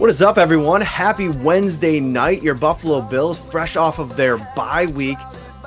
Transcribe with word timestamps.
What 0.00 0.08
is 0.08 0.22
up, 0.22 0.38
everyone? 0.38 0.80
Happy 0.80 1.28
Wednesday 1.28 2.00
night. 2.00 2.42
Your 2.42 2.54
Buffalo 2.54 3.02
Bills, 3.02 3.38
fresh 3.38 3.76
off 3.76 3.98
of 3.98 4.16
their 4.16 4.38
bye 4.56 4.86
week, 4.86 5.18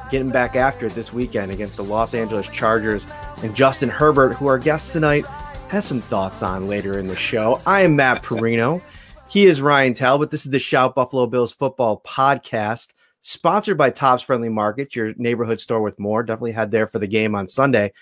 getting 0.10 0.32
back 0.32 0.56
after 0.56 0.88
it 0.88 0.94
this 0.94 1.14
weekend 1.14 1.52
against 1.52 1.78
the 1.78 1.84
Los 1.84 2.16
Angeles 2.16 2.48
Chargers. 2.48 3.06
And 3.44 3.56
Justin 3.56 3.90
Herbert, 3.90 4.34
who 4.34 4.48
our 4.48 4.58
guest 4.58 4.92
tonight, 4.92 5.24
has 5.70 5.86
some 5.86 6.00
thoughts 6.00 6.42
on 6.42 6.68
later 6.68 6.98
in 6.98 7.06
the 7.06 7.16
show. 7.16 7.60
I 7.68 7.82
am 7.82 7.96
Matt 7.96 8.24
Parrino. 8.24 8.82
He 9.30 9.46
is 9.46 9.62
Ryan 9.62 9.94
Talbot. 9.94 10.32
This 10.32 10.46
is 10.46 10.52
the 10.52 10.58
Shout 10.58 10.96
Buffalo 10.96 11.28
Bills 11.28 11.54
football 11.54 12.02
podcast, 12.04 12.94
sponsored 13.22 13.78
by 13.78 13.92
Tops 13.92 14.24
Friendly 14.24 14.50
Market, 14.50 14.96
your 14.96 15.14
neighborhood 15.16 15.60
store 15.60 15.84
with 15.84 16.00
more. 16.00 16.24
Definitely 16.24 16.54
had 16.54 16.72
there 16.72 16.88
for 16.88 16.98
the 16.98 17.06
game 17.06 17.36
on 17.36 17.48
Sunday. 17.48 17.94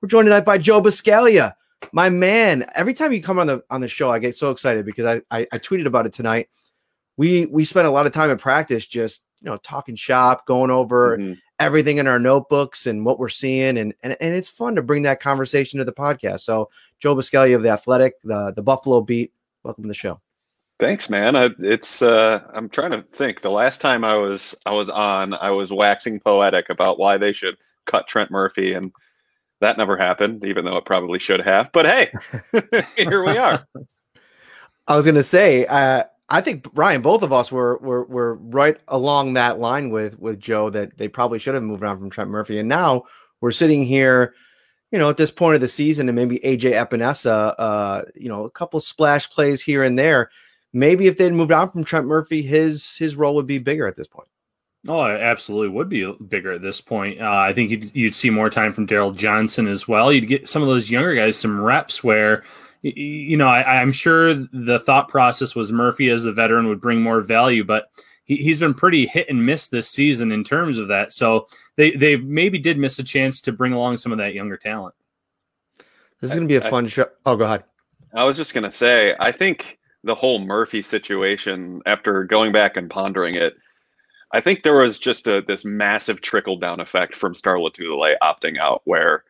We're 0.00 0.08
joined 0.08 0.26
tonight 0.26 0.44
by 0.44 0.58
Joe 0.58 0.82
Buscaglia 0.82 1.54
my 1.92 2.08
man 2.08 2.66
every 2.74 2.94
time 2.94 3.12
you 3.12 3.22
come 3.22 3.38
on 3.38 3.46
the 3.46 3.62
on 3.70 3.80
the 3.80 3.88
show 3.88 4.10
i 4.10 4.18
get 4.18 4.36
so 4.36 4.50
excited 4.50 4.84
because 4.84 5.06
I, 5.06 5.22
I 5.30 5.46
i, 5.52 5.58
tweeted 5.58 5.86
about 5.86 6.06
it 6.06 6.12
tonight. 6.12 6.48
We 7.16 7.46
we 7.46 7.64
spent 7.64 7.86
a 7.86 7.90
lot 7.90 8.06
of 8.06 8.12
time 8.12 8.30
in 8.30 8.38
practice 8.38 8.86
just 8.86 9.22
you 9.42 9.50
know 9.50 9.56
talking 9.58 9.96
shop 9.96 10.46
going 10.46 10.70
over 10.70 11.16
mm-hmm. 11.16 11.32
everything 11.58 11.98
in 11.98 12.06
our 12.06 12.18
notebooks 12.18 12.86
and 12.86 13.04
what 13.04 13.18
we're 13.18 13.28
seeing. 13.28 13.78
And, 13.78 13.94
and 14.02 14.16
and 14.20 14.34
it's 14.34 14.48
fun 14.48 14.74
to 14.76 14.82
bring 14.82 15.02
that 15.02 15.20
conversation 15.20 15.78
to 15.78 15.84
the 15.84 15.92
podcast. 15.92 16.40
So 16.40 16.70
joe 17.00 17.14
Buscaglia 17.14 17.56
of 17.56 17.62
the 17.62 17.70
athletic 17.70 18.20
the 18.22 18.52
the 18.52 18.62
buffalo 18.62 19.00
beat 19.00 19.32
welcome 19.62 19.84
to 19.84 19.88
the 19.88 19.94
show. 19.94 20.20
Thanks 20.78 21.08
man. 21.08 21.36
I, 21.36 21.50
it's 21.60 22.02
uh 22.02 22.40
i'm 22.54 22.68
trying 22.68 22.92
to 22.92 23.02
think. 23.12 23.40
The 23.40 23.50
last 23.50 23.80
time 23.80 24.04
i 24.04 24.16
was 24.16 24.54
i 24.66 24.72
was 24.72 24.90
on 24.90 25.34
i 25.34 25.50
was 25.50 25.72
waxing 25.72 26.20
poetic 26.20 26.68
about 26.68 26.98
why 26.98 27.18
they 27.18 27.32
should 27.32 27.56
cut 27.86 28.08
trent 28.08 28.30
murphy 28.30 28.74
and 28.74 28.92
that 29.60 29.78
never 29.78 29.96
happened, 29.96 30.44
even 30.44 30.64
though 30.64 30.76
it 30.76 30.84
probably 30.84 31.18
should 31.18 31.40
have. 31.40 31.70
But 31.72 31.86
hey, 31.86 32.12
here 32.96 33.24
we 33.24 33.36
are. 33.38 33.66
I 34.86 34.96
was 34.96 35.04
going 35.04 35.16
to 35.16 35.22
say, 35.22 35.66
uh, 35.66 36.04
I 36.28 36.40
think 36.40 36.66
Ryan, 36.74 37.02
both 37.02 37.22
of 37.22 37.32
us 37.32 37.52
were 37.52 37.78
were 37.78 38.04
were 38.04 38.34
right 38.34 38.78
along 38.88 39.34
that 39.34 39.58
line 39.58 39.90
with 39.90 40.18
with 40.18 40.40
Joe 40.40 40.70
that 40.70 40.98
they 40.98 41.08
probably 41.08 41.38
should 41.38 41.54
have 41.54 41.62
moved 41.62 41.84
on 41.84 41.98
from 41.98 42.10
Trent 42.10 42.30
Murphy, 42.30 42.58
and 42.58 42.68
now 42.68 43.04
we're 43.40 43.52
sitting 43.52 43.84
here, 43.84 44.34
you 44.90 44.98
know, 44.98 45.08
at 45.08 45.16
this 45.16 45.30
point 45.30 45.54
of 45.54 45.60
the 45.60 45.68
season, 45.68 46.08
and 46.08 46.16
maybe 46.16 46.38
AJ 46.40 46.72
Epenesa, 46.72 47.54
uh, 47.58 48.02
you 48.14 48.28
know, 48.28 48.44
a 48.44 48.50
couple 48.50 48.80
splash 48.80 49.30
plays 49.30 49.62
here 49.62 49.82
and 49.84 49.98
there. 49.98 50.30
Maybe 50.72 51.06
if 51.06 51.16
they'd 51.16 51.32
moved 51.32 51.52
on 51.52 51.70
from 51.70 51.84
Trent 51.84 52.06
Murphy, 52.06 52.42
his 52.42 52.96
his 52.96 53.16
role 53.16 53.34
would 53.36 53.46
be 53.46 53.58
bigger 53.58 53.86
at 53.86 53.96
this 53.96 54.08
point. 54.08 54.28
Oh, 54.88 55.04
it 55.04 55.20
absolutely 55.20 55.68
would 55.68 55.88
be 55.88 56.10
bigger 56.28 56.52
at 56.52 56.62
this 56.62 56.80
point. 56.80 57.20
Uh, 57.20 57.30
I 57.30 57.52
think 57.52 57.70
you'd, 57.70 57.94
you'd 57.94 58.14
see 58.14 58.30
more 58.30 58.50
time 58.50 58.72
from 58.72 58.86
Darryl 58.86 59.14
Johnson 59.14 59.66
as 59.66 59.88
well. 59.88 60.12
You'd 60.12 60.28
get 60.28 60.48
some 60.48 60.62
of 60.62 60.68
those 60.68 60.90
younger 60.90 61.14
guys 61.14 61.36
some 61.36 61.60
reps 61.60 62.04
where, 62.04 62.44
you 62.82 63.36
know, 63.36 63.48
I, 63.48 63.80
am 63.80 63.92
sure 63.92 64.34
the 64.34 64.80
thought 64.84 65.08
process 65.08 65.54
was 65.54 65.72
Murphy 65.72 66.10
as 66.10 66.22
the 66.22 66.32
veteran 66.32 66.68
would 66.68 66.80
bring 66.80 67.02
more 67.02 67.20
value, 67.20 67.64
but 67.64 67.90
he, 68.24 68.36
he's 68.36 68.58
been 68.58 68.74
pretty 68.74 69.06
hit 69.06 69.28
and 69.28 69.44
miss 69.44 69.68
this 69.68 69.88
season 69.88 70.30
in 70.32 70.44
terms 70.44 70.78
of 70.78 70.88
that. 70.88 71.12
So 71.12 71.46
they, 71.76 71.92
they 71.92 72.16
maybe 72.16 72.58
did 72.58 72.78
miss 72.78 72.98
a 72.98 73.04
chance 73.04 73.40
to 73.42 73.52
bring 73.52 73.72
along 73.72 73.98
some 73.98 74.12
of 74.12 74.18
that 74.18 74.34
younger 74.34 74.56
talent. 74.56 74.94
This 76.20 76.30
is 76.30 76.36
going 76.36 76.48
to 76.48 76.52
be 76.52 76.64
a 76.64 76.70
fun 76.70 76.86
I, 76.86 76.88
show. 76.88 77.06
Oh, 77.24 77.36
go 77.36 77.44
ahead. 77.44 77.64
I 78.14 78.24
was 78.24 78.36
just 78.36 78.54
going 78.54 78.64
to 78.64 78.70
say, 78.70 79.14
I 79.18 79.32
think 79.32 79.78
the 80.04 80.14
whole 80.14 80.38
Murphy 80.38 80.80
situation, 80.80 81.82
after 81.86 82.24
going 82.24 82.52
back 82.52 82.76
and 82.76 82.88
pondering 82.88 83.34
it, 83.34 83.54
I 84.32 84.40
think 84.40 84.62
there 84.62 84.76
was 84.78 84.98
just 84.98 85.26
a, 85.26 85.42
this 85.42 85.64
massive 85.64 86.20
trickle 86.20 86.58
down 86.58 86.80
effect 86.80 87.14
from 87.14 87.34
Star 87.34 87.56
Lotulelei 87.56 88.14
opting 88.22 88.58
out, 88.58 88.82
where 88.84 89.24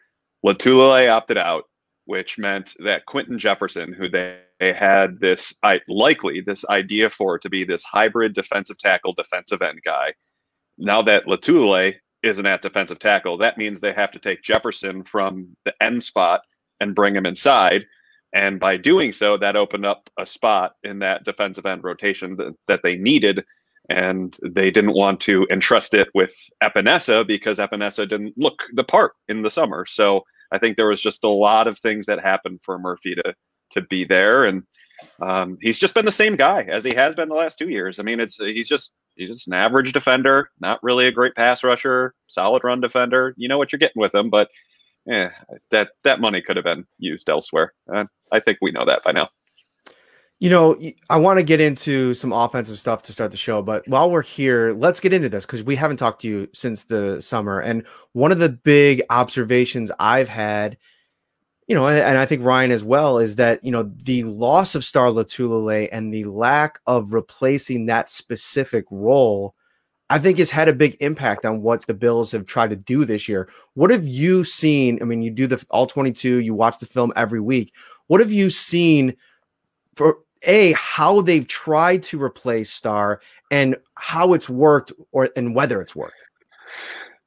Lotulelei 0.44 1.10
opted 1.10 1.36
out, 1.36 1.64
which 2.06 2.38
meant 2.38 2.74
that 2.78 3.06
Quinton 3.06 3.38
Jefferson, 3.38 3.92
who 3.92 4.08
they, 4.08 4.38
they 4.58 4.72
had 4.72 5.20
this 5.20 5.54
I, 5.62 5.80
likely 5.88 6.40
this 6.40 6.64
idea 6.66 7.10
for 7.10 7.38
to 7.38 7.50
be 7.50 7.64
this 7.64 7.82
hybrid 7.82 8.32
defensive 8.32 8.78
tackle, 8.78 9.12
defensive 9.12 9.60
end 9.60 9.80
guy, 9.84 10.14
now 10.78 11.02
that 11.02 11.26
Lotulelei 11.26 11.94
isn't 12.22 12.46
at 12.46 12.62
defensive 12.62 12.98
tackle, 12.98 13.36
that 13.38 13.58
means 13.58 13.80
they 13.80 13.92
have 13.92 14.12
to 14.12 14.18
take 14.18 14.42
Jefferson 14.42 15.04
from 15.04 15.56
the 15.64 15.74
end 15.82 16.02
spot 16.02 16.42
and 16.80 16.94
bring 16.94 17.14
him 17.14 17.26
inside. 17.26 17.84
And 18.32 18.58
by 18.58 18.76
doing 18.76 19.12
so, 19.12 19.36
that 19.36 19.56
opened 19.56 19.86
up 19.86 20.10
a 20.18 20.26
spot 20.26 20.74
in 20.82 20.98
that 21.00 21.24
defensive 21.24 21.66
end 21.66 21.84
rotation 21.84 22.36
that, 22.36 22.54
that 22.68 22.80
they 22.82 22.96
needed 22.96 23.44
and 23.88 24.36
they 24.42 24.70
didn't 24.70 24.94
want 24.94 25.20
to 25.20 25.46
entrust 25.50 25.94
it 25.94 26.08
with 26.14 26.34
Epenesa 26.62 27.26
because 27.26 27.58
Epenesa 27.58 28.08
didn't 28.08 28.34
look 28.36 28.64
the 28.74 28.84
part 28.84 29.12
in 29.28 29.42
the 29.42 29.50
summer. 29.50 29.86
So 29.86 30.22
I 30.52 30.58
think 30.58 30.76
there 30.76 30.88
was 30.88 31.00
just 31.00 31.24
a 31.24 31.28
lot 31.28 31.66
of 31.66 31.78
things 31.78 32.06
that 32.06 32.20
happened 32.20 32.60
for 32.62 32.78
Murphy 32.78 33.14
to 33.14 33.34
to 33.70 33.80
be 33.80 34.04
there, 34.04 34.44
and 34.44 34.62
um, 35.20 35.58
he's 35.60 35.78
just 35.78 35.94
been 35.94 36.04
the 36.04 36.12
same 36.12 36.36
guy 36.36 36.62
as 36.62 36.84
he 36.84 36.94
has 36.94 37.14
been 37.14 37.28
the 37.28 37.34
last 37.34 37.58
two 37.58 37.68
years. 37.68 37.98
I 37.98 38.02
mean, 38.02 38.20
it's 38.20 38.36
he's 38.36 38.68
just 38.68 38.94
he's 39.16 39.30
just 39.30 39.48
an 39.48 39.54
average 39.54 39.92
defender, 39.92 40.50
not 40.60 40.82
really 40.82 41.06
a 41.06 41.12
great 41.12 41.34
pass 41.34 41.64
rusher, 41.64 42.14
solid 42.28 42.62
run 42.64 42.80
defender. 42.80 43.34
You 43.36 43.48
know 43.48 43.58
what 43.58 43.72
you're 43.72 43.78
getting 43.78 44.00
with 44.00 44.14
him, 44.14 44.30
but 44.30 44.48
yeah, 45.04 45.30
that 45.70 45.90
that 46.04 46.20
money 46.20 46.42
could 46.42 46.56
have 46.56 46.64
been 46.64 46.84
used 46.98 47.28
elsewhere. 47.28 47.72
Uh, 47.92 48.06
I 48.32 48.40
think 48.40 48.58
we 48.60 48.72
know 48.72 48.84
that 48.84 49.04
by 49.04 49.12
now. 49.12 49.28
You 50.38 50.50
know, 50.50 50.76
I 51.08 51.16
want 51.16 51.38
to 51.38 51.44
get 51.44 51.62
into 51.62 52.12
some 52.12 52.30
offensive 52.30 52.78
stuff 52.78 53.02
to 53.04 53.12
start 53.14 53.30
the 53.30 53.38
show, 53.38 53.62
but 53.62 53.88
while 53.88 54.10
we're 54.10 54.20
here, 54.20 54.72
let's 54.72 55.00
get 55.00 55.14
into 55.14 55.30
this 55.30 55.46
because 55.46 55.62
we 55.62 55.76
haven't 55.76 55.96
talked 55.96 56.20
to 56.22 56.28
you 56.28 56.48
since 56.52 56.84
the 56.84 57.22
summer. 57.22 57.60
And 57.60 57.86
one 58.12 58.32
of 58.32 58.38
the 58.38 58.50
big 58.50 59.02
observations 59.08 59.90
I've 59.98 60.28
had, 60.28 60.76
you 61.68 61.74
know, 61.74 61.88
and 61.88 62.18
I 62.18 62.26
think 62.26 62.44
Ryan 62.44 62.70
as 62.70 62.84
well, 62.84 63.16
is 63.16 63.36
that, 63.36 63.64
you 63.64 63.70
know, 63.70 63.90
the 64.04 64.24
loss 64.24 64.74
of 64.74 64.84
Star 64.84 65.08
Lotulelei 65.08 65.88
and 65.90 66.12
the 66.12 66.24
lack 66.24 66.80
of 66.86 67.14
replacing 67.14 67.86
that 67.86 68.10
specific 68.10 68.84
role, 68.90 69.54
I 70.10 70.18
think 70.18 70.36
has 70.36 70.50
had 70.50 70.68
a 70.68 70.74
big 70.74 70.98
impact 71.00 71.46
on 71.46 71.62
what 71.62 71.86
the 71.86 71.94
Bills 71.94 72.30
have 72.32 72.44
tried 72.44 72.70
to 72.70 72.76
do 72.76 73.06
this 73.06 73.26
year. 73.26 73.48
What 73.72 73.90
have 73.90 74.06
you 74.06 74.44
seen? 74.44 74.98
I 75.00 75.06
mean, 75.06 75.22
you 75.22 75.30
do 75.30 75.46
the 75.46 75.64
all 75.70 75.86
22, 75.86 76.40
you 76.42 76.52
watch 76.52 76.78
the 76.78 76.84
film 76.84 77.10
every 77.16 77.40
week. 77.40 77.72
What 78.08 78.20
have 78.20 78.30
you 78.30 78.50
seen 78.50 79.16
for 79.94 80.18
a 80.42 80.72
how 80.72 81.20
they've 81.20 81.46
tried 81.46 82.02
to 82.04 82.22
replace 82.22 82.72
Star 82.72 83.20
and 83.50 83.76
how 83.94 84.34
it's 84.34 84.48
worked 84.48 84.92
or 85.12 85.30
and 85.36 85.54
whether 85.54 85.80
it's 85.80 85.94
worked. 85.94 86.24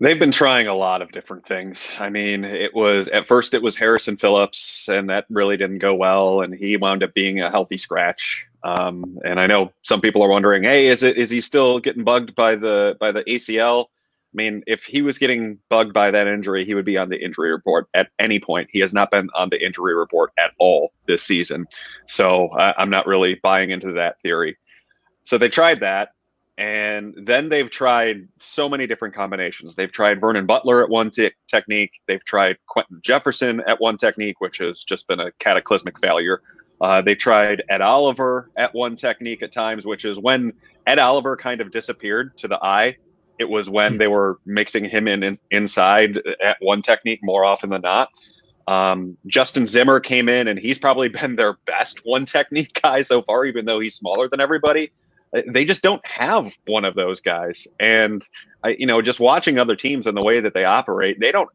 They've 0.01 0.19
been 0.19 0.31
trying 0.31 0.67
a 0.67 0.75
lot 0.75 1.01
of 1.01 1.11
different 1.11 1.45
things. 1.45 1.89
I 1.99 2.09
mean, 2.09 2.45
it 2.45 2.73
was 2.73 3.09
at 3.09 3.27
first 3.27 3.53
it 3.53 3.61
was 3.61 3.75
Harrison 3.75 4.15
Phillips, 4.15 4.87
and 4.87 5.09
that 5.09 5.25
really 5.29 5.57
didn't 5.57 5.79
go 5.79 5.93
well, 5.93 6.41
and 6.41 6.53
he 6.53 6.77
wound 6.77 7.03
up 7.03 7.13
being 7.13 7.41
a 7.41 7.51
healthy 7.51 7.77
scratch. 7.77 8.47
Um, 8.63 9.19
and 9.25 9.39
I 9.39 9.47
know 9.47 9.73
some 9.83 9.99
people 9.99 10.23
are 10.23 10.29
wondering, 10.29 10.63
hey, 10.63 10.87
is 10.87 11.03
it 11.03 11.17
is 11.17 11.29
he 11.29 11.41
still 11.41 11.79
getting 11.79 12.05
bugged 12.05 12.33
by 12.33 12.55
the 12.55 12.95
by 12.99 13.11
the 13.11 13.25
ACL? 13.25 13.87
I 14.31 14.35
mean, 14.35 14.63
if 14.67 14.83
he 14.83 15.01
was 15.01 15.17
getting 15.17 15.57
bugged 15.69 15.93
by 15.93 16.11
that 16.11 16.27
injury, 16.27 16.63
he 16.63 16.75
would 16.75 16.85
be 16.85 16.97
on 16.97 17.09
the 17.09 17.23
injury 17.23 17.51
report 17.51 17.87
at 17.95 18.09
any 18.19 18.39
point. 18.39 18.69
He 18.71 18.79
has 18.79 18.93
not 18.93 19.09
been 19.09 19.27
on 19.33 19.49
the 19.49 19.63
injury 19.63 19.95
report 19.95 20.31
at 20.37 20.51
all 20.59 20.91
this 21.07 21.23
season. 21.23 21.65
So 22.07 22.49
uh, 22.49 22.73
I'm 22.77 22.91
not 22.91 23.07
really 23.07 23.35
buying 23.35 23.71
into 23.71 23.93
that 23.93 24.21
theory. 24.21 24.57
So 25.23 25.39
they 25.39 25.49
tried 25.49 25.79
that. 25.79 26.09
And 26.59 27.15
then 27.23 27.49
they've 27.49 27.69
tried 27.71 28.27
so 28.37 28.67
many 28.67 28.85
different 28.85 29.15
combinations. 29.15 29.75
They've 29.75 29.91
tried 29.91 30.19
Vernon 30.19 30.45
Butler 30.45 30.83
at 30.83 30.89
one 30.89 31.09
t- 31.09 31.31
technique. 31.47 31.93
They've 32.05 32.23
tried 32.23 32.57
Quinton 32.67 32.99
Jefferson 33.01 33.61
at 33.61 33.79
one 33.79 33.97
technique, 33.97 34.41
which 34.41 34.57
has 34.57 34.83
just 34.83 35.07
been 35.07 35.21
a 35.21 35.31
cataclysmic 35.39 35.97
failure. 35.99 36.41
Uh, 36.81 37.01
they 37.01 37.15
tried 37.15 37.63
Ed 37.69 37.81
Oliver 37.81 38.51
at 38.57 38.75
one 38.75 38.95
technique 38.95 39.41
at 39.41 39.53
times, 39.53 39.85
which 39.85 40.03
is 40.05 40.19
when 40.19 40.53
Ed 40.85 40.99
Oliver 40.99 41.37
kind 41.37 41.61
of 41.61 41.71
disappeared 41.71 42.37
to 42.37 42.47
the 42.47 42.59
eye 42.61 42.97
it 43.39 43.49
was 43.49 43.69
when 43.69 43.97
they 43.97 44.07
were 44.07 44.37
mixing 44.45 44.83
him 44.83 45.07
in, 45.07 45.23
in 45.23 45.37
inside 45.49 46.19
at 46.43 46.57
one 46.59 46.81
technique 46.81 47.21
more 47.23 47.45
often 47.45 47.69
than 47.69 47.81
not. 47.81 48.09
Um, 48.67 49.17
Justin 49.25 49.65
Zimmer 49.65 49.99
came 49.99 50.29
in, 50.29 50.47
and 50.47 50.59
he's 50.59 50.77
probably 50.77 51.07
been 51.21 51.35
their 51.37 51.53
best 51.65 52.05
one 52.05 52.25
technique 52.25 52.79
guy 52.81 53.01
so 53.01 53.21
far, 53.23 53.45
even 53.45 53.65
though 53.65 53.79
he's 53.79 53.95
smaller 53.95 54.27
than 54.27 54.39
everybody. 54.39 54.91
Uh, 55.33 55.41
they 55.47 55.65
just 55.65 55.81
don't 55.81 56.05
have 56.05 56.55
one 56.67 56.85
of 56.85 56.95
those 56.95 57.19
guys, 57.19 57.67
and 57.79 58.27
I, 58.63 58.75
you 58.77 58.85
know, 58.85 59.01
just 59.01 59.19
watching 59.19 59.57
other 59.57 59.75
teams 59.75 60.05
and 60.05 60.17
the 60.17 60.23
way 60.23 60.39
that 60.39 60.53
they 60.53 60.65
operate, 60.65 61.19
they 61.19 61.31
don't. 61.31 61.49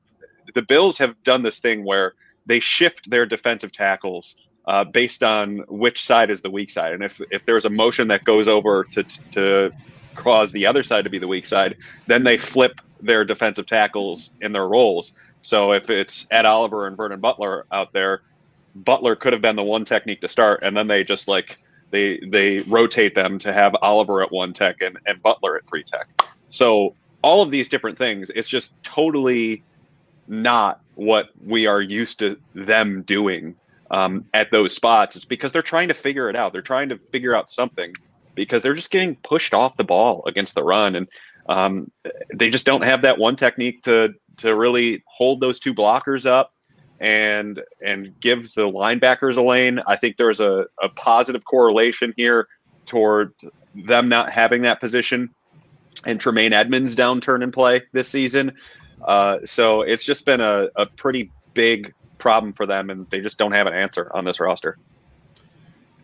The 0.55 0.63
Bills 0.63 0.99
have 0.99 1.21
done 1.23 1.43
this 1.43 1.61
thing 1.61 1.85
where 1.85 2.15
they 2.47 2.61
shift 2.61 3.11
their 3.11 3.27
defensive 3.27 3.73
tackles 3.73 4.37
uh, 4.67 4.85
based 4.85 5.23
on 5.23 5.59
which 5.69 6.05
side 6.05 6.31
is 6.31 6.43
the 6.43 6.51
weak 6.51 6.71
side. 6.71 6.93
And 6.93 7.03
if 7.03 7.21
if 7.31 7.45
there's 7.47 7.65
a 7.65 7.71
motion 7.71 8.09
that 8.09 8.25
goes 8.25 8.49
over 8.49 8.85
to 8.93 9.03
to 9.33 9.73
cause 10.15 10.53
the 10.53 10.67
other 10.67 10.83
side 10.83 11.05
to 11.05 11.11
be 11.11 11.19
the 11.19 11.29
weak 11.29 11.47
side, 11.47 11.77
then 12.07 12.25
they 12.25 12.39
flip 12.39 12.81
their 13.01 13.25
defensive 13.25 13.67
tackles 13.67 14.33
in 14.41 14.53
their 14.53 14.67
roles. 14.67 15.17
So 15.41 15.73
if 15.73 15.91
it's 15.91 16.27
Ed 16.31 16.47
Oliver 16.47 16.87
and 16.87 16.97
Vernon 16.97 17.21
Butler 17.21 17.67
out 17.71 17.93
there, 17.93 18.23
Butler 18.75 19.15
could 19.15 19.33
have 19.33 19.43
been 19.43 19.57
the 19.57 19.63
one 19.63 19.85
technique 19.85 20.21
to 20.23 20.29
start, 20.29 20.63
and 20.63 20.77
then 20.77 20.89
they 20.89 21.05
just 21.05 21.29
like 21.29 21.59
they 21.91 22.19
they 22.27 22.59
rotate 22.69 23.15
them 23.15 23.39
to 23.41 23.53
have 23.53 23.77
Oliver 23.83 24.23
at 24.23 24.33
one 24.33 24.53
tech 24.53 24.77
and, 24.81 24.99
and 25.07 25.23
Butler 25.23 25.57
at 25.57 25.67
three 25.69 25.85
tech. 25.85 26.09
So 26.49 26.95
all 27.23 27.43
of 27.43 27.51
these 27.51 27.69
different 27.69 27.99
things, 27.99 28.31
it's 28.35 28.49
just 28.49 28.75
totally 28.83 29.63
not 30.27 30.81
what 30.95 31.29
we 31.45 31.67
are 31.67 31.81
used 31.81 32.19
to 32.21 32.37
them 32.55 33.03
doing 33.03 33.55
um, 33.91 34.25
at 34.35 34.51
those 34.51 34.75
spots. 34.75 35.17
It's 35.17 35.25
because 35.25 35.53
they're 35.53 35.63
trying 35.63 35.89
to 35.89 35.95
figure 35.95 36.29
it 36.29 36.37
out. 36.37 36.53
They're 36.53 36.63
trying 36.63 36.89
to 36.89 36.99
figure 37.13 37.35
out 37.35 37.51
something 37.51 37.95
because 38.35 38.63
they're 38.63 38.75
just 38.75 38.91
getting 38.91 39.17
pushed 39.17 39.55
off 39.55 39.77
the 39.77 39.85
ball 39.85 40.23
against 40.27 40.55
the 40.55 40.63
run, 40.63 40.97
and 40.97 41.09
um, 41.49 41.91
they 42.35 42.51
just 42.51 42.67
don't 42.67 42.83
have 42.83 43.03
that 43.03 43.19
one 43.19 43.37
technique 43.37 43.83
to 43.85 44.15
to 44.39 44.55
really 44.55 45.03
hold 45.07 45.41
those 45.41 45.59
two 45.61 45.75
blockers 45.75 46.27
up 46.27 46.53
and 47.01 47.61
and 47.85 48.19
give 48.21 48.53
the 48.55 48.63
linebackers 48.63 49.37
a 49.37 49.43
lane. 49.43 49.81
I 49.87 49.97
think 49.97 50.17
there's 50.17 50.41
a, 50.41 50.67
a 50.83 50.89
positive 50.89 51.45
correlation 51.45 52.15
here 52.17 52.49
toward 52.87 53.33
them 53.75 54.09
not 54.09 54.31
having 54.31 54.63
that 54.63 54.81
position 54.81 55.35
and 56.07 56.21
Tremaine 56.21 56.53
Edmunds 56.53 56.97
downturn 56.97 57.43
in 57.43 57.51
play 57.51 57.83
this 57.93 58.09
season. 58.09 58.53
Uh, 59.03 59.39
so 59.45 59.83
it's 59.83 60.05
just 60.05 60.25
been 60.25 60.41
a, 60.41 60.69
a 60.77 60.87
pretty 60.87 61.31
big 61.55 61.93
problem 62.19 62.53
for 62.53 62.67
them, 62.67 62.91
and 62.91 63.09
they 63.11 63.21
just 63.21 63.39
don't 63.39 63.53
have 63.53 63.67
an 63.67 63.75
answer 63.75 64.11
on 64.15 64.25
this 64.25 64.41
roster. 64.41 64.79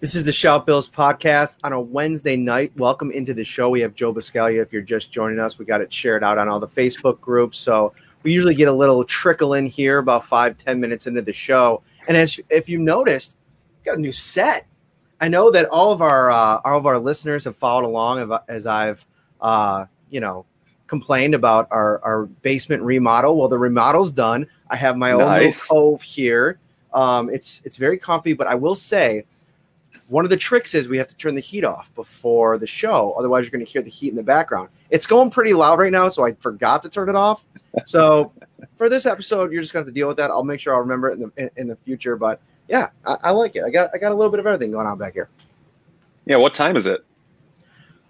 This 0.01 0.15
is 0.15 0.25
the 0.25 0.33
Shout 0.33 0.65
Bills 0.65 0.89
podcast 0.89 1.59
on 1.63 1.75
a 1.75 1.81
Wednesday 1.81 2.35
night. 2.35 2.73
Welcome 2.75 3.11
into 3.11 3.35
the 3.35 3.45
show. 3.45 3.69
We 3.69 3.81
have 3.81 3.95
Joe 3.95 4.15
Buscaglia. 4.15 4.63
If 4.63 4.73
you're 4.73 4.81
just 4.81 5.13
joining 5.13 5.39
us, 5.39 5.59
we 5.59 5.67
got 5.67 5.83
it 5.83 5.93
shared 5.93 6.25
out 6.25 6.39
on 6.39 6.49
all 6.49 6.59
the 6.59 6.67
Facebook 6.67 7.21
groups. 7.21 7.59
So 7.59 7.93
we 8.23 8.33
usually 8.33 8.55
get 8.55 8.69
a 8.69 8.73
little 8.73 9.05
trickle 9.05 9.53
in 9.53 9.67
here 9.67 9.99
about 9.99 10.25
five, 10.25 10.57
ten 10.57 10.81
minutes 10.81 11.07
into 11.07 11.21
the 11.21 11.35
show. 11.35 11.83
And 12.09 12.17
as 12.17 12.41
if 12.49 12.67
you 12.67 12.79
noticed, 12.79 13.37
got 13.85 13.99
a 13.99 14.01
new 14.01 14.11
set. 14.11 14.67
I 15.21 15.29
know 15.29 15.51
that 15.51 15.67
all 15.67 15.93
of 15.93 16.01
our 16.01 16.31
uh, 16.31 16.63
all 16.65 16.79
of 16.79 16.87
our 16.87 16.99
listeners 16.99 17.45
have 17.45 17.57
followed 17.57 17.85
along 17.85 18.41
as 18.49 18.67
I've 18.67 19.05
uh, 19.43 19.85
you 20.09 20.21
know 20.21 20.47
complained 20.87 21.35
about 21.35 21.69
our, 21.71 22.03
our 22.03 22.25
basement 22.25 22.83
remodel. 22.83 23.37
Well, 23.37 23.49
the 23.49 23.59
remodel's 23.59 24.13
done. 24.13 24.47
I 24.71 24.77
have 24.77 24.97
my 24.97 25.13
own 25.13 25.21
nice. 25.21 25.71
little 25.71 25.91
cove 25.91 26.01
here. 26.01 26.59
Um, 26.95 27.29
it's 27.29 27.61
it's 27.67 27.77
very 27.77 27.99
comfy, 27.99 28.33
but 28.33 28.47
I 28.47 28.55
will 28.55 28.77
say 28.77 29.27
one 30.11 30.25
of 30.25 30.31
the 30.31 30.37
tricks 30.37 30.75
is 30.75 30.89
we 30.89 30.99
have 30.99 31.07
to 31.07 31.15
turn 31.15 31.37
the 31.37 31.41
heat 31.41 31.65
off 31.65 31.95
before 31.95 32.59
the 32.59 32.67
show. 32.67 33.15
Otherwise, 33.17 33.45
you're 33.45 33.53
going 33.53 33.65
to 33.65 33.71
hear 33.71 33.81
the 33.81 33.91
heat 33.91 34.09
in 34.09 34.17
the 34.17 34.23
background. 34.25 34.69
It's 34.91 35.07
going 35.07 35.31
pretty 35.31 35.55
loud 35.55 35.79
right 35.79 35.93
now, 35.93 36.09
so 36.09 36.27
I 36.27 36.33
forgot 36.33 36.83
to 36.83 36.91
turn 36.91 37.09
it 37.09 37.17
off. 37.17 37.47
So 37.87 38.33
for 38.77 38.89
this 38.89 39.07
episode, 39.07 39.53
you're 39.53 39.63
just 39.63 39.73
going 39.73 39.85
to 39.85 39.89
have 39.89 39.95
to 39.95 39.97
deal 39.97 40.09
with 40.09 40.17
that. 40.17 40.29
I'll 40.29 40.43
make 40.43 40.59
sure 40.59 40.75
I'll 40.75 40.81
remember 40.81 41.09
it 41.09 41.21
in 41.21 41.31
the 41.37 41.51
in, 41.57 41.69
the 41.69 41.77
future. 41.77 42.17
But 42.17 42.41
yeah, 42.69 42.89
I, 43.07 43.17
I, 43.23 43.31
like 43.31 43.55
it. 43.55 43.63
I 43.63 43.71
got 43.71 43.91
I 43.95 43.99
got 43.99 44.11
a 44.11 44.15
little 44.15 44.31
bit 44.31 44.41
of 44.41 44.47
everything 44.47 44.73
going 44.73 44.89
on 44.89 44.99
back 44.99 45.13
here. 45.13 45.29
Yeah, 46.27 46.35
what 46.35 46.53
time 46.53 46.77
is 46.77 46.89
it? 46.89 47.05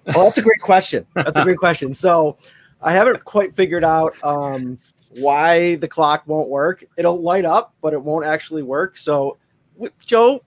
Well, 0.06 0.24
that's 0.24 0.38
a 0.38 0.42
great 0.42 0.62
question. 0.62 1.04
That's 1.12 1.36
a 1.36 1.44
great 1.44 1.58
question. 1.58 1.94
So 1.94 2.38
I 2.80 2.92
haven't 2.92 3.22
quite 3.26 3.54
figured 3.54 3.84
out 3.84 4.14
um, 4.24 4.78
why 5.20 5.74
the 5.76 5.88
clock 5.88 6.22
won't 6.26 6.48
work. 6.48 6.82
It'll 6.96 7.20
light 7.20 7.44
up, 7.44 7.74
but 7.82 7.92
it 7.92 8.02
won't 8.02 8.24
actually 8.24 8.62
work. 8.62 8.96
So 8.96 9.36
Joe, 10.06 10.42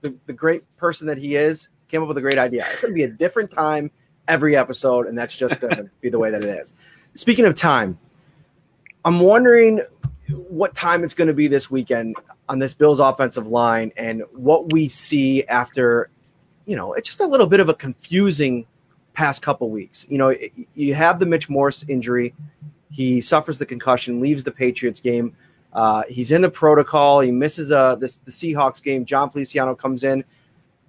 the, 0.00 0.14
the 0.26 0.32
great 0.32 0.62
person 0.76 1.06
that 1.06 1.18
he 1.18 1.36
is, 1.36 1.68
came 1.88 2.02
up 2.02 2.08
with 2.08 2.18
a 2.18 2.20
great 2.22 2.38
idea. 2.38 2.66
It's 2.72 2.80
going 2.80 2.92
to 2.92 2.94
be 2.94 3.04
a 3.04 3.08
different 3.08 3.50
time 3.50 3.90
every 4.28 4.56
episode, 4.56 5.06
and 5.06 5.16
that's 5.16 5.36
just 5.36 5.60
going 5.60 5.76
to 5.76 5.90
be 6.00 6.08
the 6.08 6.18
way 6.18 6.30
that 6.30 6.42
it 6.42 6.48
is. 6.48 6.74
Speaking 7.14 7.44
of 7.44 7.54
time, 7.54 7.98
I'm 9.04 9.20
wondering 9.20 9.80
what 10.48 10.74
time 10.74 11.04
it's 11.04 11.14
going 11.14 11.28
to 11.28 11.34
be 11.34 11.46
this 11.46 11.70
weekend 11.70 12.16
on 12.48 12.58
this 12.58 12.74
Bills 12.74 13.00
offensive 13.00 13.46
line 13.46 13.92
and 13.96 14.22
what 14.32 14.72
we 14.72 14.88
see 14.88 15.44
after, 15.44 16.10
you 16.66 16.76
know, 16.76 16.92
it's 16.94 17.06
just 17.06 17.20
a 17.20 17.26
little 17.26 17.46
bit 17.46 17.60
of 17.60 17.68
a 17.68 17.74
confusing 17.74 18.66
past 19.14 19.42
couple 19.42 19.70
weeks. 19.70 20.06
You 20.08 20.18
know, 20.18 20.34
you 20.74 20.94
have 20.94 21.18
the 21.18 21.26
Mitch 21.26 21.48
Morse 21.48 21.84
injury. 21.88 22.34
He 22.90 23.20
suffers 23.20 23.58
the 23.58 23.66
concussion, 23.66 24.20
leaves 24.20 24.44
the 24.44 24.52
Patriots 24.52 25.00
game. 25.00 25.34
Uh, 25.76 26.02
he's 26.08 26.32
in 26.32 26.40
the 26.40 26.48
protocol. 26.48 27.20
He 27.20 27.30
misses 27.30 27.70
uh, 27.70 27.96
this, 27.96 28.16
the 28.16 28.30
Seahawks 28.30 28.82
game. 28.82 29.04
Jon 29.04 29.28
Feliciano 29.28 29.74
comes 29.74 30.04
in. 30.04 30.24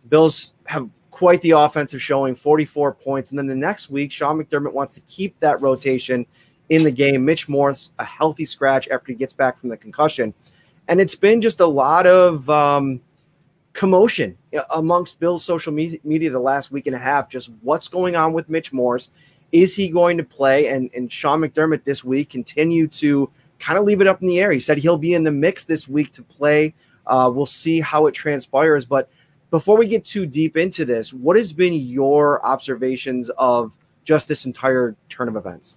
Bills 0.08 0.54
have 0.66 0.90
quite 1.12 1.42
the 1.42 1.52
offensive 1.52 2.02
showing, 2.02 2.36
44 2.36 2.94
points. 2.94 3.32
And 3.32 3.38
then 3.38 3.48
the 3.48 3.56
next 3.56 3.90
week, 3.90 4.14
Sean 4.14 4.42
McDermott 4.42 4.72
wants 4.72 4.94
to 4.94 5.02
keep 5.02 5.38
that 5.42 5.60
rotation 5.62 6.26
in 6.70 6.86
the 6.86 6.92
game. 6.92 7.26
Mitch 7.26 7.50
Morse, 7.50 7.92
a 8.00 8.06
healthy 8.06 8.46
scratch 8.46 8.88
after 8.88 9.12
he 9.12 9.16
gets 9.18 9.34
back 9.34 9.60
from 9.60 9.68
the 9.68 9.76
concussion. 9.76 10.34
And 10.88 11.02
it's 11.02 11.16
been 11.16 11.42
just 11.42 11.60
a 11.60 11.66
lot 11.66 12.08
of 12.08 12.50
um, 12.50 13.02
commotion 13.74 14.38
amongst 14.74 15.20
Bill's 15.20 15.44
social 15.44 15.74
media 15.74 16.30
the 16.30 16.40
last 16.40 16.72
week 16.72 16.88
and 16.88 16.96
a 16.96 17.00
half. 17.00 17.28
Just 17.28 17.52
what's 17.62 17.90
going 17.90 18.16
on 18.16 18.32
with 18.32 18.48
Mitch 18.48 18.72
Morse? 18.72 19.10
Is 19.52 19.76
he 19.76 19.90
going 19.90 20.16
to 20.18 20.24
play? 20.24 20.70
And 20.70 20.90
and 20.96 21.12
Sean 21.12 21.42
McDermott 21.42 21.84
this 21.84 22.06
week 22.06 22.30
continue 22.30 22.88
to 22.88 23.30
kind 23.60 23.78
of 23.78 23.86
leave 23.86 24.02
it 24.02 24.08
up 24.08 24.22
in 24.22 24.28
the 24.28 24.40
air. 24.40 24.52
He 24.52 24.60
said 24.60 24.78
he'll 24.78 24.98
be 24.98 25.14
in 25.14 25.24
the 25.24 25.32
mix 25.32 25.66
this 25.66 25.88
week 25.88 26.12
to 26.14 26.24
play. 26.24 26.74
Uh, 27.06 27.32
we'll 27.34 27.46
see 27.46 27.80
how 27.80 28.06
it 28.08 28.14
transpires. 28.14 28.86
But 28.86 29.10
before 29.50 29.78
we 29.78 29.88
get 29.88 30.04
too 30.04 30.26
deep 30.26 30.58
into 30.58 30.86
this, 30.86 31.14
what 31.14 31.38
has 31.38 31.54
been 31.54 31.74
your 31.74 32.46
observations 32.46 33.30
of 33.38 33.78
just 34.04 34.28
this 34.28 34.46
entire 34.46 34.96
turn 35.10 35.28
of 35.28 35.36
events? 35.36 35.76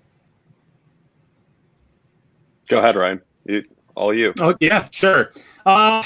Go 2.69 2.79
ahead, 2.79 2.97
Ryan. 2.97 3.21
all 3.95 4.15
you. 4.15 4.33
Oh 4.41 4.55
yeah, 4.61 4.89
sure. 4.91 5.33
Uh, 5.67 6.03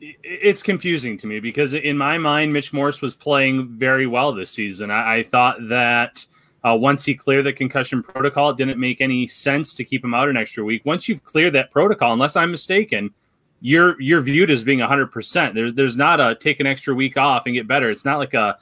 it's 0.00 0.62
confusing 0.62 1.16
to 1.18 1.26
me 1.26 1.40
because 1.40 1.74
in 1.74 1.96
my 1.96 2.18
mind, 2.18 2.52
Mitch 2.52 2.72
Morse 2.72 3.00
was 3.00 3.16
playing 3.16 3.68
very 3.68 4.06
well 4.06 4.32
this 4.32 4.50
season. 4.50 4.90
I, 4.90 5.16
I 5.16 5.22
thought 5.22 5.56
that 5.68 6.24
uh, 6.64 6.74
once 6.74 7.04
he 7.04 7.14
cleared 7.14 7.44
the 7.44 7.52
concussion 7.52 8.02
protocol, 8.02 8.50
it 8.50 8.56
didn't 8.56 8.78
make 8.78 9.00
any 9.00 9.26
sense 9.26 9.74
to 9.74 9.84
keep 9.84 10.02
him 10.02 10.14
out 10.14 10.28
an 10.28 10.36
extra 10.36 10.64
week. 10.64 10.84
Once 10.84 11.08
you've 11.08 11.22
cleared 11.24 11.52
that 11.52 11.70
protocol, 11.70 12.12
unless 12.12 12.36
I'm 12.36 12.50
mistaken, 12.50 13.12
you're 13.60 14.00
you're 14.00 14.22
viewed 14.22 14.50
as 14.50 14.64
being 14.64 14.78
100%. 14.78 15.54
There's 15.54 15.74
there's 15.74 15.96
not 15.96 16.20
a 16.20 16.34
take 16.34 16.60
an 16.60 16.66
extra 16.66 16.94
week 16.94 17.18
off 17.18 17.44
and 17.46 17.54
get 17.54 17.68
better. 17.68 17.90
It's 17.90 18.04
not 18.04 18.18
like 18.18 18.34
a, 18.34 18.58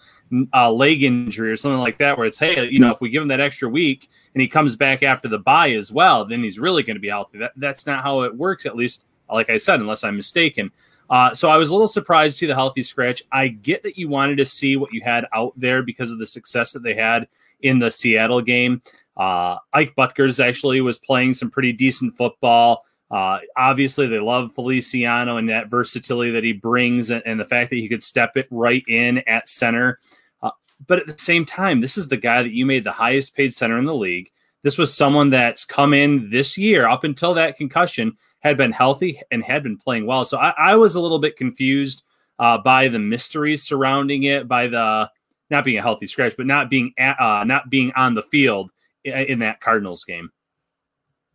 a 0.53 0.71
leg 0.71 1.05
injury 1.05 1.51
or 1.51 1.57
something 1.57 1.79
like 1.79 1.99
that 1.99 2.19
where 2.19 2.27
it's 2.27 2.39
hey, 2.39 2.69
you 2.69 2.81
know, 2.81 2.91
if 2.91 3.01
we 3.01 3.09
give 3.09 3.23
him 3.23 3.29
that 3.29 3.41
extra 3.41 3.69
week 3.69 4.09
and 4.35 4.43
he 4.43 4.49
comes 4.49 4.75
back 4.75 5.03
after 5.03 5.29
the 5.29 5.39
bye 5.39 5.71
as 5.73 5.93
well, 5.93 6.25
then 6.25 6.43
he's 6.43 6.59
really 6.59 6.83
going 6.83 6.97
to 6.97 7.01
be 7.01 7.09
healthy. 7.09 7.39
That 7.39 7.53
that's 7.57 7.87
not 7.87 8.03
how 8.03 8.23
it 8.23 8.37
works. 8.37 8.67
At 8.67 8.75
least, 8.75 9.07
like 9.31 9.49
I 9.49 9.59
said, 9.59 9.81
unless 9.81 10.03
I'm 10.03 10.17
mistaken. 10.17 10.73
Uh, 11.09 11.35
so 11.35 11.51
I 11.51 11.57
was 11.57 11.69
a 11.69 11.73
little 11.73 11.89
surprised 11.89 12.35
to 12.35 12.39
see 12.39 12.47
the 12.47 12.55
healthy 12.55 12.83
scratch. 12.83 13.23
I 13.31 13.49
get 13.49 13.83
that 13.83 13.99
you 13.99 14.09
wanted 14.09 14.37
to 14.39 14.47
see 14.47 14.77
what 14.77 14.93
you 14.93 15.03
had 15.03 15.27
out 15.33 15.53
there 15.57 15.83
because 15.83 16.11
of 16.11 16.19
the 16.19 16.27
success 16.27 16.73
that 16.73 16.83
they 16.83 16.95
had 16.95 17.29
in 17.63 17.79
the 17.79 17.91
Seattle 17.91 18.41
game. 18.41 18.83
Uh, 19.17 19.57
Ike 19.73 19.95
Boettger 19.97 20.45
actually 20.45 20.81
was 20.81 20.99
playing 20.99 21.35
some 21.35 21.51
pretty 21.51 21.73
decent 21.73 22.17
football. 22.17 22.85
Uh, 23.11 23.41
obviously, 23.57 24.07
they 24.07 24.19
love 24.19 24.53
Feliciano 24.55 25.37
and 25.37 25.49
that 25.51 25.69
versatility 25.69 26.31
that 26.31 26.45
he 26.45 26.53
brings, 26.53 27.11
and, 27.11 27.23
and, 27.27 27.39
the 27.39 27.45
fact 27.45 27.69
that 27.69 27.77
he 27.77 27.89
could 27.89 28.03
step 28.03 28.37
it 28.37 28.49
right 28.51 28.83
in 28.89 29.19
at 29.27 29.51
center. 29.51 29.99
Uh, 30.43 30.51
but 30.87 30.99
at 30.99 31.07
the 31.07 31.23
same 31.23 31.45
time, 31.45 31.83
this 31.83 31.99
is 31.99 32.09
the 32.09 32.17
guy 32.17 32.43
that 32.43 32.55
you 32.55 32.65
made 32.65 32.85
the 32.85 32.93
highest 32.93 33.37
paid 33.37 33.53
center 33.53 33.79
in 33.79 33.85
the 33.85 33.95
league. 33.95 34.31
This 34.63 34.79
was 34.79 34.95
someone 34.95 35.29
that's 35.29 35.67
come 35.67 35.93
in 35.93 36.31
this 36.31 36.57
year 36.57 36.89
up 36.89 37.05
until 37.05 37.35
that 37.35 37.57
concussion 37.57 38.17
had 38.41 38.57
been 38.57 38.73
healthy 38.73 39.21
and 39.31 39.45
had 39.45 39.63
been 39.63 39.77
playing 39.77 40.07
well. 40.07 40.25
So 40.25 40.39
I, 40.39 40.55
I 40.57 40.77
was 40.77 40.95
a 40.95 41.01
little 41.01 41.19
bit 41.19 41.37
confused 41.37 42.05
uh, 42.39 42.59
by 42.59 42.89
the 42.89 42.99
mysteries 42.99 43.63
surrounding 43.63 44.23
it, 44.25 44.49
by 44.49 44.69
the 44.69 45.11
not 45.53 45.65
being 45.65 45.79
a 45.79 45.83
healthy 45.83 46.09
scratch, 46.09 46.35
but 46.37 46.47
not 46.47 46.69
being 46.69 46.93
at, 46.99 47.21
uh, 47.21 47.45
not 47.45 47.71
being 47.71 47.93
on 47.95 48.15
the 48.15 48.23
field 48.23 48.71
in, 49.05 49.39
that 49.39 49.61
Cardinals 49.61 50.03
game. 50.03 50.31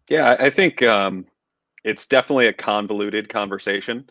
Yeah, 0.09 0.35
I 0.39 0.49
think 0.49 0.83
um, 0.83 1.25
it's 1.85 2.05
definitely 2.05 2.47
a 2.47 2.53
convoluted 2.53 3.29
conversation 3.29 4.09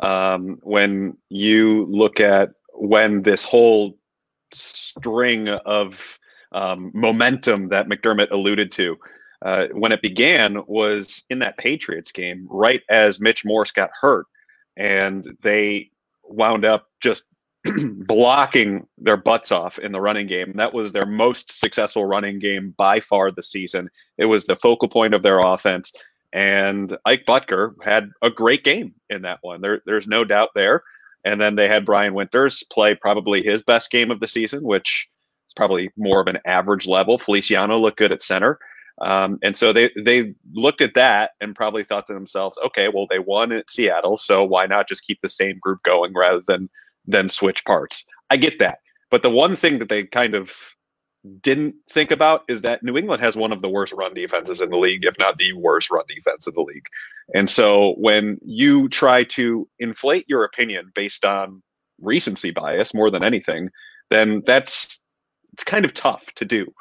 um, 0.00 0.58
when 0.62 1.16
you 1.28 1.86
look 1.86 2.20
at 2.20 2.50
when 2.74 3.22
this 3.22 3.42
whole 3.42 3.98
string 4.52 5.48
of 5.48 6.18
um, 6.52 6.90
momentum 6.94 7.68
that 7.68 7.88
McDermott 7.88 8.30
alluded 8.30 8.70
to 8.72 8.96
uh, 9.44 9.66
when 9.72 9.92
it 9.92 10.02
began 10.02 10.62
was 10.66 11.24
in 11.30 11.38
that 11.38 11.58
Patriots 11.58 12.12
game, 12.12 12.46
right 12.50 12.82
as 12.90 13.20
Mitch 13.20 13.44
Morse 13.44 13.70
got 13.70 13.90
hurt, 13.98 14.26
and 14.76 15.26
they 15.40 15.90
wound 16.24 16.64
up 16.64 16.88
just 17.00 17.24
blocking 18.06 18.86
their 18.98 19.16
butts 19.16 19.52
off 19.52 19.78
in 19.78 19.92
the 19.92 20.00
running 20.00 20.26
game. 20.26 20.52
That 20.56 20.74
was 20.74 20.92
their 20.92 21.06
most 21.06 21.58
successful 21.58 22.04
running 22.04 22.38
game 22.38 22.74
by 22.76 23.00
far 23.00 23.30
this 23.30 23.50
season. 23.50 23.88
It 24.18 24.26
was 24.26 24.44
the 24.44 24.56
focal 24.56 24.88
point 24.88 25.14
of 25.14 25.22
their 25.22 25.40
offense, 25.40 25.92
And 26.32 26.96
Ike 27.04 27.24
Boettger 27.26 27.74
had 27.84 28.10
a 28.22 28.30
great 28.30 28.64
game 28.64 28.94
in 29.10 29.22
that 29.22 29.38
one. 29.42 29.60
There, 29.60 29.82
there's 29.86 30.06
no 30.06 30.24
doubt 30.24 30.50
there. 30.54 30.82
And 31.24 31.40
then 31.40 31.56
they 31.56 31.68
had 31.68 31.84
Brian 31.84 32.14
Winters 32.14 32.62
play 32.70 32.94
probably 32.94 33.42
his 33.42 33.62
best 33.62 33.90
game 33.90 34.10
of 34.10 34.20
the 34.20 34.28
season, 34.28 34.62
which 34.62 35.08
is 35.48 35.54
probably 35.54 35.90
more 35.96 36.20
of 36.20 36.28
an 36.28 36.38
average 36.46 36.86
level. 36.86 37.18
Feliciano 37.18 37.78
looked 37.78 37.98
good 37.98 38.12
at 38.12 38.22
center. 38.22 38.58
Um, 39.02 39.38
and 39.42 39.54
so 39.54 39.72
they 39.72 39.90
they 40.02 40.34
looked 40.54 40.80
at 40.80 40.94
that 40.94 41.32
and 41.40 41.54
probably 41.54 41.84
thought 41.84 42.06
to 42.06 42.14
themselves, 42.14 42.58
okay, 42.64 42.88
well 42.88 43.06
they 43.10 43.18
won 43.18 43.52
at 43.52 43.68
Seattle, 43.68 44.16
so 44.16 44.42
why 44.42 44.66
not 44.66 44.88
just 44.88 45.06
keep 45.06 45.20
the 45.20 45.28
same 45.28 45.58
group 45.60 45.82
going 45.82 46.14
rather 46.14 46.40
than 46.46 46.70
than 47.06 47.28
switch 47.28 47.64
parts? 47.64 48.04
I 48.30 48.36
get 48.36 48.58
that, 48.58 48.78
but 49.10 49.22
the 49.22 49.30
one 49.30 49.56
thing 49.56 49.78
that 49.78 49.88
they 49.88 50.04
kind 50.04 50.34
of 50.34 50.52
didn't 51.40 51.74
think 51.90 52.10
about 52.10 52.42
is 52.48 52.62
that 52.62 52.82
New 52.82 52.96
England 52.96 53.22
has 53.22 53.36
one 53.36 53.52
of 53.52 53.62
the 53.62 53.68
worst 53.68 53.92
run 53.92 54.14
defenses 54.14 54.60
in 54.60 54.70
the 54.70 54.76
league, 54.76 55.04
if 55.04 55.18
not 55.18 55.38
the 55.38 55.52
worst 55.54 55.90
run 55.90 56.04
defense 56.08 56.46
in 56.46 56.54
the 56.54 56.62
league. 56.62 56.86
And 57.34 57.50
so 57.50 57.94
when 57.98 58.38
you 58.42 58.88
try 58.88 59.24
to 59.24 59.68
inflate 59.78 60.26
your 60.28 60.44
opinion 60.44 60.92
based 60.94 61.24
on 61.24 61.62
recency 62.00 62.50
bias 62.50 62.94
more 62.94 63.10
than 63.10 63.24
anything, 63.24 63.70
then 64.10 64.42
that's 64.46 65.02
it's 65.52 65.64
kind 65.64 65.84
of 65.84 65.94
tough 65.94 66.32
to 66.34 66.44
do. 66.44 66.72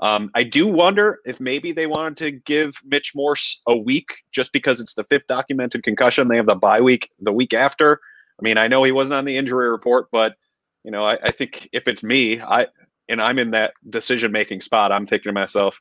Um, 0.00 0.30
I 0.34 0.44
do 0.44 0.68
wonder 0.68 1.18
if 1.24 1.40
maybe 1.40 1.72
they 1.72 1.86
wanted 1.86 2.16
to 2.18 2.30
give 2.30 2.74
Mitch 2.84 3.12
Morse 3.16 3.60
a 3.66 3.76
week 3.76 4.18
just 4.30 4.52
because 4.52 4.80
it's 4.80 4.94
the 4.94 5.04
fifth 5.04 5.26
documented 5.28 5.82
concussion. 5.82 6.28
They 6.28 6.36
have 6.36 6.46
the 6.46 6.54
bye 6.54 6.80
week 6.80 7.10
the 7.18 7.32
week 7.32 7.52
after. 7.52 8.00
I 8.38 8.42
mean, 8.42 8.58
I 8.58 8.68
know 8.68 8.84
he 8.84 8.92
wasn't 8.92 9.14
on 9.14 9.24
the 9.24 9.36
injury 9.36 9.68
report, 9.70 10.08
but 10.12 10.36
you 10.84 10.90
know, 10.90 11.04
I, 11.04 11.18
I 11.22 11.30
think 11.30 11.68
if 11.72 11.88
it's 11.88 12.02
me, 12.02 12.40
I 12.40 12.66
and 13.08 13.20
I'm 13.20 13.38
in 13.38 13.50
that 13.52 13.74
decision 13.88 14.32
making 14.32 14.60
spot, 14.60 14.92
I'm 14.92 15.06
thinking 15.06 15.30
to 15.30 15.32
myself, 15.32 15.80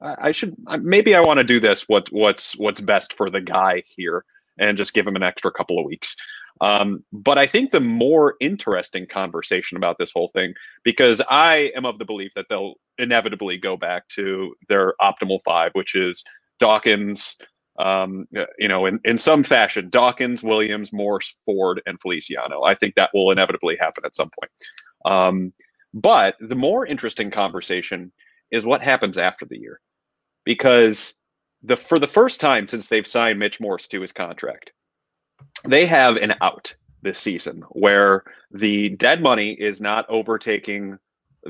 I, 0.00 0.28
I 0.28 0.32
should 0.32 0.56
maybe 0.80 1.14
I 1.14 1.20
want 1.20 1.38
to 1.38 1.44
do 1.44 1.60
this. 1.60 1.88
What 1.88 2.10
what's 2.10 2.56
what's 2.58 2.80
best 2.80 3.12
for 3.12 3.30
the 3.30 3.40
guy 3.40 3.82
here, 3.86 4.24
and 4.58 4.76
just 4.76 4.94
give 4.94 5.06
him 5.06 5.16
an 5.16 5.22
extra 5.22 5.50
couple 5.52 5.78
of 5.78 5.84
weeks. 5.84 6.16
Um, 6.60 7.04
but 7.12 7.38
I 7.38 7.46
think 7.46 7.70
the 7.70 7.80
more 7.80 8.34
interesting 8.40 9.06
conversation 9.06 9.76
about 9.76 9.96
this 9.98 10.10
whole 10.12 10.28
thing, 10.28 10.54
because 10.82 11.22
I 11.30 11.70
am 11.76 11.86
of 11.86 11.98
the 11.98 12.04
belief 12.04 12.34
that 12.34 12.46
they'll 12.48 12.74
inevitably 12.98 13.58
go 13.58 13.76
back 13.76 14.08
to 14.08 14.54
their 14.68 14.94
optimal 15.00 15.38
five, 15.44 15.70
which 15.74 15.94
is 15.94 16.24
Dawkins, 16.58 17.36
um, 17.78 18.26
you 18.58 18.68
know, 18.68 18.86
in, 18.86 19.00
in 19.04 19.18
some 19.18 19.42
fashion, 19.42 19.88
Dawkins, 19.88 20.42
Williams, 20.42 20.92
Morse, 20.92 21.36
Ford, 21.44 21.80
and 21.86 22.00
Feliciano. 22.00 22.62
I 22.62 22.74
think 22.74 22.94
that 22.94 23.10
will 23.14 23.30
inevitably 23.30 23.76
happen 23.78 24.04
at 24.04 24.14
some 24.14 24.30
point. 24.30 24.50
Um, 25.04 25.52
but 25.94 26.36
the 26.40 26.56
more 26.56 26.86
interesting 26.86 27.30
conversation 27.30 28.12
is 28.50 28.66
what 28.66 28.82
happens 28.82 29.16
after 29.16 29.46
the 29.46 29.58
year, 29.58 29.80
because 30.44 31.14
the 31.62 31.76
for 31.76 31.98
the 31.98 32.06
first 32.06 32.40
time 32.40 32.68
since 32.68 32.88
they've 32.88 33.06
signed 33.06 33.38
Mitch 33.38 33.60
Morse 33.60 33.88
to 33.88 34.00
his 34.00 34.12
contract, 34.12 34.72
they 35.66 35.86
have 35.86 36.16
an 36.16 36.34
out 36.40 36.74
this 37.02 37.18
season 37.18 37.62
where 37.70 38.24
the 38.50 38.90
dead 38.90 39.22
money 39.22 39.52
is 39.52 39.80
not 39.80 40.04
overtaking 40.08 40.98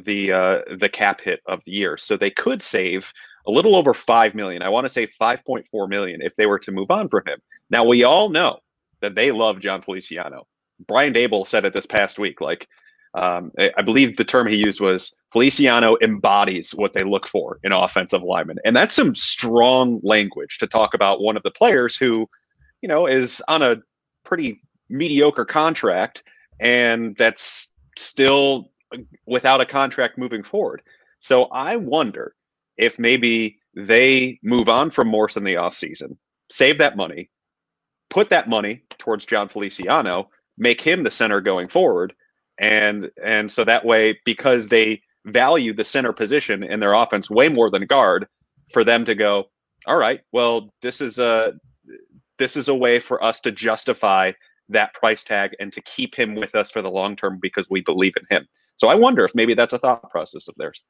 the 0.04 0.32
uh, 0.32 0.60
the 0.76 0.88
cap 0.88 1.20
hit 1.20 1.40
of 1.46 1.60
the 1.64 1.72
year. 1.72 1.96
So 1.96 2.16
they 2.16 2.30
could 2.30 2.60
save 2.62 3.12
a 3.48 3.50
little 3.50 3.74
over 3.74 3.94
five 3.94 4.34
million. 4.34 4.62
I 4.62 4.68
want 4.68 4.84
to 4.84 4.90
say 4.90 5.06
five 5.06 5.44
point 5.44 5.66
four 5.70 5.88
million 5.88 6.20
if 6.22 6.36
they 6.36 6.46
were 6.46 6.58
to 6.60 6.70
move 6.70 6.90
on 6.90 7.08
from 7.08 7.22
him. 7.26 7.40
Now 7.70 7.84
we 7.84 8.04
all 8.04 8.28
know 8.28 8.60
that 9.00 9.14
they 9.14 9.32
love 9.32 9.60
Jon 9.60 9.82
Feliciano. 9.82 10.46
Brian 10.86 11.14
Daboll 11.14 11.46
said 11.46 11.64
it 11.64 11.72
this 11.72 11.86
past 11.86 12.18
week. 12.18 12.40
Like 12.40 12.68
um, 13.14 13.50
I 13.58 13.82
believe 13.82 14.16
the 14.16 14.24
term 14.24 14.46
he 14.46 14.56
used 14.56 14.80
was 14.80 15.14
Feliciano 15.32 15.96
embodies 16.02 16.72
what 16.72 16.92
they 16.92 17.04
look 17.04 17.26
for 17.26 17.58
in 17.64 17.72
offensive 17.72 18.22
linemen, 18.22 18.58
and 18.64 18.76
that's 18.76 18.94
some 18.94 19.14
strong 19.14 20.00
language 20.02 20.58
to 20.58 20.66
talk 20.66 20.94
about 20.94 21.22
one 21.22 21.36
of 21.36 21.42
the 21.42 21.50
players 21.50 21.96
who, 21.96 22.28
you 22.82 22.88
know, 22.88 23.06
is 23.06 23.42
on 23.48 23.62
a 23.62 23.78
pretty 24.24 24.60
mediocre 24.90 25.46
contract, 25.46 26.22
and 26.60 27.16
that's 27.18 27.74
still 27.96 28.70
without 29.26 29.60
a 29.60 29.66
contract 29.66 30.18
moving 30.18 30.42
forward. 30.42 30.82
So 31.18 31.44
I 31.44 31.76
wonder 31.76 32.34
if 32.78 32.98
maybe 32.98 33.58
they 33.74 34.38
move 34.42 34.68
on 34.68 34.90
from 34.90 35.08
Morse 35.08 35.36
in 35.36 35.44
the 35.44 35.54
offseason, 35.54 36.16
save 36.50 36.78
that 36.78 36.96
money, 36.96 37.30
put 38.08 38.30
that 38.30 38.48
money 38.48 38.82
towards 38.98 39.26
Jon 39.26 39.48
Feliciano, 39.48 40.30
make 40.56 40.80
him 40.80 41.02
the 41.02 41.10
center 41.10 41.40
going 41.40 41.68
forward. 41.68 42.14
And 42.58 43.10
and 43.22 43.50
so 43.50 43.64
that 43.64 43.84
way, 43.84 44.18
because 44.24 44.68
they 44.68 45.02
value 45.26 45.72
the 45.72 45.84
center 45.84 46.12
position 46.12 46.62
in 46.62 46.80
their 46.80 46.94
offense 46.94 47.30
way 47.30 47.48
more 47.48 47.70
than 47.70 47.86
guard, 47.86 48.26
for 48.72 48.84
them 48.84 49.04
to 49.04 49.14
go, 49.14 49.44
all 49.86 49.98
right, 49.98 50.20
well, 50.32 50.72
this 50.82 51.00
is 51.00 51.18
a 51.18 51.54
this 52.38 52.56
is 52.56 52.68
a 52.68 52.74
way 52.74 53.00
for 53.00 53.22
us 53.22 53.40
to 53.40 53.52
justify 53.52 54.32
that 54.68 54.94
price 54.94 55.24
tag 55.24 55.56
and 55.58 55.72
to 55.72 55.80
keep 55.82 56.14
him 56.14 56.34
with 56.34 56.54
us 56.54 56.70
for 56.70 56.82
the 56.82 56.90
long 56.90 57.16
term 57.16 57.38
because 57.40 57.68
we 57.70 57.80
believe 57.80 58.14
in 58.16 58.36
him. 58.36 58.46
So 58.76 58.88
I 58.88 58.94
wonder 58.94 59.24
if 59.24 59.34
maybe 59.34 59.54
that's 59.54 59.72
a 59.72 59.78
thought 59.78 60.08
process 60.10 60.46
of 60.46 60.54
theirs. 60.56 60.84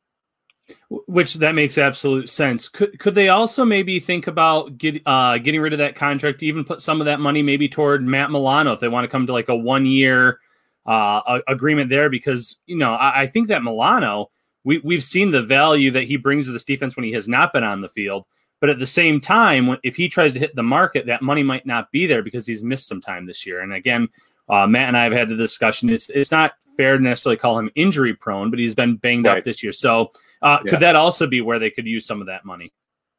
Which 0.90 1.34
that 1.34 1.54
makes 1.54 1.78
absolute 1.78 2.28
sense. 2.28 2.68
Could 2.68 2.98
could 2.98 3.14
they 3.14 3.28
also 3.28 3.64
maybe 3.64 4.00
think 4.00 4.26
about 4.26 4.78
get, 4.78 5.02
uh, 5.06 5.38
getting 5.38 5.60
rid 5.60 5.72
of 5.72 5.78
that 5.80 5.96
contract, 5.96 6.42
even 6.42 6.64
put 6.64 6.82
some 6.82 7.00
of 7.00 7.06
that 7.06 7.20
money 7.20 7.42
maybe 7.42 7.68
toward 7.68 8.02
Matt 8.02 8.30
Milano 8.30 8.72
if 8.72 8.80
they 8.80 8.88
want 8.88 9.04
to 9.04 9.08
come 9.08 9.26
to 9.26 9.32
like 9.32 9.48
a 9.48 9.56
one 9.56 9.86
year 9.86 10.40
uh, 10.86 11.40
agreement 11.46 11.90
there? 11.90 12.08
Because 12.08 12.56
you 12.66 12.76
know 12.76 12.92
I, 12.92 13.22
I 13.22 13.26
think 13.26 13.48
that 13.48 13.62
Milano 13.62 14.30
we 14.64 14.78
we've 14.78 15.04
seen 15.04 15.30
the 15.30 15.42
value 15.42 15.90
that 15.92 16.04
he 16.04 16.16
brings 16.16 16.46
to 16.46 16.52
this 16.52 16.64
defense 16.64 16.96
when 16.96 17.04
he 17.04 17.12
has 17.12 17.28
not 17.28 17.52
been 17.52 17.64
on 17.64 17.80
the 17.80 17.88
field. 17.88 18.24
But 18.60 18.70
at 18.70 18.78
the 18.78 18.86
same 18.86 19.20
time, 19.20 19.76
if 19.84 19.94
he 19.94 20.08
tries 20.08 20.32
to 20.32 20.38
hit 20.38 20.56
the 20.56 20.64
market, 20.64 21.06
that 21.06 21.22
money 21.22 21.42
might 21.42 21.64
not 21.64 21.92
be 21.92 22.06
there 22.06 22.22
because 22.22 22.46
he's 22.46 22.62
missed 22.62 22.88
some 22.88 23.00
time 23.00 23.24
this 23.24 23.46
year. 23.46 23.60
And 23.60 23.72
again, 23.72 24.08
uh, 24.48 24.66
Matt 24.66 24.88
and 24.88 24.96
I 24.96 25.04
have 25.04 25.12
had 25.12 25.28
the 25.28 25.36
discussion. 25.36 25.90
It's 25.90 26.10
it's 26.10 26.30
not 26.30 26.54
fair 26.76 26.96
to 26.96 27.02
necessarily 27.02 27.36
call 27.36 27.58
him 27.58 27.70
injury 27.74 28.14
prone, 28.14 28.50
but 28.50 28.58
he's 28.58 28.74
been 28.74 28.96
banged 28.96 29.26
right. 29.26 29.38
up 29.38 29.44
this 29.44 29.62
year. 29.62 29.72
So 29.72 30.12
uh, 30.42 30.58
yeah. 30.64 30.70
could 30.70 30.80
that 30.80 30.96
also 30.96 31.26
be 31.26 31.40
where 31.40 31.58
they 31.58 31.70
could 31.70 31.86
use 31.86 32.06
some 32.06 32.20
of 32.20 32.26
that 32.26 32.44
money? 32.44 32.72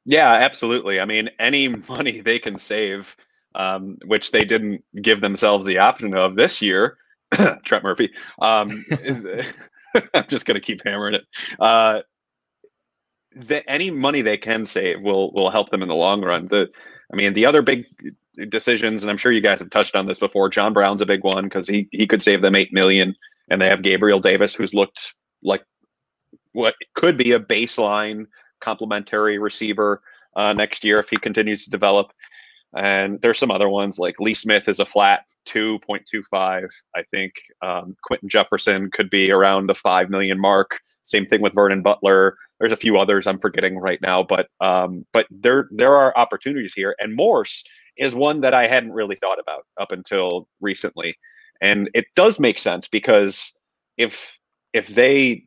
Yeah, 0.05 0.31
absolutely. 0.31 0.99
I 0.99 1.05
mean, 1.05 1.29
any 1.39 1.67
money 1.89 2.21
they 2.21 2.39
can 2.39 2.57
save, 2.57 3.15
um, 3.55 3.97
which 4.05 4.31
they 4.31 4.45
didn't 4.45 4.83
give 5.01 5.21
themselves 5.21 5.65
the 5.65 5.79
option 5.79 6.13
of 6.13 6.35
this 6.35 6.61
year, 6.61 6.97
Trent 7.63 7.83
Murphy. 7.83 8.11
Um, 8.41 8.85
I'm 10.13 10.27
just 10.27 10.45
going 10.45 10.55
to 10.55 10.61
keep 10.61 10.81
hammering 10.83 11.15
it. 11.15 11.25
Uh, 11.59 12.01
the, 13.35 13.67
any 13.69 13.91
money 13.91 14.21
they 14.21 14.37
can 14.37 14.65
save 14.65 15.01
will 15.01 15.31
will 15.33 15.51
help 15.51 15.69
them 15.69 15.81
in 15.81 15.87
the 15.87 15.95
long 15.95 16.23
run. 16.23 16.47
The, 16.47 16.69
I 17.11 17.15
mean, 17.15 17.33
the 17.33 17.45
other 17.45 17.61
big 17.61 17.85
decisions, 18.49 19.03
and 19.03 19.09
I'm 19.09 19.17
sure 19.17 19.31
you 19.31 19.41
guys 19.41 19.59
have 19.59 19.69
touched 19.69 19.95
on 19.95 20.07
this 20.07 20.19
before. 20.19 20.49
John 20.49 20.73
Brown's 20.73 21.01
a 21.01 21.05
big 21.05 21.23
one 21.23 21.43
because 21.43 21.67
he 21.67 21.87
he 21.91 22.07
could 22.07 22.21
save 22.21 22.41
them 22.41 22.55
eight 22.55 22.73
million 22.73 23.15
and 23.49 23.61
they 23.61 23.67
have 23.67 23.81
Gabriel 23.81 24.19
Davis, 24.19 24.53
who's 24.53 24.73
looked 24.73 25.15
like 25.43 25.63
what 26.53 26.75
could 26.95 27.17
be 27.17 27.31
a 27.31 27.39
baseline 27.39 28.25
complementary 28.59 29.37
receiver 29.37 30.01
uh, 30.35 30.53
next 30.53 30.83
year 30.83 30.99
if 30.99 31.09
he 31.09 31.17
continues 31.17 31.63
to 31.63 31.69
develop. 31.69 32.11
And 32.75 33.19
there's 33.21 33.39
some 33.39 33.51
other 33.51 33.69
ones 33.69 33.97
like 33.97 34.19
Lee 34.19 34.33
Smith 34.33 34.67
is 34.67 34.79
a 34.79 34.85
flat 34.85 35.21
2.25. 35.47 36.69
I 36.95 37.03
think 37.11 37.33
um, 37.61 37.95
Quinton 38.03 38.29
Jefferson 38.29 38.91
could 38.91 39.09
be 39.09 39.31
around 39.31 39.67
the 39.67 39.73
5 39.73 40.09
million 40.09 40.39
mark. 40.39 40.79
Same 41.03 41.25
thing 41.25 41.41
with 41.41 41.55
Vernon 41.55 41.81
Butler. 41.81 42.37
There's 42.59 42.71
a 42.71 42.77
few 42.77 42.97
others 42.97 43.25
I'm 43.25 43.39
forgetting 43.39 43.77
right 43.77 43.99
now, 44.01 44.21
but 44.21 44.47
um, 44.59 45.05
but 45.13 45.25
there 45.31 45.69
there 45.71 45.95
are 45.95 46.15
opportunities 46.17 46.73
here. 46.73 46.93
And 46.99 47.15
Morse 47.15 47.63
is 47.97 48.13
one 48.13 48.41
that 48.41 48.53
I 48.53 48.67
hadn't 48.67 48.91
really 48.91 49.15
thought 49.15 49.39
about 49.39 49.65
up 49.79 49.91
until 49.91 50.47
recently 50.59 51.15
and 51.61 51.89
it 51.93 52.05
does 52.15 52.39
make 52.39 52.57
sense 52.57 52.87
because 52.87 53.53
if 53.97 54.37
if 54.73 54.87
they 54.87 55.43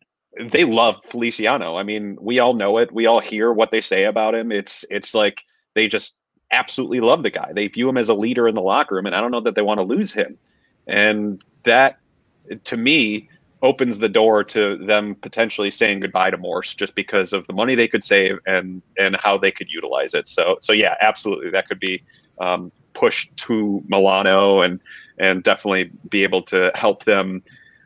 they 0.51 0.65
love 0.65 0.97
Feliciano, 1.05 1.77
I 1.77 1.83
mean, 1.83 2.17
we 2.21 2.39
all 2.39 2.55
know 2.55 2.79
it. 2.79 2.93
We 2.93 3.07
all 3.07 3.21
hear 3.21 3.53
what 3.53 3.71
they 3.71 3.81
say 3.81 4.05
about 4.05 4.35
him. 4.35 4.51
It's 4.51 4.85
it's 4.91 5.15
like 5.15 5.43
they 5.75 5.89
just 5.89 6.17
absolutely 6.51 7.01
love 7.01 7.23
the 7.23 7.31
guy. 7.31 7.53
They 7.53 7.69
view 7.69 7.89
him 7.89 7.97
as 7.97 8.09
a 8.09 8.15
leader 8.15 8.49
in 8.49 8.55
the 8.55 8.63
locker 8.63 8.95
room, 8.95 9.07
and 9.07 9.15
I 9.15 9.21
don't 9.21 9.31
know 9.31 9.41
that 9.41 9.55
they 9.55 9.63
want 9.63 9.79
to 9.79 9.85
lose 9.85 10.13
him. 10.13 10.39
And 10.87 11.43
that, 11.65 11.99
to 12.65 12.77
me, 12.77 13.29
opens 13.63 14.01
the 14.01 14.09
door 14.09 14.43
to 14.43 14.77
them 14.79 15.15
potentially 15.15 15.71
saying 15.71 16.01
goodbye 16.01 16.31
to 16.31 16.37
Morse 16.37 16.75
just 16.75 16.95
because 16.95 17.33
of 17.33 17.47
the 17.47 17.53
money 17.53 17.75
they 17.75 17.89
could 17.89 18.03
save 18.03 18.39
and 18.47 18.83
and 18.99 19.17
how 19.17 19.39
they 19.39 19.51
could 19.51 19.69
utilize 19.71 20.15
it. 20.15 20.29
So 20.29 20.57
so 20.61 20.73
yeah, 20.73 20.95
absolutely, 21.01 21.51
that 21.51 21.69
could 21.69 21.79
be 21.79 22.03
um, 22.41 22.73
pushed 22.95 23.37
to 23.37 23.83
Milano 23.87 24.63
and 24.63 24.81
and 25.19 25.43
definitely 25.43 25.91
be 26.09 26.23
able 26.23 26.43
to 26.43 26.73
help 26.75 27.05
them 27.05 27.43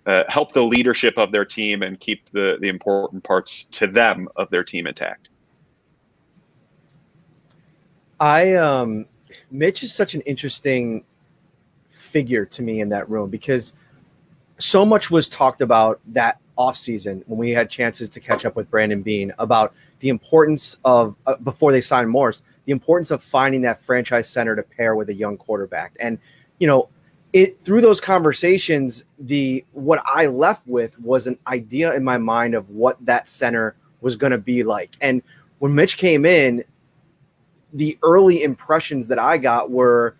uh, 0.06 0.24
help 0.28 0.52
the 0.52 0.62
leadership 0.62 1.18
of 1.18 1.32
their 1.32 1.44
team 1.44 1.82
and 1.82 1.98
keep 1.98 2.30
the 2.30 2.58
the 2.60 2.68
important 2.68 3.22
parts 3.24 3.64
to 3.64 3.86
them 3.86 4.28
of 4.36 4.48
their 4.50 4.64
team 4.64 4.86
intact. 4.86 5.28
I 8.20 8.54
um 8.54 9.06
Mitch 9.50 9.82
is 9.82 9.92
such 9.92 10.14
an 10.14 10.20
interesting 10.22 11.04
figure 11.90 12.46
to 12.46 12.62
me 12.62 12.80
in 12.80 12.88
that 12.90 13.08
room 13.10 13.30
because 13.30 13.74
so 14.58 14.86
much 14.86 15.10
was 15.10 15.28
talked 15.28 15.60
about 15.60 16.00
that 16.06 16.40
offseason 16.56 17.22
when 17.26 17.38
we 17.38 17.50
had 17.50 17.68
chances 17.68 18.08
to 18.08 18.20
catch 18.20 18.44
up 18.44 18.56
with 18.56 18.70
Brandon 18.70 19.02
Beane 19.02 19.32
about 19.38 19.74
the 20.00 20.08
importance 20.08 20.76
of 20.84 21.16
uh, 21.26 21.36
before 21.36 21.72
they 21.72 21.82
signed 21.82 22.08
Morse, 22.08 22.42
the 22.64 22.72
importance 22.72 23.10
of 23.10 23.22
finding 23.22 23.60
that 23.62 23.82
franchise 23.82 24.28
center 24.28 24.56
to 24.56 24.62
pair 24.62 24.94
with 24.94 25.10
a 25.10 25.14
young 25.14 25.36
quarterback. 25.36 25.94
And 26.00 26.18
you 26.58 26.66
know, 26.66 26.88
it 27.36 27.62
through 27.62 27.82
those 27.82 28.00
conversations, 28.00 29.04
the 29.18 29.62
what 29.72 30.02
I 30.06 30.24
left 30.24 30.66
with 30.66 30.98
was 30.98 31.26
an 31.26 31.38
idea 31.46 31.94
in 31.94 32.02
my 32.02 32.16
mind 32.16 32.54
of 32.54 32.70
what 32.70 32.96
that 33.04 33.28
center 33.28 33.76
was 34.00 34.16
going 34.16 34.30
to 34.30 34.38
be 34.38 34.62
like. 34.62 34.96
And 35.02 35.22
when 35.58 35.74
Mitch 35.74 35.98
came 35.98 36.24
in, 36.24 36.64
the 37.74 37.98
early 38.02 38.42
impressions 38.42 39.08
that 39.08 39.18
I 39.18 39.36
got 39.36 39.70
were, 39.70 40.16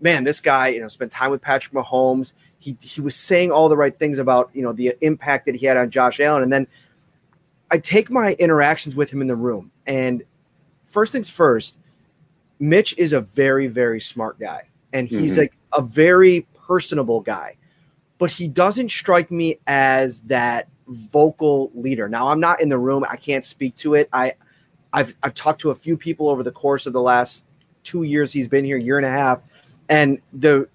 man, 0.00 0.24
this 0.24 0.40
guy, 0.40 0.68
you 0.68 0.80
know, 0.80 0.88
spent 0.88 1.12
time 1.12 1.30
with 1.30 1.42
Patrick 1.42 1.74
Mahomes. 1.74 2.32
He 2.60 2.78
he 2.80 3.02
was 3.02 3.14
saying 3.14 3.52
all 3.52 3.68
the 3.68 3.76
right 3.76 3.98
things 3.98 4.18
about 4.18 4.48
you 4.54 4.62
know 4.62 4.72
the 4.72 4.94
impact 5.02 5.44
that 5.44 5.54
he 5.54 5.66
had 5.66 5.76
on 5.76 5.90
Josh 5.90 6.18
Allen, 6.18 6.42
and 6.42 6.50
then 6.50 6.66
I 7.70 7.76
take 7.76 8.10
my 8.10 8.36
interactions 8.38 8.96
with 8.96 9.10
him 9.10 9.20
in 9.20 9.26
the 9.26 9.36
room, 9.36 9.70
and 9.86 10.22
first 10.86 11.12
things 11.12 11.28
first, 11.28 11.76
Mitch 12.58 12.96
is 12.96 13.12
a 13.12 13.20
very 13.20 13.66
very 13.66 14.00
smart 14.00 14.40
guy, 14.40 14.62
and 14.94 15.08
he's 15.08 15.32
mm-hmm. 15.32 15.42
like 15.42 15.52
a 15.74 15.82
very 15.82 16.46
personable 16.66 17.20
guy, 17.20 17.56
but 18.18 18.30
he 18.30 18.48
doesn't 18.48 18.90
strike 18.90 19.30
me 19.30 19.58
as 19.66 20.20
that 20.20 20.68
vocal 20.88 21.70
leader. 21.74 22.08
Now 22.08 22.28
I'm 22.28 22.40
not 22.40 22.60
in 22.60 22.68
the 22.68 22.78
room, 22.78 23.04
I 23.08 23.16
can't 23.16 23.44
speak 23.44 23.76
to 23.76 23.94
it. 23.94 24.08
I 24.12 24.34
I've 24.92 25.14
I've 25.22 25.34
talked 25.34 25.60
to 25.62 25.70
a 25.70 25.74
few 25.74 25.96
people 25.96 26.28
over 26.28 26.42
the 26.42 26.52
course 26.52 26.86
of 26.86 26.92
the 26.92 27.02
last 27.02 27.46
two 27.82 28.04
years 28.04 28.32
he's 28.32 28.48
been 28.48 28.64
here, 28.64 28.76
year 28.76 28.96
and 28.96 29.06
a 29.06 29.10
half, 29.10 29.44
and 29.88 30.20
the 30.32 30.68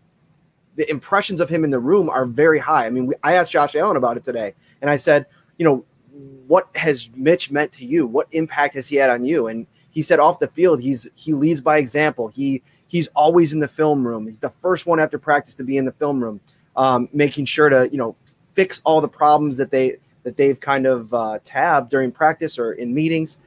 the 0.75 0.89
impressions 0.89 1.41
of 1.41 1.49
him 1.49 1.63
in 1.63 1.71
the 1.71 1.79
room 1.79 2.09
are 2.09 2.25
very 2.25 2.59
high. 2.59 2.85
I 2.85 2.89
mean, 2.89 3.07
we, 3.07 3.15
I 3.23 3.33
asked 3.33 3.51
Josh 3.51 3.75
Allen 3.75 3.97
about 3.97 4.17
it 4.17 4.23
today, 4.23 4.53
and 4.81 4.89
I 4.89 4.97
said, 4.97 5.25
you 5.57 5.65
know, 5.65 5.85
what 6.47 6.75
has 6.75 7.09
Mitch 7.15 7.51
meant 7.51 7.71
to 7.73 7.85
you? 7.85 8.07
What 8.07 8.27
impact 8.31 8.75
has 8.75 8.87
he 8.87 8.95
had 8.95 9.09
on 9.09 9.25
you? 9.25 9.47
And 9.47 9.67
he 9.91 10.01
said 10.01 10.19
off 10.19 10.39
the 10.39 10.47
field, 10.47 10.81
he's 10.81 11.09
he 11.15 11.33
leads 11.33 11.61
by 11.61 11.77
example. 11.77 12.27
He 12.29 12.61
he's 12.89 13.07
always 13.15 13.53
in 13.53 13.61
the 13.61 13.67
film 13.67 14.05
room. 14.05 14.27
He's 14.27 14.41
the 14.41 14.51
first 14.61 14.85
one 14.85 14.99
after 14.99 15.17
practice 15.17 15.55
to 15.55 15.63
be 15.63 15.77
in 15.77 15.85
the 15.85 15.93
film 15.93 16.21
room, 16.21 16.41
um, 16.75 17.07
making 17.13 17.45
sure 17.45 17.69
to 17.69 17.87
you 17.89 17.97
know 17.97 18.17
fix 18.55 18.81
all 18.83 18.99
the 18.99 19.07
problems 19.07 19.55
that 19.55 19.71
they 19.71 19.97
that 20.23 20.35
they've 20.35 20.59
kind 20.59 20.85
of 20.85 21.13
uh, 21.13 21.39
tabbed 21.45 21.89
during 21.89 22.11
practice 22.11 22.59
or 22.59 22.73
in 22.73 22.93
meetings. 22.93 23.37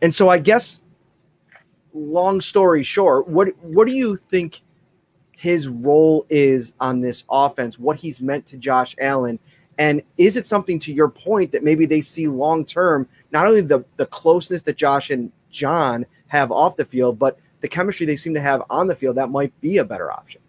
And 0.00 0.14
so 0.14 0.30
I 0.30 0.38
guess 0.38 0.80
long 1.92 2.40
story 2.40 2.82
short, 2.82 3.28
what 3.28 3.48
what 3.62 3.86
do 3.86 3.92
you 3.92 4.16
think 4.16 4.62
his 5.32 5.68
role 5.68 6.24
is 6.30 6.72
on 6.80 7.00
this 7.00 7.24
offense? 7.30 7.78
What 7.78 7.98
he's 7.98 8.22
meant 8.22 8.46
to 8.46 8.56
Josh 8.56 8.96
Allen? 9.00 9.38
And 9.78 10.00
is 10.16 10.38
it 10.38 10.46
something 10.46 10.78
to 10.80 10.92
your 10.92 11.10
point 11.10 11.52
that 11.52 11.62
maybe 11.62 11.84
they 11.84 12.00
see 12.00 12.28
long 12.28 12.64
term, 12.64 13.06
not 13.30 13.46
only 13.46 13.60
the, 13.60 13.84
the 13.96 14.06
closeness 14.06 14.62
that 14.62 14.76
Josh 14.76 15.10
and 15.10 15.30
John 15.50 16.06
have 16.28 16.50
off 16.50 16.76
the 16.76 16.84
field, 16.84 17.18
but 17.18 17.38
the 17.66 17.74
chemistry 17.74 18.06
they 18.06 18.14
seem 18.14 18.32
to 18.32 18.40
have 18.40 18.62
on 18.70 18.86
the 18.86 18.94
field 18.94 19.16
that 19.16 19.28
might 19.28 19.52
be 19.60 19.78
a 19.78 19.84
better 19.84 20.12
option? 20.12 20.40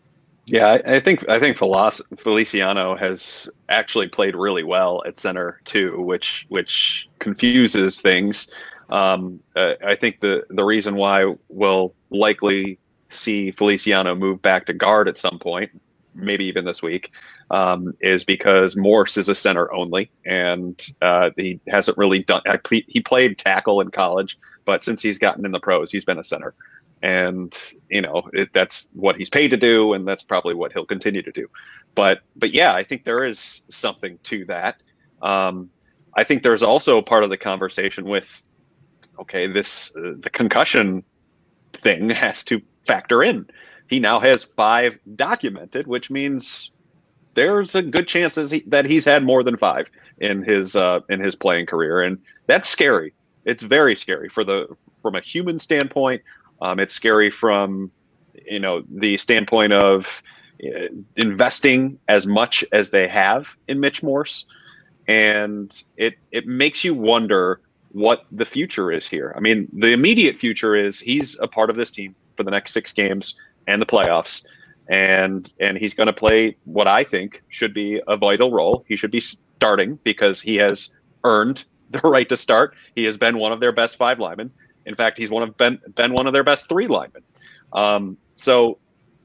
Yeah, 0.46 0.68
I, 0.68 0.96
I 0.96 1.00
think 1.00 1.28
I 1.28 1.40
think 1.40 1.58
Feliciano 1.58 2.96
has 2.96 3.50
actually 3.70 4.08
played 4.08 4.36
really 4.36 4.64
well 4.64 5.02
at 5.06 5.20
center 5.20 5.60
too, 5.66 6.00
which 6.02 6.46
which 6.50 7.10
confuses 7.20 8.00
things. 8.00 8.50
Um, 8.90 9.42
uh, 9.56 9.74
I 9.86 9.96
think 9.96 10.22
the 10.22 10.46
the 10.52 10.64
reason 10.64 10.96
why 10.96 11.36
we'll 11.50 11.94
likely 12.12 12.78
see 13.10 13.52
Feliciano 13.52 14.14
move 14.16 14.42
back 14.42 14.68
to 14.68 14.74
guard 14.74 15.08
at 15.08 15.18
some 15.18 15.40
point, 15.40 15.72
maybe 16.14 16.46
even 16.46 16.66
this 16.66 16.82
week, 16.82 17.12
um, 17.50 17.94
is 18.00 18.24
because 18.24 18.78
Morse 18.78 19.18
is 19.18 19.28
a 19.28 19.36
center 19.36 19.74
only, 19.74 20.10
and 20.26 20.86
uh, 21.02 21.32
he 21.36 21.60
hasn't 21.68 21.98
really 21.98 22.20
done. 22.20 22.42
He 22.70 23.02
played 23.02 23.38
tackle 23.38 23.82
in 23.82 23.90
college, 23.90 24.38
but 24.66 24.82
since 24.84 25.02
he's 25.02 25.18
gotten 25.18 25.46
in 25.46 25.52
the 25.52 25.60
pros, 25.60 25.92
he's 25.92 26.06
been 26.06 26.20
a 26.20 26.24
center 26.24 26.54
and 27.02 27.74
you 27.90 28.02
know 28.02 28.30
it, 28.34 28.52
that's 28.54 28.90
what 28.94 29.16
he's 29.16 29.30
paid 29.30 29.50
to 29.50 29.58
do 29.58 29.94
and 29.94 30.08
that's 30.08 30.24
probably 30.24 30.54
what 30.54 30.72
he'll 30.74 30.86
continue 30.86 31.22
to 31.22 31.32
do. 31.32 31.48
But 31.96 32.22
but 32.36 32.52
yeah 32.52 32.74
i 32.74 32.84
think 32.84 33.04
there 33.04 33.24
is 33.24 33.62
something 33.70 34.20
to 34.24 34.46
that. 34.46 34.82
Um, 35.22 35.70
i 36.16 36.24
think 36.24 36.44
there's 36.44 36.64
also 36.64 37.02
part 37.02 37.24
of 37.24 37.30
the 37.30 37.38
conversation 37.38 38.06
with 38.06 38.48
okay 39.20 39.48
this 39.48 39.96
uh, 39.96 40.14
the 40.20 40.30
concussion 40.30 41.04
thing 41.74 42.10
has 42.24 42.44
to 42.46 42.62
factor 42.86 43.24
in. 43.24 43.48
He 43.90 44.00
now 44.00 44.20
has 44.20 44.44
five 44.44 45.00
documented 45.16 45.88
which 45.88 46.10
means 46.12 46.72
there's 47.38 47.76
a 47.76 47.84
good 47.84 48.08
chance 48.08 48.34
that, 48.34 48.52
he, 48.52 48.64
that 48.66 48.86
he's 48.86 49.06
had 49.06 49.24
more 49.24 49.44
than 49.44 49.58
five 49.58 49.92
in 50.18 50.42
his 50.42 50.76
uh, 50.76 51.02
in 51.08 51.20
his 51.20 51.36
playing 51.36 51.68
career. 51.68 52.02
And 52.02 52.18
that's 52.48 52.68
scary. 52.68 53.14
It's 53.46 53.62
very 53.62 53.96
scary 53.96 54.28
for 54.28 54.44
the 54.44 54.68
from 55.04 55.14
a 55.14 55.22
human 55.22 55.60
standpoint 55.60 56.24
um, 56.62 56.80
it's 56.80 56.94
scary 56.94 57.30
from 57.30 57.92
you 58.46 58.60
know 58.60 58.84
the 58.90 59.18
standpoint 59.18 59.74
of 59.74 60.22
uh, 60.64 60.88
investing 61.16 62.00
as 62.08 62.26
much 62.26 62.64
as 62.72 62.90
they 62.90 63.08
have 63.08 63.56
in 63.68 63.80
Mitch 63.80 64.02
Morse, 64.02 64.46
and 65.08 65.84
it 65.98 66.16
it 66.32 66.48
makes 66.48 66.84
you 66.84 66.94
wonder 66.94 67.62
what 67.92 68.26
the 68.32 68.46
future 68.46 68.92
is 68.92 69.08
here. 69.08 69.34
I 69.36 69.40
mean, 69.40 69.68
the 69.74 69.92
immediate 69.92 70.38
future 70.38 70.76
is 70.76 71.00
he's 71.00 71.38
a 71.40 71.48
part 71.48 71.70
of 71.70 71.76
this 71.76 71.92
team 71.92 72.16
for 72.36 72.44
the 72.44 72.52
next 72.52 72.72
six 72.74 72.94
games 72.94 73.36
and 73.68 73.82
the 73.82 73.86
playoffs, 73.86 74.46
and 74.90 75.54
and 75.60 75.78
he's 75.78 75.94
going 75.94 76.08
to 76.08 76.14
play 76.14 76.56
what 76.66 76.88
I 76.88 77.04
think 77.04 77.44
should 77.50 77.74
be 77.74 78.02
a 78.08 78.18
vital 78.18 78.52
role. 78.52 78.86
He 78.88 78.96
should 78.96 79.12
be 79.12 79.22
starting 79.22 80.00
because 80.04 80.42
he 80.42 80.56
has 80.58 80.90
earned 81.24 81.66
the 81.90 82.00
right 82.00 82.28
to 82.30 82.38
start. 82.38 82.76
He 82.96 83.04
has 83.06 83.18
been 83.18 83.38
one 83.38 83.52
of 83.52 83.60
their 83.60 83.72
best 83.72 83.96
five 83.96 84.20
linemen. 84.20 84.52
In 84.88 84.96
fact, 84.96 85.18
he's 85.18 85.30
one 85.30 85.44
of 85.44 85.56
been 85.58 85.80
been 85.96 86.14
one 86.14 86.28
of 86.28 86.34
their 86.34 86.44
best 86.44 86.70
three 86.70 86.88
linemen. 86.88 87.24
Um, 87.74 88.18
so 88.34 88.78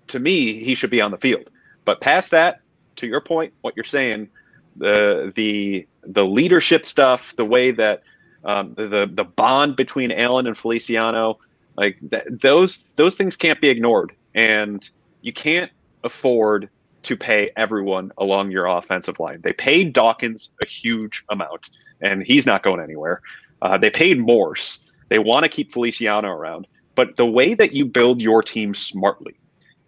to 0.08 0.18
me, 0.18 0.54
he 0.62 0.74
should 0.74 0.90
be 0.90 1.00
on 1.00 1.10
the 1.10 1.18
field. 1.18 1.48
But 1.84 2.00
past 2.00 2.30
that, 2.32 2.60
to 2.96 3.06
your 3.06 3.20
point, 3.20 3.52
what 3.62 3.74
you're 3.76 3.84
saying, 3.84 4.28
the 4.76 5.32
the 5.34 5.86
the 6.02 6.24
leadership 6.24 6.84
stuff, 6.84 7.34
the 7.36 7.44
way 7.44 7.70
that 7.70 8.02
um, 8.44 8.74
the 8.74 9.10
the 9.12 9.24
bond 9.24 9.76
between 9.76 10.10
Allen 10.10 10.46
and 10.46 10.58
Feliciano, 10.58 11.38
like 11.76 11.98
th- 12.10 12.24
those 12.28 12.84
those 12.96 13.14
things 13.14 13.36
can't 13.36 13.60
be 13.60 13.68
ignored, 13.68 14.12
and 14.34 14.88
you 15.22 15.32
can't 15.32 15.70
afford 16.04 16.68
to 17.04 17.16
pay 17.16 17.50
everyone 17.56 18.12
along 18.18 18.50
your 18.50 18.66
offensive 18.66 19.18
line. 19.18 19.40
They 19.42 19.52
paid 19.52 19.92
Dawkins 19.92 20.50
a 20.60 20.66
huge 20.66 21.24
amount, 21.30 21.70
and 22.00 22.22
he's 22.22 22.46
not 22.46 22.62
going 22.62 22.80
anywhere. 22.80 23.20
Uh, 23.60 23.78
they 23.78 23.90
paid 23.90 24.20
Morse, 24.20 24.81
they 25.12 25.18
want 25.18 25.44
to 25.44 25.48
keep 25.50 25.70
Feliciano 25.70 26.28
around. 26.28 26.66
But 26.94 27.16
the 27.16 27.26
way 27.26 27.52
that 27.52 27.74
you 27.74 27.84
build 27.84 28.22
your 28.22 28.42
team 28.42 28.72
smartly 28.72 29.34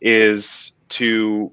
is 0.02 0.74
to 0.90 1.50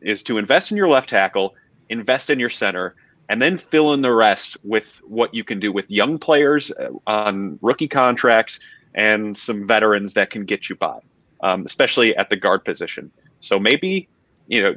is 0.00 0.22
to 0.22 0.38
invest 0.38 0.70
in 0.70 0.76
your 0.76 0.88
left 0.88 1.08
tackle, 1.08 1.56
invest 1.88 2.30
in 2.30 2.38
your 2.38 2.48
center, 2.48 2.94
and 3.28 3.42
then 3.42 3.58
fill 3.58 3.92
in 3.94 4.02
the 4.02 4.12
rest 4.12 4.56
with 4.62 5.02
what 5.04 5.34
you 5.34 5.42
can 5.42 5.58
do 5.58 5.72
with 5.72 5.90
young 5.90 6.18
players 6.18 6.70
uh, 6.70 6.90
on 7.08 7.58
rookie 7.62 7.88
contracts 7.88 8.60
and 8.94 9.36
some 9.36 9.66
veterans 9.66 10.14
that 10.14 10.30
can 10.30 10.44
get 10.44 10.68
you 10.68 10.76
by, 10.76 11.00
um, 11.42 11.66
especially 11.66 12.16
at 12.16 12.30
the 12.30 12.36
guard 12.36 12.64
position. 12.64 13.10
So 13.40 13.58
maybe, 13.58 14.08
you 14.46 14.62
know, 14.62 14.76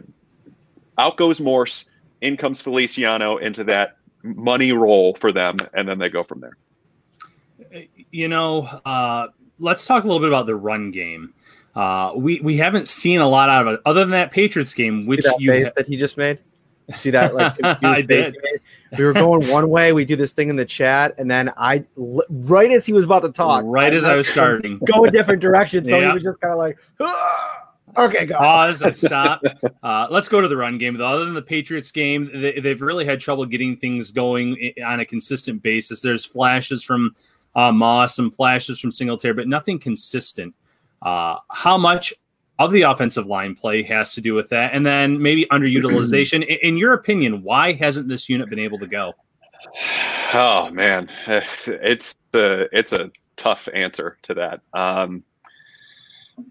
out 0.98 1.18
goes 1.18 1.40
Morse, 1.40 1.86
in 2.22 2.36
comes 2.36 2.60
Feliciano 2.60 3.38
into 3.38 3.64
that 3.66 3.98
money 4.24 4.72
role 4.72 5.16
for 5.20 5.32
them, 5.32 5.58
and 5.76 5.88
then 5.88 6.00
they 6.00 6.10
go 6.10 6.24
from 6.24 6.40
there 6.40 6.58
you 8.12 8.28
know, 8.28 8.62
uh, 8.86 9.28
let's 9.60 9.86
talk 9.86 10.04
a 10.04 10.08
little 10.08 10.20
bit 10.20 10.30
about 10.30 10.46
the 10.46 10.56
run 10.56 10.92
game. 10.92 11.34
Uh, 11.76 12.14
we 12.16 12.40
we 12.42 12.58
haven't 12.58 12.88
seen 12.88 13.20
a 13.20 13.28
lot 13.28 13.50
out 13.50 13.68
of 13.68 13.74
it, 13.74 13.82
other 13.86 14.02
than 14.02 14.12
that 14.12 14.32
Patriots 14.32 14.74
game, 14.74 15.08
which 15.08 15.24
that 15.24 15.40
you 15.40 15.66
ha- 15.66 15.72
that 15.76 15.88
he 15.88 15.98
just 15.98 16.18
made. 16.18 16.40
See 16.96 17.10
that? 17.12 17.34
Like, 17.34 17.58
I 17.84 18.02
did. 18.02 18.36
We 18.98 19.04
were 19.04 19.14
going 19.14 19.50
one 19.50 19.70
way. 19.70 19.94
We 19.94 20.06
do 20.06 20.16
this 20.16 20.34
thing 20.34 20.50
in 20.50 20.56
the 20.56 20.66
chat, 20.66 21.16
and 21.18 21.32
then 21.32 21.52
I, 21.58 21.84
right 21.96 22.72
as 22.72 22.86
he 22.86 22.94
was 22.94 23.06
about 23.06 23.24
to 23.24 23.32
talk, 23.32 23.64
right 23.66 23.92
I, 23.92 23.96
as 23.96 24.06
I 24.06 24.16
was 24.16 24.28
starting, 24.28 24.80
go 24.94 25.06
a 25.06 25.12
different 25.12 25.42
direction. 25.42 25.86
So 25.86 26.00
he 26.00 26.08
was 26.08 26.24
just 26.24 26.40
kind 26.42 26.54
of 26.54 26.60
like, 26.60 26.78
ah! 27.00 27.70
okay, 27.98 28.26
go. 28.26 28.38
Pause. 28.38 28.98
Stop. 28.98 29.42
Uh, 29.84 30.08
let's 30.10 30.30
go 30.30 30.40
to 30.40 30.48
the 30.48 30.56
run 30.56 30.78
game. 30.78 31.00
Other 31.02 31.26
than 31.26 31.34
the 31.34 31.42
Patriots 31.42 31.92
game, 31.92 32.30
they, 32.34 32.58
they've 32.58 32.82
really 32.82 33.04
had 33.04 33.20
trouble 33.20 33.46
getting 33.46 33.76
things 33.76 34.12
going 34.12 34.74
on 34.86 35.02
a 35.02 35.06
consistent 35.06 35.62
basis. 35.62 36.00
There's 36.00 36.24
flashes 36.24 36.82
from 36.82 37.14
uh, 37.56 37.72
Moss, 37.72 38.16
some 38.16 38.32
flashes 38.32 38.80
from 38.80 38.92
Singletary, 38.92 39.34
but 39.34 39.48
nothing 39.48 39.80
consistent. 39.80 40.54
Uh, 41.02 41.38
how 41.50 41.78
much 41.78 42.14
of 42.60 42.72
the 42.72 42.84
offensive 42.84 43.26
line 43.26 43.56
play 43.56 43.84
has 43.84 44.14
to 44.14 44.22
do 44.22 44.34
with 44.34 44.50
that? 44.50 44.74
And 44.74 44.86
then 44.86 45.22
maybe 45.22 45.46
underutilization. 45.52 46.46
in, 46.46 46.58
in 46.62 46.78
your 46.78 46.94
opinion, 46.94 47.44
why 47.44 47.74
hasn't 47.74 48.08
this 48.08 48.30
unit 48.30 48.50
been 48.50 48.60
able 48.60 48.80
to 48.80 48.88
go? 48.88 49.14
Oh 50.34 50.70
man, 50.72 51.10
it's 51.28 52.16
the 52.32 52.70
it's 52.72 52.92
a 52.92 53.12
tough 53.38 53.68
answer 53.74 54.18
to 54.24 54.34
that. 54.36 54.62
Um, 54.74 55.24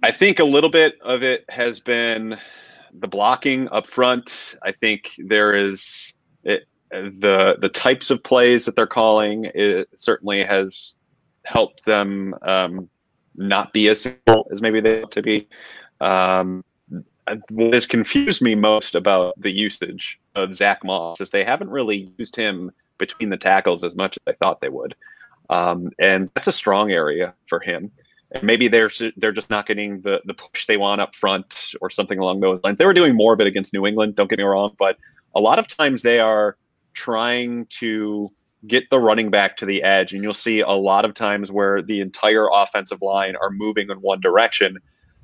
I 0.03 0.13
think 0.13 0.39
a 0.39 0.45
little 0.45 0.71
bit 0.71 1.01
of 1.03 1.23
it 1.23 1.45
has 1.49 1.81
been 1.81 2.39
the 2.93 3.09
blocking 3.09 3.69
up 3.71 3.87
front. 3.87 4.55
I 4.63 4.73
think 4.73 5.13
there 5.19 5.57
is 5.57 6.15
it, 6.45 6.67
the 6.93 7.57
the 7.61 7.69
types 7.69 8.11
of 8.11 8.23
plays 8.23 8.65
that 8.67 8.77
they're 8.77 8.87
calling 8.87 9.51
certainly 9.97 10.43
has 10.45 10.95
helped 11.45 11.85
them 11.85 12.35
um, 12.43 12.89
not 13.37 13.73
be 13.73 13.89
as 13.89 14.01
simple 14.01 14.47
as 14.53 14.61
maybe 14.61 14.81
they 14.81 15.03
ought 15.03 15.11
to 15.13 15.23
be. 15.23 15.49
Um, 16.01 16.65
what 17.51 17.73
has 17.73 17.87
confused 17.87 18.43
me 18.43 18.55
most 18.55 18.95
about 18.95 19.35
the 19.41 19.51
usage 19.51 20.21
of 20.35 20.55
Zach 20.55 20.85
Moss 20.85 21.21
is 21.21 21.31
they 21.31 21.45
haven't 21.45 21.71
really 21.71 22.13
used 22.19 22.37
him 22.37 22.71
between 22.99 23.31
the 23.31 23.37
tackles 23.37 23.85
as 23.85 23.97
much 23.97 24.19
as 24.19 24.35
I 24.35 24.37
thought 24.37 24.61
they 24.61 24.69
would, 24.69 24.95
um, 25.49 25.91
and 25.99 26.29
that's 26.35 26.49
a 26.49 26.53
strong 26.53 26.91
area 26.91 27.33
for 27.49 27.61
him. 27.61 27.91
And 28.33 28.43
maybe 28.43 28.69
they're 28.69 28.91
they're 29.17 29.33
just 29.33 29.51
not 29.51 29.67
getting 29.67 30.03
the 30.03 30.21
the 30.27 30.35
push 30.35 30.67
they 30.67 30.77
want 30.77 31.01
up 31.01 31.15
front 31.15 31.75
or 31.81 31.89
something 31.89 32.19
along 32.19 32.41
those 32.41 32.61
lines. 32.63 32.77
They 32.77 32.87
were 32.87 32.95
doing 32.95 33.15
more 33.15 33.33
of 33.33 33.41
it 33.41 33.47
against 33.47 33.73
New 33.73 33.87
England. 33.87 34.17
Don't 34.17 34.29
get 34.29 34.39
me 34.39 34.45
wrong, 34.45 34.75
but 34.79 34.99
a 35.35 35.41
lot 35.41 35.59
of 35.59 35.67
times 35.67 36.03
they 36.03 36.21
are 36.21 36.57
trying 36.95 37.67
to 37.67 38.31
get 38.67 38.89
the 38.91 39.01
running 39.01 39.31
back 39.31 39.57
to 39.57 39.67
the 39.67 39.83
edge, 39.83 40.13
and 40.13 40.23
you'll 40.23 40.35
see 40.35 40.61
a 40.61 40.71
lot 40.71 41.05
of 41.05 41.15
times 41.15 41.51
where 41.51 41.83
the 41.83 42.01
entire 42.01 42.49
offensive 42.53 43.03
line 43.03 43.35
are 43.37 43.51
moving 43.51 43.91
in 43.91 43.99
one 43.99 44.21
direction, 44.21 44.79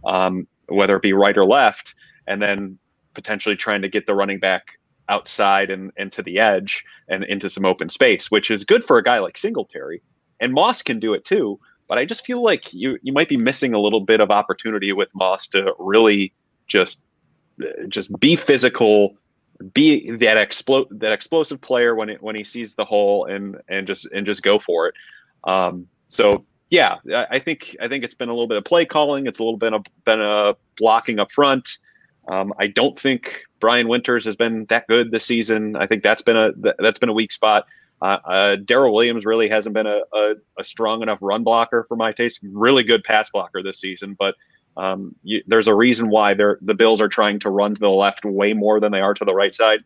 um, 0.04 0.46
whether 0.68 0.96
it 0.96 1.02
be 1.02 1.12
right 1.12 1.36
or 1.36 1.44
left, 1.44 1.94
and 2.26 2.42
then 2.42 2.78
potentially 3.14 3.56
trying 3.56 3.82
to 3.82 3.88
get 3.88 4.06
the 4.06 4.14
running 4.14 4.38
back 4.38 4.78
outside 5.08 5.70
and, 5.70 5.90
and 5.96 6.12
to 6.12 6.22
the 6.22 6.38
edge 6.38 6.84
and 7.08 7.24
into 7.24 7.48
some 7.48 7.64
open 7.64 7.88
space, 7.88 8.30
which 8.30 8.50
is 8.50 8.64
good 8.64 8.84
for 8.84 8.98
a 8.98 9.02
guy 9.02 9.18
like 9.18 9.38
Singletary. 9.38 10.02
And 10.40 10.52
Moss 10.52 10.82
can 10.82 10.98
do 10.98 11.14
it 11.14 11.24
too, 11.24 11.58
but 11.88 11.98
I 11.98 12.04
just 12.04 12.24
feel 12.24 12.42
like 12.42 12.72
you 12.72 12.98
you 13.02 13.12
might 13.12 13.28
be 13.28 13.36
missing 13.36 13.74
a 13.74 13.80
little 13.80 14.00
bit 14.00 14.20
of 14.20 14.30
opportunity 14.30 14.92
with 14.92 15.08
Moss 15.14 15.48
to 15.48 15.72
really 15.78 16.32
just 16.66 17.00
just 17.88 18.16
be 18.20 18.36
physical, 18.36 19.16
be 19.74 20.10
that 20.10 20.36
explode 20.36 20.86
that 21.00 21.12
explosive 21.12 21.60
player 21.60 21.94
when 21.94 22.10
it 22.10 22.22
when 22.22 22.36
he 22.36 22.44
sees 22.44 22.74
the 22.74 22.84
hole 22.84 23.26
and 23.26 23.56
and 23.68 23.86
just 23.86 24.06
and 24.06 24.24
just 24.24 24.42
go 24.42 24.58
for 24.58 24.88
it. 24.88 24.94
Um, 25.44 25.88
so 26.06 26.44
yeah, 26.70 26.96
I 27.30 27.38
think 27.38 27.76
I 27.80 27.88
think 27.88 28.04
it's 28.04 28.14
been 28.14 28.28
a 28.28 28.32
little 28.32 28.46
bit 28.46 28.58
of 28.58 28.64
play 28.64 28.84
calling. 28.84 29.26
It's 29.26 29.38
a 29.38 29.42
little 29.42 29.58
bit 29.58 29.72
of 29.72 29.84
been 30.04 30.20
a 30.20 30.54
blocking 30.76 31.18
up 31.18 31.32
front. 31.32 31.78
Um, 32.28 32.52
I 32.58 32.66
don't 32.66 32.98
think 32.98 33.42
Brian 33.58 33.88
Winters 33.88 34.24
has 34.26 34.36
been 34.36 34.66
that 34.66 34.86
good 34.86 35.10
this 35.10 35.24
season. 35.24 35.76
I 35.76 35.86
think 35.86 36.02
that's 36.02 36.22
been 36.22 36.36
a 36.36 36.52
that's 36.78 36.98
been 36.98 37.08
a 37.08 37.14
weak 37.14 37.32
spot. 37.32 37.66
Uh, 38.00 38.18
uh, 38.24 38.56
Daryl 38.56 38.92
Williams 38.92 39.24
really 39.24 39.48
hasn't 39.48 39.74
been 39.74 39.86
a, 39.86 40.02
a, 40.14 40.34
a, 40.56 40.62
strong 40.62 41.02
enough 41.02 41.18
run 41.20 41.42
blocker 41.42 41.84
for 41.88 41.96
my 41.96 42.12
taste. 42.12 42.38
Really 42.44 42.84
good 42.84 43.02
pass 43.02 43.28
blocker 43.28 43.60
this 43.60 43.80
season, 43.80 44.14
but 44.16 44.36
um, 44.78 45.14
you, 45.24 45.42
there's 45.46 45.68
a 45.68 45.74
reason 45.74 46.08
why 46.08 46.34
the 46.34 46.74
Bills 46.76 47.00
are 47.00 47.08
trying 47.08 47.40
to 47.40 47.50
run 47.50 47.74
to 47.74 47.80
the 47.80 47.90
left 47.90 48.24
way 48.24 48.52
more 48.52 48.78
than 48.80 48.92
they 48.92 49.00
are 49.00 49.12
to 49.12 49.24
the 49.24 49.34
right 49.34 49.54
side. 49.54 49.80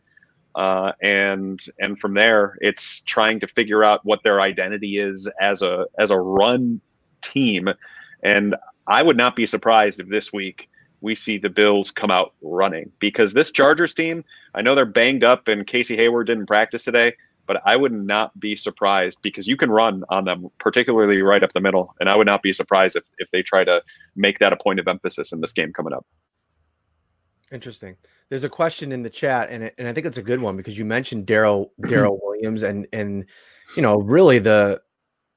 Uh, 0.54 0.92
and 1.02 1.64
and 1.78 1.98
from 1.98 2.12
there, 2.12 2.58
it's 2.60 3.02
trying 3.04 3.40
to 3.40 3.46
figure 3.46 3.82
out 3.82 4.04
what 4.04 4.22
their 4.22 4.40
identity 4.40 4.98
is 4.98 5.28
as 5.40 5.62
a 5.62 5.86
as 5.98 6.10
a 6.10 6.18
run 6.18 6.78
team. 7.22 7.70
And 8.22 8.54
I 8.86 9.02
would 9.02 9.16
not 9.16 9.34
be 9.34 9.46
surprised 9.46 9.98
if 9.98 10.08
this 10.08 10.30
week 10.30 10.68
we 11.00 11.14
see 11.14 11.38
the 11.38 11.48
Bills 11.48 11.90
come 11.90 12.10
out 12.10 12.34
running 12.42 12.92
because 12.98 13.32
this 13.32 13.50
Chargers 13.50 13.94
team, 13.94 14.24
I 14.54 14.60
know 14.60 14.74
they're 14.74 14.84
banged 14.84 15.24
up 15.24 15.48
and 15.48 15.66
Casey 15.66 15.96
Hayward 15.96 16.26
didn't 16.26 16.46
practice 16.46 16.84
today, 16.84 17.14
but 17.52 17.60
I 17.66 17.76
would 17.76 17.92
not 17.92 18.38
be 18.40 18.56
surprised 18.56 19.20
because 19.20 19.46
you 19.46 19.58
can 19.58 19.70
run 19.70 20.04
on 20.08 20.24
them, 20.24 20.48
particularly 20.58 21.20
right 21.20 21.42
up 21.42 21.52
the 21.52 21.60
middle. 21.60 21.94
And 22.00 22.08
I 22.08 22.16
would 22.16 22.26
not 22.26 22.42
be 22.42 22.54
surprised 22.54 22.96
if, 22.96 23.04
if 23.18 23.30
they 23.30 23.42
try 23.42 23.62
to 23.62 23.82
make 24.16 24.38
that 24.38 24.54
a 24.54 24.56
point 24.56 24.80
of 24.80 24.88
emphasis 24.88 25.32
in 25.32 25.42
this 25.42 25.52
game 25.52 25.70
coming 25.70 25.92
up. 25.92 26.06
Interesting. 27.52 27.96
There's 28.30 28.44
a 28.44 28.48
question 28.48 28.90
in 28.90 29.02
the 29.02 29.10
chat, 29.10 29.50
and 29.50 29.70
and 29.76 29.86
I 29.86 29.92
think 29.92 30.06
it's 30.06 30.16
a 30.16 30.22
good 30.22 30.40
one 30.40 30.56
because 30.56 30.78
you 30.78 30.86
mentioned 30.86 31.26
Daryl 31.26 31.68
Daryl 31.82 32.18
Williams, 32.22 32.62
and 32.62 32.86
and 32.94 33.26
you 33.76 33.82
know 33.82 33.98
really 33.98 34.38
the 34.38 34.80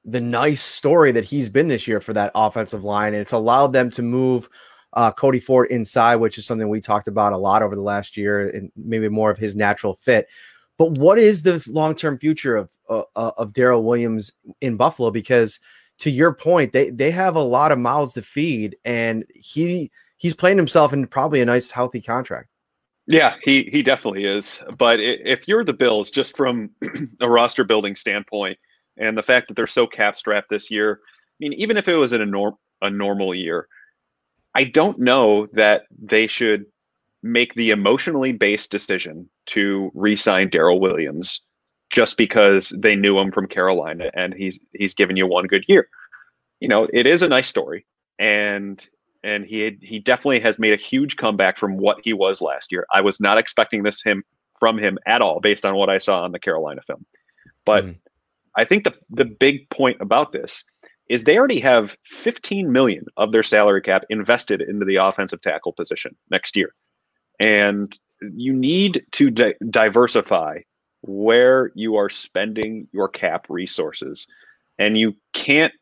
the 0.06 0.22
nice 0.22 0.62
story 0.62 1.12
that 1.12 1.24
he's 1.24 1.50
been 1.50 1.68
this 1.68 1.86
year 1.86 2.00
for 2.00 2.14
that 2.14 2.32
offensive 2.34 2.84
line, 2.84 3.12
and 3.12 3.20
it's 3.20 3.32
allowed 3.32 3.74
them 3.74 3.90
to 3.90 4.00
move 4.00 4.48
uh, 4.94 5.12
Cody 5.12 5.40
Ford 5.40 5.70
inside, 5.70 6.16
which 6.16 6.38
is 6.38 6.46
something 6.46 6.70
we 6.70 6.80
talked 6.80 7.08
about 7.08 7.34
a 7.34 7.36
lot 7.36 7.62
over 7.62 7.74
the 7.74 7.82
last 7.82 8.16
year, 8.16 8.48
and 8.48 8.72
maybe 8.74 9.10
more 9.10 9.30
of 9.30 9.36
his 9.36 9.54
natural 9.54 9.92
fit. 9.92 10.28
But 10.78 10.98
what 10.98 11.18
is 11.18 11.42
the 11.42 11.64
long 11.68 11.94
term 11.94 12.18
future 12.18 12.56
of 12.56 12.70
uh, 12.88 13.02
uh 13.14 13.32
of 13.36 13.52
Daryl 13.52 13.82
Williams 13.82 14.32
in 14.60 14.76
Buffalo? 14.76 15.10
Because 15.10 15.60
to 15.98 16.10
your 16.10 16.32
point, 16.32 16.72
they 16.72 16.90
they 16.90 17.10
have 17.10 17.36
a 17.36 17.42
lot 17.42 17.72
of 17.72 17.78
mouths 17.78 18.12
to 18.14 18.22
feed, 18.22 18.76
and 18.84 19.24
he 19.34 19.90
he's 20.16 20.34
playing 20.34 20.58
himself 20.58 20.92
in 20.92 21.06
probably 21.06 21.40
a 21.40 21.46
nice 21.46 21.70
healthy 21.70 22.00
contract. 22.00 22.48
Yeah, 23.06 23.34
he 23.42 23.68
he 23.72 23.82
definitely 23.82 24.24
is. 24.24 24.60
But 24.76 25.00
if 25.00 25.46
you're 25.48 25.64
the 25.64 25.72
Bills, 25.72 26.10
just 26.10 26.36
from 26.36 26.70
a 27.20 27.28
roster 27.28 27.64
building 27.64 27.96
standpoint, 27.96 28.58
and 28.96 29.16
the 29.16 29.22
fact 29.22 29.48
that 29.48 29.54
they're 29.54 29.66
so 29.66 29.86
cap 29.86 30.18
strapped 30.18 30.50
this 30.50 30.70
year, 30.70 31.00
I 31.04 31.36
mean, 31.40 31.52
even 31.54 31.76
if 31.76 31.88
it 31.88 31.96
was 31.96 32.12
in 32.12 32.20
a 32.20 32.26
norm 32.26 32.56
a 32.82 32.90
normal 32.90 33.34
year, 33.34 33.68
I 34.54 34.64
don't 34.64 34.98
know 34.98 35.46
that 35.52 35.84
they 35.98 36.26
should 36.26 36.66
make 37.22 37.54
the 37.54 37.70
emotionally 37.70 38.32
based 38.32 38.70
decision 38.70 39.28
to 39.46 39.90
re-sign 39.94 40.50
Daryl 40.50 40.80
Williams 40.80 41.40
just 41.90 42.16
because 42.16 42.70
they 42.76 42.96
knew 42.96 43.18
him 43.18 43.30
from 43.30 43.46
Carolina 43.46 44.10
and 44.14 44.34
he's 44.34 44.58
he's 44.72 44.94
given 44.94 45.16
you 45.16 45.26
one 45.26 45.46
good 45.46 45.64
year. 45.68 45.88
You 46.60 46.68
know, 46.68 46.88
it 46.92 47.06
is 47.06 47.22
a 47.22 47.28
nice 47.28 47.48
story, 47.48 47.86
and 48.18 48.86
and 49.22 49.44
he 49.44 49.60
had, 49.60 49.78
he 49.82 49.98
definitely 49.98 50.40
has 50.40 50.58
made 50.58 50.72
a 50.72 50.82
huge 50.82 51.16
comeback 51.16 51.58
from 51.58 51.76
what 51.78 51.98
he 52.02 52.12
was 52.12 52.40
last 52.40 52.70
year. 52.70 52.86
I 52.92 53.00
was 53.00 53.20
not 53.20 53.38
expecting 53.38 53.82
this 53.82 54.02
him 54.02 54.24
from 54.58 54.78
him 54.78 54.98
at 55.06 55.20
all 55.20 55.40
based 55.40 55.64
on 55.64 55.74
what 55.74 55.90
I 55.90 55.98
saw 55.98 56.22
on 56.22 56.32
the 56.32 56.38
Carolina 56.38 56.80
film. 56.86 57.04
But 57.64 57.84
mm. 57.84 57.96
I 58.56 58.64
think 58.64 58.84
the 58.84 58.94
the 59.10 59.24
big 59.24 59.68
point 59.70 60.00
about 60.00 60.32
this 60.32 60.64
is 61.08 61.24
they 61.24 61.38
already 61.38 61.60
have 61.60 61.96
15 62.04 62.72
million 62.72 63.06
of 63.16 63.32
their 63.32 63.42
salary 63.42 63.80
cap 63.80 64.04
invested 64.10 64.60
into 64.60 64.84
the 64.84 64.96
offensive 64.96 65.40
tackle 65.40 65.72
position 65.72 66.16
next 66.30 66.56
year. 66.56 66.74
And 67.38 67.96
you 68.20 68.52
need 68.52 69.04
to 69.12 69.30
di- 69.30 69.54
diversify 69.70 70.58
where 71.02 71.70
you 71.74 71.96
are 71.96 72.10
spending 72.10 72.88
your 72.92 73.08
cap 73.08 73.46
resources. 73.48 74.26
And 74.78 74.98
you 74.98 75.14
can't 75.32 75.72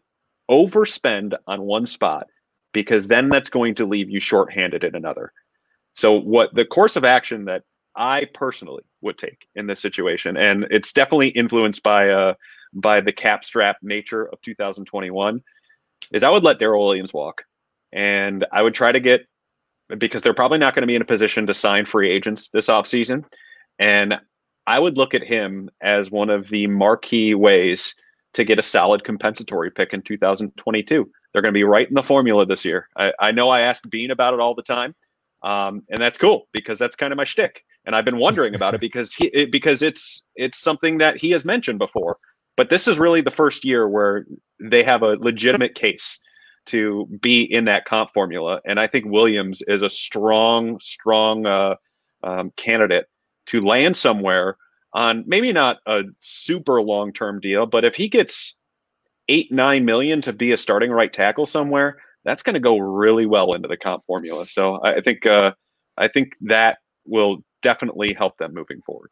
overspend 0.50 1.34
on 1.46 1.62
one 1.62 1.86
spot 1.86 2.26
because 2.72 3.08
then 3.08 3.28
that's 3.28 3.50
going 3.50 3.74
to 3.76 3.86
leave 3.86 4.10
you 4.10 4.20
shorthanded 4.20 4.84
in 4.84 4.94
another. 4.94 5.32
So, 5.94 6.12
what 6.12 6.54
the 6.54 6.64
course 6.64 6.96
of 6.96 7.04
action 7.04 7.46
that 7.46 7.62
I 7.96 8.26
personally 8.34 8.82
would 9.00 9.16
take 9.16 9.46
in 9.54 9.66
this 9.66 9.80
situation, 9.80 10.36
and 10.36 10.66
it's 10.70 10.92
definitely 10.92 11.28
influenced 11.28 11.82
by 11.82 12.10
uh, 12.10 12.34
by 12.72 13.00
the 13.00 13.12
cap 13.12 13.44
strap 13.44 13.76
nature 13.82 14.26
of 14.26 14.40
2021, 14.42 15.42
is 16.12 16.22
I 16.22 16.30
would 16.30 16.42
let 16.42 16.58
Daryl 16.58 16.84
Williams 16.84 17.14
walk, 17.14 17.44
and 17.92 18.44
I 18.52 18.62
would 18.62 18.74
try 18.74 18.90
to 18.90 19.00
get 19.00 19.26
because 19.98 20.22
they're 20.22 20.34
probably 20.34 20.58
not 20.58 20.74
going 20.74 20.82
to 20.82 20.86
be 20.86 20.94
in 20.94 21.02
a 21.02 21.06
position 21.06 21.46
to 21.46 21.54
sign 21.54 21.84
free 21.84 22.10
agents 22.10 22.48
this 22.48 22.68
offseason. 22.68 23.24
And 23.78 24.14
I 24.66 24.78
would 24.78 24.96
look 24.96 25.14
at 25.14 25.22
him 25.22 25.70
as 25.82 26.10
one 26.10 26.30
of 26.30 26.48
the 26.48 26.66
marquee 26.66 27.34
ways 27.34 27.94
to 28.34 28.44
get 28.44 28.58
a 28.58 28.62
solid 28.62 29.04
compensatory 29.04 29.70
pick 29.70 29.92
in 29.92 30.02
2022. 30.02 31.10
They're 31.32 31.42
going 31.42 31.52
to 31.52 31.58
be 31.58 31.64
right 31.64 31.88
in 31.88 31.94
the 31.94 32.02
formula 32.02 32.46
this 32.46 32.64
year. 32.64 32.88
I, 32.96 33.12
I 33.20 33.32
know 33.32 33.48
I 33.50 33.60
asked 33.60 33.90
Beane 33.90 34.10
about 34.10 34.34
it 34.34 34.40
all 34.40 34.54
the 34.54 34.62
time, 34.62 34.94
um, 35.42 35.82
and 35.90 36.00
that's 36.00 36.18
cool 36.18 36.48
because 36.52 36.78
that's 36.78 36.96
kind 36.96 37.12
of 37.12 37.16
my 37.16 37.24
shtick. 37.24 37.62
And 37.84 37.94
I've 37.94 38.04
been 38.04 38.18
wondering 38.18 38.54
about 38.54 38.74
it 38.74 38.80
because 38.80 39.14
he 39.14 39.26
it, 39.26 39.52
because 39.52 39.82
it's 39.82 40.24
it's 40.36 40.58
something 40.58 40.98
that 40.98 41.16
he 41.16 41.30
has 41.32 41.44
mentioned 41.44 41.78
before. 41.78 42.18
But 42.56 42.70
this 42.70 42.86
is 42.86 42.98
really 42.98 43.20
the 43.20 43.32
first 43.32 43.64
year 43.64 43.88
where 43.88 44.26
they 44.60 44.84
have 44.84 45.02
a 45.02 45.16
legitimate 45.18 45.74
case 45.74 46.20
to 46.66 47.06
be 47.20 47.42
in 47.42 47.66
that 47.66 47.84
comp 47.84 48.10
formula. 48.12 48.60
And 48.64 48.80
I 48.80 48.86
think 48.86 49.06
Williams 49.06 49.62
is 49.66 49.82
a 49.82 49.90
strong, 49.90 50.78
strong 50.80 51.46
uh, 51.46 51.76
um, 52.22 52.52
candidate 52.56 53.06
to 53.46 53.60
land 53.60 53.96
somewhere 53.96 54.56
on 54.92 55.24
maybe 55.26 55.52
not 55.52 55.78
a 55.86 56.04
super 56.18 56.80
long 56.80 57.12
term 57.12 57.40
deal, 57.40 57.66
but 57.66 57.84
if 57.84 57.94
he 57.94 58.08
gets 58.08 58.56
eight, 59.28 59.50
nine 59.52 59.84
million 59.84 60.22
to 60.22 60.32
be 60.32 60.52
a 60.52 60.58
starting 60.58 60.90
right 60.90 61.12
tackle 61.12 61.46
somewhere, 61.46 61.98
that's 62.24 62.42
going 62.42 62.54
to 62.54 62.60
go 62.60 62.78
really 62.78 63.26
well 63.26 63.52
into 63.52 63.68
the 63.68 63.76
comp 63.76 64.04
formula. 64.06 64.46
So 64.46 64.82
I 64.82 65.00
think 65.00 65.26
uh, 65.26 65.52
I 65.96 66.08
think 66.08 66.34
that 66.42 66.78
will 67.06 67.38
definitely 67.62 68.14
help 68.14 68.38
them 68.38 68.54
moving 68.54 68.80
forward. 68.82 69.10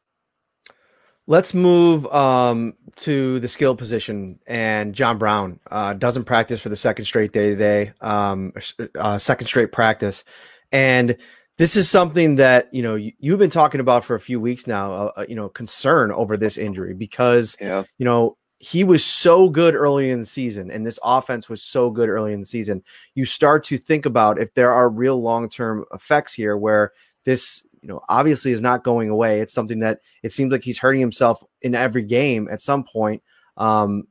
Let's 1.32 1.54
move 1.54 2.04
um, 2.08 2.74
to 2.96 3.40
the 3.40 3.48
skill 3.48 3.74
position. 3.74 4.38
And 4.46 4.94
John 4.94 5.16
Brown 5.16 5.60
uh, 5.70 5.94
doesn't 5.94 6.24
practice 6.24 6.60
for 6.60 6.68
the 6.68 6.76
second 6.76 7.06
straight 7.06 7.32
day 7.32 7.48
today, 7.48 7.92
um, 8.02 8.52
uh, 8.98 9.16
second 9.16 9.46
straight 9.46 9.72
practice. 9.72 10.24
And 10.72 11.16
this 11.56 11.74
is 11.74 11.88
something 11.88 12.34
that 12.34 12.68
you 12.70 12.82
know 12.82 12.96
you, 12.96 13.30
have 13.30 13.38
been 13.38 13.48
talking 13.48 13.80
about 13.80 14.04
for 14.04 14.14
a 14.14 14.20
few 14.20 14.40
weeks 14.40 14.66
now. 14.66 14.92
Uh, 14.92 15.12
uh, 15.16 15.24
you 15.26 15.34
know, 15.34 15.48
concern 15.48 16.12
over 16.12 16.36
this 16.36 16.58
injury 16.58 16.92
because 16.92 17.56
yeah. 17.58 17.84
you 17.96 18.04
know 18.04 18.36
he 18.58 18.84
was 18.84 19.02
so 19.02 19.48
good 19.48 19.74
early 19.74 20.10
in 20.10 20.20
the 20.20 20.26
season, 20.26 20.70
and 20.70 20.86
this 20.86 20.98
offense 21.02 21.48
was 21.48 21.62
so 21.62 21.88
good 21.88 22.10
early 22.10 22.34
in 22.34 22.40
the 22.40 22.46
season. 22.46 22.82
You 23.14 23.24
start 23.24 23.64
to 23.64 23.78
think 23.78 24.04
about 24.04 24.38
if 24.38 24.52
there 24.52 24.70
are 24.70 24.90
real 24.90 25.18
long 25.22 25.48
term 25.48 25.86
effects 25.94 26.34
here, 26.34 26.58
where 26.58 26.92
this 27.24 27.64
you 27.82 27.88
know, 27.88 28.00
obviously 28.08 28.52
is 28.52 28.62
not 28.62 28.84
going 28.84 29.10
away. 29.10 29.40
It's 29.40 29.52
something 29.52 29.80
that 29.80 30.00
it 30.22 30.32
seems 30.32 30.52
like 30.52 30.62
he's 30.62 30.78
hurting 30.78 31.00
himself 31.00 31.42
in 31.60 31.74
every 31.74 32.04
game 32.04 32.48
at 32.50 32.62
some 32.62 32.84
point. 32.84 33.22
Um, 33.56 34.04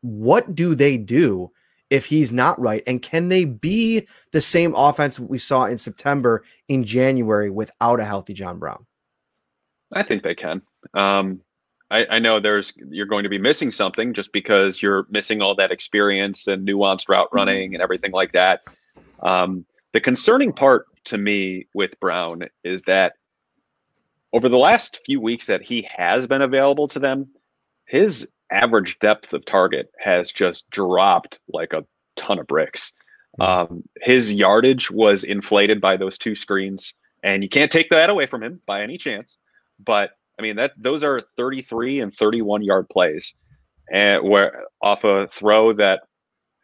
what 0.00 0.54
do 0.54 0.74
they 0.74 0.96
do 0.96 1.50
if 1.90 2.06
he's 2.06 2.32
not 2.32 2.58
right? 2.58 2.82
And 2.86 3.02
can 3.02 3.28
they 3.28 3.44
be 3.44 4.08
the 4.32 4.40
same 4.40 4.74
offense 4.74 5.20
we 5.20 5.38
saw 5.38 5.66
in 5.66 5.76
September 5.76 6.42
in 6.68 6.84
January 6.84 7.50
without 7.50 8.00
a 8.00 8.04
healthy 8.04 8.32
John 8.32 8.58
Brown? 8.58 8.86
I 9.92 10.02
think 10.02 10.22
they 10.22 10.34
can. 10.34 10.62
Um, 10.94 11.42
I, 11.90 12.06
I, 12.06 12.18
know 12.20 12.38
there's 12.38 12.72
you're 12.88 13.06
going 13.06 13.24
to 13.24 13.28
be 13.28 13.38
missing 13.38 13.72
something 13.72 14.14
just 14.14 14.32
because 14.32 14.80
you're 14.80 15.06
missing 15.10 15.42
all 15.42 15.56
that 15.56 15.72
experience 15.72 16.46
and 16.46 16.66
nuanced 16.66 17.08
route 17.08 17.26
mm-hmm. 17.26 17.36
running 17.36 17.74
and 17.74 17.82
everything 17.82 18.12
like 18.12 18.32
that. 18.32 18.62
Um, 19.22 19.66
the 19.92 20.00
concerning 20.00 20.52
part 20.52 20.86
to 21.04 21.18
me 21.18 21.66
with 21.74 21.98
Brown 22.00 22.44
is 22.64 22.82
that 22.82 23.14
over 24.32 24.48
the 24.48 24.58
last 24.58 25.00
few 25.04 25.20
weeks 25.20 25.46
that 25.46 25.62
he 25.62 25.88
has 25.96 26.26
been 26.26 26.42
available 26.42 26.88
to 26.88 26.98
them, 26.98 27.28
his 27.86 28.28
average 28.52 28.98
depth 29.00 29.32
of 29.32 29.44
target 29.44 29.90
has 29.98 30.32
just 30.32 30.68
dropped 30.70 31.40
like 31.52 31.72
a 31.72 31.84
ton 32.16 32.38
of 32.38 32.46
bricks. 32.46 32.92
Hmm. 33.36 33.42
Um, 33.42 33.82
his 34.00 34.32
yardage 34.32 34.90
was 34.90 35.24
inflated 35.24 35.80
by 35.80 35.96
those 35.96 36.18
two 36.18 36.34
screens, 36.34 36.94
and 37.22 37.42
you 37.42 37.48
can't 37.48 37.70
take 37.70 37.90
that 37.90 38.10
away 38.10 38.26
from 38.26 38.42
him 38.42 38.60
by 38.66 38.82
any 38.82 38.98
chance. 38.98 39.38
But 39.78 40.10
I 40.38 40.42
mean 40.42 40.56
that 40.56 40.72
those 40.76 41.04
are 41.04 41.22
33 41.36 42.00
and 42.00 42.14
31 42.14 42.62
yard 42.62 42.88
plays, 42.88 43.34
and 43.92 44.28
where 44.28 44.64
off 44.82 45.04
a 45.04 45.26
throw 45.28 45.72
that 45.74 46.02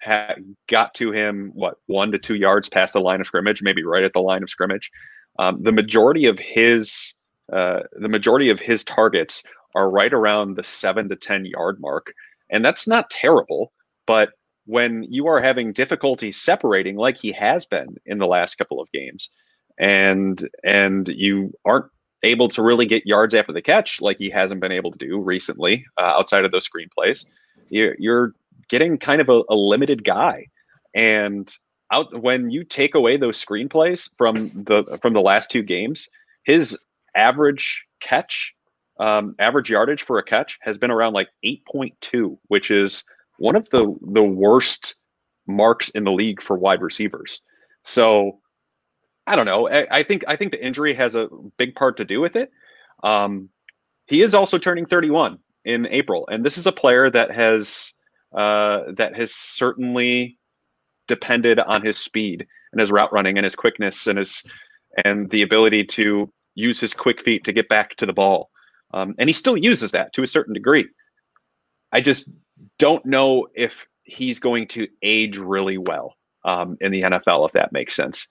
had 0.00 0.36
got 0.68 0.94
to 0.94 1.12
him 1.12 1.50
what 1.54 1.76
one 1.86 2.12
to 2.12 2.18
two 2.18 2.34
yards 2.34 2.68
past 2.68 2.92
the 2.92 3.00
line 3.00 3.20
of 3.20 3.26
scrimmage, 3.26 3.62
maybe 3.62 3.84
right 3.84 4.04
at 4.04 4.12
the 4.12 4.20
line 4.20 4.42
of 4.42 4.50
scrimmage. 4.50 4.90
Um, 5.38 5.62
the 5.62 5.72
majority 5.72 6.26
of 6.26 6.38
his 6.38 7.14
uh, 7.52 7.80
the 7.92 8.08
majority 8.08 8.50
of 8.50 8.60
his 8.60 8.82
targets 8.82 9.42
are 9.74 9.90
right 9.90 10.12
around 10.12 10.56
the 10.56 10.64
seven 10.64 11.08
to 11.08 11.16
10 11.16 11.44
yard 11.44 11.78
mark. 11.80 12.12
And 12.50 12.64
that's 12.64 12.88
not 12.88 13.10
terrible. 13.10 13.72
But 14.06 14.30
when 14.64 15.04
you 15.04 15.26
are 15.28 15.40
having 15.40 15.72
difficulty 15.72 16.32
separating, 16.32 16.96
like 16.96 17.18
he 17.18 17.32
has 17.32 17.66
been 17.66 17.96
in 18.06 18.18
the 18.18 18.26
last 18.26 18.56
couple 18.56 18.80
of 18.80 18.90
games, 18.92 19.30
and 19.78 20.48
and 20.64 21.08
you 21.08 21.52
aren't 21.64 21.86
able 22.22 22.48
to 22.48 22.62
really 22.62 22.86
get 22.86 23.06
yards 23.06 23.34
after 23.34 23.52
the 23.52 23.62
catch 23.62 24.00
like 24.00 24.18
he 24.18 24.30
hasn't 24.30 24.60
been 24.60 24.72
able 24.72 24.90
to 24.90 24.98
do 24.98 25.20
recently 25.20 25.84
uh, 26.00 26.04
outside 26.04 26.44
of 26.44 26.50
those 26.50 26.68
screenplays, 26.68 27.26
you're, 27.68 27.94
you're 27.98 28.32
getting 28.68 28.98
kind 28.98 29.20
of 29.20 29.28
a, 29.28 29.42
a 29.48 29.54
limited 29.54 30.04
guy. 30.04 30.46
And 30.94 31.52
out 31.92 32.22
when 32.22 32.50
you 32.50 32.64
take 32.64 32.94
away 32.94 33.16
those 33.16 33.42
screenplays 33.42 34.08
from 34.16 34.50
the 34.54 34.98
from 35.00 35.12
the 35.12 35.20
last 35.20 35.50
two 35.50 35.62
games, 35.62 36.08
his 36.44 36.76
average 37.14 37.84
catch 38.00 38.54
um, 38.98 39.34
average 39.38 39.70
yardage 39.70 40.02
for 40.02 40.18
a 40.18 40.22
catch 40.24 40.58
has 40.62 40.78
been 40.78 40.90
around 40.90 41.12
like 41.12 41.28
8.2, 41.44 42.38
which 42.48 42.70
is 42.70 43.04
one 43.38 43.56
of 43.56 43.68
the 43.70 43.94
the 44.12 44.22
worst 44.22 44.96
marks 45.46 45.90
in 45.90 46.04
the 46.04 46.12
league 46.12 46.42
for 46.42 46.56
wide 46.56 46.82
receivers. 46.82 47.40
So 47.84 48.40
I 49.26 49.36
don't 49.36 49.46
know. 49.46 49.68
I, 49.68 49.98
I 49.98 50.02
think 50.02 50.24
I 50.26 50.36
think 50.36 50.52
the 50.52 50.64
injury 50.64 50.94
has 50.94 51.14
a 51.14 51.28
big 51.56 51.74
part 51.74 51.96
to 51.98 52.04
do 52.04 52.20
with 52.20 52.36
it. 52.36 52.50
Um, 53.02 53.50
he 54.06 54.22
is 54.22 54.34
also 54.34 54.56
turning 54.56 54.86
31 54.86 55.38
in 55.64 55.86
April, 55.86 56.26
and 56.30 56.44
this 56.44 56.56
is 56.56 56.66
a 56.66 56.72
player 56.72 57.10
that 57.10 57.30
has 57.32 57.92
uh, 58.34 58.92
that 58.96 59.16
has 59.16 59.34
certainly 59.34 60.38
depended 61.08 61.58
on 61.58 61.84
his 61.84 61.98
speed 61.98 62.46
and 62.72 62.80
his 62.80 62.90
route 62.90 63.12
running 63.12 63.38
and 63.38 63.44
his 63.44 63.54
quickness 63.54 64.06
and 64.06 64.18
his 64.18 64.42
and 65.04 65.30
the 65.30 65.42
ability 65.42 65.84
to 65.84 66.32
use 66.54 66.80
his 66.80 66.94
quick 66.94 67.20
feet 67.20 67.44
to 67.44 67.52
get 67.52 67.68
back 67.68 67.96
to 67.96 68.06
the 68.06 68.12
ball. 68.12 68.50
Um, 68.94 69.14
and 69.18 69.28
he 69.28 69.32
still 69.32 69.56
uses 69.56 69.92
that 69.92 70.12
to 70.14 70.22
a 70.22 70.26
certain 70.26 70.54
degree. 70.54 70.86
I 71.92 72.00
just 72.00 72.30
don't 72.78 73.04
know 73.04 73.46
if 73.54 73.86
he's 74.04 74.38
going 74.38 74.68
to 74.68 74.88
age 75.02 75.36
really 75.36 75.78
well 75.78 76.14
um, 76.44 76.76
in 76.80 76.92
the 76.92 77.02
NFL, 77.02 77.46
if 77.46 77.52
that 77.52 77.72
makes 77.72 77.94
sense. 77.94 78.28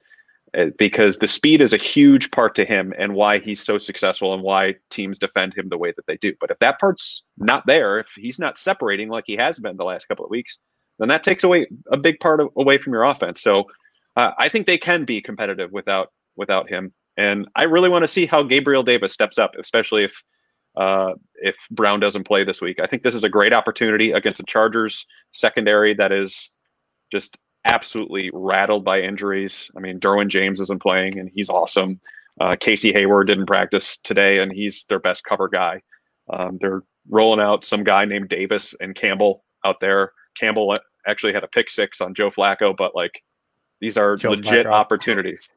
Uh, 0.55 0.67
because 0.77 1.17
the 1.17 1.27
speed 1.27 1.59
is 1.59 1.73
a 1.73 1.77
huge 1.77 2.31
part 2.31 2.55
to 2.55 2.63
him 2.63 2.93
and 2.97 3.13
why 3.13 3.39
he's 3.39 3.61
so 3.61 3.77
successful 3.77 4.33
and 4.33 4.43
why 4.43 4.75
teams 4.89 5.19
defend 5.19 5.53
him 5.53 5.67
the 5.69 5.77
way 5.77 5.91
that 5.95 6.05
they 6.05 6.17
do. 6.17 6.33
But 6.39 6.51
if 6.51 6.59
that 6.59 6.79
part's 6.79 7.23
not 7.37 7.65
there, 7.65 7.99
if 7.99 8.07
he's 8.15 8.39
not 8.39 8.57
separating 8.57 9.09
like 9.09 9.25
he 9.27 9.35
has 9.35 9.59
been 9.59 9.75
the 9.75 9.83
last 9.83 10.07
couple 10.07 10.23
of 10.23 10.31
weeks, 10.31 10.59
then 10.99 11.09
that 11.09 11.23
takes 11.23 11.43
away 11.43 11.67
a 11.91 11.97
big 11.97 12.19
part 12.19 12.39
of, 12.39 12.49
away 12.55 12.77
from 12.77 12.93
your 12.93 13.03
offense. 13.03 13.41
So 13.41 13.65
uh, 14.15 14.31
I 14.37 14.47
think 14.47 14.65
they 14.65 14.77
can 14.77 15.03
be 15.03 15.21
competitive 15.21 15.71
without 15.71 16.13
without 16.37 16.69
him. 16.69 16.93
And 17.17 17.47
I 17.55 17.63
really 17.63 17.89
want 17.89 18.03
to 18.03 18.09
see 18.09 18.25
how 18.25 18.43
Gabriel 18.43 18.83
Davis 18.83 19.13
steps 19.13 19.37
up, 19.37 19.51
especially 19.59 20.05
if 20.05 20.23
uh, 20.77 21.13
if 21.35 21.55
Brown 21.71 21.99
doesn't 21.99 22.25
play 22.25 22.43
this 22.43 22.61
week. 22.61 22.79
I 22.79 22.87
think 22.87 23.03
this 23.03 23.15
is 23.15 23.23
a 23.23 23.29
great 23.29 23.53
opportunity 23.53 24.11
against 24.11 24.37
the 24.37 24.45
Chargers 24.45 25.05
secondary 25.31 25.93
that 25.95 26.11
is 26.11 26.51
just 27.11 27.37
absolutely 27.65 28.29
rattled 28.33 28.85
by 28.85 29.01
injuries. 29.01 29.69
I 29.75 29.79
mean, 29.79 29.99
Derwin 29.99 30.29
James 30.29 30.59
isn't 30.61 30.81
playing, 30.81 31.19
and 31.19 31.29
he's 31.33 31.49
awesome. 31.49 31.99
Uh, 32.39 32.55
Casey 32.59 32.93
Hayward 32.93 33.27
didn't 33.27 33.47
practice 33.47 33.97
today, 33.97 34.39
and 34.39 34.51
he's 34.51 34.85
their 34.87 34.99
best 34.99 35.23
cover 35.23 35.49
guy. 35.49 35.81
Um, 36.31 36.57
they're 36.59 36.83
rolling 37.09 37.39
out 37.39 37.65
some 37.65 37.83
guy 37.83 38.05
named 38.05 38.29
Davis 38.29 38.73
and 38.79 38.95
Campbell 38.95 39.43
out 39.63 39.79
there. 39.79 40.11
Campbell 40.39 40.77
actually 41.07 41.33
had 41.33 41.43
a 41.43 41.47
pick 41.47 41.69
six 41.69 42.01
on 42.01 42.13
Joe 42.13 42.31
Flacco, 42.31 42.75
but 42.75 42.95
like 42.95 43.23
these 43.79 43.97
are 43.97 44.15
Joe 44.15 44.31
legit 44.31 44.65
Flacco. 44.65 44.71
opportunities. 44.71 45.49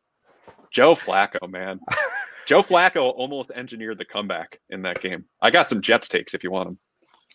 Joe 0.70 0.94
Flacco, 0.94 1.48
man. 1.48 1.80
Joe 2.46 2.62
Flacco 2.62 3.12
almost 3.14 3.50
engineered 3.50 3.98
the 3.98 4.04
comeback 4.04 4.58
in 4.70 4.82
that 4.82 5.02
game. 5.02 5.24
I 5.42 5.50
got 5.50 5.68
some 5.68 5.82
Jets 5.82 6.08
takes 6.08 6.34
if 6.34 6.42
you 6.42 6.50
want 6.50 6.68
them. 6.68 6.78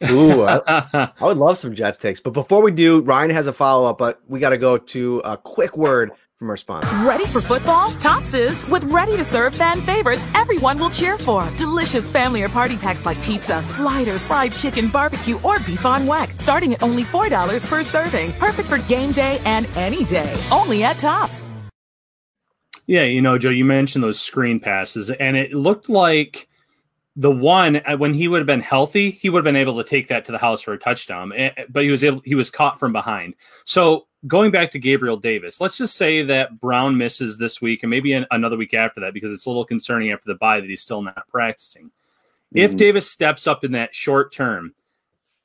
Ooh, 0.09 0.43
I, 0.43 0.61
I, 1.19 1.25
would 1.25 1.37
love 1.37 1.57
some 1.57 1.75
Jets 1.75 1.97
takes. 1.97 2.19
But 2.19 2.33
before 2.33 2.61
we 2.61 2.71
do, 2.71 3.01
Ryan 3.01 3.29
has 3.31 3.47
a 3.47 3.53
follow 3.53 3.89
up, 3.89 3.97
but 3.97 4.21
we 4.27 4.39
got 4.39 4.49
to 4.49 4.57
go 4.57 4.77
to 4.77 5.19
a 5.19 5.37
quick 5.37 5.77
word 5.77 6.11
from 6.37 6.49
our 6.49 6.57
sponsor. 6.57 6.89
Ready 7.07 7.25
for 7.25 7.39
football? 7.39 7.91
Tops 7.99 8.33
is 8.33 8.67
with 8.67 8.83
ready 8.85 9.15
to 9.15 9.23
serve 9.23 9.55
fan 9.55 9.81
favorites 9.81 10.29
everyone 10.35 10.77
will 10.77 10.89
cheer 10.89 11.17
for. 11.17 11.49
Delicious 11.57 12.11
family 12.11 12.43
or 12.43 12.49
party 12.49 12.75
packs 12.75 13.05
like 13.05 13.21
pizza, 13.21 13.61
sliders, 13.61 14.23
fried 14.23 14.53
chicken, 14.53 14.89
barbecue, 14.89 15.39
or 15.41 15.59
beef 15.59 15.85
on 15.85 16.01
weck, 16.05 16.39
starting 16.41 16.73
at 16.73 16.83
only 16.83 17.03
$4 17.03 17.65
per 17.65 17.83
serving. 17.83 18.33
Perfect 18.33 18.67
for 18.67 18.79
game 18.89 19.11
day 19.11 19.39
and 19.45 19.67
any 19.77 20.03
day. 20.05 20.35
Only 20.51 20.83
at 20.83 20.97
Tops. 20.97 21.49
Yeah, 22.85 23.03
you 23.03 23.21
know, 23.21 23.37
Joe, 23.37 23.49
you 23.49 23.63
mentioned 23.63 24.03
those 24.03 24.19
screen 24.19 24.59
passes, 24.59 25.09
and 25.09 25.37
it 25.37 25.53
looked 25.53 25.87
like 25.87 26.49
the 27.15 27.31
one 27.31 27.77
uh, 27.77 27.95
when 27.97 28.13
he 28.13 28.27
would 28.27 28.39
have 28.39 28.47
been 28.47 28.59
healthy, 28.59 29.11
he 29.11 29.29
would 29.29 29.39
have 29.39 29.43
been 29.43 29.55
able 29.55 29.77
to 29.77 29.87
take 29.87 30.07
that 30.07 30.25
to 30.25 30.31
the 30.31 30.37
house 30.37 30.61
for 30.61 30.73
a 30.73 30.79
touchdown. 30.79 31.31
Eh, 31.33 31.51
eh, 31.55 31.65
but 31.69 31.83
he 31.83 31.91
was 31.91 32.03
able, 32.03 32.21
he 32.25 32.35
was 32.35 32.49
caught 32.49 32.79
from 32.79 32.91
behind. 32.91 33.35
So 33.65 34.07
going 34.25 34.51
back 34.51 34.71
to 34.71 34.79
Gabriel 34.79 35.17
Davis, 35.17 35.61
let's 35.61 35.77
just 35.77 35.95
say 35.95 36.23
that 36.23 36.59
Brown 36.59 36.97
misses 36.97 37.37
this 37.37 37.61
week 37.61 37.83
and 37.83 37.89
maybe 37.89 38.13
another 38.13 38.57
week 38.57 38.73
after 38.73 39.01
that 39.01 39.13
because 39.13 39.31
it's 39.31 39.45
a 39.45 39.49
little 39.49 39.65
concerning 39.65 40.11
after 40.11 40.31
the 40.31 40.37
bye 40.37 40.59
that 40.59 40.69
he's 40.69 40.81
still 40.81 41.03
not 41.03 41.27
practicing. 41.27 41.85
Mm-hmm. 41.85 42.57
If 42.57 42.77
Davis 42.77 43.09
steps 43.09 43.45
up 43.45 43.63
in 43.63 43.73
that 43.73 43.93
short 43.93 44.33
term, 44.33 44.73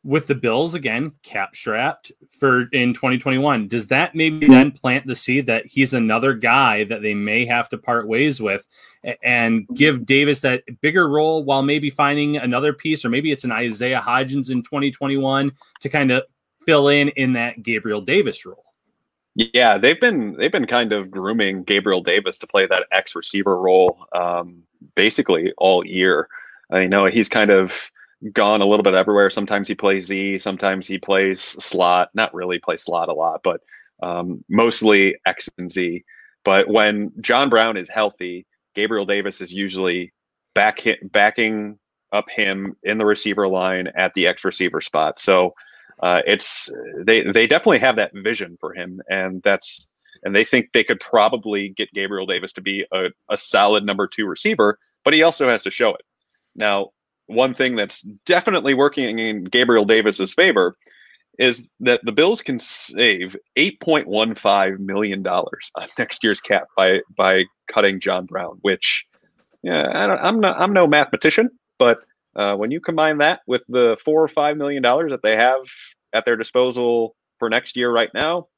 with 0.04 0.26
the 0.26 0.34
Bills 0.34 0.74
again 0.74 1.12
cap 1.22 1.56
strapped 1.56 2.12
for 2.30 2.68
in 2.72 2.94
2021. 2.94 3.68
Does 3.68 3.88
that 3.88 4.14
maybe 4.14 4.46
then 4.46 4.70
plant 4.70 5.06
the 5.06 5.16
seed 5.16 5.46
that 5.46 5.66
he's 5.66 5.92
another 5.92 6.34
guy 6.34 6.84
that 6.84 7.02
they 7.02 7.14
may 7.14 7.44
have 7.46 7.68
to 7.70 7.78
part 7.78 8.06
ways 8.06 8.40
with 8.40 8.64
and 9.22 9.66
give 9.74 10.06
Davis 10.06 10.40
that 10.40 10.62
bigger 10.80 11.08
role 11.08 11.44
while 11.44 11.62
maybe 11.62 11.90
finding 11.90 12.36
another 12.36 12.72
piece 12.72 13.04
or 13.04 13.08
maybe 13.08 13.32
it's 13.32 13.44
an 13.44 13.52
Isaiah 13.52 14.02
Hodgins 14.04 14.50
in 14.50 14.62
2021 14.62 15.52
to 15.80 15.88
kind 15.88 16.10
of 16.10 16.22
fill 16.64 16.88
in 16.88 17.08
in 17.10 17.32
that 17.34 17.62
Gabriel 17.62 18.00
Davis 18.00 18.46
role. 18.46 18.64
Yeah, 19.34 19.78
they've 19.78 20.00
been 20.00 20.36
they've 20.36 20.50
been 20.50 20.66
kind 20.66 20.92
of 20.92 21.10
grooming 21.10 21.62
Gabriel 21.62 22.02
Davis 22.02 22.38
to 22.38 22.46
play 22.46 22.66
that 22.66 22.86
X 22.90 23.14
receiver 23.14 23.56
role 23.56 24.06
um, 24.12 24.64
basically 24.96 25.52
all 25.58 25.86
year. 25.86 26.28
I 26.72 26.86
know 26.86 27.06
he's 27.06 27.28
kind 27.28 27.50
of 27.50 27.90
gone 28.32 28.60
a 28.60 28.66
little 28.66 28.82
bit 28.82 28.94
everywhere. 28.94 29.30
Sometimes 29.30 29.68
he 29.68 29.74
plays 29.74 30.06
Z, 30.06 30.38
sometimes 30.38 30.86
he 30.86 30.98
plays 30.98 31.40
slot. 31.40 32.10
Not 32.14 32.34
really 32.34 32.58
play 32.58 32.76
slot 32.76 33.08
a 33.08 33.14
lot, 33.14 33.40
but 33.42 33.60
um, 34.02 34.44
mostly 34.48 35.16
X 35.26 35.48
and 35.58 35.70
Z. 35.70 36.04
But 36.44 36.68
when 36.68 37.12
John 37.20 37.48
Brown 37.48 37.76
is 37.76 37.88
healthy, 37.88 38.46
Gabriel 38.74 39.06
Davis 39.06 39.40
is 39.40 39.52
usually 39.52 40.12
back 40.54 40.80
hit, 40.80 41.12
backing 41.12 41.78
up 42.12 42.30
him 42.30 42.74
in 42.82 42.98
the 42.98 43.04
receiver 43.04 43.48
line 43.48 43.88
at 43.96 44.14
the 44.14 44.26
X 44.26 44.44
receiver 44.44 44.80
spot. 44.80 45.18
So 45.18 45.54
uh, 46.02 46.22
it's 46.26 46.70
they 47.04 47.22
they 47.22 47.46
definitely 47.46 47.80
have 47.80 47.96
that 47.96 48.12
vision 48.14 48.56
for 48.60 48.72
him, 48.72 49.00
and 49.08 49.42
that's 49.42 49.88
and 50.22 50.34
they 50.34 50.44
think 50.44 50.70
they 50.72 50.84
could 50.84 51.00
probably 51.00 51.70
get 51.70 51.92
Gabriel 51.92 52.26
Davis 52.26 52.52
to 52.52 52.60
be 52.60 52.84
a, 52.92 53.06
a 53.30 53.36
solid 53.36 53.84
number 53.84 54.06
two 54.06 54.26
receiver, 54.26 54.78
but 55.04 55.14
he 55.14 55.22
also 55.22 55.48
has 55.48 55.62
to 55.62 55.70
show 55.70 55.90
it. 55.90 56.02
Now, 56.54 56.90
one 57.28 57.54
thing 57.54 57.76
that's 57.76 58.00
definitely 58.26 58.74
working 58.74 59.18
in 59.18 59.44
Gabriel 59.44 59.84
Davis's 59.84 60.34
favor 60.34 60.76
is 61.38 61.68
that 61.80 62.00
the 62.04 62.12
Bills 62.12 62.42
can 62.42 62.58
save 62.58 63.36
$8.15 63.56 64.78
million 64.80 65.26
on 65.26 65.52
next 65.96 66.24
year's 66.24 66.40
cap 66.40 66.66
by 66.76 67.00
by 67.16 67.44
cutting 67.68 68.00
John 68.00 68.26
Brown, 68.26 68.58
which 68.62 69.06
Yeah, 69.62 69.82
I 69.82 70.26
I'm 70.26 70.40
not. 70.40 70.60
I'm 70.60 70.72
no 70.72 70.86
mathematician, 70.86 71.50
but 71.78 72.00
uh, 72.34 72.56
when 72.56 72.70
you 72.70 72.80
combine 72.80 73.18
that 73.18 73.40
with 73.46 73.62
the 73.68 73.96
four 74.04 74.22
or 74.22 74.28
five 74.28 74.56
million 74.56 74.82
dollars 74.82 75.10
that 75.10 75.22
they 75.22 75.36
have 75.36 75.60
at 76.12 76.24
their 76.24 76.36
disposal 76.36 77.14
for 77.38 77.48
next 77.48 77.76
year 77.76 77.90
right 77.90 78.10
now, 78.14 78.48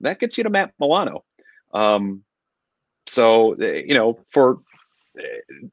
that 0.00 0.18
gets 0.18 0.38
you 0.38 0.44
to 0.44 0.50
Matt 0.50 0.72
Milano. 0.80 1.24
Um, 1.74 2.24
so 3.06 3.54
eh, 3.54 3.82
you 3.86 3.94
know, 3.94 4.18
for 4.32 4.58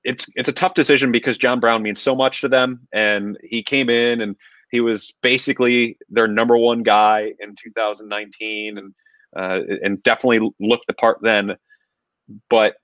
it's 0.03 0.27
it's 0.35 0.49
a 0.49 0.53
tough 0.53 0.73
decision 0.73 1.11
because 1.11 1.37
John 1.37 1.59
Brown 1.59 1.81
means 1.81 2.01
so 2.01 2.15
much 2.15 2.41
to 2.41 2.49
them, 2.49 2.87
and 2.91 3.37
he 3.43 3.63
came 3.63 3.89
in 3.89 4.21
and 4.21 4.35
he 4.71 4.81
was 4.81 5.13
basically 5.21 5.97
their 6.09 6.27
number 6.27 6.57
one 6.57 6.83
guy 6.83 7.33
in 7.39 7.55
2019, 7.55 8.77
and 8.77 8.93
uh, 9.35 9.61
and 9.83 10.01
definitely 10.03 10.51
looked 10.59 10.87
the 10.87 10.93
part 10.93 11.19
then. 11.21 11.55
But 12.49 12.75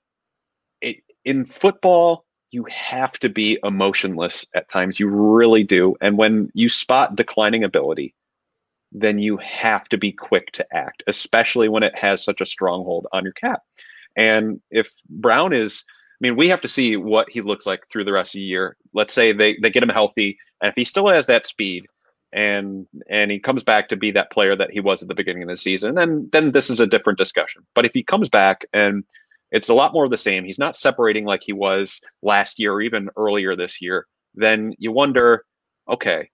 it, 0.80 0.96
in 1.24 1.44
football, 1.44 2.24
you 2.50 2.64
have 2.70 3.12
to 3.20 3.28
be 3.28 3.58
emotionless 3.64 4.46
at 4.54 4.70
times. 4.70 4.98
You 4.98 5.08
really 5.08 5.62
do. 5.62 5.96
And 6.00 6.16
when 6.16 6.50
you 6.54 6.68
spot 6.68 7.16
declining 7.16 7.64
ability, 7.64 8.14
then 8.92 9.18
you 9.18 9.36
have 9.38 9.88
to 9.88 9.98
be 9.98 10.12
quick 10.12 10.52
to 10.52 10.66
act, 10.74 11.02
especially 11.06 11.68
when 11.68 11.82
it 11.82 11.94
has 11.94 12.24
such 12.24 12.40
a 12.40 12.46
stronghold 12.46 13.06
on 13.12 13.24
your 13.24 13.32
cap. 13.34 13.60
And 14.16 14.60
if 14.70 14.90
Brown 15.08 15.52
is, 15.52 15.84
I 16.16 16.20
mean, 16.20 16.36
we 16.36 16.48
have 16.48 16.62
to 16.62 16.68
see 16.68 16.96
what 16.96 17.28
he 17.30 17.42
looks 17.42 17.66
like 17.66 17.82
through 17.90 18.04
the 18.04 18.12
rest 18.12 18.30
of 18.30 18.38
the 18.38 18.44
year. 18.44 18.76
Let's 18.94 19.12
say 19.12 19.32
they, 19.32 19.56
they 19.60 19.70
get 19.70 19.82
him 19.82 19.90
healthy, 19.90 20.38
and 20.62 20.70
if 20.70 20.74
he 20.76 20.84
still 20.84 21.08
has 21.08 21.26
that 21.26 21.46
speed 21.46 21.86
and 22.32 22.86
and 23.08 23.30
he 23.30 23.38
comes 23.38 23.62
back 23.62 23.88
to 23.88 23.96
be 23.96 24.10
that 24.12 24.32
player 24.32 24.56
that 24.56 24.70
he 24.70 24.80
was 24.80 25.02
at 25.02 25.08
the 25.08 25.14
beginning 25.14 25.42
of 25.42 25.48
the 25.48 25.56
season, 25.56 25.94
then 25.94 26.28
then 26.32 26.52
this 26.52 26.70
is 26.70 26.80
a 26.80 26.86
different 26.86 27.18
discussion. 27.18 27.66
But 27.74 27.84
if 27.84 27.92
he 27.92 28.02
comes 28.02 28.28
back 28.28 28.64
and 28.72 29.04
it's 29.52 29.68
a 29.68 29.74
lot 29.74 29.92
more 29.92 30.04
of 30.04 30.10
the 30.10 30.16
same, 30.18 30.44
he's 30.44 30.58
not 30.58 30.76
separating 30.76 31.24
like 31.24 31.42
he 31.44 31.52
was 31.52 32.00
last 32.22 32.58
year 32.58 32.72
or 32.72 32.80
even 32.82 33.10
earlier 33.16 33.54
this 33.54 33.80
year, 33.80 34.06
then 34.34 34.74
you 34.78 34.90
wonder, 34.92 35.44
okay, 35.88 36.30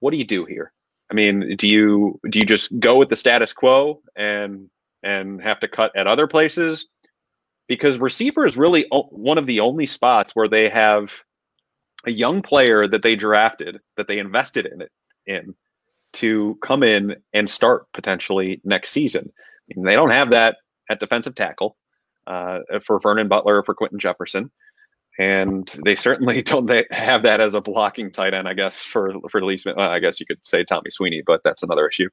what 0.00 0.10
do 0.10 0.16
you 0.16 0.24
do 0.24 0.44
here? 0.44 0.72
I 1.10 1.14
mean, 1.14 1.56
do 1.56 1.68
you 1.68 2.18
do 2.30 2.38
you 2.38 2.46
just 2.46 2.78
go 2.80 2.96
with 2.96 3.08
the 3.08 3.16
status 3.16 3.52
quo 3.52 4.02
and 4.16 4.68
and 5.02 5.42
have 5.42 5.60
to 5.60 5.68
cut 5.68 5.92
at 5.96 6.06
other 6.06 6.26
places? 6.26 6.86
Because 7.68 7.98
receiver 7.98 8.44
is 8.44 8.56
really 8.56 8.86
one 8.90 9.38
of 9.38 9.46
the 9.46 9.60
only 9.60 9.86
spots 9.86 10.32
where 10.34 10.48
they 10.48 10.68
have 10.68 11.12
a 12.04 12.10
young 12.10 12.42
player 12.42 12.86
that 12.86 13.02
they 13.02 13.14
drafted 13.14 13.80
that 13.96 14.08
they 14.08 14.18
invested 14.18 14.66
in 14.66 14.80
it 14.82 14.90
in 15.26 15.54
to 16.14 16.58
come 16.62 16.82
in 16.82 17.16
and 17.32 17.48
start 17.48 17.86
potentially 17.92 18.60
next 18.64 18.90
season. 18.90 19.32
They 19.74 19.94
don't 19.94 20.10
have 20.10 20.30
that 20.30 20.58
at 20.90 21.00
defensive 21.00 21.34
tackle 21.34 21.76
uh, 22.26 22.58
for 22.84 23.00
Vernon 23.00 23.28
Butler 23.28 23.58
or 23.58 23.62
for 23.62 23.74
Quinton 23.74 23.98
Jefferson 23.98 24.50
and 25.18 25.78
they 25.84 25.94
certainly 25.94 26.42
don't 26.42 26.70
have 26.90 27.22
that 27.22 27.40
as 27.40 27.54
a 27.54 27.60
blocking 27.60 28.10
tight 28.10 28.34
end. 28.34 28.48
I 28.48 28.54
guess 28.54 28.82
for 28.82 29.14
for 29.30 29.38
at 29.38 29.44
least, 29.44 29.66
I 29.66 29.98
guess 29.98 30.20
you 30.20 30.26
could 30.26 30.44
say 30.44 30.64
Tommy 30.64 30.90
Sweeney, 30.90 31.22
but 31.24 31.42
that's 31.44 31.62
another 31.62 31.88
issue. 31.88 32.08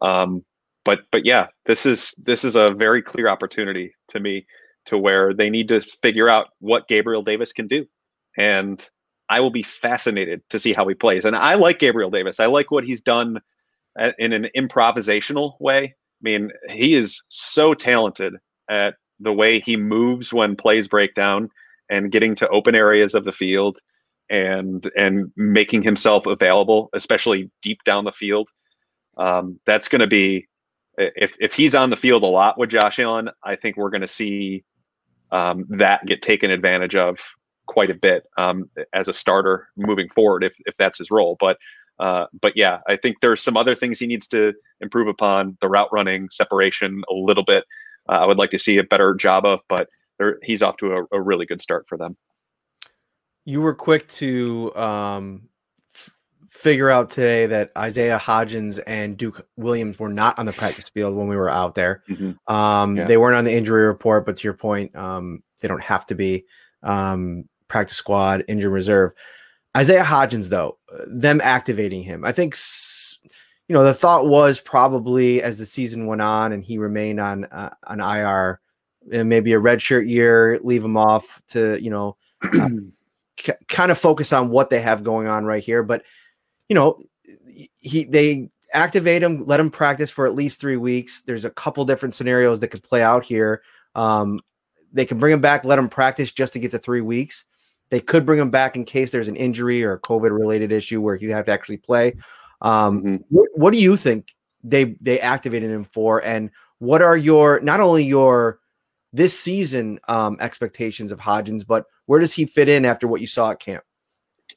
Um, 0.00 0.44
but 0.84 1.00
but 1.10 1.24
yeah, 1.24 1.48
this 1.66 1.86
is 1.86 2.14
this 2.22 2.44
is 2.44 2.56
a 2.56 2.70
very 2.70 3.02
clear 3.02 3.28
opportunity 3.28 3.94
to 4.08 4.20
me 4.20 4.46
to 4.86 4.98
where 4.98 5.32
they 5.32 5.50
need 5.50 5.68
to 5.68 5.80
figure 5.80 6.28
out 6.28 6.48
what 6.58 6.88
Gabriel 6.88 7.22
Davis 7.22 7.52
can 7.52 7.66
do, 7.66 7.86
and 8.36 8.88
I 9.28 9.40
will 9.40 9.50
be 9.50 9.62
fascinated 9.62 10.42
to 10.50 10.58
see 10.58 10.72
how 10.72 10.86
he 10.86 10.94
plays. 10.94 11.24
And 11.24 11.34
I 11.34 11.54
like 11.54 11.78
Gabriel 11.78 12.10
Davis. 12.10 12.40
I 12.40 12.46
like 12.46 12.70
what 12.70 12.84
he's 12.84 13.00
done 13.00 13.40
in 14.18 14.32
an 14.32 14.48
improvisational 14.56 15.54
way. 15.60 15.84
I 15.84 16.22
mean, 16.22 16.50
he 16.70 16.94
is 16.94 17.22
so 17.28 17.74
talented 17.74 18.34
at 18.70 18.94
the 19.20 19.32
way 19.32 19.60
he 19.60 19.76
moves 19.76 20.32
when 20.32 20.56
plays 20.56 20.88
break 20.88 21.14
down 21.14 21.48
and 21.88 22.12
getting 22.12 22.34
to 22.36 22.48
open 22.48 22.74
areas 22.74 23.14
of 23.14 23.24
the 23.24 23.32
field 23.32 23.78
and 24.30 24.90
and 24.96 25.30
making 25.36 25.82
himself 25.82 26.26
available, 26.26 26.90
especially 26.94 27.50
deep 27.62 27.82
down 27.84 28.04
the 28.04 28.12
field. 28.12 28.48
Um, 29.16 29.60
that's 29.66 29.88
going 29.88 30.00
to 30.00 30.06
be 30.06 30.48
if 30.98 31.36
if 31.40 31.54
he's 31.54 31.74
on 31.74 31.90
the 31.90 31.96
field 31.96 32.22
a 32.22 32.26
lot 32.26 32.58
with 32.58 32.70
Josh 32.70 32.98
Allen, 32.98 33.30
I 33.44 33.56
think 33.56 33.76
we're 33.76 33.90
going 33.90 34.02
to 34.02 34.08
see 34.08 34.64
um, 35.32 35.64
that 35.68 36.04
get 36.06 36.22
taken 36.22 36.50
advantage 36.50 36.94
of 36.94 37.18
quite 37.66 37.90
a 37.90 37.94
bit 37.94 38.24
um, 38.38 38.70
as 38.92 39.08
a 39.08 39.12
starter 39.12 39.68
moving 39.76 40.08
forward 40.08 40.44
if 40.44 40.52
if 40.66 40.76
that's 40.78 40.98
his 40.98 41.10
role. 41.10 41.36
But 41.40 41.58
uh, 41.98 42.26
but 42.40 42.52
yeah, 42.56 42.78
I 42.88 42.96
think 42.96 43.16
there's 43.20 43.40
some 43.40 43.56
other 43.56 43.74
things 43.74 43.98
he 43.98 44.06
needs 44.06 44.26
to 44.28 44.54
improve 44.80 45.08
upon 45.08 45.56
the 45.60 45.68
route 45.68 45.92
running 45.92 46.28
separation 46.30 47.02
a 47.10 47.14
little 47.14 47.44
bit. 47.44 47.64
Uh, 48.08 48.12
I 48.12 48.26
would 48.26 48.38
like 48.38 48.50
to 48.50 48.58
see 48.58 48.78
a 48.78 48.82
better 48.82 49.14
job 49.14 49.44
of, 49.44 49.60
but 49.68 49.88
he's 50.42 50.62
off 50.62 50.76
to 50.78 50.92
a, 50.92 51.04
a, 51.12 51.20
really 51.20 51.46
good 51.46 51.60
start 51.60 51.86
for 51.88 51.96
them. 51.96 52.16
You 53.44 53.60
were 53.60 53.74
quick 53.74 54.08
to 54.08 54.74
um, 54.74 55.48
figure 56.52 56.90
out 56.90 57.08
today 57.08 57.46
that 57.46 57.72
Isaiah 57.78 58.18
Hodgins 58.18 58.78
and 58.86 59.16
Duke 59.16 59.46
Williams 59.56 59.98
were 59.98 60.10
not 60.10 60.38
on 60.38 60.44
the 60.44 60.52
practice 60.52 60.90
field 60.90 61.16
when 61.16 61.26
we 61.26 61.34
were 61.34 61.48
out 61.48 61.74
there. 61.74 62.02
Mm-hmm. 62.10 62.52
Um, 62.54 62.96
yeah. 62.96 63.06
They 63.06 63.16
weren't 63.16 63.36
on 63.36 63.44
the 63.44 63.54
injury 63.54 63.86
report, 63.86 64.26
but 64.26 64.36
to 64.36 64.44
your 64.44 64.52
point, 64.52 64.94
um, 64.94 65.42
they 65.60 65.68
don't 65.68 65.82
have 65.82 66.04
to 66.06 66.14
be 66.14 66.44
um, 66.82 67.48
practice 67.68 67.96
squad, 67.96 68.44
injury 68.48 68.70
reserve. 68.70 69.12
Isaiah 69.74 70.04
Hodgins, 70.04 70.50
though, 70.50 70.76
them 71.06 71.40
activating 71.42 72.02
him, 72.02 72.22
I 72.22 72.32
think 72.32 72.54
you 73.68 73.74
know 73.74 73.84
the 73.84 73.94
thought 73.94 74.28
was 74.28 74.60
probably 74.60 75.42
as 75.42 75.56
the 75.56 75.64
season 75.64 76.04
went 76.04 76.20
on 76.20 76.52
and 76.52 76.62
he 76.62 76.76
remained 76.76 77.18
on 77.18 77.46
uh, 77.46 77.70
an 77.86 78.00
IR 78.00 78.60
and 79.10 79.30
maybe 79.30 79.54
a 79.54 79.58
redshirt 79.58 80.06
year, 80.06 80.60
leave 80.62 80.84
him 80.84 80.98
off 80.98 81.40
to 81.48 81.82
you 81.82 81.88
know 81.88 82.16
c- 83.38 83.52
kind 83.68 83.90
of 83.90 83.98
focus 83.98 84.34
on 84.34 84.50
what 84.50 84.68
they 84.68 84.80
have 84.80 85.02
going 85.02 85.26
on 85.26 85.46
right 85.46 85.64
here. 85.64 85.82
But 85.82 86.02
you 86.72 86.74
know, 86.74 86.98
he 87.80 88.04
they 88.04 88.48
activate 88.72 89.22
him, 89.22 89.44
let 89.44 89.60
him 89.60 89.70
practice 89.70 90.08
for 90.08 90.26
at 90.26 90.34
least 90.34 90.58
three 90.58 90.78
weeks. 90.78 91.20
There's 91.20 91.44
a 91.44 91.50
couple 91.50 91.84
different 91.84 92.14
scenarios 92.14 92.60
that 92.60 92.68
could 92.68 92.82
play 92.82 93.02
out 93.02 93.26
here. 93.26 93.62
Um, 93.94 94.40
they 94.90 95.04
can 95.04 95.18
bring 95.18 95.34
him 95.34 95.42
back, 95.42 95.66
let 95.66 95.78
him 95.78 95.90
practice 95.90 96.32
just 96.32 96.54
to 96.54 96.58
get 96.58 96.70
to 96.70 96.78
three 96.78 97.02
weeks. 97.02 97.44
They 97.90 98.00
could 98.00 98.24
bring 98.24 98.40
him 98.40 98.50
back 98.50 98.74
in 98.74 98.86
case 98.86 99.10
there's 99.10 99.28
an 99.28 99.36
injury 99.36 99.84
or 99.84 99.92
a 99.92 100.00
COVID 100.00 100.30
related 100.30 100.72
issue 100.72 101.02
where 101.02 101.14
he'd 101.14 101.28
have 101.28 101.44
to 101.44 101.52
actually 101.52 101.76
play. 101.76 102.14
Um, 102.62 103.02
mm-hmm. 103.02 103.16
what, 103.28 103.48
what 103.52 103.72
do 103.74 103.78
you 103.78 103.98
think 103.98 104.34
they 104.64 104.96
they 105.02 105.20
activated 105.20 105.70
him 105.70 105.84
for, 105.84 106.24
and 106.24 106.50
what 106.78 107.02
are 107.02 107.18
your 107.18 107.60
not 107.60 107.80
only 107.80 108.04
your 108.04 108.60
this 109.12 109.38
season 109.38 110.00
um, 110.08 110.38
expectations 110.40 111.12
of 111.12 111.18
Hodgins, 111.18 111.66
but 111.66 111.84
where 112.06 112.18
does 112.18 112.32
he 112.32 112.46
fit 112.46 112.70
in 112.70 112.86
after 112.86 113.06
what 113.06 113.20
you 113.20 113.26
saw 113.26 113.50
at 113.50 113.60
camp? 113.60 113.84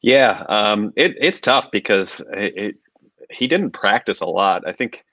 Yeah, 0.06 0.44
um, 0.50 0.94
it, 0.96 1.16
it's 1.20 1.42
tough 1.42 1.72
because 1.72 2.22
it, 2.32 2.54
it, 2.56 2.76
he 3.32 3.48
didn't 3.48 3.72
practice 3.72 4.22
a 4.22 4.28
lot. 4.28 4.62
I 4.68 4.72
think. 4.72 5.04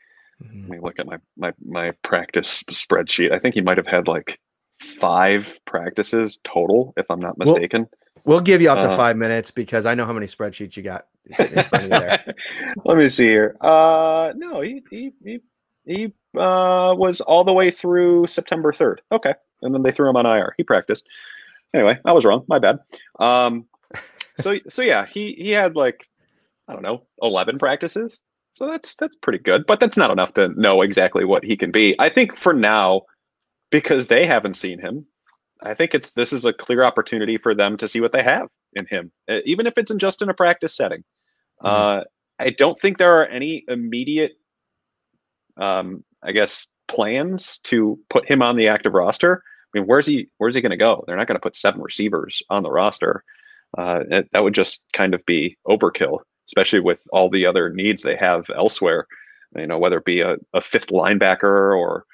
Mm-hmm. 0.45 0.61
Let 0.61 0.69
me 0.69 0.79
look 0.81 0.99
at 0.99 1.07
my 1.07 1.17
my 1.35 1.55
my 1.65 1.93
practice 2.03 2.63
spreadsheet. 2.65 3.33
I 3.33 3.39
think 3.39 3.55
he 3.55 3.63
might 3.63 3.79
have 3.79 3.87
had 3.87 4.07
like 4.07 4.39
five 4.79 5.59
practices 5.65 6.41
total, 6.45 6.93
if 6.99 7.07
I'm 7.11 7.21
not 7.21 7.39
mistaken. 7.39 7.87
We'll, 8.25 8.37
we'll 8.37 8.41
give 8.43 8.61
you 8.61 8.71
up 8.71 8.81
to 8.81 8.91
uh, 8.91 8.97
five 8.99 9.17
minutes 9.17 9.51
because 9.51 9.87
I 9.87 9.95
know 9.95 10.05
how 10.05 10.13
many 10.13 10.27
spreadsheets 10.27 10.77
you 10.77 10.83
got. 10.83 11.07
Let 12.85 12.99
me 12.99 13.09
see 13.09 13.29
here. 13.29 13.57
Uh, 13.63 14.35
no, 14.37 14.61
he 14.61 14.83
he 14.91 15.13
he, 15.25 15.41
he 15.87 16.05
uh, 16.37 16.95
was 16.99 17.23
all 17.23 17.45
the 17.45 17.55
way 17.55 17.71
through 17.71 18.27
September 18.27 18.73
3rd. 18.73 18.99
Okay. 19.11 19.33
And 19.63 19.75
then 19.75 19.83
they 19.85 19.93
threw 19.93 20.11
him 20.11 20.17
on 20.17 20.27
IR. 20.27 20.53
He 20.59 20.65
practiced. 20.65 21.07
Anyway, 21.73 21.99
I 22.05 22.13
was 22.13 22.27
wrong. 22.27 22.45
My 22.47 22.59
bad. 22.59 22.81
Um, 23.19 23.65
so, 24.39 24.57
so 24.69 24.83
yeah, 24.83 25.07
he, 25.07 25.35
he 25.35 25.51
had 25.51 25.77
like, 25.77 26.09
I 26.69 26.73
don't 26.73 26.83
know, 26.83 27.03
11 27.21 27.59
practices. 27.59 28.21
So 28.53 28.67
that's, 28.67 28.97
that's 28.97 29.17
pretty 29.17 29.39
good, 29.39 29.65
but 29.67 29.81
that's 29.81 29.97
not 29.97 30.11
enough 30.11 30.35
to 30.35 30.49
know 30.61 30.83
exactly 30.83 31.25
what 31.25 31.45
he 31.45 31.57
can 31.57 31.71
be. 31.71 31.95
I 31.99 32.09
think 32.09 32.37
for 32.37 32.53
now, 32.53 33.03
because 33.71 34.09
they 34.09 34.27
haven't 34.27 34.57
seen 34.57 34.79
him, 34.79 35.07
I 35.63 35.75
think 35.75 35.95
it's, 35.95 36.13
this 36.13 36.33
is 36.33 36.45
a 36.45 36.53
clear 36.53 36.85
opportunity 36.85 37.39
for 37.39 37.55
them 37.55 37.77
to 37.79 37.89
see 37.89 38.01
what 38.01 38.13
they 38.13 38.23
have 38.23 38.49
in 38.75 38.87
him, 38.87 39.11
even 39.47 39.67
if 39.67 39.79
it's 39.79 39.91
in 39.91 39.99
just 39.99 40.21
in 40.21 40.29
a 40.29 40.35
practice 40.35 40.77
setting. 40.77 41.05
Mm-hmm. 41.63 41.67
Uh, 41.67 42.05
I 42.39 42.51
don't 42.51 42.79
think 42.79 42.99
there 42.99 43.21
are 43.21 43.27
any 43.27 43.65
immediate 43.69 44.33
um, 45.57 46.05
I 46.23 46.33
guess, 46.33 46.69
plans 46.89 47.59
to 47.65 47.99
put 48.11 48.29
him 48.29 48.43
on 48.43 48.57
the 48.57 48.69
active 48.69 48.95
roster. 48.95 49.43
I 49.75 49.79
mean, 49.79 49.87
where's 49.87 50.07
he? 50.07 50.29
Where's 50.39 50.55
he 50.55 50.61
going 50.61 50.71
to 50.71 50.77
go? 50.77 51.05
They're 51.07 51.17
not 51.17 51.27
going 51.27 51.37
to 51.37 51.43
put 51.43 51.57
seven 51.57 51.81
receivers 51.81 52.43
on 52.51 52.63
the 52.63 52.71
roster. 52.71 53.25
Uh, 53.79 54.01
that 54.33 54.43
would 54.43 54.55
just 54.55 54.83
kind 54.93 55.15
of 55.15 55.25
be 55.27 55.57
overkill, 55.67 56.19
especially 56.47 56.81
with 56.81 57.01
all 57.13 57.31
the 57.31 57.47
other 57.47 57.71
needs 57.71 58.03
they 58.03 58.17
have 58.17 58.51
elsewhere. 58.57 59.07
You 59.57 59.67
know, 59.67 59.79
whether 59.79 59.99
it 59.99 60.05
be 60.05 60.21
a, 60.21 60.37
a 60.55 60.61
fifth 60.61 60.89
linebacker 60.89 61.77
or 61.77 62.05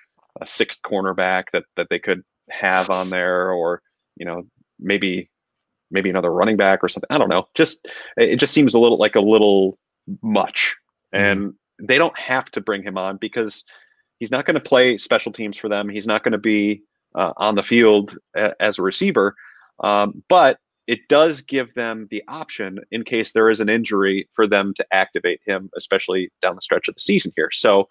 a 0.40 0.46
sixth 0.46 0.80
cornerback 0.84 1.44
that 1.52 1.64
that 1.76 1.88
they 1.90 1.98
could 1.98 2.22
have 2.50 2.90
on 2.90 3.10
there, 3.10 3.50
or 3.50 3.82
you 4.16 4.24
know, 4.24 4.44
maybe 4.78 5.30
maybe 5.90 6.10
another 6.10 6.32
running 6.32 6.56
back 6.56 6.80
or 6.82 6.88
something. 6.88 7.08
I 7.10 7.18
don't 7.18 7.28
know. 7.28 7.46
Just 7.54 7.86
it 8.16 8.36
just 8.36 8.54
seems 8.54 8.74
a 8.74 8.78
little 8.78 8.98
like 8.98 9.16
a 9.16 9.20
little 9.20 9.78
much, 10.22 10.76
mm-hmm. 11.14 11.24
and 11.24 11.54
they 11.80 11.98
don't 11.98 12.18
have 12.18 12.50
to 12.52 12.60
bring 12.60 12.82
him 12.82 12.98
on 12.98 13.16
because 13.16 13.64
He's 14.18 14.30
not 14.30 14.46
going 14.46 14.54
to 14.54 14.60
play 14.60 14.98
special 14.98 15.32
teams 15.32 15.56
for 15.56 15.68
them. 15.68 15.88
He's 15.88 16.06
not 16.06 16.24
going 16.24 16.32
to 16.32 16.38
be 16.38 16.82
uh, 17.14 17.32
on 17.36 17.54
the 17.54 17.62
field 17.62 18.18
a- 18.36 18.60
as 18.60 18.78
a 18.78 18.82
receiver. 18.82 19.34
Um, 19.80 20.22
but 20.28 20.58
it 20.88 21.06
does 21.06 21.42
give 21.42 21.74
them 21.74 22.08
the 22.10 22.24
option 22.28 22.78
in 22.90 23.04
case 23.04 23.32
there 23.32 23.50
is 23.50 23.60
an 23.60 23.68
injury 23.68 24.26
for 24.32 24.46
them 24.46 24.72
to 24.74 24.86
activate 24.90 25.38
him, 25.46 25.70
especially 25.76 26.32
down 26.40 26.54
the 26.54 26.62
stretch 26.62 26.88
of 26.88 26.94
the 26.94 27.00
season 27.00 27.30
here. 27.36 27.50
So 27.52 27.86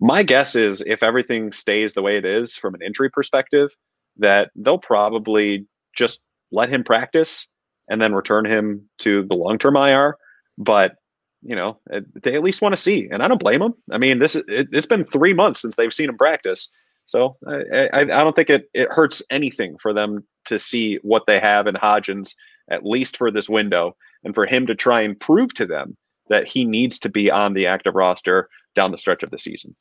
my 0.00 0.24
guess 0.24 0.56
is 0.56 0.82
if 0.84 1.04
everything 1.04 1.52
stays 1.52 1.94
the 1.94 2.02
way 2.02 2.16
it 2.16 2.24
is 2.24 2.56
from 2.56 2.74
an 2.74 2.82
injury 2.82 3.08
perspective, 3.10 3.70
that 4.16 4.50
they'll 4.56 4.76
probably 4.76 5.66
just 5.96 6.24
let 6.50 6.68
him 6.68 6.82
practice 6.82 7.46
and 7.88 8.02
then 8.02 8.12
return 8.12 8.44
him 8.44 8.88
to 8.98 9.22
the 9.22 9.34
long 9.34 9.56
term 9.56 9.76
IR. 9.76 10.16
But 10.58 10.96
you 11.42 11.54
know, 11.54 11.78
eh, 11.92 12.00
they 12.22 12.34
at 12.34 12.42
least 12.42 12.60
want 12.60 12.72
to 12.72 12.80
see, 12.80 13.08
and 13.10 13.22
I 13.22 13.28
don't 13.28 13.40
blame 13.40 13.60
them. 13.60 13.74
I 13.92 13.98
mean, 13.98 14.18
this 14.18 14.34
is 14.34 14.42
it, 14.48 14.68
has 14.74 14.86
been 14.86 15.04
three 15.04 15.32
months 15.32 15.60
since 15.60 15.76
they've 15.76 15.94
seen 15.94 16.08
him 16.08 16.16
practice, 16.16 16.68
so 17.06 17.36
I, 17.46 17.88
I, 17.92 18.00
I 18.00 18.04
don't 18.04 18.34
think 18.34 18.50
it 18.50 18.68
it 18.74 18.92
hurts 18.92 19.22
anything 19.30 19.76
for 19.80 19.92
them 19.92 20.24
to 20.46 20.58
see 20.58 20.98
what 21.02 21.26
they 21.26 21.38
have 21.38 21.66
in 21.66 21.74
Hodgins 21.74 22.34
at 22.70 22.86
least 22.86 23.16
for 23.16 23.30
this 23.30 23.48
window, 23.48 23.96
and 24.24 24.34
for 24.34 24.46
him 24.46 24.66
to 24.66 24.74
try 24.74 25.00
and 25.02 25.18
prove 25.18 25.52
to 25.54 25.66
them 25.66 25.96
that 26.28 26.46
he 26.46 26.64
needs 26.64 26.98
to 27.00 27.08
be 27.08 27.30
on 27.30 27.52
the 27.52 27.66
active 27.66 27.94
roster 27.94 28.48
down 28.74 28.90
the 28.90 28.98
stretch 28.98 29.22
of 29.22 29.30
the 29.30 29.38
season. 29.38 29.74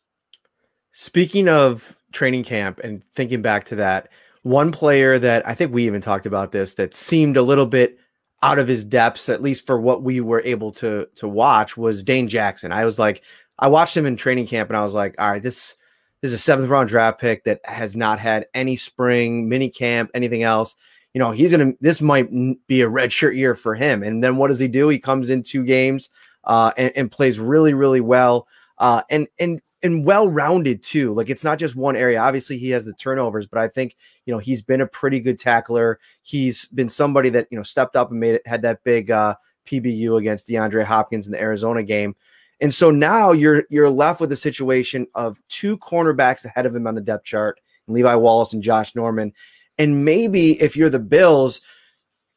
Speaking 0.91 1.47
of 1.47 1.95
training 2.12 2.43
camp 2.43 2.80
and 2.84 3.03
thinking 3.14 3.41
back 3.41 3.66
to 3.66 3.76
that, 3.76 4.09
one 4.43 4.72
player 4.72 5.20
that 5.20 5.47
I 5.47 5.53
think 5.53 5.72
we 5.72 5.86
even 5.86 6.01
talked 6.01 6.26
about 6.26 6.51
this 6.51 6.74
that 6.74 6.93
seemed 6.93 7.38
a 7.38 7.43
little 7.43 7.68
bit 7.68 7.99
out 8.43 8.59
of 8.59 8.68
his 8.68 8.84
depths, 8.84 9.30
at 9.30 9.43
least 9.43 9.66
for 9.66 9.80
what 9.80 10.03
we 10.03 10.20
were 10.20 10.41
able 10.43 10.72
to 10.72 11.07
to 11.16 11.28
watch, 11.28 11.78
was 11.78 12.03
Dane 12.03 12.28
Jackson. 12.28 12.72
I 12.72 12.84
was 12.86 12.97
like, 12.97 13.22
I 13.59 13.68
watched 13.68 13.95
him 13.95 14.07
in 14.07 14.18
training 14.18 14.47
camp 14.47 14.70
and 14.70 14.78
I 14.78 14.82
was 14.82 14.95
like, 14.95 15.16
all 15.20 15.32
right, 15.32 15.43
this, 15.43 15.76
this 16.22 16.30
is 16.30 16.36
a 16.36 16.39
seventh 16.39 16.69
round 16.69 16.89
draft 16.89 17.19
pick 17.19 17.43
that 17.45 17.61
has 17.65 17.95
not 17.95 18.19
had 18.19 18.45
any 18.53 18.76
spring, 18.76 19.49
mini 19.49 19.69
camp, 19.69 20.11
anything 20.13 20.43
else. 20.43 20.76
You 21.13 21.19
know, 21.19 21.32
he's 21.32 21.51
gonna 21.51 21.74
this 21.82 21.99
might 21.99 22.30
be 22.67 22.82
a 22.82 22.89
red 22.89 23.11
shirt 23.11 23.36
year 23.36 23.55
for 23.55 23.76
him. 23.76 24.03
And 24.03 24.24
then 24.24 24.38
what 24.38 24.47
does 24.47 24.59
he 24.59 24.67
do? 24.67 24.88
He 24.89 24.99
comes 24.99 25.30
in 25.30 25.43
two 25.43 25.63
games 25.63 26.09
uh, 26.43 26.72
and, 26.78 26.91
and 26.95 27.11
plays 27.11 27.39
really, 27.39 27.74
really 27.74 28.01
well. 28.01 28.47
Uh, 28.78 29.01
and 29.09 29.28
and 29.39 29.61
and 29.84 30.05
well 30.05 30.28
rounded 30.28 30.84
too. 30.84 31.13
Like 31.13 31.30
it's 31.30 31.43
not 31.43 31.59
just 31.59 31.76
one 31.76 31.95
area. 31.95 32.19
Obviously, 32.19 32.57
he 32.57 32.69
has 32.69 32.86
the 32.86 32.93
turnovers, 32.93 33.47
but 33.47 33.59
I 33.59 33.67
think 33.67 33.95
you 34.26 34.34
know 34.34 34.39
he's 34.39 34.61
been 34.61 34.82
a 34.82 34.88
pretty 34.88 35.19
good 35.19 35.39
tackler. 35.39 35.99
He's 36.22 36.65
been 36.67 36.89
somebody 36.89 37.30
that 37.30 37.47
you 37.51 37.57
know 37.57 37.63
stepped 37.63 37.95
up 37.95 38.11
and 38.11 38.19
made 38.19 38.36
it 38.36 38.47
had 38.47 38.61
that 38.61 38.84
big 38.84 39.11
uh, 39.11 39.36
PBU 39.65 40.19
against 40.19 40.47
DeAndre 40.47 40.84
Hopkins 40.84 41.26
in 41.26 41.32
the 41.32 41.41
Arizona 41.41 41.84
game. 41.84 42.15
And 42.62 42.74
so 42.74 42.91
now 42.91 43.32
you're 43.32 43.66
you're 43.70 43.89
left 43.89 44.22
with 44.22 44.32
a 44.32 44.38
situation 44.38 45.07
of 45.16 45.41
two 45.49 45.78
cornerbacks 45.80 46.45
ahead 46.45 46.68
of 46.68 46.76
him 46.76 46.88
on 46.88 46.95
the 46.95 47.01
depth 47.01 47.26
chart, 47.26 47.59
Levi 47.88 48.16
Wallace 48.16 48.53
and 48.53 48.62
Josh 48.62 48.95
Norman. 48.95 49.34
And 49.80 50.05
maybe 50.05 50.62
if 50.62 50.78
you're 50.78 50.91
the 50.91 50.99
Bills, 50.99 51.59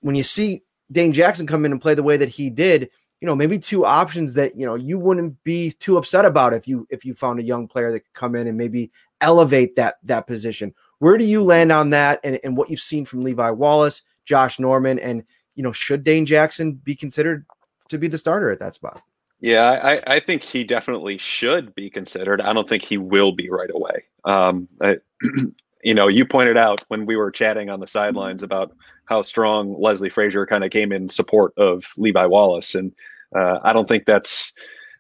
when 0.00 0.14
you 0.14 0.22
see 0.22 0.62
Dane 0.90 1.12
Jackson 1.12 1.46
come 1.46 1.66
in 1.66 1.72
and 1.72 1.80
play 1.80 1.94
the 1.94 2.02
way 2.02 2.16
that 2.16 2.30
he 2.30 2.48
did, 2.48 2.88
you 3.20 3.26
know, 3.26 3.36
maybe 3.36 3.58
two 3.58 3.84
options 3.84 4.32
that 4.34 4.56
you 4.56 4.64
know 4.64 4.76
you 4.76 4.98
wouldn't 4.98 5.42
be 5.44 5.70
too 5.72 5.98
upset 5.98 6.24
about 6.24 6.54
if 6.54 6.66
you 6.66 6.86
if 6.90 7.04
you 7.04 7.12
found 7.12 7.38
a 7.38 7.44
young 7.44 7.68
player 7.68 7.92
that 7.92 8.00
could 8.00 8.14
come 8.14 8.34
in 8.34 8.46
and 8.46 8.56
maybe 8.56 8.90
elevate 9.20 9.76
that 9.76 9.96
that 10.04 10.26
position. 10.26 10.74
Where 11.00 11.18
do 11.18 11.24
you 11.24 11.42
land 11.42 11.70
on 11.70 11.90
that 11.90 12.20
and, 12.24 12.40
and 12.42 12.56
what 12.56 12.70
you've 12.70 12.80
seen 12.80 13.04
from 13.04 13.24
Levi 13.24 13.50
Wallace, 13.50 14.02
Josh 14.24 14.58
Norman, 14.58 14.98
and 14.98 15.22
you 15.54 15.62
know, 15.62 15.72
should 15.72 16.02
Dane 16.02 16.24
Jackson 16.24 16.72
be 16.72 16.96
considered 16.96 17.44
to 17.90 17.98
be 17.98 18.08
the 18.08 18.18
starter 18.18 18.50
at 18.50 18.60
that 18.60 18.74
spot? 18.74 19.02
Yeah, 19.44 19.78
I, 19.82 20.14
I 20.14 20.20
think 20.20 20.42
he 20.42 20.64
definitely 20.64 21.18
should 21.18 21.74
be 21.74 21.90
considered. 21.90 22.40
I 22.40 22.54
don't 22.54 22.66
think 22.66 22.82
he 22.82 22.96
will 22.96 23.30
be 23.30 23.50
right 23.50 23.68
away. 23.70 24.04
Um, 24.24 24.66
I, 24.80 24.96
you 25.82 25.92
know, 25.92 26.08
you 26.08 26.24
pointed 26.24 26.56
out 26.56 26.82
when 26.88 27.04
we 27.04 27.14
were 27.14 27.30
chatting 27.30 27.68
on 27.68 27.78
the 27.78 27.86
sidelines 27.86 28.42
about 28.42 28.74
how 29.04 29.20
strong 29.20 29.78
Leslie 29.78 30.08
Frazier 30.08 30.46
kind 30.46 30.64
of 30.64 30.70
came 30.70 30.92
in 30.92 31.10
support 31.10 31.52
of 31.58 31.84
Levi 31.98 32.24
Wallace, 32.24 32.74
and 32.74 32.90
uh, 33.36 33.58
I 33.62 33.74
don't 33.74 33.86
think 33.86 34.06
that's 34.06 34.50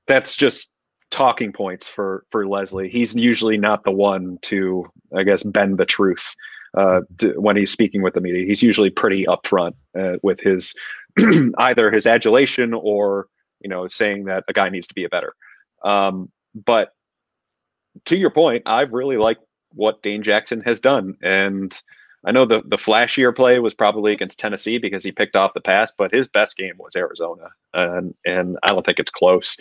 that's 0.08 0.36
just 0.36 0.70
talking 1.10 1.50
points 1.50 1.88
for 1.88 2.26
for 2.30 2.46
Leslie. 2.46 2.90
He's 2.90 3.16
usually 3.16 3.56
not 3.56 3.82
the 3.84 3.92
one 3.92 4.36
to, 4.42 4.84
I 5.16 5.22
guess, 5.22 5.42
bend 5.42 5.78
the 5.78 5.86
truth 5.86 6.34
uh, 6.76 7.00
to, 7.16 7.32
when 7.40 7.56
he's 7.56 7.70
speaking 7.70 8.02
with 8.02 8.12
the 8.12 8.20
media. 8.20 8.44
He's 8.44 8.62
usually 8.62 8.90
pretty 8.90 9.24
upfront 9.24 9.72
uh, 9.98 10.18
with 10.22 10.40
his 10.40 10.74
either 11.56 11.90
his 11.90 12.04
adulation 12.04 12.74
or 12.74 13.26
you 13.64 13.68
know 13.68 13.88
saying 13.88 14.26
that 14.26 14.44
a 14.46 14.52
guy 14.52 14.68
needs 14.68 14.86
to 14.86 14.94
be 14.94 15.04
a 15.04 15.08
better. 15.08 15.34
Um, 15.82 16.30
but 16.54 16.90
to 18.04 18.16
your 18.16 18.30
point, 18.30 18.62
I 18.66 18.82
really 18.82 19.16
like 19.16 19.38
what 19.72 20.02
Dane 20.02 20.22
Jackson 20.22 20.60
has 20.60 20.78
done, 20.78 21.16
and 21.22 21.76
I 22.24 22.30
know 22.30 22.46
the 22.46 22.62
the 22.64 22.76
flashier 22.76 23.34
play 23.34 23.58
was 23.58 23.74
probably 23.74 24.12
against 24.12 24.38
Tennessee 24.38 24.78
because 24.78 25.02
he 25.02 25.10
picked 25.10 25.34
off 25.34 25.54
the 25.54 25.60
pass, 25.60 25.92
but 25.96 26.12
his 26.12 26.28
best 26.28 26.56
game 26.56 26.74
was 26.78 26.94
Arizona, 26.94 27.48
and 27.72 28.14
and 28.24 28.58
I 28.62 28.68
don't 28.68 28.86
think 28.86 29.00
it's 29.00 29.10
close. 29.10 29.56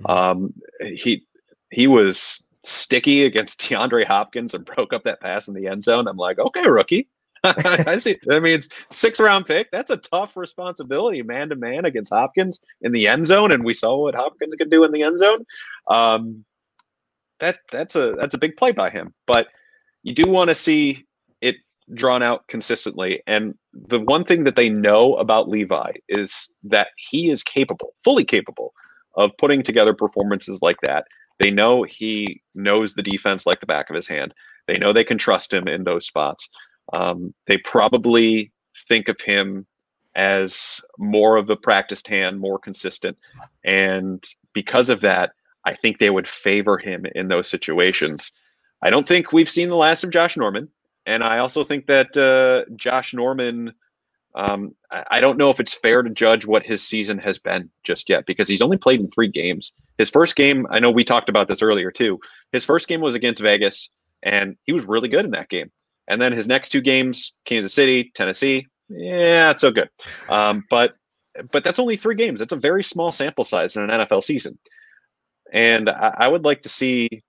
Mm-hmm. 0.00 0.10
Um, 0.10 0.54
he 0.80 1.24
he 1.70 1.86
was 1.86 2.42
sticky 2.64 3.24
against 3.24 3.60
DeAndre 3.62 4.04
Hopkins 4.04 4.54
and 4.54 4.64
broke 4.64 4.92
up 4.92 5.04
that 5.04 5.20
pass 5.20 5.48
in 5.48 5.54
the 5.54 5.66
end 5.66 5.82
zone. 5.82 6.08
I'm 6.08 6.16
like, 6.16 6.38
okay, 6.38 6.66
rookie. 6.66 7.08
I 7.44 7.98
see. 7.98 8.18
I 8.30 8.40
mean, 8.40 8.54
it's 8.54 8.68
six 8.90 9.20
round 9.20 9.46
pick. 9.46 9.70
That's 9.70 9.90
a 9.90 9.96
tough 9.96 10.36
responsibility, 10.36 11.22
man 11.22 11.48
to 11.50 11.56
man 11.56 11.84
against 11.84 12.12
Hopkins 12.12 12.60
in 12.82 12.92
the 12.92 13.06
end 13.06 13.26
zone, 13.26 13.52
and 13.52 13.64
we 13.64 13.74
saw 13.74 13.96
what 14.02 14.14
Hopkins 14.14 14.54
could 14.56 14.70
do 14.70 14.84
in 14.84 14.92
the 14.92 15.02
end 15.02 15.18
zone. 15.18 15.44
Um, 15.88 16.44
that 17.40 17.58
that's 17.70 17.94
a 17.94 18.14
that's 18.18 18.34
a 18.34 18.38
big 18.38 18.56
play 18.56 18.72
by 18.72 18.90
him, 18.90 19.14
but 19.26 19.48
you 20.02 20.14
do 20.14 20.26
want 20.26 20.48
to 20.48 20.54
see 20.54 21.04
it 21.40 21.56
drawn 21.94 22.22
out 22.22 22.46
consistently. 22.48 23.22
And 23.26 23.54
the 23.72 24.00
one 24.00 24.24
thing 24.24 24.44
that 24.44 24.56
they 24.56 24.68
know 24.68 25.14
about 25.16 25.48
Levi 25.48 25.92
is 26.08 26.50
that 26.64 26.88
he 26.96 27.30
is 27.30 27.42
capable, 27.42 27.94
fully 28.04 28.24
capable, 28.24 28.72
of 29.16 29.30
putting 29.38 29.62
together 29.62 29.94
performances 29.94 30.60
like 30.62 30.78
that. 30.82 31.04
They 31.38 31.50
know 31.50 31.84
he 31.84 32.40
knows 32.54 32.94
the 32.94 33.02
defense 33.02 33.46
like 33.46 33.60
the 33.60 33.66
back 33.66 33.90
of 33.90 33.96
his 33.96 34.08
hand. 34.08 34.34
They 34.66 34.76
know 34.76 34.92
they 34.92 35.04
can 35.04 35.18
trust 35.18 35.52
him 35.52 35.68
in 35.68 35.84
those 35.84 36.06
spots. 36.06 36.48
Um, 36.92 37.34
they 37.46 37.58
probably 37.58 38.52
think 38.88 39.08
of 39.08 39.20
him 39.20 39.66
as 40.14 40.80
more 40.98 41.36
of 41.36 41.48
a 41.48 41.56
practiced 41.56 42.08
hand, 42.08 42.40
more 42.40 42.58
consistent. 42.58 43.16
And 43.64 44.24
because 44.52 44.88
of 44.88 45.00
that, 45.02 45.30
I 45.64 45.74
think 45.74 45.98
they 45.98 46.10
would 46.10 46.26
favor 46.26 46.78
him 46.78 47.06
in 47.14 47.28
those 47.28 47.48
situations. 47.48 48.32
I 48.82 48.90
don't 48.90 49.06
think 49.06 49.32
we've 49.32 49.50
seen 49.50 49.70
the 49.70 49.76
last 49.76 50.04
of 50.04 50.10
Josh 50.10 50.36
Norman. 50.36 50.68
And 51.06 51.22
I 51.22 51.38
also 51.38 51.64
think 51.64 51.86
that 51.86 52.16
uh, 52.16 52.70
Josh 52.76 53.14
Norman, 53.14 53.72
um, 54.34 54.74
I, 54.90 55.04
I, 55.12 55.20
don't 55.20 55.38
know 55.38 55.50
if 55.50 55.58
it's 55.58 55.72
fair 55.72 56.02
to 56.02 56.10
judge 56.10 56.44
what 56.44 56.66
his 56.66 56.82
season 56.82 57.18
has 57.18 57.38
been 57.38 57.70
just 57.82 58.10
yet 58.10 58.26
because 58.26 58.46
he's 58.46 58.60
only 58.60 58.76
played 58.76 59.00
in 59.00 59.10
three 59.10 59.28
games. 59.28 59.72
His 59.96 60.10
first 60.10 60.36
game, 60.36 60.66
I 60.70 60.80
know 60.80 60.90
we 60.90 61.04
talked 61.04 61.30
about 61.30 61.48
this 61.48 61.62
earlier 61.62 61.90
too. 61.90 62.20
His 62.52 62.64
first 62.64 62.88
game 62.88 63.00
was 63.00 63.14
against 63.14 63.40
Vegas, 63.40 63.90
and 64.22 64.56
he 64.64 64.72
was 64.72 64.84
really 64.84 65.08
good 65.08 65.24
in 65.24 65.30
that 65.30 65.48
game. 65.48 65.70
And 66.08 66.20
then 66.20 66.32
his 66.32 66.48
next 66.48 66.70
two 66.70 66.80
games, 66.80 67.34
Kansas 67.44 67.74
City, 67.74 68.10
Tennessee, 68.14 68.66
yeah, 68.88 69.44
not 69.44 69.60
so 69.60 69.70
good. 69.70 69.90
Um, 70.28 70.64
but 70.70 70.94
but 71.52 71.62
that's 71.62 71.78
only 71.78 71.96
three 71.96 72.16
games. 72.16 72.40
It's 72.40 72.52
a 72.52 72.56
very 72.56 72.82
small 72.82 73.12
sample 73.12 73.44
size 73.44 73.76
in 73.76 73.82
an 73.82 73.90
NFL 73.90 74.24
season. 74.24 74.58
And 75.52 75.88
I, 75.88 76.14
I 76.18 76.28
would 76.28 76.44
like 76.44 76.62
to 76.62 76.68
see, 76.68 77.22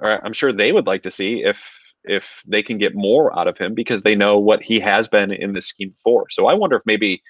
or 0.00 0.24
I'm 0.24 0.32
sure 0.32 0.52
they 0.52 0.72
would 0.72 0.86
like 0.86 1.02
to 1.04 1.10
see 1.10 1.42
if 1.44 1.60
if 2.04 2.42
they 2.46 2.62
can 2.62 2.78
get 2.78 2.94
more 2.94 3.36
out 3.38 3.48
of 3.48 3.58
him 3.58 3.74
because 3.74 4.02
they 4.02 4.14
know 4.14 4.38
what 4.38 4.62
he 4.62 4.80
has 4.80 5.08
been 5.08 5.30
in 5.32 5.52
this 5.52 5.66
scheme 5.66 5.94
for. 6.02 6.26
So 6.30 6.46
I 6.46 6.54
wonder 6.54 6.76
if 6.76 6.82
maybe 6.86 7.22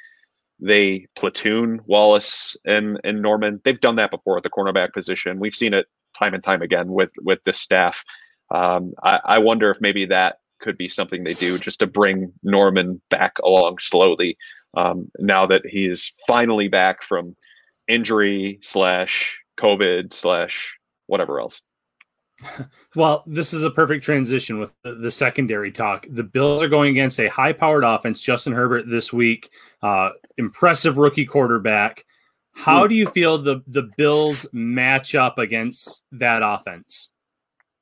they 0.61 1.07
platoon 1.15 1.81
Wallace 1.87 2.57
and 2.65 2.99
and 3.05 3.23
Norman. 3.23 3.61
They've 3.65 3.81
done 3.81 3.97
that 3.97 4.11
before 4.11 4.39
at 4.39 4.43
the 4.43 4.51
cornerback 4.51 4.93
position. 4.93 5.39
We've 5.39 5.55
seen 5.55 5.75
it 5.75 5.87
time 6.19 6.35
and 6.35 6.43
time 6.43 6.63
again 6.63 6.89
with 6.89 7.11
with 7.21 7.41
this 7.45 7.59
staff. 7.59 8.03
Um, 8.51 8.95
I, 9.03 9.21
I 9.25 9.39
wonder 9.39 9.71
if 9.71 9.81
maybe 9.81 10.07
that 10.07 10.39
could 10.61 10.77
be 10.77 10.89
something 10.89 11.25
they 11.25 11.35
do 11.35 11.59
just 11.59 11.79
to 11.81 11.87
bring 11.87 12.33
Norman 12.43 13.01
back 13.11 13.35
along 13.43 13.79
slowly. 13.81 14.37
Um, 14.77 15.11
now 15.19 15.47
that 15.47 15.63
he 15.67 15.87
is 15.87 16.13
finally 16.27 16.69
back 16.69 17.03
from 17.03 17.35
injury 17.89 18.59
slash 18.63 19.39
COVID 19.59 20.13
slash 20.13 20.79
whatever 21.07 21.41
else. 21.41 21.63
Well, 22.97 23.23
this 23.27 23.53
is 23.53 23.63
a 23.63 23.71
perfect 23.71 24.05
transition 24.05 24.59
with 24.59 24.73
the, 24.83 24.95
the, 24.95 25.11
secondary 25.11 25.71
talk. 25.71 26.07
The 26.11 26.25
Bills 26.25 26.63
are 26.63 26.69
going 26.69 26.91
against 26.91 27.21
a 27.21 27.29
high 27.29 27.53
powered 27.53 27.85
offense. 27.85 28.21
Justin 28.21 28.55
Herbert 28.55 28.89
this 28.89 29.13
week, 29.13 29.51
uh, 29.83 30.11
impressive 30.37 30.97
rookie 30.97 31.27
quarterback. 31.27 32.05
How 32.55 32.89
do 32.89 32.97
you 32.97 33.07
feel 33.07 33.39
the, 33.39 33.63
the 33.69 33.89
Bills 33.97 34.47
match 34.53 35.15
up 35.15 35.39
against 35.39 36.03
that 36.11 36.43
offense? 36.43 37.11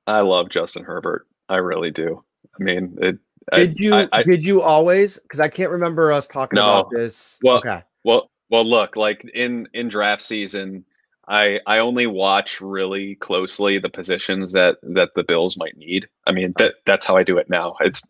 I 0.06 0.20
love 0.20 0.50
Justin 0.50 0.84
Herbert. 0.84 1.26
I 1.48 1.56
really 1.56 1.90
do. 1.90 2.24
I 2.60 2.64
mean, 2.64 2.96
it, 3.00 3.18
did 3.54 3.70
I, 3.70 3.74
you 3.76 3.94
I, 3.94 4.08
I, 4.12 4.22
did 4.22 4.44
you 4.44 4.62
always? 4.62 5.18
Because 5.18 5.40
I 5.40 5.48
can't 5.48 5.70
remember 5.70 6.12
us 6.12 6.26
talking 6.26 6.56
no, 6.56 6.62
about 6.62 6.90
this. 6.90 7.38
Well, 7.42 7.58
okay. 7.58 7.82
Well, 8.04 8.30
well, 8.50 8.64
look, 8.64 8.96
like 8.96 9.24
in 9.34 9.68
in 9.72 9.88
draft 9.88 10.22
season, 10.22 10.84
I 11.28 11.60
I 11.66 11.78
only 11.78 12.06
watch 12.06 12.60
really 12.60 13.16
closely 13.16 13.78
the 13.78 13.88
positions 13.88 14.52
that 14.52 14.78
that 14.82 15.10
the 15.14 15.24
Bills 15.24 15.56
might 15.56 15.76
need. 15.76 16.08
I 16.26 16.32
mean 16.32 16.54
that 16.58 16.76
that's 16.86 17.06
how 17.06 17.16
I 17.16 17.22
do 17.22 17.38
it 17.38 17.48
now. 17.48 17.76
It's 17.80 18.02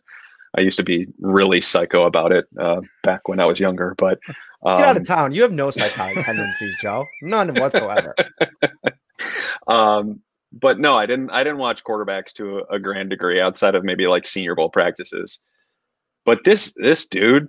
I 0.56 0.62
used 0.62 0.78
to 0.78 0.84
be 0.84 1.06
really 1.20 1.60
psycho 1.60 2.04
about 2.04 2.32
it 2.32 2.46
uh, 2.58 2.80
back 3.02 3.28
when 3.28 3.40
I 3.40 3.46
was 3.46 3.60
younger. 3.60 3.94
But 3.98 4.18
um, 4.64 4.76
get 4.76 4.86
out 4.86 4.96
of 4.96 5.02
um, 5.02 5.04
town. 5.04 5.32
You 5.32 5.42
have 5.42 5.52
no 5.52 5.70
psychotic 5.70 6.24
tendencies, 6.24 6.74
Joe. 6.80 7.04
None 7.22 7.54
whatsoever. 7.54 8.14
um, 9.66 10.20
but 10.60 10.78
no, 10.78 10.96
I 10.96 11.06
didn't. 11.06 11.30
I 11.30 11.44
didn't 11.44 11.58
watch 11.58 11.84
quarterbacks 11.84 12.32
to 12.34 12.64
a, 12.70 12.78
grand 12.78 13.10
degree 13.10 13.40
outside 13.40 13.74
of 13.74 13.84
maybe 13.84 14.06
like 14.06 14.26
Senior 14.26 14.54
Bowl 14.54 14.70
practices. 14.70 15.40
But 16.24 16.44
this 16.44 16.74
this 16.76 17.06
dude, 17.06 17.48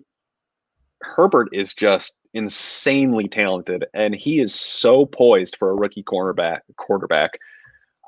Herbert, 1.01 1.49
is 1.51 1.73
just 1.73 2.13
insanely 2.33 3.27
talented, 3.27 3.85
and 3.93 4.13
he 4.13 4.39
is 4.39 4.53
so 4.53 5.05
poised 5.05 5.55
for 5.57 5.69
a 5.69 5.75
rookie 5.75 6.03
cornerback 6.03 6.59
quarterback. 6.75 7.39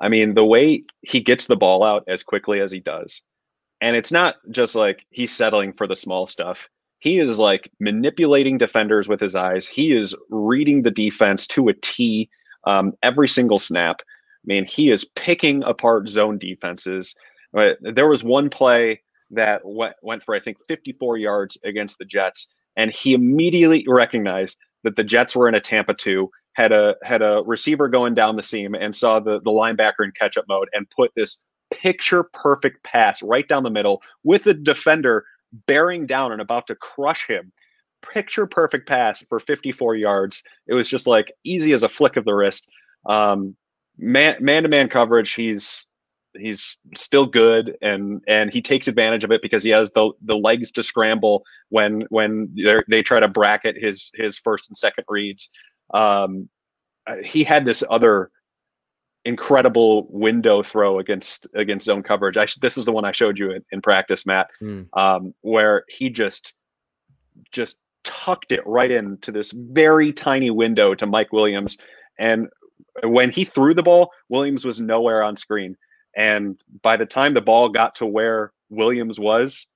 I 0.02 0.08
mean, 0.08 0.34
the 0.34 0.44
way 0.44 0.84
he 1.02 1.20
gets 1.20 1.46
the 1.46 1.56
ball 1.56 1.82
out 1.82 2.04
as 2.08 2.22
quickly 2.22 2.60
as 2.60 2.70
he 2.70 2.80
does, 2.80 3.22
and 3.80 3.96
it's 3.96 4.12
not 4.12 4.36
just 4.50 4.74
like 4.74 5.04
he's 5.10 5.34
settling 5.34 5.72
for 5.72 5.86
the 5.86 5.96
small 5.96 6.26
stuff. 6.26 6.68
He 6.98 7.18
is 7.18 7.38
like 7.38 7.70
manipulating 7.80 8.58
defenders 8.58 9.08
with 9.08 9.20
his 9.20 9.34
eyes. 9.34 9.66
He 9.66 9.94
is 9.94 10.14
reading 10.28 10.82
the 10.82 10.90
defense 10.90 11.46
to 11.48 11.68
a 11.68 11.74
T 11.74 12.28
um, 12.66 12.92
every 13.02 13.28
single 13.28 13.58
snap. 13.58 14.02
I 14.44 14.46
mean, 14.46 14.64
he 14.64 14.90
is 14.90 15.04
picking 15.16 15.62
apart 15.64 16.08
zone 16.08 16.38
defenses. 16.38 17.14
But 17.52 17.78
There 17.82 18.08
was 18.08 18.24
one 18.24 18.48
play 18.48 19.02
that 19.30 19.62
went, 19.64 19.94
went 20.02 20.22
for, 20.22 20.34
I 20.34 20.40
think, 20.40 20.58
54 20.66 21.18
yards 21.18 21.58
against 21.64 21.98
the 21.98 22.04
Jets, 22.04 22.52
and 22.76 22.90
he 22.92 23.14
immediately 23.14 23.84
recognized 23.86 24.56
that 24.82 24.96
the 24.96 25.04
Jets 25.04 25.36
were 25.36 25.48
in 25.48 25.54
a 25.54 25.60
Tampa 25.60 25.94
2, 25.94 26.30
had 26.54 26.72
a 26.72 26.96
had 27.02 27.22
a 27.22 27.42
receiver 27.46 27.88
going 27.88 28.14
down 28.14 28.36
the 28.36 28.42
seam 28.42 28.74
and 28.74 28.94
saw 28.94 29.20
the, 29.20 29.40
the 29.40 29.50
linebacker 29.50 30.04
in 30.04 30.12
catch 30.18 30.36
up 30.36 30.44
mode 30.48 30.68
and 30.72 30.90
put 30.90 31.10
this 31.14 31.38
picture 31.70 32.24
perfect 32.24 32.82
pass 32.82 33.22
right 33.22 33.46
down 33.48 33.62
the 33.62 33.70
middle 33.70 34.02
with 34.24 34.44
the 34.44 34.54
defender 34.54 35.24
bearing 35.66 36.06
down 36.06 36.32
and 36.32 36.40
about 36.40 36.66
to 36.66 36.74
crush 36.74 37.26
him. 37.26 37.52
Picture 38.02 38.46
perfect 38.46 38.88
pass 38.88 39.22
for 39.28 39.38
54 39.38 39.94
yards. 39.96 40.42
It 40.66 40.74
was 40.74 40.88
just 40.88 41.06
like 41.06 41.32
easy 41.44 41.72
as 41.72 41.82
a 41.82 41.88
flick 41.88 42.16
of 42.16 42.24
the 42.24 42.34
wrist. 42.34 42.68
Um, 43.06 43.56
man 44.00 44.36
man 44.40 44.62
to 44.64 44.68
man 44.68 44.88
coverage, 44.88 45.34
he's 45.34 45.86
he's 46.36 46.78
still 46.94 47.26
good 47.26 47.76
and 47.82 48.22
and 48.28 48.52
he 48.52 48.62
takes 48.62 48.86
advantage 48.86 49.24
of 49.24 49.32
it 49.32 49.42
because 49.42 49.62
he 49.62 49.70
has 49.70 49.90
the 49.92 50.10
the 50.22 50.36
legs 50.36 50.70
to 50.72 50.82
scramble 50.82 51.42
when 51.68 52.02
when 52.10 52.54
they 52.88 53.02
try 53.02 53.20
to 53.20 53.28
bracket 53.28 53.76
his 53.76 54.10
his 54.14 54.36
first 54.38 54.68
and 54.68 54.76
second 54.76 55.04
reads. 55.08 55.50
Um, 55.92 56.48
uh, 57.06 57.16
he 57.24 57.44
had 57.44 57.64
this 57.64 57.82
other 57.90 58.30
incredible 59.24 60.06
window 60.10 60.62
throw 60.62 60.98
against 60.98 61.46
against 61.54 61.84
zone 61.84 62.02
coverage. 62.02 62.36
I 62.36 62.46
this 62.60 62.78
is 62.78 62.84
the 62.84 62.92
one 62.92 63.04
I 63.04 63.12
showed 63.12 63.38
you 63.38 63.50
in, 63.52 63.64
in 63.72 63.82
practice, 63.82 64.24
Matt, 64.24 64.48
mm. 64.62 64.86
um, 64.98 65.34
where 65.42 65.84
he 65.88 66.10
just 66.10 66.54
just 67.52 67.78
tucked 68.04 68.52
it 68.52 68.66
right 68.66 68.90
into 68.90 69.30
this 69.30 69.52
very 69.52 70.12
tiny 70.12 70.50
window 70.50 70.94
to 70.94 71.06
Mike 71.06 71.32
Williams, 71.32 71.76
and 72.18 72.48
when 73.04 73.30
he 73.30 73.44
threw 73.44 73.74
the 73.74 73.82
ball, 73.82 74.10
Williams 74.28 74.64
was 74.64 74.80
nowhere 74.80 75.22
on 75.22 75.36
screen. 75.36 75.76
And 76.16 76.60
by 76.82 76.96
the 76.96 77.06
time 77.06 77.34
the 77.34 77.40
ball 77.40 77.68
got 77.68 77.94
to 77.96 78.06
where 78.06 78.52
Williams 78.68 79.18
was, 79.18 79.68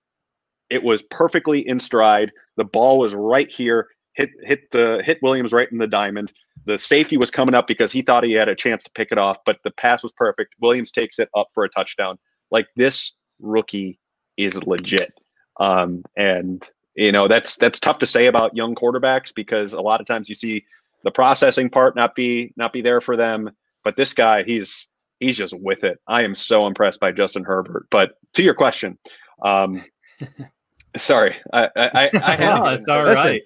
it 0.71 0.83
was 0.83 1.03
perfectly 1.03 1.67
in 1.67 1.81
stride. 1.81 2.33
The 2.57 2.65
ball 2.65 2.99
was 2.99 3.15
right 3.15 3.51
here, 3.51 3.89
hit 4.15 4.31
hit 4.43 4.71
the 4.71 5.03
hit 5.05 5.19
Williams 5.23 5.53
right 5.53 5.71
in 5.71 5.79
the 5.79 5.87
diamond. 5.87 6.33
The 6.67 6.79
safety 6.79 7.17
was 7.17 7.31
coming 7.31 7.55
up 7.55 7.67
because 7.67 7.93
he 7.93 8.03
thought 8.03 8.25
he 8.25 8.33
had 8.33 8.49
a 8.49 8.55
chance 8.55 8.83
to 8.85 8.91
pick 8.95 9.13
it 9.13 9.19
off, 9.19 9.39
but 9.45 9.59
the 9.65 9.71
pass 9.73 10.03
was 10.03 10.13
perfect. 10.13 10.55
Williams 10.61 10.91
takes 10.91 11.19
it 11.19 11.29
up 11.37 11.49
for 11.53 11.65
a 11.65 11.69
touchdown. 11.69 12.19
Like 12.51 12.69
this 12.77 13.13
rookie 13.41 13.99
is 14.37 14.63
legit. 14.65 15.13
Um, 15.61 16.03
and 16.17 16.67
you 16.97 17.13
know 17.13 17.29
that's 17.29 17.57
that's 17.57 17.81
tough 17.81 17.99
to 17.99 18.07
say 18.07 18.27
about 18.27 18.57
young 18.57 18.75
quarterbacks 18.75 19.35
because 19.35 19.73
a 19.73 19.81
lot 19.81 20.01
of 20.01 20.07
times 20.07 20.29
you 20.29 20.35
see 20.35 20.65
the 21.05 21.11
processing 21.11 21.71
part 21.71 21.95
not 21.95 22.15
be 22.15 22.53
not 22.57 22.73
be 22.73 22.81
there 22.81 23.01
for 23.01 23.17
them. 23.17 23.51
But 23.85 23.97
this 23.97 24.13
guy, 24.15 24.43
he's 24.43 24.89
he's 25.21 25.37
just 25.37 25.55
with 25.59 25.85
it. 25.85 26.01
I 26.09 26.23
am 26.23 26.35
so 26.35 26.67
impressed 26.67 27.01
by 27.01 27.13
Justin 27.13 27.45
Herbert. 27.45 27.87
But 27.91 28.13
to 28.33 28.43
your 28.43 28.55
question, 28.55 28.99
um, 29.43 29.85
sorry, 30.97 31.37
I 31.53 31.65
I, 31.65 31.71
I, 31.77 32.11
I 32.15 32.37
had 32.37 32.39
no, 32.63 32.65
it's 32.67 32.89
all 32.89 33.05
right. 33.05 33.43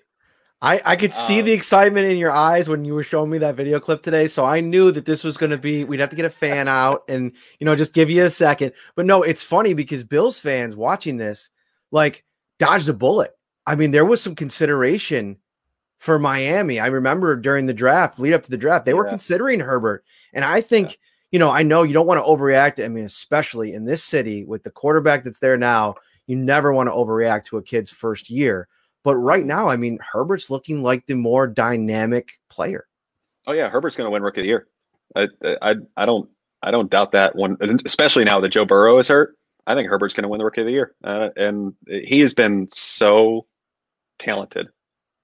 I, 0.61 0.81
I 0.85 0.97
could 0.97 1.15
see 1.15 1.39
um, 1.39 1.47
the 1.47 1.53
excitement 1.53 2.11
in 2.11 2.19
your 2.19 2.33
eyes 2.33 2.69
when 2.69 2.85
you 2.85 2.93
were 2.93 3.05
showing 3.05 3.31
me 3.31 3.39
that 3.39 3.55
video 3.55 3.79
clip 3.79 4.03
today. 4.03 4.27
So 4.27 4.45
I 4.45 4.61
knew 4.61 4.91
that 4.91 5.07
this 5.07 5.23
was 5.23 5.37
going 5.37 5.51
to 5.51 5.59
be, 5.59 5.85
we'd 5.85 6.01
have 6.01 6.11
to 6.11 6.17
get 6.17 6.25
a 6.25 6.31
fan 6.31 6.67
out 6.69 7.05
and, 7.09 7.31
you 7.61 7.65
know, 7.65 7.77
just 7.77 7.95
give 7.95 8.11
you 8.11 8.25
a 8.25 8.31
second. 8.31 8.73
But 8.97 9.07
no, 9.07 9.23
it's 9.23 9.45
funny 9.45 9.73
because 9.73 10.03
Bills 10.03 10.41
fans 10.41 10.75
watching 10.75 11.17
this, 11.17 11.51
like, 11.93 12.25
dodged 12.59 12.89
a 12.89 12.93
bullet. 12.93 13.31
I 13.67 13.77
mean, 13.77 13.93
there 13.93 14.05
was 14.05 14.21
some 14.21 14.35
consideration 14.35 15.37
for 15.99 16.19
Miami. 16.19 16.81
I 16.81 16.87
remember 16.87 17.37
during 17.37 17.67
the 17.67 17.75
draft, 17.75 18.19
lead 18.19 18.33
up 18.33 18.43
to 18.45 18.51
the 18.51 18.57
draft, 18.57 18.85
they 18.85 18.93
yeah. 18.93 18.99
were 18.99 19.05
considering 19.05 19.61
Herbert. 19.61 20.05
And 20.33 20.45
I 20.45 20.61
think, 20.61 20.91
yeah. 20.91 20.97
you 21.33 21.39
know, 21.39 21.51
I 21.51 21.63
know 21.63 21.83
you 21.83 21.93
don't 21.93 22.07
want 22.07 22.19
to 22.19 22.29
overreact. 22.29 22.83
I 22.83 22.89
mean, 22.89 23.05
especially 23.05 23.75
in 23.75 23.85
this 23.85 24.03
city 24.03 24.45
with 24.45 24.63
the 24.63 24.71
quarterback 24.71 25.25
that's 25.25 25.41
there 25.41 25.57
now, 25.57 25.97
you 26.27 26.37
never 26.37 26.73
want 26.73 26.89
to 26.89 26.93
overreact 26.93 27.47
to 27.47 27.59
a 27.59 27.63
kid's 27.63 27.91
first 27.91 28.31
year. 28.31 28.69
But 29.03 29.17
right 29.17 29.45
now, 29.45 29.69
I 29.69 29.77
mean, 29.77 29.99
Herbert's 30.13 30.51
looking 30.51 30.83
like 30.83 31.07
the 31.07 31.15
more 31.15 31.47
dynamic 31.47 32.33
player. 32.49 32.87
Oh 33.47 33.53
yeah, 33.53 33.71
Herbert's 33.71 33.97
going 33.97 34.07
to 34.07 34.11
win 34.11 34.23
Rookie 34.23 34.41
of 34.41 34.45
the 34.45 34.49
Year. 34.49 34.69
I, 35.17 35.29
I 35.63 35.75
I 35.97 36.05
don't 36.05 36.29
I 36.63 36.71
don't 36.71 36.91
doubt 36.91 37.13
that 37.13 37.35
one, 37.35 37.57
especially 37.87 38.25
now 38.25 38.41
that 38.41 38.51
Joe 38.51 38.67
Burrow 38.67 38.99
is 38.99 39.09
hurt. 39.09 39.37
I 39.67 39.75
think 39.75 39.89
Herbert's 39.89 40.13
going 40.13 40.25
to 40.25 40.29
win 40.29 40.39
the 40.39 40.45
Rookie 40.45 40.61
of 40.61 40.67
the 40.67 40.73
Year, 40.73 40.95
uh, 41.05 41.29
and 41.37 41.75
he 41.87 42.21
has 42.21 42.35
been 42.35 42.69
so 42.71 43.47
talented 44.19 44.69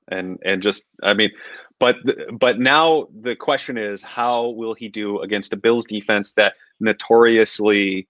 and 0.09 0.39
and 0.45 0.63
just 0.63 0.85
I 1.03 1.15
mean, 1.15 1.31
but 1.79 1.97
but 2.39 2.59
now 2.59 3.09
the 3.21 3.37
question 3.37 3.79
is 3.79 4.03
how 4.03 4.49
will 4.51 4.75
he 4.75 4.89
do 4.89 5.21
against 5.21 5.53
a 5.53 5.57
Bills 5.57 5.85
defense 5.87 6.33
that 6.33 6.55
notoriously 6.81 8.09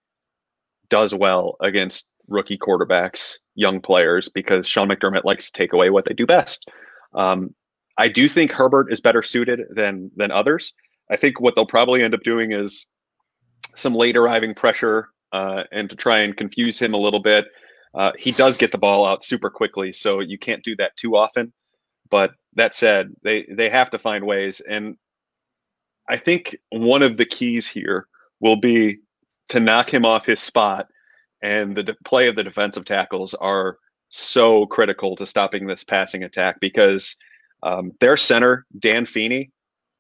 does 0.89 1.15
well 1.15 1.57
against 1.61 2.07
rookie 2.29 2.59
quarterbacks, 2.59 3.35
young 3.55 3.81
players, 3.81 4.29
because 4.29 4.67
Sean 4.67 4.89
McDermott 4.89 5.25
likes 5.25 5.47
to 5.47 5.53
take 5.53 5.73
away 5.73 5.91
what 5.91 6.05
they 6.05 6.15
do 6.15 6.27
best. 6.27 6.69
Um, 7.15 7.55
I 7.99 8.09
do 8.09 8.29
think 8.29 8.51
Herbert 8.51 8.93
is 8.93 9.01
better 9.01 9.23
suited 9.23 9.61
than 9.71 10.11
than 10.17 10.31
others. 10.31 10.73
I 11.11 11.17
think 11.17 11.41
what 11.41 11.55
they'll 11.55 11.67
probably 11.67 12.03
end 12.03 12.15
up 12.15 12.23
doing 12.23 12.53
is 12.53 12.87
some 13.75 13.95
late 13.95 14.17
arriving 14.17 14.55
pressure 14.55 15.09
uh, 15.33 15.65
and 15.73 15.91
to 15.91 15.97
try 15.97 16.21
and 16.21 16.37
confuse 16.37 16.79
him 16.79 16.95
a 16.95 16.99
little 16.99 17.21
bit. 17.21 17.47
Uh, 17.95 18.13
he 18.19 18.33
does 18.33 18.57
get 18.57 18.73
the 18.73 18.79
ball 18.79 19.07
out 19.07 19.25
super 19.25 19.51
quickly, 19.51 19.93
so 19.93 20.21
you 20.21 20.39
can't 20.39 20.65
do 20.65 20.75
that 20.77 20.97
too 20.97 21.17
often. 21.17 21.53
But 22.11 22.33
that 22.55 22.75
said, 22.75 23.15
they 23.23 23.47
they 23.51 23.69
have 23.71 23.91
to 23.91 23.99
find 23.99 24.25
ways, 24.27 24.61
and 24.69 24.97
I 26.09 26.17
think 26.17 26.57
one 26.71 27.03
of 27.03 27.17
the 27.17 27.25
keys 27.25 27.67
here 27.67 28.07
will 28.41 28.57
be 28.57 28.99
to 29.49 29.61
knock 29.61 29.93
him 29.93 30.05
off 30.05 30.27
his 30.27 30.41
spot. 30.41 30.89
And 31.43 31.75
the 31.75 31.83
de- 31.83 31.97
play 32.05 32.29
of 32.29 32.37
the 32.37 32.43
defensive 32.43 32.87
tackles 32.87 33.35
are 33.35 33.77
so 34.09 34.67
critical 34.67 35.17
to 35.17 35.27
stopping 35.27 35.67
this 35.67 35.85
passing 35.85 36.23
attack 36.23 36.59
because 36.61 37.17
um, 37.63 37.93
their 38.01 38.17
center 38.17 38.67
Dan 38.79 39.05
Feeney 39.05 39.51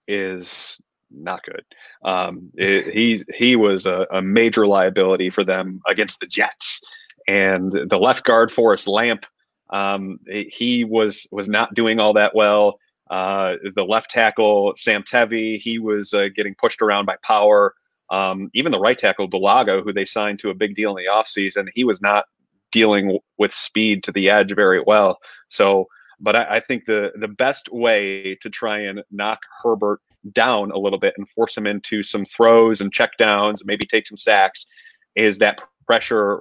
is 0.06 0.80
not 1.10 1.42
good. 1.44 1.64
Um, 2.04 2.50
it, 2.54 2.92
he's 2.92 3.24
he 3.34 3.56
was 3.56 3.86
a, 3.86 4.06
a, 4.12 4.20
major 4.20 4.66
liability 4.66 5.30
for 5.30 5.44
them 5.44 5.80
against 5.88 6.20
the 6.20 6.26
Jets, 6.26 6.80
and 7.26 7.72
the 7.72 7.98
left 7.98 8.24
guard 8.24 8.52
Forrest 8.52 8.86
Lamp 8.86 9.24
um, 9.74 10.20
he 10.30 10.84
was 10.84 11.26
was 11.32 11.48
not 11.48 11.74
doing 11.74 11.98
all 11.98 12.12
that 12.12 12.34
well. 12.34 12.78
Uh, 13.10 13.54
the 13.74 13.84
left 13.84 14.08
tackle 14.10 14.72
Sam 14.76 15.02
Tevi, 15.02 15.58
he 15.58 15.78
was 15.78 16.14
uh, 16.14 16.28
getting 16.34 16.54
pushed 16.54 16.80
around 16.80 17.06
by 17.06 17.16
power. 17.22 17.74
Um, 18.10 18.50
even 18.54 18.70
the 18.70 18.78
right 18.78 18.96
tackle 18.96 19.28
Bulaga, 19.28 19.82
who 19.82 19.92
they 19.92 20.04
signed 20.06 20.38
to 20.38 20.50
a 20.50 20.54
big 20.54 20.74
deal 20.74 20.96
in 20.96 21.04
the 21.04 21.10
offseason, 21.10 21.68
he 21.74 21.82
was 21.82 22.00
not 22.00 22.26
dealing 22.70 23.06
w- 23.06 23.20
with 23.38 23.52
speed 23.52 24.04
to 24.04 24.12
the 24.12 24.30
edge 24.30 24.54
very 24.54 24.82
well. 24.86 25.18
So, 25.48 25.86
but 26.20 26.36
I, 26.36 26.56
I 26.56 26.60
think 26.60 26.84
the 26.86 27.12
the 27.16 27.28
best 27.28 27.68
way 27.72 28.36
to 28.42 28.48
try 28.48 28.78
and 28.78 29.02
knock 29.10 29.40
Herbert 29.62 30.00
down 30.32 30.70
a 30.70 30.78
little 30.78 31.00
bit 31.00 31.14
and 31.18 31.28
force 31.30 31.56
him 31.56 31.66
into 31.66 32.04
some 32.04 32.24
throws 32.24 32.80
and 32.80 32.94
checkdowns, 32.94 33.58
maybe 33.64 33.86
take 33.86 34.06
some 34.06 34.16
sacks, 34.16 34.66
is 35.16 35.38
that 35.38 35.60
pressure 35.86 36.36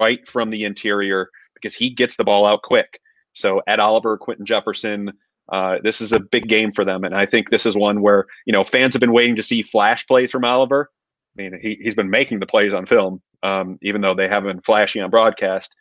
right 0.00 0.26
from 0.28 0.50
the 0.50 0.64
interior 0.64 1.30
because 1.60 1.74
he 1.74 1.90
gets 1.90 2.16
the 2.16 2.24
ball 2.24 2.46
out 2.46 2.62
quick. 2.62 3.00
So 3.32 3.60
Ed 3.66 3.80
Oliver, 3.80 4.16
Quinton 4.16 4.46
Jefferson, 4.46 5.12
uh, 5.50 5.76
this 5.82 6.00
is 6.00 6.12
a 6.12 6.20
big 6.20 6.48
game 6.48 6.72
for 6.72 6.84
them, 6.84 7.04
and 7.04 7.14
I 7.14 7.26
think 7.26 7.50
this 7.50 7.66
is 7.66 7.76
one 7.76 8.02
where 8.02 8.26
you 8.46 8.52
know 8.52 8.64
fans 8.64 8.94
have 8.94 9.00
been 9.00 9.12
waiting 9.12 9.36
to 9.36 9.42
see 9.42 9.62
flash 9.62 10.06
plays 10.06 10.30
from 10.30 10.44
Oliver. 10.44 10.90
I 11.38 11.42
mean, 11.42 11.58
he 11.60 11.78
he's 11.80 11.94
been 11.94 12.10
making 12.10 12.40
the 12.40 12.46
plays 12.46 12.72
on 12.72 12.86
film, 12.86 13.22
um, 13.42 13.78
even 13.82 14.00
though 14.00 14.14
they 14.14 14.28
haven't 14.28 14.56
been 14.56 14.62
flashy 14.62 15.00
on 15.00 15.10
broadcast. 15.10 15.74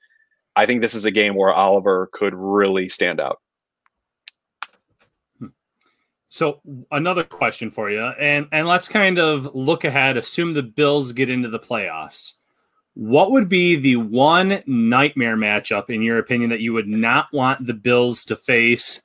I 0.55 0.65
think 0.65 0.81
this 0.81 0.93
is 0.93 1.05
a 1.05 1.11
game 1.11 1.35
where 1.35 1.53
Oliver 1.53 2.09
could 2.13 2.33
really 2.35 2.89
stand 2.89 3.19
out. 3.19 3.41
So 6.29 6.61
another 6.91 7.23
question 7.23 7.71
for 7.71 7.89
you, 7.89 8.01
and 8.01 8.47
and 8.51 8.67
let's 8.67 8.87
kind 8.87 9.17
of 9.17 9.55
look 9.55 9.83
ahead. 9.83 10.15
Assume 10.15 10.53
the 10.53 10.61
Bills 10.61 11.11
get 11.11 11.29
into 11.29 11.49
the 11.49 11.59
playoffs 11.59 12.33
What 12.95 13.31
would 13.31 13.49
be 13.49 13.75
the 13.75 13.97
one 13.97 14.63
nightmare 14.65 15.37
matchup, 15.37 15.89
in 15.89 16.01
your 16.01 16.17
opinion, 16.17 16.49
that 16.49 16.61
you 16.61 16.73
would 16.73 16.87
not 16.87 17.31
want 17.31 17.67
the 17.67 17.73
Bills 17.73 18.25
to 18.25 18.35
face? 18.35 19.01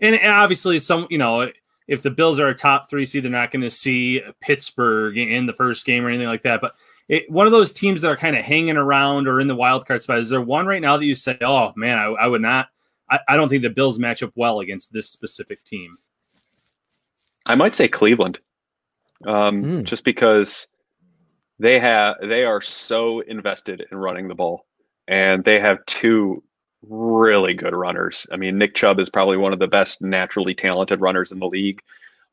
And 0.00 0.18
obviously, 0.24 0.80
some 0.80 1.06
you 1.10 1.18
know, 1.18 1.50
if 1.86 2.02
the 2.02 2.10
Bills 2.10 2.40
are 2.40 2.48
a 2.48 2.54
top 2.54 2.88
three 2.88 3.04
seed, 3.04 3.24
they're 3.24 3.30
not 3.30 3.50
going 3.50 3.62
to 3.62 3.70
see 3.70 4.22
Pittsburgh 4.40 5.18
in 5.18 5.46
the 5.46 5.52
first 5.52 5.84
game 5.84 6.04
or 6.04 6.08
anything 6.08 6.26
like 6.26 6.42
that. 6.42 6.60
But 6.60 6.74
it, 7.08 7.30
one 7.30 7.46
of 7.46 7.52
those 7.52 7.72
teams 7.72 8.00
that 8.00 8.10
are 8.10 8.16
kind 8.16 8.36
of 8.36 8.44
hanging 8.44 8.76
around 8.76 9.28
or 9.28 9.40
in 9.40 9.48
the 9.48 9.54
wild 9.54 9.86
card 9.86 10.02
spot, 10.02 10.18
is 10.18 10.30
there 10.30 10.40
one 10.40 10.66
right 10.66 10.80
now 10.80 10.96
that 10.96 11.04
you 11.04 11.14
say, 11.14 11.36
oh 11.42 11.72
man, 11.76 11.98
I, 11.98 12.04
I 12.04 12.26
would 12.26 12.40
not, 12.40 12.68
I, 13.10 13.20
I, 13.28 13.36
don't 13.36 13.48
think 13.48 13.62
the 13.62 13.70
Bills 13.70 13.98
match 13.98 14.22
up 14.22 14.32
well 14.34 14.60
against 14.60 14.92
this 14.92 15.10
specific 15.10 15.62
team? 15.64 15.98
I 17.44 17.54
might 17.56 17.74
say 17.74 17.88
Cleveland, 17.88 18.38
um, 19.26 19.62
mm. 19.62 19.84
just 19.84 20.04
because 20.04 20.66
they 21.58 21.78
have 21.78 22.16
they 22.22 22.44
are 22.44 22.60
so 22.60 23.20
invested 23.20 23.84
in 23.90 23.98
running 23.98 24.28
the 24.28 24.34
ball, 24.34 24.66
and 25.08 25.44
they 25.44 25.60
have 25.60 25.84
two 25.86 26.42
really 26.88 27.54
good 27.54 27.74
runners. 27.74 28.26
I 28.32 28.36
mean, 28.36 28.58
Nick 28.58 28.74
Chubb 28.74 29.00
is 29.00 29.08
probably 29.08 29.36
one 29.36 29.52
of 29.52 29.58
the 29.58 29.68
best 29.68 30.02
naturally 30.02 30.54
talented 30.54 31.00
runners 31.00 31.32
in 31.32 31.38
the 31.38 31.46
league. 31.46 31.80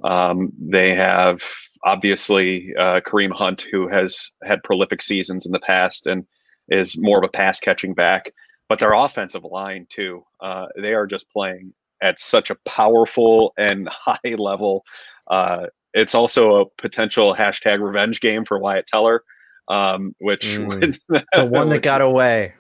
Um, 0.03 0.51
they 0.59 0.95
have 0.95 1.43
obviously 1.83 2.73
uh, 2.75 3.01
Kareem 3.01 3.31
Hunt, 3.31 3.65
who 3.71 3.87
has 3.87 4.31
had 4.43 4.63
prolific 4.63 5.01
seasons 5.01 5.45
in 5.45 5.51
the 5.51 5.59
past 5.59 6.07
and 6.07 6.25
is 6.69 6.97
more 6.97 7.17
of 7.17 7.23
a 7.23 7.29
pass 7.29 7.59
catching 7.59 7.93
back. 7.93 8.31
But 8.67 8.79
their 8.79 8.93
offensive 8.93 9.43
line, 9.43 9.85
too, 9.89 10.23
uh, 10.39 10.67
they 10.77 10.93
are 10.93 11.05
just 11.05 11.29
playing 11.29 11.73
at 12.01 12.19
such 12.19 12.49
a 12.49 12.57
powerful 12.65 13.53
and 13.57 13.87
high 13.91 14.35
level. 14.37 14.83
Uh, 15.27 15.67
it's 15.93 16.15
also 16.15 16.61
a 16.61 16.65
potential 16.77 17.35
hashtag 17.35 17.81
revenge 17.81 18.21
game 18.21 18.45
for 18.45 18.59
Wyatt 18.59 18.87
Teller, 18.87 19.23
um, 19.67 20.15
which 20.19 20.45
mm, 20.45 20.97
the 21.33 21.45
one 21.45 21.69
that 21.69 21.81
got 21.81 22.01
away. 22.01 22.53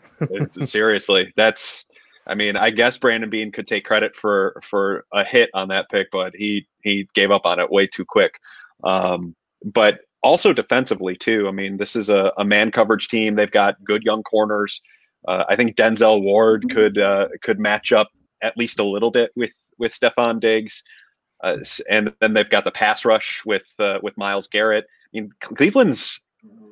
seriously, 0.63 1.33
that's 1.35 1.85
I 2.27 2.35
mean, 2.35 2.55
I 2.55 2.69
guess 2.69 2.97
Brandon 2.97 3.29
Beane 3.29 3.51
could 3.51 3.67
take 3.67 3.85
credit 3.85 4.15
for 4.15 4.61
for 4.63 5.05
a 5.13 5.23
hit 5.23 5.49
on 5.53 5.69
that 5.69 5.89
pick, 5.89 6.09
but 6.11 6.33
he 6.35 6.67
he 6.83 7.07
gave 7.13 7.31
up 7.31 7.45
on 7.45 7.59
it 7.59 7.71
way 7.71 7.87
too 7.87 8.05
quick. 8.05 8.39
Um, 8.83 9.35
but 9.63 9.99
also 10.23 10.53
defensively 10.53 11.15
too. 11.15 11.47
I 11.47 11.51
mean, 11.51 11.77
this 11.77 11.95
is 11.95 12.09
a, 12.09 12.31
a 12.37 12.43
man 12.43 12.71
coverage 12.71 13.07
team. 13.07 13.35
They've 13.35 13.49
got 13.49 13.83
good 13.83 14.03
young 14.03 14.23
corners. 14.23 14.81
Uh, 15.27 15.43
I 15.49 15.55
think 15.55 15.75
Denzel 15.75 16.21
Ward 16.21 16.69
could 16.69 16.97
uh, 16.97 17.27
could 17.41 17.59
match 17.59 17.91
up 17.91 18.09
at 18.41 18.57
least 18.57 18.79
a 18.79 18.83
little 18.83 19.11
bit 19.11 19.31
with 19.35 19.53
with 19.77 19.93
Stefon 19.93 20.39
Diggs, 20.39 20.83
uh, 21.43 21.57
and 21.89 22.13
then 22.19 22.33
they've 22.33 22.49
got 22.49 22.63
the 22.63 22.71
pass 22.71 23.05
rush 23.05 23.41
with 23.45 23.73
uh, 23.79 23.99
with 24.01 24.17
Myles 24.17 24.47
Garrett. 24.47 24.85
I 24.85 25.19
mean, 25.19 25.31
Cleveland's 25.41 26.21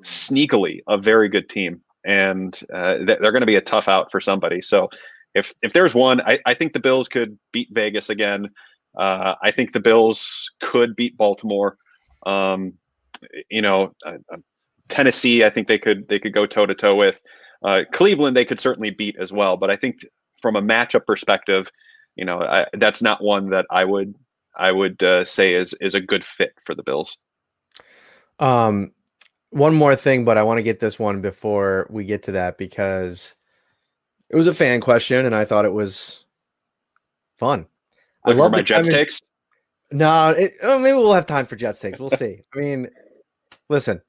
sneakily 0.02 0.82
a 0.88 0.98
very 0.98 1.30
good 1.30 1.50
team, 1.50 1.82
and 2.06 2.60
uh, 2.74 3.00
they're 3.06 3.32
going 3.32 3.42
to 3.42 3.48
be 3.48 3.56
a 3.56 3.62
tough 3.62 3.88
out 3.88 4.12
for 4.12 4.22
somebody. 4.22 4.62
So 4.62 4.90
if 5.34 5.54
if 5.62 5.74
there's 5.74 5.96
one, 5.96 6.22
I, 6.22 6.40
I 6.46 6.54
think 6.54 6.74
the 6.74 6.80
Bills 6.80 7.08
could 7.08 7.38
beat 7.52 7.70
Vegas 7.72 8.10
again. 8.10 8.50
Uh, 8.98 9.36
I 9.44 9.52
think 9.52 9.74
the 9.74 9.80
Bills 9.80 10.52
could 10.62 10.96
beat 10.96 11.18
Baltimore. 11.18 11.78
Um, 12.26 12.74
you 13.50 13.62
know, 13.62 13.94
uh, 14.06 14.18
uh 14.32 14.38
Tennessee, 14.88 15.44
I 15.44 15.50
think 15.50 15.68
they 15.68 15.80
could 15.80 16.08
they 16.08 16.20
could 16.20 16.34
go 16.34 16.46
toe 16.46 16.66
to 16.66 16.76
toe 16.76 16.96
with. 16.96 17.22
Cleveland, 17.92 18.38
they 18.38 18.46
could 18.46 18.60
certainly 18.60 18.90
beat 18.90 19.18
as 19.20 19.34
well. 19.34 19.58
But 19.58 19.70
I 19.70 19.76
think 19.76 20.06
from 20.42 20.56
a 20.56 20.62
matchup 20.62 21.06
perspective, 21.06 21.70
you 22.16 22.24
know, 22.24 22.42
I, 22.42 22.66
that's 22.74 23.02
not 23.02 23.22
one 23.22 23.50
that 23.50 23.66
I 23.70 23.84
would 23.84 24.16
I 24.56 24.72
would 24.72 25.02
uh, 25.04 25.26
say 25.26 25.56
is 25.56 25.74
is 25.82 25.96
a 25.96 26.02
good 26.02 26.26
fit 26.26 26.54
for 26.66 26.76
the 26.76 26.84
Bills. 26.84 27.18
Um, 28.40 28.92
one 29.52 29.76
more 29.76 29.96
thing, 29.96 30.26
but 30.26 30.38
I 30.38 30.44
want 30.44 30.60
to 30.60 30.64
get 30.64 30.80
this 30.80 31.00
one 31.00 31.22
before 31.22 31.88
we 31.90 32.06
get 32.06 32.24
to 32.24 32.34
that 32.34 32.58
because 32.58 33.36
it 34.30 34.36
was 34.36 34.48
a 34.48 34.54
fan 34.54 34.82
question, 34.82 35.26
and 35.26 35.36
I 35.36 35.46
thought 35.46 35.66
it 35.66 35.74
was 35.74 36.26
fun. 37.38 37.68
I 38.24 38.32
love 38.32 38.52
my 38.52 38.62
Jets 38.62 38.90
takes. 38.90 39.22
No, 39.92 40.32
it, 40.32 40.52
oh, 40.62 40.78
maybe 40.78 40.98
we'll 40.98 41.14
have 41.14 41.26
time 41.26 41.48
for 41.48 41.56
Jets 41.56 41.80
takes. 41.80 42.00
We'll 42.00 42.12
see. 42.12 42.44
I 42.56 42.60
mean, 42.60 42.90
listen, 43.70 44.02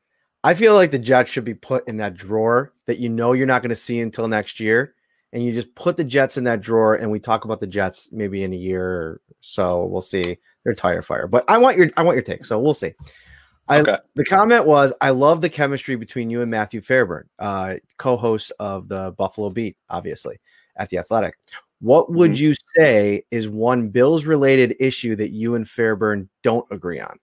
I 0.45 0.55
feel 0.55 0.75
like 0.75 0.91
the 0.91 0.99
Jets 0.99 1.31
should 1.31 1.45
be 1.45 1.55
put 1.55 1.89
in 1.89 1.97
that 1.99 2.15
drawer 2.15 2.75
that 2.87 2.99
you 2.99 3.09
know 3.09 3.33
you're 3.33 3.47
not 3.47 3.63
going 3.63 3.71
to 3.71 3.77
see 3.77 4.01
until 4.01 4.29
next 4.29 4.61
year, 4.61 4.95
and 5.33 5.45
you 5.45 5.53
just 5.53 5.75
put 5.75 5.97
the 5.97 6.05
Jets 6.05 6.37
in 6.37 6.45
that 6.45 6.61
drawer, 6.61 6.95
and 6.95 7.11
we 7.11 7.21
talk 7.21 7.45
about 7.45 7.61
the 7.61 7.67
Jets 7.67 8.09
maybe 8.13 8.45
in 8.45 8.53
a 8.53 8.57
year 8.57 8.85
or 8.85 9.21
so. 9.41 9.85
We'll 9.85 10.03
see. 10.03 10.39
They're 10.65 10.75
tire 10.75 11.03
fire, 11.03 11.27
but 11.27 11.45
I 11.49 11.59
want 11.59 11.77
your 11.77 11.91
I 11.97 12.03
want 12.03 12.17
your 12.17 12.23
take, 12.23 12.45
so 12.45 12.59
we'll 12.59 12.75
see. 12.75 12.93
I, 13.69 13.81
okay. 13.81 13.99
The 14.15 14.25
comment 14.25 14.67
was, 14.67 14.93
I 15.01 15.11
love 15.11 15.41
the 15.41 15.49
chemistry 15.49 15.95
between 15.95 16.29
you 16.29 16.43
and 16.43 16.51
Matthew 16.51 16.81
Fairburn, 16.81 17.29
uh, 17.39 17.77
co-host 17.99 18.51
of 18.59 18.89
the 18.89 19.13
Buffalo 19.13 19.49
Beat, 19.49 19.77
obviously 19.89 20.41
at 20.77 20.89
the 20.89 20.99
Athletic. 20.99 21.37
What 21.81 22.13
would 22.13 22.33
mm-hmm. 22.33 22.43
you 22.43 22.55
say 22.77 23.25
is 23.31 23.49
one 23.49 23.89
Bills 23.89 24.25
related 24.27 24.75
issue 24.81 25.15
that 25.17 25.31
you 25.31 25.55
and 25.55 25.69
Fairburn 25.69 26.29
don't 26.43 26.67
agree 26.71 27.01
on? 27.01 27.17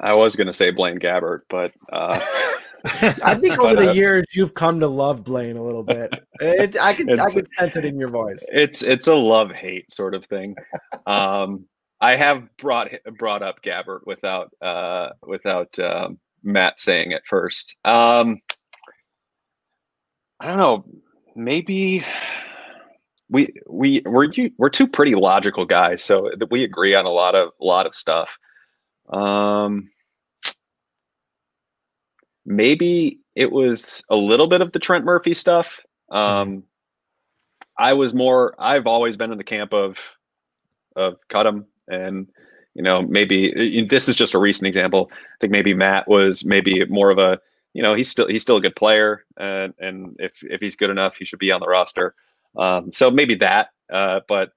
I 0.00 0.12
was 0.12 0.36
going 0.36 0.48
to 0.48 0.52
say 0.52 0.70
Blaine 0.70 0.98
Gabbert, 0.98 1.42
but 1.48 1.72
uh, 1.92 2.20
I 2.86 3.34
think 3.34 3.58
over 3.62 3.74
the 3.74 3.90
uh, 3.90 3.92
years 3.92 4.26
you've 4.32 4.54
come 4.54 4.80
to 4.80 4.88
love 4.88 5.24
Blaine 5.24 5.56
a 5.56 5.62
little 5.62 5.82
bit. 5.82 6.12
It, 6.40 6.80
I 6.80 6.94
can 6.94 7.18
I 7.18 7.28
can 7.30 7.46
sense 7.58 7.76
it 7.76 7.84
in 7.84 7.98
your 7.98 8.08
voice. 8.08 8.44
It's 8.52 8.82
it's 8.82 9.06
a 9.06 9.14
love 9.14 9.50
hate 9.50 9.92
sort 9.92 10.14
of 10.14 10.24
thing. 10.26 10.54
Um, 11.06 11.66
I 12.00 12.16
have 12.16 12.48
brought 12.56 12.88
brought 13.18 13.42
up 13.42 13.62
Gabbert 13.62 14.00
without 14.06 14.52
uh, 14.60 15.10
without 15.22 15.78
um, 15.78 16.18
Matt 16.42 16.78
saying 16.78 17.12
it 17.12 17.22
first. 17.26 17.76
Um, 17.84 18.40
I 20.40 20.48
don't 20.48 20.58
know. 20.58 20.84
Maybe 21.34 22.04
we 23.28 23.52
we 23.68 24.02
we're 24.04 24.30
we're 24.58 24.70
two 24.70 24.86
pretty 24.86 25.14
logical 25.14 25.64
guys, 25.64 26.02
so 26.02 26.30
we 26.50 26.64
agree 26.64 26.94
on 26.94 27.06
a 27.06 27.10
lot 27.10 27.34
of 27.34 27.50
a 27.60 27.64
lot 27.64 27.86
of 27.86 27.94
stuff. 27.94 28.38
Um, 29.08 29.90
maybe 32.46 33.20
it 33.34 33.52
was 33.52 34.02
a 34.08 34.16
little 34.16 34.46
bit 34.46 34.60
of 34.60 34.72
the 34.72 34.78
Trent 34.78 35.04
Murphy 35.04 35.34
stuff. 35.34 35.84
Um, 36.10 36.62
I 37.78 37.92
was 37.92 38.14
more. 38.14 38.54
I've 38.58 38.86
always 38.86 39.16
been 39.16 39.32
in 39.32 39.38
the 39.38 39.44
camp 39.44 39.74
of 39.74 39.98
of 40.96 41.16
cut 41.28 41.46
him 41.46 41.66
and 41.88 42.26
you 42.74 42.82
know 42.82 43.02
maybe 43.02 43.86
this 43.88 44.08
is 44.08 44.16
just 44.16 44.34
a 44.34 44.38
recent 44.38 44.66
example 44.66 45.10
i 45.12 45.36
think 45.40 45.50
maybe 45.50 45.74
matt 45.74 46.08
was 46.08 46.44
maybe 46.44 46.84
more 46.86 47.10
of 47.10 47.18
a 47.18 47.38
you 47.74 47.82
know 47.82 47.94
he's 47.94 48.08
still 48.08 48.26
he's 48.26 48.42
still 48.42 48.56
a 48.56 48.60
good 48.60 48.74
player 48.74 49.24
and 49.36 49.74
and 49.78 50.16
if 50.18 50.42
if 50.42 50.60
he's 50.60 50.76
good 50.76 50.90
enough 50.90 51.16
he 51.16 51.24
should 51.24 51.38
be 51.38 51.52
on 51.52 51.60
the 51.60 51.66
roster 51.68 52.14
um, 52.56 52.90
so 52.90 53.10
maybe 53.10 53.34
that 53.34 53.68
uh, 53.92 54.20
but 54.28 54.52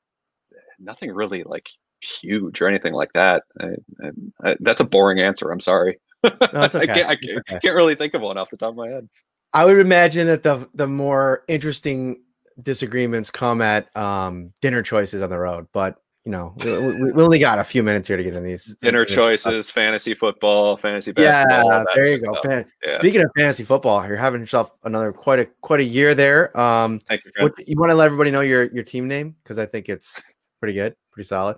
nothing 0.80 1.12
really 1.12 1.44
like 1.44 1.70
huge 2.02 2.62
or 2.62 2.68
anything 2.68 2.94
like 2.94 3.12
that 3.14 3.44
I, 3.60 3.66
I, 4.02 4.50
I, 4.52 4.56
that's 4.62 4.80
a 4.80 4.86
boring 4.86 5.20
answer 5.20 5.52
i'm 5.52 5.60
sorry 5.60 6.00
no, 6.24 6.32
okay. 6.42 6.80
I, 6.80 6.86
can't, 6.86 7.10
I 7.10 7.16
can't, 7.16 7.38
okay. 7.40 7.60
can't 7.62 7.76
really 7.76 7.96
think 7.96 8.14
of 8.14 8.22
one 8.22 8.38
off 8.38 8.50
the 8.50 8.58
top 8.58 8.70
of 8.70 8.76
my 8.76 8.90
head 8.90 9.08
i 9.54 9.66
would 9.66 9.80
imagine 9.80 10.28
that 10.28 10.44
the 10.44 10.68
the 10.74 10.88
more 10.88 11.44
interesting 11.48 12.22
disagreements 12.62 13.32
come 13.32 13.62
at 13.62 13.96
um, 13.96 14.52
dinner 14.62 14.84
choices 14.84 15.22
on 15.22 15.30
the 15.30 15.38
road 15.38 15.68
but 15.72 15.98
you 16.30 16.34
know, 16.34 16.54
we, 16.64 17.12
we, 17.12 17.24
only 17.24 17.40
got 17.40 17.60
a 17.60 17.64
few 17.64 17.82
minutes 17.82 18.08
here 18.08 18.18
to 18.18 18.24
get 18.24 18.36
in 18.36 18.44
these 18.44 18.76
dinner 18.82 19.06
choices, 19.06 19.72
fantasy 19.72 20.14
football, 20.14 20.78
fantasy 20.78 21.12
basketball. 21.12 21.72
Yeah, 21.72 21.84
there 21.96 22.06
you 22.06 22.20
go. 22.20 22.40
Fan- 22.44 22.66
yeah. 22.86 22.98
Speaking 23.00 23.22
of 23.22 23.32
fantasy 23.36 23.64
football, 23.64 24.06
you're 24.06 24.18
having 24.18 24.42
yourself 24.42 24.72
another 24.84 25.14
quite 25.14 25.40
a 25.40 25.46
quite 25.62 25.80
a 25.80 25.84
year 25.84 26.14
there. 26.14 26.56
Um, 26.60 27.00
Thank 27.08 27.22
you. 27.26 27.32
What, 27.40 27.68
you 27.68 27.80
want 27.80 27.90
to 27.90 27.96
let 27.96 28.06
everybody 28.06 28.32
know 28.32 28.42
your 28.42 28.66
your 28.66 28.84
team 28.84 29.08
name 29.08 29.36
because 29.42 29.58
I 29.58 29.66
think 29.66 29.90
it's 29.90 30.22
pretty 30.60 30.74
good, 30.74 30.96
pretty 31.12 31.28
solid. 31.28 31.58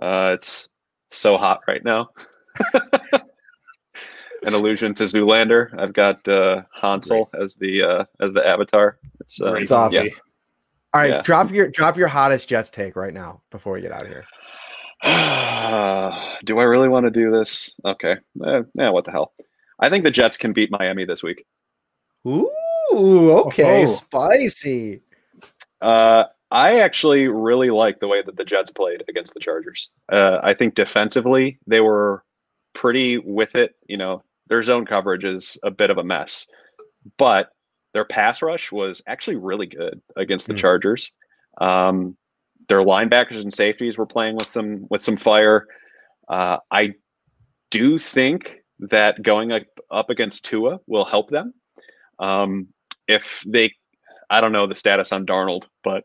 Uh, 0.00 0.32
it's 0.34 0.68
so 1.10 1.38
hot 1.38 1.60
right 1.66 1.82
now. 1.82 2.10
An 4.44 4.54
allusion 4.54 4.94
to 4.94 5.04
Zoolander. 5.04 5.78
I've 5.78 5.92
got 5.92 6.26
uh, 6.26 6.62
Hansel 6.74 7.26
Great. 7.26 7.42
as 7.42 7.54
the 7.56 7.82
uh, 7.82 8.04
as 8.20 8.32
the 8.32 8.46
avatar. 8.46 8.98
It's, 9.20 9.40
uh, 9.40 9.54
it's 9.54 9.70
awesome. 9.70 10.06
Yeah. 10.06 10.12
All 10.94 11.00
right, 11.00 11.10
yeah. 11.10 11.22
drop 11.22 11.50
your 11.50 11.68
drop 11.68 11.96
your 11.96 12.08
hottest 12.08 12.48
Jets 12.48 12.70
take 12.70 12.96
right 12.96 13.14
now 13.14 13.40
before 13.50 13.72
we 13.72 13.80
get 13.80 13.92
out 13.92 14.02
of 14.02 14.08
here. 14.08 14.24
do 16.44 16.58
I 16.58 16.64
really 16.64 16.88
want 16.88 17.06
to 17.06 17.10
do 17.10 17.30
this? 17.30 17.72
Okay, 17.84 18.16
eh, 18.46 18.62
yeah, 18.74 18.90
what 18.90 19.04
the 19.04 19.10
hell? 19.10 19.32
I 19.80 19.88
think 19.88 20.04
the 20.04 20.10
Jets 20.10 20.36
can 20.36 20.52
beat 20.52 20.70
Miami 20.70 21.04
this 21.06 21.22
week. 21.22 21.46
Ooh, 22.26 22.50
okay, 22.92 23.82
oh. 23.82 23.86
spicy. 23.86 25.00
Uh, 25.80 26.24
I 26.50 26.80
actually 26.80 27.26
really 27.26 27.70
like 27.70 27.98
the 27.98 28.06
way 28.06 28.20
that 28.20 28.36
the 28.36 28.44
Jets 28.44 28.70
played 28.70 29.02
against 29.08 29.32
the 29.32 29.40
Chargers. 29.40 29.90
Uh, 30.10 30.40
I 30.42 30.52
think 30.52 30.74
defensively 30.74 31.58
they 31.66 31.80
were 31.80 32.22
pretty 32.74 33.16
with 33.16 33.54
it. 33.54 33.74
You 33.86 33.96
know, 33.96 34.22
their 34.52 34.62
zone 34.62 34.84
coverage 34.84 35.24
is 35.24 35.56
a 35.62 35.70
bit 35.70 35.88
of 35.88 35.96
a 35.96 36.04
mess, 36.04 36.46
but 37.16 37.48
their 37.94 38.04
pass 38.04 38.42
rush 38.42 38.70
was 38.70 39.00
actually 39.06 39.36
really 39.36 39.64
good 39.64 40.02
against 40.14 40.46
the 40.46 40.52
mm. 40.52 40.58
Chargers. 40.58 41.10
Um, 41.58 42.18
their 42.68 42.80
linebackers 42.80 43.40
and 43.40 43.50
safeties 43.50 43.96
were 43.96 44.04
playing 44.04 44.36
with 44.36 44.48
some 44.48 44.86
with 44.90 45.00
some 45.00 45.16
fire. 45.16 45.66
Uh, 46.28 46.58
I 46.70 46.92
do 47.70 47.98
think 47.98 48.58
that 48.90 49.22
going 49.22 49.52
up, 49.52 49.62
up 49.90 50.10
against 50.10 50.44
Tua 50.44 50.80
will 50.86 51.06
help 51.06 51.30
them. 51.30 51.54
Um, 52.18 52.68
if 53.08 53.42
they, 53.46 53.72
I 54.28 54.42
don't 54.42 54.52
know 54.52 54.66
the 54.66 54.74
status 54.74 55.12
on 55.12 55.24
Darnold, 55.24 55.64
but 55.82 56.04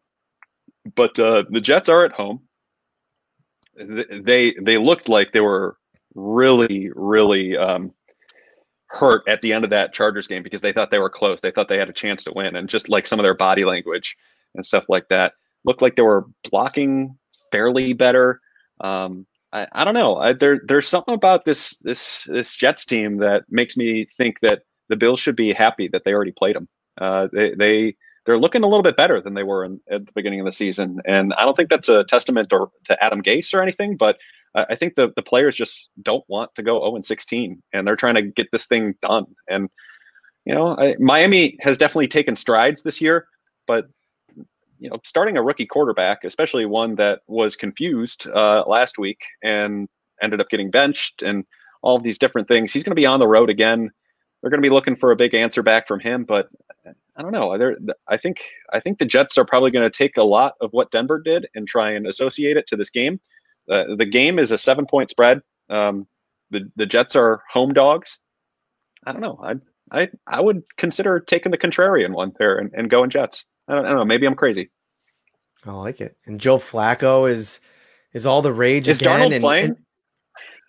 but 0.95 1.19
uh, 1.19 1.43
the 1.49 1.59
Jets 1.59 1.89
are 1.89 2.05
at 2.05 2.13
home. 2.13 2.43
They 3.75 4.53
they 4.53 4.77
looked 4.77 5.09
like 5.09 5.33
they 5.33 5.41
were 5.41 5.75
really 6.15 6.91
really 6.95 7.57
um, 7.57 7.91
hurt 8.87 9.23
at 9.27 9.41
the 9.41 9.53
end 9.53 9.63
of 9.63 9.69
that 9.69 9.93
Chargers 9.93 10.27
game 10.27 10.43
because 10.43 10.61
they 10.61 10.71
thought 10.71 10.91
they 10.91 10.99
were 10.99 11.09
close. 11.09 11.41
They 11.41 11.51
thought 11.51 11.67
they 11.67 11.77
had 11.77 11.89
a 11.89 11.93
chance 11.93 12.23
to 12.23 12.33
win, 12.33 12.55
and 12.55 12.69
just 12.69 12.89
like 12.89 13.07
some 13.07 13.19
of 13.19 13.23
their 13.23 13.35
body 13.35 13.65
language 13.65 14.17
and 14.55 14.65
stuff 14.65 14.85
like 14.89 15.09
that 15.09 15.33
looked 15.65 15.81
like 15.81 15.95
they 15.95 16.01
were 16.01 16.25
blocking 16.49 17.17
fairly 17.51 17.93
better. 17.93 18.41
Um, 18.81 19.25
I, 19.53 19.67
I 19.71 19.83
don't 19.83 19.93
know. 19.93 20.17
I, 20.17 20.33
there 20.33 20.59
there's 20.65 20.87
something 20.87 21.13
about 21.13 21.45
this 21.45 21.75
this 21.81 22.23
this 22.27 22.55
Jets 22.55 22.85
team 22.85 23.17
that 23.17 23.43
makes 23.49 23.77
me 23.77 24.07
think 24.17 24.39
that 24.41 24.63
the 24.89 24.95
Bills 24.95 25.19
should 25.19 25.35
be 25.35 25.53
happy 25.53 25.87
that 25.89 26.03
they 26.03 26.13
already 26.13 26.31
played 26.31 26.55
them. 26.55 26.67
Uh, 26.99 27.27
they 27.31 27.53
they 27.55 27.95
they're 28.25 28.39
looking 28.39 28.63
a 28.63 28.67
little 28.67 28.83
bit 28.83 28.97
better 28.97 29.21
than 29.21 29.35
they 29.35 29.43
were 29.43 29.63
in, 29.63 29.79
at 29.89 30.05
the 30.05 30.11
beginning 30.13 30.41
of 30.41 30.45
the 30.45 30.51
season, 30.51 30.99
and 31.05 31.33
I 31.33 31.45
don't 31.45 31.55
think 31.55 31.69
that's 31.69 31.89
a 31.89 32.03
testament 32.03 32.51
or 32.51 32.71
to 32.85 33.03
Adam 33.03 33.21
Gase 33.21 33.53
or 33.53 33.61
anything, 33.61 33.95
but 33.95 34.17
I 34.69 34.75
think 34.75 34.95
the 34.95 35.11
the 35.15 35.21
players 35.21 35.55
just 35.55 35.89
don't 36.01 36.23
want 36.27 36.53
to 36.55 36.63
go 36.63 36.79
0 36.79 36.95
and 36.95 37.05
16, 37.05 37.61
and 37.73 37.87
they're 37.87 37.95
trying 37.95 38.15
to 38.15 38.21
get 38.21 38.47
this 38.51 38.67
thing 38.67 38.95
done. 39.01 39.25
And 39.49 39.69
you 40.45 40.55
know, 40.55 40.77
I, 40.77 40.95
Miami 40.99 41.57
has 41.61 41.77
definitely 41.77 42.07
taken 42.07 42.35
strides 42.35 42.83
this 42.83 43.01
year, 43.01 43.27
but 43.67 43.87
you 44.79 44.89
know, 44.89 44.99
starting 45.03 45.37
a 45.37 45.43
rookie 45.43 45.65
quarterback, 45.65 46.23
especially 46.23 46.65
one 46.65 46.95
that 46.95 47.21
was 47.27 47.55
confused 47.55 48.27
uh, 48.27 48.63
last 48.67 48.97
week 48.97 49.21
and 49.43 49.87
ended 50.21 50.39
up 50.39 50.49
getting 50.49 50.71
benched 50.71 51.23
and 51.23 51.45
all 51.81 51.95
of 51.95 52.03
these 52.03 52.17
different 52.17 52.47
things, 52.47 52.71
he's 52.71 52.83
going 52.83 52.91
to 52.91 52.99
be 52.99 53.05
on 53.05 53.19
the 53.19 53.27
road 53.27 53.49
again. 53.49 53.89
They're 54.41 54.51
going 54.51 54.61
to 54.61 54.67
be 54.67 54.73
looking 54.73 54.95
for 54.95 55.11
a 55.11 55.15
big 55.15 55.33
answer 55.33 55.63
back 55.63 55.87
from 55.87 55.99
him, 55.99 56.23
but 56.23 56.49
I 57.15 57.21
don't 57.21 57.31
know. 57.31 57.57
They're, 57.57 57.77
I 58.07 58.17
think 58.17 58.41
I 58.71 58.79
think 58.79 58.99
the 58.99 59.05
Jets 59.05 59.37
are 59.37 59.45
probably 59.45 59.71
going 59.71 59.89
to 59.89 59.95
take 59.95 60.17
a 60.17 60.23
lot 60.23 60.53
of 60.61 60.71
what 60.71 60.91
Denver 60.91 61.19
did 61.19 61.47
and 61.55 61.67
try 61.67 61.91
and 61.91 62.05
associate 62.05 62.57
it 62.57 62.67
to 62.67 62.75
this 62.75 62.91
game. 62.91 63.19
Uh, 63.69 63.95
the 63.95 64.05
game 64.05 64.39
is 64.39 64.51
a 64.51 64.57
seven 64.57 64.85
point 64.85 65.09
spread. 65.09 65.41
Um, 65.69 66.07
the 66.49 66.69
the 66.75 66.85
Jets 66.85 67.15
are 67.15 67.41
home 67.51 67.73
dogs. 67.73 68.19
I 69.05 69.11
don't 69.11 69.21
know. 69.21 69.39
I 69.43 69.55
I 69.91 70.09
I 70.25 70.41
would 70.41 70.63
consider 70.77 71.19
taking 71.19 71.51
the 71.51 71.57
contrarian 71.57 72.13
one 72.13 72.33
there 72.39 72.57
and, 72.57 72.71
and 72.73 72.89
going 72.89 73.09
Jets. 73.09 73.45
I 73.67 73.75
don't, 73.75 73.85
I 73.85 73.89
don't 73.89 73.97
know. 73.97 74.05
Maybe 74.05 74.25
I'm 74.25 74.35
crazy. 74.35 74.69
I 75.65 75.71
like 75.71 76.01
it. 76.01 76.17
And 76.25 76.39
Joe 76.39 76.57
Flacco 76.57 77.29
is 77.29 77.59
is 78.13 78.25
all 78.25 78.41
the 78.41 78.53
rage 78.53 78.87
is 78.87 78.99
again. 78.99 79.19
Darnold 79.19 79.33
and, 79.33 79.41
playing? 79.41 79.65
and 79.65 79.77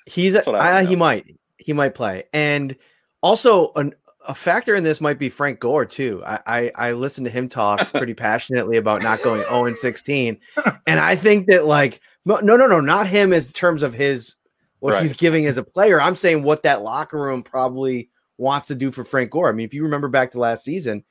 he's 0.06 0.34
uh, 0.34 0.84
he 0.86 0.96
might 0.96 1.38
he 1.58 1.72
might 1.72 1.94
play. 1.94 2.24
And 2.32 2.76
also 3.22 3.72
an, 3.76 3.94
a 4.26 4.34
factor 4.34 4.74
in 4.74 4.84
this 4.84 5.00
might 5.00 5.18
be 5.18 5.28
Frank 5.28 5.60
Gore 5.60 5.84
too. 5.84 6.22
I, 6.26 6.40
I 6.46 6.72
I 6.74 6.92
listened 6.92 7.26
to 7.26 7.30
him 7.30 7.48
talk 7.48 7.90
pretty 7.92 8.14
passionately 8.14 8.76
about 8.76 9.02
not 9.02 9.22
going 9.22 9.42
0 9.42 9.66
and 9.66 9.76
16, 9.76 10.38
and 10.86 11.00
I 11.00 11.16
think 11.16 11.46
that 11.46 11.66
like 11.66 12.00
no 12.36 12.56
no 12.56 12.66
no 12.66 12.80
not 12.80 13.06
him 13.06 13.32
in 13.32 13.42
terms 13.42 13.82
of 13.82 13.94
his 13.94 14.34
what 14.80 14.92
right. 14.94 15.02
he's 15.02 15.12
giving 15.12 15.46
as 15.46 15.58
a 15.58 15.64
player. 15.64 16.00
I'm 16.00 16.16
saying 16.16 16.42
what 16.42 16.62
that 16.62 16.82
locker 16.82 17.20
room 17.20 17.42
probably 17.42 18.10
wants 18.36 18.68
to 18.68 18.74
do 18.74 18.92
for 18.92 19.04
Frank 19.04 19.30
Gore. 19.30 19.48
I 19.48 19.52
mean, 19.52 19.66
if 19.66 19.74
you 19.74 19.82
remember 19.82 20.08
back 20.08 20.30
to 20.32 20.38
last 20.38 20.64
season, 20.64 21.04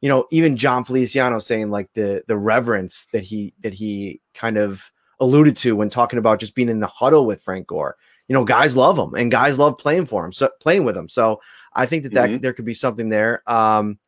you 0.00 0.08
know, 0.08 0.26
even 0.30 0.56
Jon 0.56 0.84
Feliciano 0.84 1.38
saying 1.38 1.70
like 1.70 1.90
the 1.94 2.22
the 2.26 2.36
reverence 2.36 3.06
that 3.12 3.22
he 3.22 3.54
that 3.62 3.72
he 3.72 4.20
kind 4.34 4.58
of 4.58 4.92
alluded 5.20 5.56
to 5.56 5.74
when 5.74 5.88
talking 5.88 6.18
about 6.18 6.40
just 6.40 6.54
being 6.54 6.68
in 6.68 6.80
the 6.80 6.86
huddle 6.86 7.24
with 7.24 7.42
Frank 7.42 7.68
Gore. 7.68 7.96
You 8.28 8.34
know, 8.34 8.44
guys 8.44 8.76
love 8.76 8.98
him 8.98 9.14
and 9.14 9.30
guys 9.30 9.58
love 9.58 9.78
playing 9.78 10.06
for 10.06 10.24
him, 10.24 10.32
so 10.32 10.50
playing 10.60 10.84
with 10.84 10.96
him. 10.96 11.08
So 11.08 11.40
I 11.72 11.86
think 11.86 12.02
that, 12.02 12.12
that 12.14 12.30
mm-hmm. 12.30 12.40
there 12.40 12.52
could 12.52 12.64
be 12.64 12.74
something 12.74 13.08
there. 13.08 13.42
Um, 13.48 13.98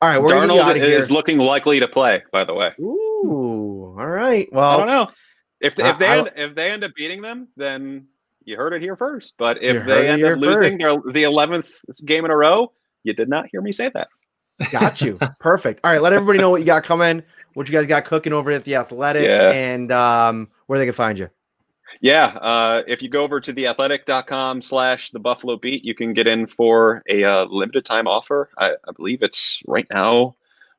all 0.00 0.10
right, 0.10 0.20
we're 0.20 0.28
Darnold 0.28 0.76
is 0.76 1.12
looking 1.12 1.38
likely 1.38 1.78
to 1.78 1.86
play. 1.86 2.24
By 2.32 2.42
the 2.44 2.54
way. 2.54 2.72
Ooh, 2.80 3.94
all 3.96 4.06
right. 4.06 4.48
Well, 4.52 4.68
I 4.68 4.76
don't 4.78 4.88
know 4.88 5.08
if 5.62 5.78
if 5.78 5.98
they 5.98 6.06
end, 6.08 6.30
if 6.36 6.54
they 6.54 6.70
end 6.70 6.84
up 6.84 6.94
beating 6.94 7.22
them, 7.22 7.48
then 7.56 8.06
you 8.44 8.56
heard 8.56 8.72
it 8.72 8.82
here 8.82 8.96
first. 8.96 9.34
But 9.38 9.62
if 9.62 9.86
they 9.86 10.08
end 10.08 10.24
up 10.24 10.38
losing 10.38 10.78
their 10.78 10.96
the 11.12 11.22
eleventh 11.22 11.70
game 12.04 12.24
in 12.24 12.30
a 12.30 12.36
row, 12.36 12.72
you 13.04 13.14
did 13.14 13.28
not 13.28 13.46
hear 13.50 13.62
me 13.62 13.72
say 13.72 13.90
that. 13.94 14.08
Got 14.70 15.00
you. 15.00 15.18
Perfect. 15.38 15.80
All 15.84 15.92
right, 15.92 16.02
let 16.02 16.12
everybody 16.12 16.38
know 16.38 16.50
what 16.50 16.60
you 16.60 16.66
got 16.66 16.84
coming, 16.84 17.22
what 17.54 17.68
you 17.68 17.72
guys 17.72 17.86
got 17.86 18.04
cooking 18.04 18.32
over 18.32 18.50
at 18.50 18.64
the 18.64 18.76
Athletic, 18.76 19.24
yeah. 19.24 19.50
and 19.52 19.90
um, 19.92 20.48
where 20.66 20.78
they 20.78 20.84
can 20.84 20.94
find 20.94 21.18
you. 21.18 21.30
Yeah, 22.00 22.26
uh, 22.40 22.82
if 22.88 23.00
you 23.00 23.08
go 23.08 23.22
over 23.22 23.40
to 23.40 23.52
theathletic.com 23.52 24.62
slash 24.62 25.10
the 25.10 25.20
Buffalo 25.20 25.56
Beat, 25.56 25.84
you 25.84 25.94
can 25.94 26.12
get 26.12 26.26
in 26.26 26.48
for 26.48 27.04
a 27.08 27.22
uh, 27.22 27.44
limited 27.44 27.84
time 27.84 28.08
offer. 28.08 28.50
I, 28.58 28.72
I, 28.72 28.92
believe 28.96 29.22
it's 29.22 29.62
right 29.66 29.86
now 29.88 30.34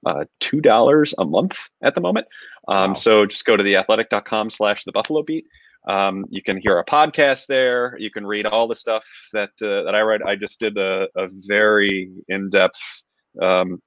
uh, 0.06 0.26
$2 0.42 1.14
a 1.18 1.26
month 1.26 1.58
at 1.82 1.96
the 1.96 2.02
moment. 2.02 2.28
Um, 2.68 2.92
wow. 2.92 2.94
So 2.94 3.26
just 3.26 3.46
go 3.46 3.58
to 3.58 3.64
theathletic.com 3.64 4.50
slash 4.50 4.84
the 4.84 4.92
Buffalo 4.92 5.24
Beat. 5.24 5.46
Um, 5.88 6.26
you 6.30 6.42
can 6.42 6.58
hear 6.58 6.80
a 6.80 6.86
podcast 6.86 7.48
there. 7.48 7.98
You 8.00 8.10
can 8.10 8.26
read 8.26 8.46
all 8.46 8.68
the 8.68 8.76
stuff 8.76 9.06
that 9.34 9.52
uh, 9.62 9.84
that 9.84 9.96
I 9.96 10.00
read. 10.02 10.22
I 10.22 10.36
just 10.36 10.60
did 10.60 10.78
a, 10.78 11.08
a 11.16 11.28
very 11.46 12.10
in 12.30 12.50
depth 12.50 13.04
um, 13.42 13.82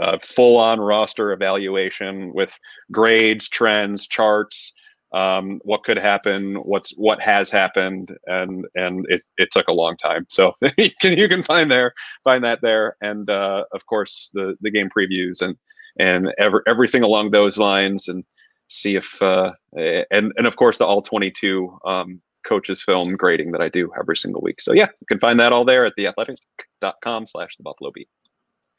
uh, 0.00 0.18
full 0.22 0.56
on 0.56 0.80
roster 0.80 1.32
evaluation 1.32 2.32
with 2.32 2.56
grades, 2.90 3.48
trends, 3.48 4.06
charts, 4.06 4.72
um, 5.14 5.60
what 5.64 5.84
could 5.84 5.96
happen, 5.96 6.56
what's 6.56 6.90
what 6.96 7.20
has 7.20 7.48
happened, 7.48 8.16
and 8.26 8.66
and 8.74 9.06
it, 9.08 9.22
it 9.36 9.48
took 9.52 9.68
a 9.68 9.72
long 9.72 9.96
time. 9.96 10.26
So 10.28 10.54
you 10.76 10.90
can 11.00 11.16
you 11.16 11.28
can 11.28 11.42
find 11.42 11.70
there 11.70 11.94
find 12.24 12.42
that 12.44 12.60
there, 12.62 12.96
and 13.00 13.30
uh, 13.30 13.64
of 13.72 13.86
course 13.86 14.30
the 14.34 14.56
the 14.60 14.70
game 14.70 14.90
previews 14.96 15.40
and 15.40 15.56
and 15.98 16.32
ever, 16.38 16.64
everything 16.66 17.04
along 17.04 17.30
those 17.30 17.58
lines, 17.58 18.08
and 18.08 18.24
see 18.68 18.96
if 18.96 19.22
uh, 19.22 19.52
and 19.72 20.32
and 20.36 20.46
of 20.46 20.56
course 20.56 20.78
the 20.78 20.84
all 20.84 21.00
twenty 21.00 21.30
two 21.30 21.78
um, 21.86 22.20
coaches 22.44 22.82
film 22.82 23.16
grading 23.16 23.52
that 23.52 23.60
I 23.60 23.68
do 23.68 23.92
every 23.98 24.16
single 24.16 24.42
week. 24.42 24.60
So 24.60 24.72
yeah, 24.72 24.88
you 25.00 25.06
can 25.06 25.20
find 25.20 25.38
that 25.38 25.52
all 25.52 25.64
there 25.64 25.86
at 25.86 25.94
theathletic.com 25.96 27.28
slash 27.28 27.56
the 27.56 27.62
Buffalo 27.62 27.92
Beat. 27.94 28.08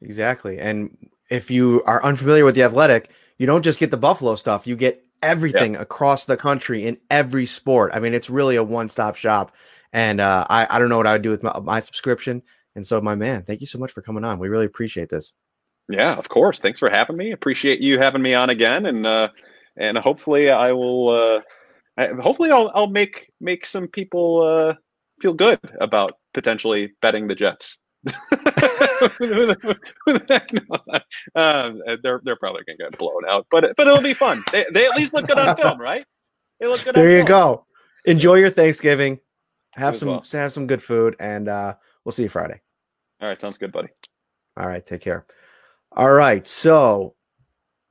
Exactly. 0.01 0.59
And 0.59 0.97
if 1.29 1.49
you 1.49 1.81
are 1.85 2.03
unfamiliar 2.03 2.43
with 2.43 2.55
the 2.55 2.63
athletic, 2.63 3.09
you 3.37 3.47
don't 3.47 3.63
just 3.63 3.79
get 3.79 3.89
the 3.89 3.97
Buffalo 3.97 4.35
stuff, 4.35 4.67
you 4.67 4.75
get 4.75 5.01
everything 5.25 5.73
yeah. 5.73 5.81
across 5.81 6.25
the 6.25 6.37
country 6.37 6.85
in 6.85 6.97
every 7.09 7.45
sport. 7.45 7.91
I 7.93 7.99
mean, 7.99 8.13
it's 8.13 8.29
really 8.29 8.55
a 8.55 8.63
one 8.63 8.89
stop 8.89 9.15
shop. 9.15 9.53
And 9.91 10.21
uh, 10.21 10.45
I, 10.49 10.67
I 10.69 10.79
don't 10.79 10.89
know 10.89 10.97
what 10.97 11.07
I 11.07 11.13
would 11.13 11.21
do 11.21 11.29
with 11.29 11.43
my, 11.43 11.57
my 11.59 11.79
subscription. 11.79 12.43
And 12.75 12.85
so, 12.85 12.99
my 13.01 13.15
man, 13.15 13.43
thank 13.43 13.61
you 13.61 13.67
so 13.67 13.79
much 13.79 13.91
for 13.91 14.01
coming 14.01 14.23
on. 14.23 14.39
We 14.39 14.49
really 14.49 14.65
appreciate 14.65 15.09
this. 15.09 15.33
Yeah, 15.87 16.15
of 16.15 16.27
course. 16.29 16.59
Thanks 16.59 16.79
for 16.79 16.89
having 16.89 17.15
me. 17.15 17.31
Appreciate 17.31 17.79
you 17.79 17.99
having 17.99 18.21
me 18.21 18.33
on 18.33 18.49
again, 18.49 18.85
and 18.87 19.05
uh, 19.05 19.29
and 19.77 19.97
hopefully 19.97 20.49
I 20.49 20.71
will. 20.71 21.09
Uh, 21.09 21.41
I, 21.97 22.07
hopefully 22.07 22.51
I'll 22.51 22.71
I'll 22.73 22.87
make 22.87 23.31
make 23.39 23.65
some 23.65 23.87
people 23.87 24.41
uh, 24.41 24.73
feel 25.21 25.33
good 25.33 25.59
about 25.79 26.17
potentially 26.33 26.93
betting 27.01 27.27
the 27.27 27.35
Jets. 27.35 27.79
Um, 31.35 31.81
they're 32.03 32.21
they're 32.23 32.35
probably 32.35 32.63
gonna 32.63 32.77
get 32.77 32.97
blown 32.97 33.27
out, 33.27 33.47
but 33.49 33.75
but 33.75 33.87
it'll 33.87 34.01
be 34.01 34.13
fun. 34.13 34.43
They, 34.51 34.65
they 34.73 34.85
at 34.85 34.95
least 34.95 35.13
look 35.13 35.27
good 35.27 35.37
on 35.37 35.55
film, 35.55 35.79
right? 35.79 36.05
They 36.59 36.67
look 36.67 36.83
good. 36.83 36.95
There 36.95 37.11
you 37.11 37.25
film. 37.25 37.27
go. 37.27 37.65
Enjoy 38.05 38.35
your 38.35 38.49
Thanksgiving. 38.49 39.19
Have 39.73 39.95
some 39.95 40.09
well. 40.09 40.23
have 40.31 40.53
some 40.53 40.67
good 40.67 40.81
food, 40.81 41.15
and 41.19 41.47
uh, 41.47 41.75
we'll 42.03 42.11
see 42.11 42.23
you 42.23 42.29
Friday. 42.29 42.61
All 43.21 43.27
right, 43.27 43.39
sounds 43.39 43.57
good, 43.57 43.71
buddy. 43.71 43.89
All 44.57 44.67
right, 44.67 44.85
take 44.85 45.01
care. 45.01 45.25
All 45.91 46.11
right, 46.11 46.45
so 46.47 47.15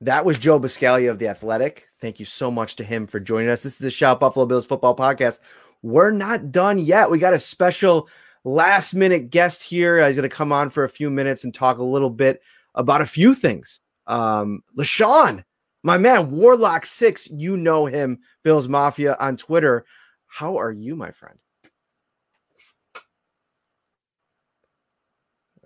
that 0.00 0.24
was 0.24 0.38
Joe 0.38 0.60
Buscaglia 0.60 1.10
of 1.10 1.18
the 1.18 1.28
Athletic. 1.28 1.88
Thank 2.00 2.20
you 2.20 2.26
so 2.26 2.50
much 2.50 2.76
to 2.76 2.84
him 2.84 3.06
for 3.06 3.20
joining 3.20 3.48
us. 3.48 3.62
This 3.62 3.74
is 3.74 3.78
the 3.78 3.90
Shout 3.90 4.20
Buffalo 4.20 4.46
Bills 4.46 4.66
Football 4.66 4.96
Podcast. 4.96 5.40
We're 5.82 6.10
not 6.10 6.52
done 6.52 6.78
yet. 6.78 7.10
We 7.10 7.18
got 7.18 7.34
a 7.34 7.38
special 7.38 8.08
last 8.45 8.95
minute 8.95 9.30
guest 9.30 9.62
here. 9.62 10.07
He's 10.07 10.16
going 10.16 10.28
to 10.28 10.34
come 10.34 10.53
on 10.53 10.70
for 10.70 10.84
a 10.84 10.88
few 10.88 11.11
minutes 11.11 11.45
and 11.45 11.53
talk 11.53 11.78
a 11.78 11.84
little 11.84 12.11
bit 12.11 12.42
about 12.74 13.01
a 13.01 13.07
few 13.07 13.34
things. 13.34 13.80
Um, 14.07 14.62
LeSean, 14.78 15.45
my 15.82 15.99
man, 15.99 16.30
Warlock 16.30 16.86
Six, 16.86 17.28
you 17.30 17.57
know 17.57 17.86
him, 17.86 18.20
Bills 18.42 18.68
Mafia 18.68 19.16
on 19.18 19.36
Twitter. 19.36 19.84
How 20.26 20.57
are 20.59 20.72
you, 20.72 20.95
my 20.95 21.11
friend? 21.11 21.38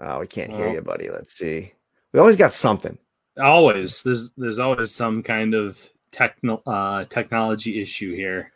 Oh, 0.00 0.20
we 0.20 0.28
can't 0.28 0.52
hear 0.52 0.72
you, 0.72 0.80
buddy. 0.80 1.10
Let's 1.10 1.36
see. 1.36 1.72
We 2.12 2.20
always 2.20 2.36
got 2.36 2.52
something. 2.52 2.96
Always. 3.40 4.02
There's 4.02 4.30
there's 4.36 4.60
always 4.60 4.94
some 4.94 5.22
kind 5.24 5.54
of 5.54 5.84
techno 6.12 6.62
uh, 6.66 7.04
technology 7.04 7.82
issue 7.82 8.14
here 8.14 8.52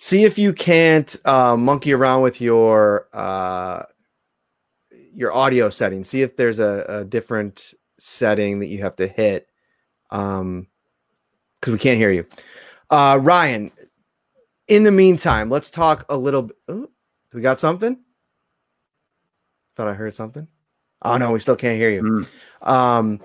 see 0.00 0.24
if 0.24 0.38
you 0.38 0.54
can't 0.54 1.14
uh, 1.26 1.54
monkey 1.58 1.92
around 1.92 2.22
with 2.22 2.40
your 2.40 3.06
uh, 3.12 3.82
your 5.14 5.30
audio 5.34 5.68
settings. 5.68 6.08
See 6.08 6.22
if 6.22 6.36
there's 6.36 6.58
a, 6.58 6.84
a, 6.88 7.04
different 7.04 7.74
setting 7.98 8.60
that 8.60 8.68
you 8.68 8.80
have 8.80 8.96
to 8.96 9.06
hit. 9.06 9.46
Um, 10.10 10.68
because 11.60 11.74
we 11.74 11.78
can't 11.78 11.98
hear 11.98 12.10
you. 12.10 12.26
Uh, 12.88 13.18
Ryan. 13.20 13.70
In 14.68 14.84
the 14.84 14.92
meantime, 14.92 15.50
let's 15.50 15.68
talk 15.68 16.06
a 16.08 16.16
little. 16.16 16.48
Oh, 16.66 16.88
we 17.34 17.42
got 17.42 17.60
something. 17.60 17.98
thought 19.76 19.88
I 19.88 19.94
heard 19.94 20.14
something. 20.14 20.48
Oh 21.02 21.18
no, 21.18 21.32
we 21.32 21.40
still 21.40 21.56
can't 21.56 21.76
hear 21.76 21.90
you. 21.90 22.02
Mm. 22.02 22.68
Um, 22.68 23.20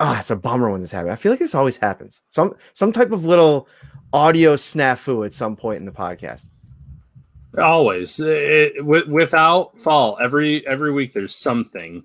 ah, 0.00 0.18
it's 0.18 0.30
a 0.30 0.36
bummer 0.36 0.68
when 0.70 0.82
this 0.82 0.90
happens. 0.90 1.12
I 1.12 1.16
feel 1.16 1.32
like 1.32 1.38
this 1.38 1.54
always 1.54 1.78
happens. 1.78 2.20
Some 2.26 2.56
some 2.74 2.92
type 2.92 3.12
of 3.12 3.24
little 3.24 3.68
audio 4.12 4.54
snafu 4.54 5.24
at 5.24 5.34
some 5.34 5.56
point 5.56 5.78
in 5.78 5.84
the 5.84 5.92
podcast. 5.92 6.46
Always, 7.58 8.20
it, 8.20 8.76
wi- 8.76 9.08
without 9.08 9.78
fall, 9.78 10.18
every 10.22 10.66
every 10.66 10.92
week 10.92 11.12
there's 11.12 11.34
something. 11.34 12.04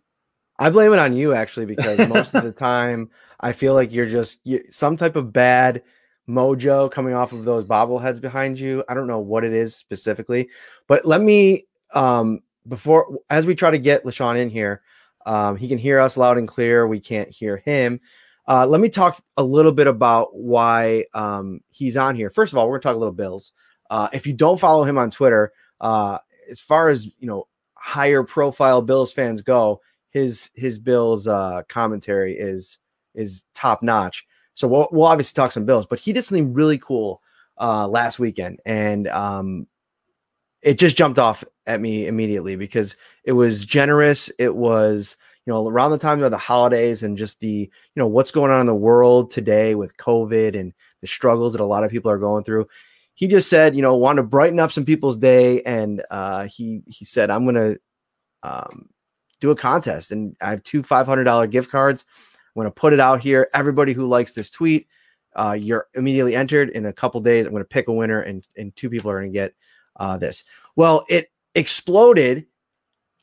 I 0.57 0.69
blame 0.69 0.93
it 0.93 0.99
on 0.99 1.15
you 1.15 1.33
actually 1.33 1.65
because 1.65 2.07
most 2.07 2.33
of 2.33 2.43
the 2.43 2.51
time 2.53 3.09
I 3.39 3.51
feel 3.51 3.73
like 3.73 3.91
you're 3.91 4.09
just 4.09 4.39
you, 4.43 4.63
some 4.71 4.97
type 4.97 5.15
of 5.15 5.31
bad 5.31 5.83
mojo 6.27 6.91
coming 6.91 7.13
off 7.13 7.31
of 7.31 7.45
those 7.45 7.63
bobbleheads 7.63 8.19
behind 8.21 8.59
you. 8.59 8.83
I 8.89 8.95
don't 8.95 9.07
know 9.07 9.19
what 9.19 9.43
it 9.43 9.53
is 9.53 9.75
specifically, 9.75 10.49
but 10.87 11.05
let 11.05 11.21
me 11.21 11.67
um 11.93 12.39
before 12.67 13.19
as 13.29 13.45
we 13.45 13.53
try 13.53 13.69
to 13.69 13.77
get 13.77 14.03
LaShawn 14.03 14.37
in 14.37 14.49
here, 14.49 14.81
um, 15.27 15.57
he 15.57 15.67
can 15.67 15.77
hear 15.77 15.99
us 15.99 16.17
loud 16.17 16.39
and 16.39 16.47
clear. 16.47 16.87
We 16.87 16.99
can't 16.99 17.29
hear 17.29 17.57
him. 17.57 17.99
Uh, 18.47 18.65
let 18.67 18.79
me 18.79 18.89
talk 18.89 19.21
a 19.37 19.43
little 19.43 19.71
bit 19.71 19.87
about 19.87 20.35
why 20.35 21.05
um, 21.13 21.61
he's 21.69 21.97
on 21.97 22.15
here. 22.15 22.29
First 22.29 22.53
of 22.53 22.57
all, 22.57 22.67
we're 22.67 22.77
gonna 22.77 22.93
talk 22.93 22.95
a 22.95 22.99
little 22.99 23.13
Bills. 23.13 23.51
Uh, 23.89 24.09
if 24.13 24.27
you 24.27 24.33
don't 24.33 24.59
follow 24.59 24.83
him 24.83 24.97
on 24.97 25.09
Twitter, 25.09 25.51
uh, 25.81 26.19
as 26.49 26.59
far 26.59 26.89
as 26.89 27.05
you 27.05 27.27
know, 27.27 27.47
higher 27.73 28.23
profile 28.23 28.81
Bills 28.81 29.11
fans 29.11 29.41
go, 29.41 29.81
his 30.09 30.51
his 30.55 30.77
Bills 30.77 31.27
uh, 31.27 31.63
commentary 31.67 32.37
is 32.37 32.77
is 33.15 33.43
top 33.53 33.81
notch. 33.81 34.25
So 34.53 34.67
we'll, 34.67 34.87
we'll 34.91 35.05
obviously 35.05 35.35
talk 35.35 35.51
some 35.51 35.65
Bills, 35.65 35.85
but 35.85 35.99
he 35.99 36.13
did 36.13 36.23
something 36.23 36.53
really 36.53 36.77
cool 36.77 37.21
uh, 37.59 37.87
last 37.87 38.19
weekend, 38.19 38.59
and 38.65 39.07
um, 39.07 39.67
it 40.61 40.77
just 40.77 40.97
jumped 40.97 41.19
off 41.19 41.43
at 41.67 41.81
me 41.81 42.07
immediately 42.07 42.55
because 42.55 42.95
it 43.23 43.33
was 43.33 43.65
generous. 43.65 44.31
It 44.37 44.55
was 44.55 45.17
you 45.45 45.53
know 45.53 45.67
around 45.67 45.91
the 45.91 45.97
time 45.97 46.23
of 46.23 46.31
the 46.31 46.37
holidays 46.37 47.03
and 47.03 47.17
just 47.17 47.39
the 47.39 47.47
you 47.47 47.69
know 47.95 48.07
what's 48.07 48.31
going 48.31 48.51
on 48.51 48.61
in 48.61 48.65
the 48.65 48.75
world 48.75 49.31
today 49.31 49.75
with 49.75 49.95
COVID 49.97 50.59
and 50.59 50.73
the 51.01 51.07
struggles 51.07 51.53
that 51.53 51.61
a 51.61 51.65
lot 51.65 51.83
of 51.83 51.91
people 51.91 52.11
are 52.11 52.17
going 52.17 52.43
through. 52.43 52.67
He 53.13 53.27
just 53.27 53.49
said, 53.49 53.75
you 53.75 53.81
know, 53.81 53.95
want 53.95 54.17
to 54.17 54.23
brighten 54.23 54.59
up 54.59 54.71
some 54.71 54.85
people's 54.85 55.17
day, 55.17 55.61
and 55.61 56.03
uh, 56.09 56.47
he 56.47 56.81
he 56.87 57.05
said, 57.05 57.29
I'm 57.29 57.45
gonna 57.45 57.75
um, 58.43 58.89
do 59.39 59.51
a 59.51 59.55
contest, 59.55 60.11
and 60.11 60.35
I 60.41 60.49
have 60.49 60.63
two 60.63 60.83
five 60.83 61.05
hundred 61.05 61.23
dollar 61.25 61.47
gift 61.47 61.71
cards. 61.71 62.05
I'm 62.55 62.59
gonna 62.59 62.71
put 62.71 62.93
it 62.93 62.99
out 62.99 63.21
here. 63.21 63.49
Everybody 63.53 63.93
who 63.93 64.05
likes 64.05 64.33
this 64.33 64.51
tweet, 64.51 64.87
uh, 65.35 65.57
you're 65.59 65.87
immediately 65.93 66.35
entered. 66.35 66.69
In 66.69 66.87
a 66.87 66.93
couple 66.93 67.21
days, 67.21 67.45
I'm 67.45 67.53
gonna 67.53 67.65
pick 67.65 67.87
a 67.87 67.93
winner, 67.93 68.21
and 68.21 68.45
and 68.57 68.75
two 68.75 68.89
people 68.89 69.11
are 69.11 69.19
gonna 69.19 69.31
get 69.31 69.53
uh, 69.95 70.17
this. 70.17 70.43
Well, 70.75 71.05
it 71.07 71.31
exploded, 71.53 72.47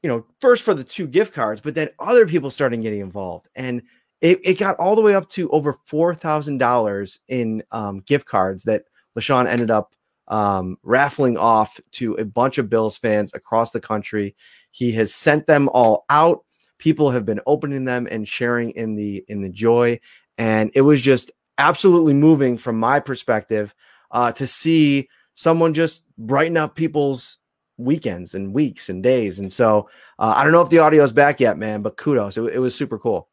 you 0.02 0.08
know, 0.08 0.26
first 0.40 0.62
for 0.62 0.74
the 0.74 0.84
two 0.84 1.06
gift 1.06 1.32
cards, 1.32 1.60
but 1.60 1.74
then 1.74 1.88
other 1.98 2.26
people 2.26 2.50
started 2.50 2.82
getting 2.82 3.00
involved, 3.00 3.48
and 3.54 3.82
it, 4.20 4.40
it 4.44 4.58
got 4.58 4.76
all 4.76 4.96
the 4.96 5.02
way 5.02 5.14
up 5.14 5.28
to 5.30 5.48
over 5.50 5.76
four 5.84 6.14
thousand 6.14 6.58
dollars 6.58 7.18
in 7.28 7.62
um, 7.70 8.00
gift 8.00 8.26
cards 8.26 8.64
that 8.64 8.84
LaShawn 9.16 9.46
ended 9.46 9.70
up 9.70 9.94
um, 10.28 10.76
raffling 10.82 11.36
off 11.36 11.78
to 11.92 12.14
a 12.14 12.24
bunch 12.24 12.58
of 12.58 12.70
Bills 12.70 12.98
fans 12.98 13.32
across 13.34 13.70
the 13.70 13.80
country. 13.80 14.34
He 14.70 14.92
has 14.92 15.14
sent 15.14 15.46
them 15.46 15.68
all 15.68 16.04
out. 16.08 16.44
People 16.78 17.10
have 17.10 17.24
been 17.24 17.40
opening 17.46 17.84
them 17.84 18.08
and 18.10 18.26
sharing 18.26 18.70
in 18.70 18.94
the 18.96 19.24
in 19.28 19.42
the 19.42 19.48
joy, 19.48 20.00
and 20.38 20.70
it 20.74 20.82
was 20.82 21.00
just 21.00 21.30
absolutely 21.58 22.14
moving 22.14 22.56
from 22.58 22.78
my 22.78 22.98
perspective 22.98 23.74
uh, 24.10 24.32
to 24.32 24.46
see 24.46 25.08
someone 25.34 25.74
just 25.74 26.04
brighten 26.18 26.56
up 26.56 26.74
people's 26.74 27.38
weekends 27.84 28.34
and 28.34 28.54
weeks 28.54 28.88
and 28.88 29.02
days. 29.02 29.38
And 29.38 29.52
so 29.52 29.88
uh, 30.18 30.34
I 30.36 30.44
don't 30.44 30.52
know 30.52 30.62
if 30.62 30.70
the 30.70 30.78
audio 30.78 31.02
is 31.02 31.12
back 31.12 31.40
yet, 31.40 31.58
man, 31.58 31.82
but 31.82 31.96
kudos. 31.96 32.36
It, 32.36 32.42
it 32.54 32.58
was 32.58 32.74
super 32.74 32.98
cool. 32.98 33.28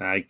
I 0.00 0.24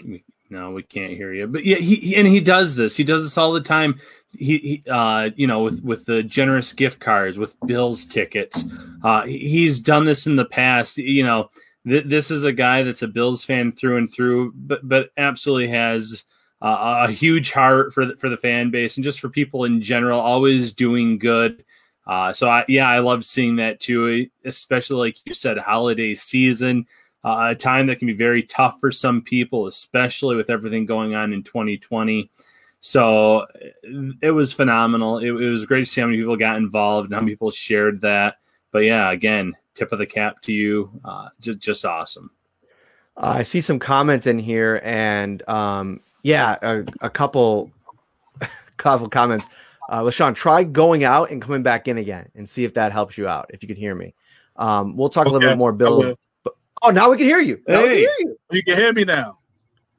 no, 0.50 0.70
we 0.72 0.82
can't 0.82 1.12
hear 1.12 1.32
you. 1.32 1.46
But 1.46 1.64
yeah, 1.64 1.78
he, 1.78 1.96
he 1.96 2.16
and 2.16 2.28
he 2.28 2.40
does 2.40 2.76
this. 2.76 2.96
He 2.96 3.04
does 3.04 3.24
this 3.24 3.38
all 3.38 3.52
the 3.52 3.60
time. 3.60 4.00
He, 4.30 4.58
he 4.58 4.90
uh, 4.90 5.30
you 5.36 5.46
know, 5.46 5.62
with 5.62 5.82
with 5.82 6.04
the 6.04 6.22
generous 6.22 6.72
gift 6.72 7.00
cards, 7.00 7.38
with 7.38 7.56
Bills 7.66 8.06
tickets. 8.06 8.64
Uh, 9.02 9.24
he's 9.24 9.80
done 9.80 10.04
this 10.04 10.26
in 10.26 10.36
the 10.36 10.44
past. 10.44 10.98
You 10.98 11.24
know, 11.24 11.50
th- 11.86 12.04
this 12.06 12.30
is 12.30 12.44
a 12.44 12.52
guy 12.52 12.82
that's 12.82 13.02
a 13.02 13.08
Bills 13.08 13.42
fan 13.42 13.72
through 13.72 13.96
and 13.96 14.12
through, 14.12 14.52
but 14.54 14.86
but 14.86 15.10
absolutely 15.16 15.68
has 15.68 16.24
uh, 16.60 17.06
a 17.08 17.10
huge 17.10 17.52
heart 17.52 17.92
for 17.92 18.06
the, 18.06 18.16
for 18.16 18.28
the 18.28 18.36
fan 18.36 18.70
base 18.70 18.96
and 18.96 19.04
just 19.04 19.20
for 19.20 19.28
people 19.28 19.64
in 19.64 19.82
general. 19.82 20.20
Always 20.20 20.72
doing 20.72 21.18
good. 21.18 21.64
Uh, 22.06 22.32
so 22.32 22.48
I, 22.48 22.64
yeah, 22.68 22.88
I 22.88 22.98
love 22.98 23.24
seeing 23.24 23.56
that 23.56 23.80
too, 23.80 24.28
especially 24.44 25.08
like 25.08 25.16
you 25.24 25.34
said, 25.34 25.58
holiday 25.58 26.14
season 26.14 26.86
uh, 27.24 27.48
a 27.50 27.54
time 27.54 27.86
that 27.86 27.98
can 27.98 28.06
be 28.06 28.12
very 28.12 28.42
tough 28.42 28.78
for 28.78 28.92
some 28.92 29.22
people, 29.22 29.66
especially 29.66 30.36
with 30.36 30.50
everything 30.50 30.84
going 30.84 31.14
on 31.14 31.32
in 31.32 31.42
2020. 31.42 32.30
So 32.80 33.46
it 34.20 34.30
was 34.30 34.52
phenomenal. 34.52 35.18
It, 35.18 35.28
it, 35.28 35.50
was 35.50 35.64
great 35.64 35.86
to 35.86 35.90
see 35.90 36.02
how 36.02 36.06
many 36.06 36.18
people 36.18 36.36
got 36.36 36.56
involved 36.56 37.06
and 37.06 37.14
how 37.14 37.20
many 37.20 37.32
people 37.32 37.50
shared 37.50 38.02
that. 38.02 38.36
But 38.72 38.80
yeah, 38.80 39.10
again, 39.10 39.54
tip 39.72 39.90
of 39.90 39.98
the 39.98 40.06
cap 40.06 40.42
to 40.42 40.52
you. 40.52 40.90
Uh, 41.02 41.30
just, 41.40 41.60
just 41.60 41.84
awesome. 41.86 42.30
I 43.16 43.42
see 43.42 43.62
some 43.62 43.78
comments 43.78 44.26
in 44.26 44.40
here, 44.40 44.80
and 44.82 45.48
um, 45.48 46.00
yeah, 46.24 46.56
a, 46.62 46.84
a 47.00 47.08
couple, 47.08 47.70
couple 48.76 49.08
comments. 49.08 49.48
Uh, 49.88 50.00
LaShawn, 50.00 50.34
try 50.34 50.64
going 50.64 51.04
out 51.04 51.30
and 51.30 51.42
coming 51.42 51.62
back 51.62 51.88
in 51.88 51.98
again 51.98 52.30
and 52.34 52.48
see 52.48 52.64
if 52.64 52.74
that 52.74 52.92
helps 52.92 53.18
you 53.18 53.28
out. 53.28 53.50
If 53.50 53.62
you 53.62 53.66
can 53.66 53.76
hear 53.76 53.94
me, 53.94 54.14
um, 54.56 54.96
we'll 54.96 55.08
talk 55.08 55.26
okay. 55.26 55.30
a 55.30 55.32
little 55.32 55.50
bit 55.50 55.58
more 55.58 55.72
Bill 55.72 56.16
Oh, 56.82 56.90
now 56.90 57.10
we 57.10 57.16
can 57.16 57.26
hear 57.26 57.40
you. 57.40 57.62
Now 57.66 57.80
hey, 57.80 57.86
can 57.86 57.94
hear 57.96 58.14
you. 58.18 58.38
you. 58.50 58.62
can 58.62 58.76
hear 58.76 58.92
me 58.92 59.04
now. 59.04 59.38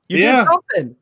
You 0.07 0.19
yeah. 0.19 0.43
did 0.43 0.47
something. 0.51 0.95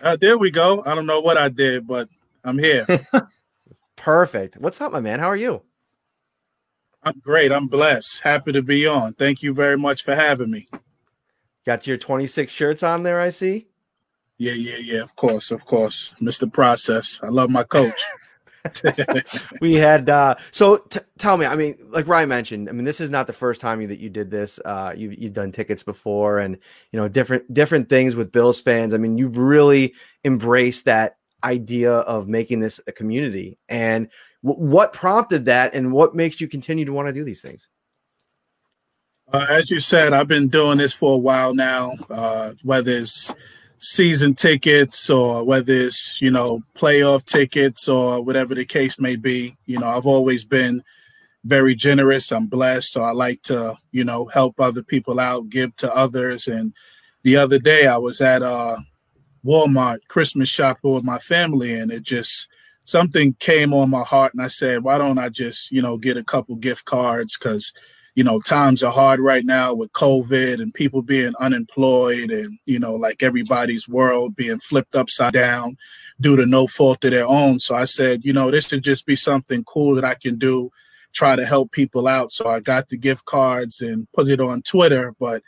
Uh, 0.00 0.16
there 0.20 0.38
we 0.38 0.52
go. 0.52 0.82
I 0.86 0.94
don't 0.94 1.06
know 1.06 1.20
what 1.20 1.36
I 1.36 1.48
did, 1.48 1.86
but 1.86 2.08
I'm 2.44 2.58
here. 2.58 2.86
Perfect. 3.96 4.56
What's 4.58 4.80
up, 4.80 4.92
my 4.92 5.00
man? 5.00 5.18
How 5.18 5.26
are 5.26 5.36
you? 5.36 5.62
I'm 7.02 7.18
great. 7.18 7.50
I'm 7.50 7.66
blessed. 7.66 8.20
Happy 8.20 8.52
to 8.52 8.62
be 8.62 8.86
on. 8.86 9.14
Thank 9.14 9.42
you 9.42 9.52
very 9.52 9.76
much 9.76 10.04
for 10.04 10.14
having 10.14 10.50
me. 10.50 10.68
Got 11.66 11.86
your 11.86 11.96
26 11.96 12.52
shirts 12.52 12.82
on 12.82 13.02
there, 13.02 13.20
I 13.20 13.30
see. 13.30 13.66
Yeah, 14.40 14.52
yeah, 14.52 14.78
yeah. 14.78 15.02
Of 15.02 15.14
course, 15.16 15.50
of 15.50 15.66
course. 15.66 16.14
Mr. 16.18 16.50
Process. 16.50 17.20
I 17.22 17.28
love 17.28 17.50
my 17.50 17.62
coach. 17.62 18.02
we 19.62 19.72
had 19.72 20.10
uh 20.10 20.34
so 20.50 20.76
t- 20.76 21.00
tell 21.16 21.38
me 21.38 21.46
i 21.46 21.56
mean 21.56 21.74
like 21.88 22.06
ryan 22.06 22.28
mentioned 22.28 22.68
i 22.68 22.72
mean 22.72 22.84
this 22.84 23.00
is 23.00 23.08
not 23.08 23.26
the 23.26 23.32
first 23.32 23.58
time 23.58 23.80
you, 23.80 23.86
that 23.86 24.00
you 24.00 24.10
did 24.10 24.30
this 24.30 24.60
uh 24.66 24.92
you, 24.94 25.08
you've 25.16 25.32
done 25.32 25.50
tickets 25.50 25.82
before 25.82 26.40
and 26.40 26.58
you 26.92 26.98
know 26.98 27.08
different 27.08 27.54
different 27.54 27.88
things 27.88 28.16
with 28.16 28.30
bills 28.30 28.60
fans 28.60 28.92
i 28.92 28.98
mean 28.98 29.16
you've 29.16 29.38
really 29.38 29.94
embraced 30.26 30.84
that 30.84 31.16
idea 31.42 31.90
of 31.90 32.28
making 32.28 32.60
this 32.60 32.82
a 32.86 32.92
community 32.92 33.56
and 33.70 34.10
w- 34.44 34.62
what 34.62 34.92
prompted 34.92 35.46
that 35.46 35.72
and 35.72 35.90
what 35.90 36.14
makes 36.14 36.38
you 36.38 36.46
continue 36.46 36.84
to 36.84 36.92
want 36.92 37.08
to 37.08 37.14
do 37.14 37.24
these 37.24 37.40
things 37.40 37.66
uh, 39.32 39.46
as 39.48 39.70
you 39.70 39.80
said 39.80 40.12
i've 40.12 40.28
been 40.28 40.48
doing 40.48 40.76
this 40.76 40.92
for 40.92 41.14
a 41.14 41.18
while 41.18 41.54
now 41.54 41.94
uh 42.10 42.52
whether 42.62 42.92
it's 42.92 43.32
season 43.80 44.34
tickets 44.34 45.08
or 45.08 45.42
whether 45.42 45.72
it's 45.72 46.20
you 46.20 46.30
know 46.30 46.62
playoff 46.76 47.24
tickets 47.24 47.88
or 47.88 48.22
whatever 48.22 48.54
the 48.54 48.64
case 48.64 49.00
may 49.00 49.16
be 49.16 49.56
you 49.64 49.78
know 49.78 49.88
i've 49.88 50.06
always 50.06 50.44
been 50.44 50.82
very 51.44 51.74
generous. 51.74 52.32
I'm 52.32 52.46
blessed. 52.46 52.92
So 52.92 53.02
i 53.02 53.12
like 53.12 53.42
to 53.42 53.76
you 53.92 54.04
know 54.04 54.26
help 54.26 54.60
other 54.60 54.82
people 54.82 55.20
out 55.20 55.48
give 55.48 55.74
to 55.76 55.94
others. 55.94 56.48
And 56.48 56.74
the 57.22 57.36
other 57.36 57.58
day 57.58 57.86
i 57.86 57.98
was 57.98 58.20
at 58.20 58.42
uh 58.42 58.78
walmart 59.44 59.98
christmas 60.08 60.50
shopping 60.50 60.92
with 60.92 61.04
my 61.04 61.18
family 61.18 61.74
and 61.74 61.90
it 61.90 62.02
just 62.02 62.48
something 62.84 63.34
came 63.40 63.72
on 63.72 63.88
my 63.88 64.02
heart 64.02 64.34
and 64.34 64.42
i 64.42 64.48
said 64.48 64.82
why 64.82 64.98
don't 64.98 65.18
i 65.18 65.30
just 65.30 65.70
you 65.70 65.80
know 65.80 65.96
get 65.96 66.18
a 66.18 66.24
couple 66.24 66.54
gift 66.56 66.84
cards? 66.84 67.38
Because 67.38 67.72
you 68.14 68.24
know 68.24 68.40
times 68.40 68.82
are 68.82 68.92
hard 68.92 69.20
right 69.20 69.44
now 69.44 69.72
with 69.72 69.92
covid 69.92 70.60
and 70.60 70.74
people 70.74 71.02
being 71.02 71.32
unemployed 71.40 72.30
and 72.30 72.58
you 72.66 72.78
know 72.78 72.94
like 72.94 73.22
everybody's 73.22 73.88
world 73.88 74.34
being 74.36 74.58
flipped 74.58 74.94
upside 74.94 75.32
down 75.32 75.76
due 76.20 76.36
to 76.36 76.44
no 76.44 76.66
fault 76.66 77.04
of 77.04 77.12
their 77.12 77.26
own. 77.26 77.58
So 77.58 77.74
i 77.74 77.84
said 77.84 78.24
you 78.24 78.32
know 78.32 78.50
this 78.50 78.68
should 78.68 78.84
just 78.84 79.06
be 79.06 79.16
something 79.16 79.64
cool 79.64 79.94
that 79.94 80.04
i 80.04 80.14
can 80.14 80.38
do 80.38 80.70
try 81.12 81.34
to 81.34 81.44
help 81.44 81.72
people 81.72 82.06
out. 82.06 82.32
So 82.32 82.48
i 82.48 82.60
got 82.60 82.88
the 82.88 82.96
gift 82.96 83.24
cards 83.24 83.80
and 83.80 84.06
put 84.12 84.28
it 84.28 84.40
on 84.40 84.62
twitter 84.62 85.14
but 85.18 85.42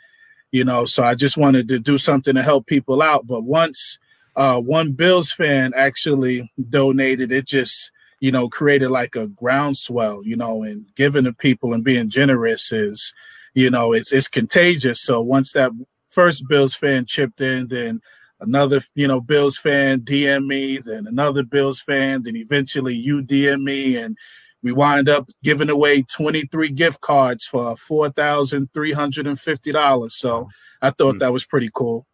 you 0.51 0.63
know 0.63 0.85
so 0.85 1.03
i 1.03 1.15
just 1.15 1.37
wanted 1.37 1.67
to 1.67 1.79
do 1.79 1.97
something 1.97 2.35
to 2.35 2.43
help 2.43 2.65
people 2.65 3.01
out. 3.01 3.27
But 3.27 3.43
once 3.43 3.99
uh, 4.35 4.59
one 4.59 4.93
bills 4.93 5.31
fan 5.31 5.73
actually 5.75 6.51
donated 6.69 7.31
it 7.31 7.45
just 7.45 7.91
you 8.23 8.31
know, 8.31 8.47
created 8.47 8.89
like 8.89 9.17
a 9.17 9.27
groundswell, 9.27 10.25
you 10.25 10.37
know, 10.37 10.63
and 10.63 10.85
giving 10.95 11.25
to 11.25 11.33
people 11.33 11.73
and 11.73 11.83
being 11.83 12.09
generous 12.09 12.71
is, 12.71 13.13
you 13.53 13.69
know, 13.69 13.91
it's 13.91 14.13
it's 14.13 14.29
contagious. 14.29 15.01
So 15.01 15.19
once 15.19 15.51
that 15.51 15.73
first 16.07 16.47
Bills 16.47 16.73
fan 16.73 17.05
chipped 17.05 17.41
in, 17.41 17.67
then 17.67 17.99
another, 18.39 18.79
you 18.95 19.09
know, 19.09 19.19
Bills 19.19 19.57
fan 19.57 19.99
DM 19.99 20.47
me, 20.47 20.77
then 20.77 21.05
another 21.05 21.43
Bills 21.43 21.81
fan, 21.81 22.23
then 22.23 22.37
eventually 22.37 22.95
you 22.95 23.21
DM 23.21 23.63
me, 23.63 23.97
and 23.97 24.17
we 24.61 24.71
wind 24.71 25.09
up 25.09 25.29
giving 25.43 25.69
away 25.69 26.03
23 26.03 26.69
gift 26.69 27.01
cards 27.01 27.45
for 27.45 27.75
$4,350. 27.75 30.11
So 30.13 30.47
I 30.81 30.91
thought 30.91 31.15
mm. 31.15 31.19
that 31.19 31.33
was 31.33 31.43
pretty 31.43 31.71
cool. 31.73 32.07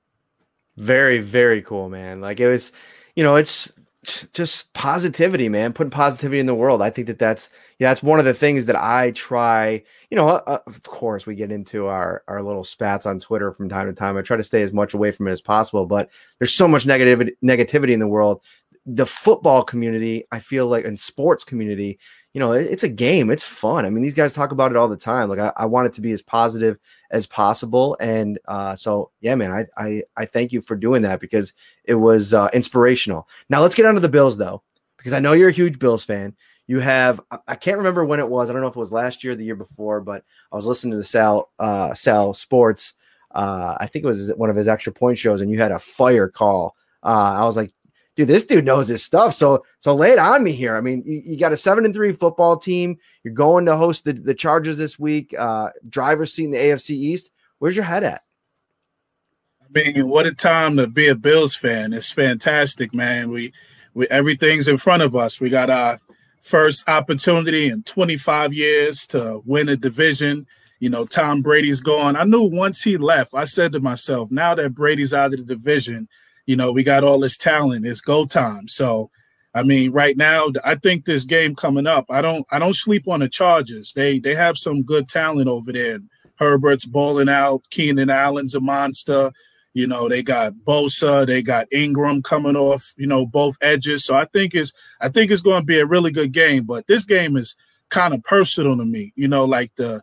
Very, 0.76 1.20
very 1.20 1.62
cool, 1.62 1.88
man. 1.88 2.20
Like 2.20 2.40
it 2.40 2.48
was, 2.48 2.72
you 3.16 3.24
know, 3.24 3.36
it's 3.36 3.72
just 4.04 4.72
positivity, 4.74 5.50
man. 5.50 5.74
Putting 5.74 5.92
positivity 5.92 6.40
in 6.40 6.46
the 6.46 6.56
world. 6.56 6.82
I 6.82 6.90
think 6.90 7.08
that 7.08 7.20
that's 7.20 7.50
yeah, 7.80 7.90
that's 7.90 8.04
one 8.04 8.20
of 8.20 8.26
the 8.26 8.34
things 8.34 8.66
that 8.66 8.76
I 8.76 9.12
try. 9.12 9.84
You 10.10 10.16
know, 10.16 10.28
uh, 10.28 10.60
of 10.66 10.84
course, 10.84 11.26
we 11.26 11.36
get 11.36 11.52
into 11.52 11.88
our 11.88 12.24
our 12.28 12.42
little 12.42 12.64
spats 12.64 13.06
on 13.06 13.20
Twitter 13.20 13.52
from 13.52 13.68
time 13.68 13.88
to 13.88 13.94
time. 13.94 14.18
I 14.18 14.22
try 14.22 14.38
to 14.38 14.44
stay 14.44 14.62
as 14.62 14.72
much 14.72 14.94
away 14.94 15.12
from 15.12 15.28
it 15.28 15.32
as 15.32 15.42
possible, 15.42 15.86
but 15.86 16.10
there's 16.40 16.54
so 16.54 16.68
much 16.68 16.86
negativity 16.86 17.32
negativity 17.44 17.92
in 17.92 18.00
the 18.00 18.08
world. 18.08 18.42
The 18.86 19.06
football 19.06 19.64
community, 19.64 20.24
I 20.32 20.40
feel 20.40 20.68
like, 20.68 20.86
and 20.86 21.00
sports 21.00 21.44
community, 21.44 22.00
you 22.40 22.46
know, 22.46 22.54
it's 22.54 22.84
a 22.84 22.90
game. 22.90 23.30
It's 23.30 23.44
fun. 23.44 23.86
I 23.86 23.90
mean, 23.90 24.02
these 24.02 24.14
guys 24.14 24.34
talk 24.34 24.54
about 24.54 24.72
it 24.72 24.78
all 24.78 24.88
the 24.88 24.96
time. 24.96 25.28
Like, 25.28 25.40
I, 25.40 25.52
I 25.58 25.66
want 25.66 25.88
it 25.88 25.94
to 25.96 26.02
be 26.02 26.14
as 26.14 26.22
positive 26.22 26.80
as 27.12 27.28
possible. 27.28 27.98
And 28.00 28.40
uh, 28.48 28.78
so, 28.78 29.12
yeah, 29.20 29.36
man, 29.36 29.52
I, 29.52 29.66
I 29.76 30.04
I 30.16 30.26
thank 30.26 30.54
you 30.54 30.62
for 30.62 30.78
doing 30.78 31.02
that 31.02 31.20
because 31.20 31.52
it 31.84 31.96
was 31.96 32.34
uh, 32.34 32.48
inspirational. 32.54 33.28
Now 33.50 33.62
let's 33.62 33.76
get 33.76 33.86
on 33.86 33.96
to 33.96 34.00
the 34.00 34.08
Bills 34.08 34.38
though, 34.38 34.64
because 34.96 35.12
I 35.12 35.20
know 35.20 35.34
you're 35.34 35.50
a 35.50 35.52
huge 35.52 35.80
Bills 35.80 36.06
fan. 36.06 36.34
You 36.66 36.80
have 36.80 37.20
I 37.46 37.56
can't 37.56 37.78
remember 37.78 38.06
when 38.06 38.22
it 38.22 38.30
was. 38.30 38.50
I 38.50 38.54
don't 38.54 38.62
know 38.62 38.70
if 38.70 38.76
it 38.78 38.80
was 38.80 38.94
last 38.94 39.22
year 39.22 39.34
or 39.34 39.36
the 39.36 39.44
year 39.44 39.58
before, 39.58 40.00
but 40.00 40.24
I 40.50 40.56
was 40.56 40.66
listening 40.66 40.92
to 40.92 40.98
the 40.98 41.04
Sal 41.04 41.52
uh, 41.60 41.94
Sal 41.94 42.34
Sports. 42.34 42.94
Uh, 43.32 43.76
I 43.82 43.88
think 43.88 44.06
it 44.06 44.08
was 44.08 44.32
one 44.38 44.50
of 44.50 44.56
his 44.56 44.70
extra 44.70 44.94
point 44.94 45.18
shows, 45.18 45.42
and 45.42 45.52
you 45.52 45.58
had 45.58 45.74
a 45.74 45.80
fire 45.80 46.30
call. 46.30 46.78
Uh, 47.04 47.36
I 47.42 47.44
was 47.44 47.58
like, 47.58 47.74
dude, 48.20 48.28
this 48.28 48.46
dude 48.46 48.66
knows 48.66 48.90
his 48.90 49.02
stuff. 49.02 49.34
So 49.34 49.64
so 49.80 49.96
lay 49.96 50.12
it 50.12 50.20
on 50.20 50.44
me 50.44 50.52
here. 50.52 50.76
I 50.76 50.82
mean, 50.82 51.04
you, 51.06 51.22
you 51.26 51.38
got 51.38 51.54
a 51.54 51.58
seven 51.58 51.86
and 51.86 51.94
three 51.94 52.12
football 52.12 52.58
team. 52.58 52.98
You're 53.24 53.34
going 53.34 53.66
to 53.66 53.78
host 53.78 54.04
the, 54.04 54.12
the 54.12 54.34
Chargers 54.34 54.78
this 54.78 55.00
week. 55.00 55.34
Uh, 55.38 55.70
driver's 55.88 56.34
seat 56.34 56.46
in 56.46 56.52
the 56.52 56.58
AFC 56.58 56.92
East. 56.92 57.32
Where's 57.60 57.78
your 57.78 57.86
head 57.86 58.04
at? 58.04 58.24
I 59.64 59.68
mean, 59.72 60.10
what 60.10 60.28
a 60.28 60.34
time 60.34 60.76
to 60.78 60.88
be 60.88 61.08
a 61.08 61.16
Bills 61.16 61.56
fan. 61.56 61.94
It's 61.94 62.12
fantastic, 62.12 62.94
man. 62.94 63.32
We 63.32 63.54
we 63.94 64.06
everything's 64.10 64.68
in 64.68 64.78
front 64.78 65.02
of 65.02 65.16
us. 65.16 65.40
We 65.40 65.50
got 65.50 65.70
our 65.70 66.02
first 66.42 66.88
opportunity 66.90 67.70
in 67.70 67.84
25 67.84 68.54
years 68.54 69.08
to 69.08 69.42
win 69.46 69.70
a 69.70 69.78
division. 69.78 70.46
You 70.80 70.90
know, 70.90 71.06
Tom 71.06 71.42
Brady's 71.42 71.80
gone. 71.80 72.18
I 72.18 72.24
knew 72.24 72.44
once 72.44 72.82
he 72.82 72.98
left, 72.98 73.34
I 73.34 73.46
said 73.46 73.72
to 73.74 73.80
myself, 73.80 74.30
now 74.30 74.56
that 74.56 74.76
Brady's 74.76 75.14
out 75.14 75.34
of 75.34 75.40
the 75.40 75.56
division, 75.56 76.08
you 76.50 76.56
know, 76.56 76.72
we 76.72 76.82
got 76.82 77.04
all 77.04 77.20
this 77.20 77.38
talent. 77.38 77.86
It's 77.86 78.02
go 78.02 78.26
time. 78.26 78.68
So, 78.68 79.12
I 79.54 79.62
mean, 79.62 79.92
right 79.92 80.18
now, 80.18 80.48
I 80.66 80.74
think 80.74 81.06
this 81.06 81.24
game 81.24 81.56
coming 81.56 81.86
up, 81.86 82.08
I 82.10 82.24
don't, 82.24 82.44
I 82.50 82.58
don't 82.58 82.76
sleep 82.76 83.08
on 83.08 83.20
the 83.20 83.30
Chargers. 83.30 83.94
They, 83.94 84.18
they 84.18 84.34
have 84.34 84.58
some 84.58 84.82
good 84.82 85.08
talent 85.08 85.48
over 85.48 85.72
there. 85.72 85.94
And 85.94 86.10
Herbert's 86.40 86.88
balling 86.88 87.30
out. 87.30 87.62
Keenan 87.70 88.10
Allen's 88.10 88.56
a 88.56 88.60
monster. 88.60 89.32
You 89.76 89.86
know, 89.86 90.10
they 90.10 90.24
got 90.24 90.54
Bosa, 90.66 91.28
they 91.28 91.44
got 91.44 91.72
Ingram 91.72 92.24
coming 92.24 92.56
off, 92.56 92.96
you 92.98 93.06
know, 93.06 93.28
both 93.28 93.56
edges. 93.62 94.04
So 94.04 94.16
I 94.16 94.26
think 94.26 94.56
it's, 94.56 94.74
I 95.00 95.10
think 95.10 95.30
it's 95.30 95.42
going 95.42 95.62
to 95.62 95.68
be 95.68 95.78
a 95.78 95.86
really 95.86 96.10
good 96.10 96.32
game. 96.32 96.64
But 96.64 96.88
this 96.88 97.06
game 97.06 97.38
is 97.38 97.56
kind 97.90 98.12
of 98.12 98.24
personal 98.24 98.76
to 98.76 98.86
me. 98.86 99.14
You 99.16 99.28
know, 99.28 99.46
like 99.46 99.76
the 99.76 100.02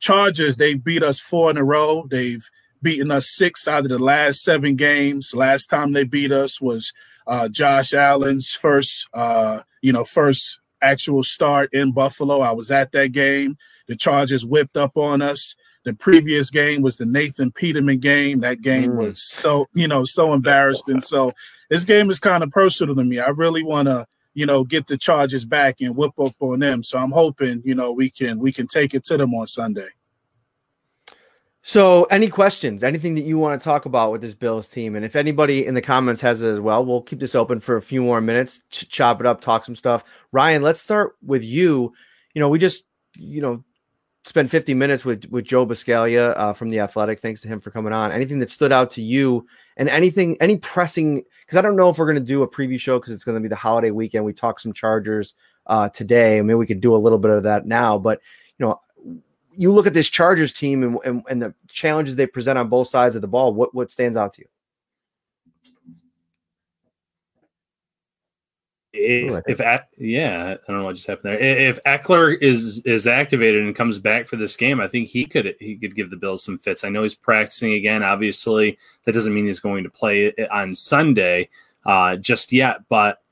Chargers, 0.00 0.58
they 0.58 0.74
beat 0.74 1.02
us 1.02 1.18
four 1.18 1.50
in 1.50 1.56
a 1.56 1.64
row. 1.64 2.06
They've 2.10 2.46
beaten 2.82 3.10
us 3.10 3.30
six 3.30 3.66
out 3.68 3.84
of 3.84 3.88
the 3.88 3.98
last 3.98 4.42
seven 4.42 4.76
games. 4.76 5.34
Last 5.34 5.66
time 5.66 5.92
they 5.92 6.04
beat 6.04 6.32
us 6.32 6.60
was 6.60 6.92
uh, 7.26 7.48
Josh 7.48 7.92
Allen's 7.92 8.54
first, 8.54 9.08
uh, 9.14 9.60
you 9.82 9.92
know, 9.92 10.04
first 10.04 10.58
actual 10.82 11.22
start 11.22 11.72
in 11.72 11.92
Buffalo. 11.92 12.40
I 12.40 12.52
was 12.52 12.70
at 12.70 12.92
that 12.92 13.12
game. 13.12 13.56
The 13.86 13.96
Chargers 13.96 14.44
whipped 14.44 14.76
up 14.76 14.96
on 14.96 15.22
us. 15.22 15.56
The 15.84 15.94
previous 15.94 16.50
game 16.50 16.82
was 16.82 16.96
the 16.96 17.06
Nathan 17.06 17.50
Peterman 17.50 17.98
game. 17.98 18.40
That 18.40 18.60
game 18.60 18.92
mm. 18.92 18.96
was 18.96 19.22
so, 19.22 19.66
you 19.74 19.88
know, 19.88 20.04
so 20.04 20.32
embarrassed. 20.32 20.88
And 20.88 21.02
so 21.02 21.32
this 21.70 21.84
game 21.84 22.10
is 22.10 22.18
kind 22.18 22.42
of 22.42 22.50
personal 22.50 22.94
to 22.94 23.04
me. 23.04 23.18
I 23.18 23.28
really 23.28 23.62
want 23.62 23.86
to, 23.86 24.06
you 24.34 24.44
know, 24.46 24.64
get 24.64 24.86
the 24.86 24.98
Chargers 24.98 25.44
back 25.44 25.80
and 25.80 25.96
whip 25.96 26.18
up 26.18 26.34
on 26.40 26.58
them. 26.60 26.82
So 26.82 26.98
I'm 26.98 27.12
hoping, 27.12 27.62
you 27.64 27.74
know, 27.74 27.92
we 27.92 28.10
can 28.10 28.38
we 28.38 28.52
can 28.52 28.66
take 28.66 28.94
it 28.94 29.04
to 29.04 29.16
them 29.16 29.34
on 29.34 29.46
Sunday. 29.46 29.88
So, 31.62 32.04
any 32.04 32.28
questions, 32.28 32.84
anything 32.84 33.14
that 33.16 33.22
you 33.22 33.36
want 33.36 33.60
to 33.60 33.64
talk 33.64 33.84
about 33.84 34.12
with 34.12 34.20
this 34.20 34.34
Bills 34.34 34.68
team? 34.68 34.94
And 34.94 35.04
if 35.04 35.16
anybody 35.16 35.66
in 35.66 35.74
the 35.74 35.82
comments 35.82 36.20
has 36.20 36.40
it 36.40 36.48
as 36.48 36.60
well, 36.60 36.84
we'll 36.84 37.02
keep 37.02 37.18
this 37.18 37.34
open 37.34 37.60
for 37.60 37.76
a 37.76 37.82
few 37.82 38.00
more 38.00 38.20
minutes, 38.20 38.62
ch- 38.70 38.88
chop 38.88 39.20
it 39.20 39.26
up, 39.26 39.40
talk 39.40 39.64
some 39.64 39.76
stuff. 39.76 40.04
Ryan, 40.32 40.62
let's 40.62 40.80
start 40.80 41.16
with 41.22 41.42
you. 41.42 41.92
You 42.34 42.40
know, 42.40 42.48
we 42.48 42.58
just, 42.58 42.84
you 43.16 43.42
know, 43.42 43.64
spent 44.24 44.50
50 44.50 44.74
minutes 44.74 45.04
with 45.04 45.24
with 45.30 45.44
Joe 45.44 45.66
Buscaglia 45.66 46.34
uh, 46.36 46.52
from 46.52 46.70
the 46.70 46.80
Athletic. 46.80 47.18
Thanks 47.18 47.40
to 47.40 47.48
him 47.48 47.60
for 47.60 47.70
coming 47.70 47.92
on. 47.92 48.12
Anything 48.12 48.38
that 48.38 48.50
stood 48.50 48.72
out 48.72 48.90
to 48.92 49.02
you, 49.02 49.46
and 49.76 49.88
anything, 49.88 50.36
any 50.40 50.58
pressing? 50.58 51.24
Because 51.44 51.58
I 51.58 51.62
don't 51.62 51.76
know 51.76 51.88
if 51.88 51.98
we're 51.98 52.06
going 52.06 52.16
to 52.16 52.20
do 52.20 52.42
a 52.42 52.50
preview 52.50 52.78
show 52.78 52.98
because 52.98 53.12
it's 53.12 53.24
going 53.24 53.36
to 53.36 53.42
be 53.42 53.48
the 53.48 53.56
holiday 53.56 53.90
weekend. 53.90 54.24
We 54.24 54.32
talked 54.32 54.60
some 54.60 54.72
Chargers 54.72 55.34
uh, 55.66 55.88
today. 55.88 56.38
I 56.38 56.42
mean, 56.42 56.58
we 56.58 56.66
could 56.66 56.80
do 56.80 56.94
a 56.94 56.96
little 56.96 57.18
bit 57.18 57.32
of 57.32 57.42
that 57.42 57.66
now, 57.66 57.98
but 57.98 58.20
you 58.58 58.66
know, 58.66 58.78
you 59.58 59.72
look 59.72 59.88
at 59.88 59.94
this 59.94 60.08
Chargers 60.08 60.52
team 60.52 60.84
and, 60.84 60.98
and, 61.04 61.22
and 61.28 61.42
the 61.42 61.54
challenges 61.68 62.14
they 62.14 62.28
present 62.28 62.56
on 62.56 62.68
both 62.68 62.86
sides 62.88 63.16
of 63.16 63.22
the 63.22 63.28
ball. 63.28 63.52
What 63.52 63.74
what 63.74 63.90
stands 63.90 64.16
out 64.16 64.32
to 64.34 64.42
you? 64.42 64.48
If, 68.92 69.42
if 69.46 69.60
yeah, 69.98 70.44
I 70.44 70.66
don't 70.66 70.78
know 70.78 70.84
what 70.84 70.94
just 70.94 71.08
happened 71.08 71.32
there. 71.32 71.40
If 71.40 71.82
Ekeler 71.84 72.40
is 72.40 72.82
is 72.84 73.06
activated 73.08 73.64
and 73.64 73.74
comes 73.74 73.98
back 73.98 74.26
for 74.26 74.36
this 74.36 74.56
game, 74.56 74.80
I 74.80 74.86
think 74.86 75.08
he 75.08 75.26
could 75.26 75.56
he 75.58 75.76
could 75.76 75.96
give 75.96 76.10
the 76.10 76.16
Bills 76.16 76.44
some 76.44 76.58
fits. 76.58 76.84
I 76.84 76.88
know 76.88 77.02
he's 77.02 77.16
practicing 77.16 77.72
again. 77.72 78.04
Obviously, 78.04 78.78
that 79.04 79.12
doesn't 79.12 79.34
mean 79.34 79.46
he's 79.46 79.60
going 79.60 79.82
to 79.82 79.90
play 79.90 80.32
on 80.52 80.74
Sunday 80.74 81.48
uh, 81.84 82.16
just 82.16 82.52
yet, 82.52 82.88
but 82.88 83.22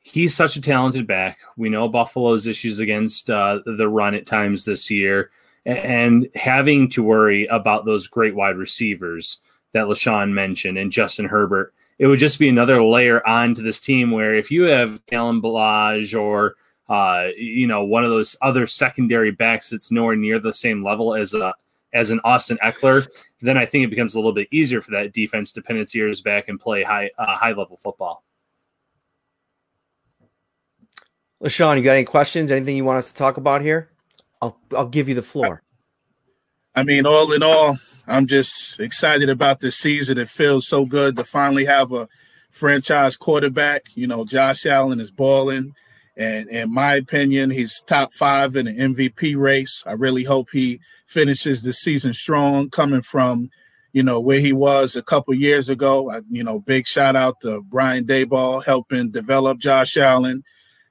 he's 0.00 0.34
such 0.34 0.56
a 0.56 0.60
talented 0.60 1.06
back. 1.06 1.38
We 1.56 1.70
know 1.70 1.88
Buffalo's 1.88 2.46
issues 2.46 2.78
against 2.78 3.30
uh, 3.30 3.60
the 3.64 3.88
run 3.88 4.14
at 4.14 4.26
times 4.26 4.64
this 4.64 4.90
year 4.90 5.30
and 5.64 6.28
having 6.34 6.88
to 6.90 7.02
worry 7.02 7.46
about 7.46 7.84
those 7.84 8.06
great 8.06 8.34
wide 8.34 8.56
receivers 8.56 9.38
that 9.72 9.86
LeSean 9.86 10.32
mentioned 10.32 10.78
and 10.78 10.92
Justin 10.92 11.26
Herbert, 11.26 11.72
it 11.98 12.06
would 12.06 12.18
just 12.18 12.38
be 12.38 12.48
another 12.48 12.82
layer 12.82 13.26
onto 13.26 13.62
this 13.62 13.80
team 13.80 14.10
where 14.10 14.34
if 14.34 14.50
you 14.50 14.64
have 14.64 15.04
Kalen 15.06 15.40
Ballage 15.40 16.18
or 16.18 16.56
uh, 16.88 17.28
you 17.36 17.66
know 17.66 17.84
one 17.84 18.04
of 18.04 18.10
those 18.10 18.36
other 18.42 18.66
secondary 18.66 19.30
backs 19.30 19.70
that's 19.70 19.92
nowhere 19.92 20.16
near 20.16 20.38
the 20.38 20.52
same 20.52 20.82
level 20.82 21.14
as 21.14 21.32
a 21.32 21.54
as 21.94 22.10
an 22.10 22.20
Austin 22.24 22.58
Ekeler, 22.62 23.06
then 23.40 23.58
I 23.58 23.66
think 23.66 23.84
it 23.84 23.90
becomes 23.90 24.14
a 24.14 24.18
little 24.18 24.32
bit 24.32 24.48
easier 24.50 24.80
for 24.80 24.90
that 24.92 25.12
defense 25.12 25.52
to 25.52 25.62
pin 25.62 25.76
its 25.76 25.94
ears 25.94 26.22
back 26.22 26.48
and 26.48 26.58
play 26.58 26.82
high 26.82 27.10
uh, 27.18 27.36
high 27.36 27.52
level 27.52 27.76
football. 27.76 28.24
LeSean, 31.42 31.76
you 31.76 31.82
got 31.82 31.92
any 31.92 32.04
questions? 32.04 32.50
Anything 32.50 32.76
you 32.76 32.84
want 32.84 32.98
us 32.98 33.08
to 33.08 33.14
talk 33.14 33.36
about 33.36 33.62
here? 33.62 33.91
I'll 34.42 34.58
I'll 34.76 34.88
give 34.88 35.08
you 35.08 35.14
the 35.14 35.22
floor. 35.22 35.62
I 36.74 36.82
mean, 36.82 37.06
all 37.06 37.32
in 37.32 37.42
all, 37.42 37.78
I'm 38.06 38.26
just 38.26 38.80
excited 38.80 39.30
about 39.30 39.60
this 39.60 39.76
season. 39.76 40.18
It 40.18 40.28
feels 40.28 40.66
so 40.66 40.84
good 40.84 41.16
to 41.16 41.24
finally 41.24 41.64
have 41.64 41.92
a 41.92 42.08
franchise 42.50 43.16
quarterback. 43.16 43.84
You 43.94 44.06
know, 44.08 44.24
Josh 44.24 44.66
Allen 44.66 45.00
is 45.00 45.10
balling. 45.10 45.74
And 46.16 46.48
in 46.50 46.72
my 46.72 46.96
opinion, 46.96 47.50
he's 47.50 47.82
top 47.86 48.12
five 48.12 48.56
in 48.56 48.66
the 48.66 48.72
MVP 48.74 49.36
race. 49.36 49.82
I 49.86 49.92
really 49.92 50.24
hope 50.24 50.48
he 50.52 50.80
finishes 51.06 51.62
the 51.62 51.72
season 51.72 52.12
strong, 52.12 52.68
coming 52.68 53.00
from, 53.00 53.50
you 53.92 54.02
know, 54.02 54.20
where 54.20 54.40
he 54.40 54.52
was 54.52 54.94
a 54.94 55.02
couple 55.02 55.32
years 55.34 55.68
ago. 55.68 56.10
I, 56.10 56.20
you 56.28 56.44
know, 56.44 56.58
big 56.58 56.86
shout 56.86 57.16
out 57.16 57.40
to 57.42 57.62
Brian 57.62 58.04
Daboll 58.04 58.62
helping 58.64 59.10
develop 59.10 59.58
Josh 59.58 59.96
Allen. 59.96 60.42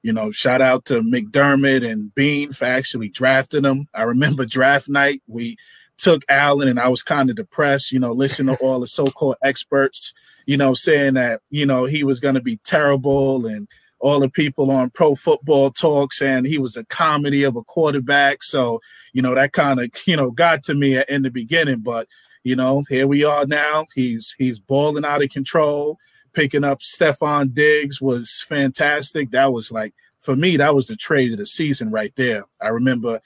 You 0.03 0.13
know, 0.13 0.31
shout 0.31 0.61
out 0.61 0.85
to 0.85 1.01
McDermott 1.01 1.89
and 1.89 2.13
Beane 2.15 2.51
for 2.53 2.65
actually 2.65 3.09
drafting 3.09 3.63
him. 3.63 3.87
I 3.93 4.03
remember 4.03 4.45
draft 4.47 4.89
night. 4.89 5.21
We 5.27 5.57
took 5.97 6.23
Allen 6.29 6.67
and 6.67 6.79
I 6.79 6.87
was 6.87 7.03
kind 7.03 7.29
of 7.29 7.35
depressed, 7.35 7.91
you 7.91 7.99
know, 7.99 8.11
listening 8.11 8.55
to 8.55 8.63
all 8.63 8.79
the 8.79 8.87
so-called 8.87 9.35
experts, 9.43 10.13
you 10.45 10.57
know, 10.57 10.73
saying 10.73 11.13
that, 11.13 11.41
you 11.49 11.65
know, 11.65 11.85
he 11.85 12.03
was 12.03 12.19
going 12.19 12.35
to 12.35 12.41
be 12.41 12.57
terrible 12.57 13.45
and 13.45 13.67
all 13.99 14.19
the 14.19 14.29
people 14.29 14.71
on 14.71 14.89
pro 14.89 15.13
football 15.13 15.69
talk 15.69 16.11
saying 16.11 16.45
he 16.45 16.57
was 16.57 16.75
a 16.75 16.85
comedy 16.85 17.43
of 17.43 17.55
a 17.55 17.63
quarterback. 17.63 18.41
So, 18.41 18.81
you 19.13 19.21
know, 19.21 19.35
that 19.35 19.53
kind 19.53 19.79
of, 19.79 19.91
you 20.07 20.15
know, 20.15 20.31
got 20.31 20.63
to 20.63 20.73
me 20.73 21.01
in 21.07 21.21
the 21.21 21.29
beginning, 21.29 21.81
but 21.81 22.07
you 22.43 22.55
know, 22.55 22.83
here 22.89 23.05
we 23.07 23.23
are 23.23 23.45
now. 23.45 23.85
He's 23.93 24.35
he's 24.37 24.59
balling 24.59 25.05
out 25.05 25.21
of 25.21 25.29
control 25.29 25.97
picking 26.33 26.63
up 26.63 26.79
Stefon 26.79 27.53
Diggs 27.53 28.01
was 28.01 28.43
fantastic. 28.47 29.31
That 29.31 29.51
was 29.53 29.71
like 29.71 29.93
for 30.21 30.35
me, 30.35 30.57
that 30.57 30.75
was 30.75 30.87
the 30.87 30.95
trade 30.95 31.31
of 31.31 31.39
the 31.39 31.45
season 31.45 31.91
right 31.91 32.13
there. 32.15 32.43
I 32.61 32.69
remember 32.69 33.19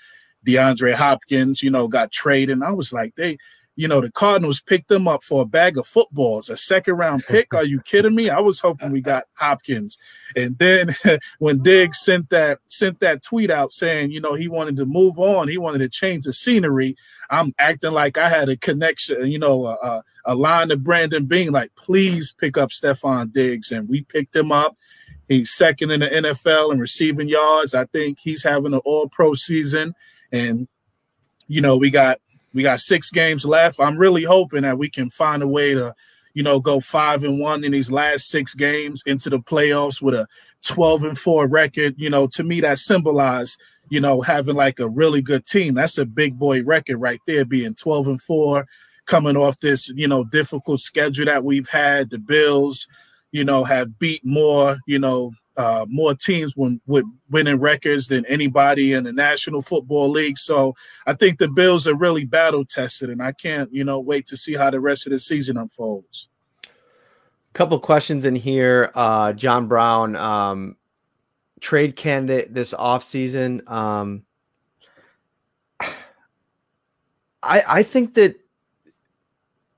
DeAndre 0.47 0.93
Hopkins, 0.93 1.61
you 1.61 1.69
know, 1.69 1.87
got 1.87 2.11
traded. 2.11 2.53
And 2.53 2.63
I 2.63 2.71
was 2.71 2.93
like, 2.93 3.13
they 3.15 3.37
you 3.75 3.87
know, 3.87 3.99
the 3.99 4.11
Cardinals 4.11 4.61
picked 4.61 4.87
them 4.87 5.07
up 5.07 5.23
for 5.23 5.41
a 5.41 5.45
bag 5.45 5.77
of 5.77 5.85
footballs, 5.85 6.49
a 6.49 6.55
second 6.55 6.95
round 6.95 7.25
pick. 7.25 7.53
Are 7.53 7.65
you 7.65 7.81
kidding 7.81 8.15
me? 8.15 8.29
I 8.29 8.39
was 8.39 8.59
hoping 8.59 8.91
we 8.91 9.01
got 9.01 9.25
Hopkins. 9.33 9.99
And 10.35 10.57
then 10.57 10.95
when 11.39 11.61
Diggs 11.61 11.99
sent 11.99 12.29
that 12.29 12.59
sent 12.67 12.99
that 13.01 13.21
tweet 13.21 13.51
out 13.51 13.73
saying, 13.73 14.11
you 14.11 14.21
know, 14.21 14.33
he 14.33 14.47
wanted 14.47 14.77
to 14.77 14.85
move 14.85 15.19
on, 15.19 15.47
he 15.47 15.57
wanted 15.57 15.79
to 15.79 15.89
change 15.89 16.25
the 16.25 16.33
scenery. 16.33 16.95
I'm 17.29 17.53
acting 17.59 17.91
like 17.91 18.17
I 18.17 18.29
had 18.29 18.49
a 18.49 18.57
connection, 18.57 19.27
you 19.27 19.39
know, 19.39 19.65
a, 19.65 20.03
a 20.25 20.35
line 20.35 20.69
to 20.69 20.77
Brandon 20.77 21.25
Beane, 21.25 21.51
like, 21.51 21.73
please 21.75 22.31
pick 22.31 22.57
up 22.57 22.69
Stefon 22.69 23.33
Diggs. 23.33 23.71
And 23.71 23.89
we 23.89 24.03
picked 24.03 24.35
him 24.35 24.51
up. 24.51 24.75
He's 25.27 25.53
second 25.53 25.91
in 25.91 26.01
the 26.01 26.07
NFL 26.07 26.71
in 26.71 26.79
receiving 26.79 27.27
yards. 27.27 27.73
I 27.73 27.85
think 27.85 28.19
he's 28.21 28.43
having 28.43 28.73
an 28.73 28.81
all 28.85 29.09
pro 29.09 29.33
season. 29.33 29.95
And, 30.31 30.67
you 31.47 31.61
know, 31.61 31.77
we 31.77 31.89
got 31.89 32.19
we 32.55 32.63
got 32.63 32.79
six 32.79 33.11
games 33.11 33.45
left. 33.45 33.81
I'm 33.81 33.97
really 33.97 34.23
hoping 34.23 34.61
that 34.61 34.77
we 34.77 34.89
can 34.89 35.09
find 35.09 35.43
a 35.43 35.47
way 35.47 35.73
to, 35.73 35.93
you 36.33 36.41
know, 36.41 36.59
go 36.59 36.79
five 36.79 37.25
and 37.25 37.39
one 37.39 37.65
in 37.65 37.73
these 37.73 37.91
last 37.91 38.29
six 38.29 38.55
games 38.55 39.03
into 39.05 39.29
the 39.29 39.39
playoffs 39.39 40.01
with 40.01 40.15
a 40.15 40.25
12 40.63 41.03
and 41.03 41.19
four 41.19 41.47
record. 41.47 41.95
You 41.97 42.09
know, 42.09 42.27
to 42.27 42.43
me, 42.43 42.61
that 42.61 42.79
symbolized, 42.79 43.59
you 43.89 43.99
know, 43.99 44.21
having 44.21 44.55
like 44.55 44.79
a 44.79 44.87
really 44.87 45.21
good 45.21 45.45
team. 45.45 45.73
That's 45.73 45.97
a 45.97 46.05
big 46.05 46.39
boy 46.39 46.63
record 46.63 46.97
right 46.97 47.19
there, 47.27 47.43
being 47.43 47.75
12 47.75 48.07
and 48.07 48.21
four, 48.21 48.65
coming 49.05 49.35
off 49.35 49.59
this, 49.59 49.89
you 49.89 50.07
know, 50.07 50.23
difficult 50.23 50.79
schedule 50.79 51.25
that 51.25 51.43
we've 51.43 51.67
had. 51.67 52.09
The 52.09 52.19
Bills, 52.19 52.87
you 53.33 53.43
know, 53.43 53.65
have 53.65 53.99
beat 53.99 54.25
more, 54.25 54.77
you 54.87 54.97
know, 54.97 55.33
uh, 55.57 55.85
more 55.87 56.13
teams 56.13 56.55
with 56.55 57.05
winning 57.29 57.59
records 57.59 58.07
than 58.07 58.25
anybody 58.25 58.93
in 58.93 59.03
the 59.03 59.13
National 59.13 59.61
Football 59.61 60.09
League. 60.09 60.37
So 60.37 60.75
I 61.05 61.13
think 61.13 61.39
the 61.39 61.47
Bills 61.47 61.87
are 61.87 61.95
really 61.95 62.25
battle 62.25 62.65
tested, 62.65 63.09
and 63.09 63.21
I 63.21 63.31
can't, 63.31 63.73
you 63.73 63.83
know, 63.83 63.99
wait 63.99 64.27
to 64.27 64.37
see 64.37 64.53
how 64.53 64.69
the 64.69 64.79
rest 64.79 65.07
of 65.07 65.11
the 65.11 65.19
season 65.19 65.57
unfolds. 65.57 66.29
Couple 67.53 67.79
questions 67.79 68.25
in 68.25 68.35
here. 68.35 68.91
Uh, 68.95 69.31
John 69.31 69.67
Brown, 69.67 70.17
um, 70.17 70.75
trade 71.61 71.95
candidate 71.95 72.53
this 72.53 72.73
offseason. 72.73 73.69
Um, 73.69 74.23
I 77.41 77.63
I 77.67 77.83
think 77.83 78.15
that 78.15 78.35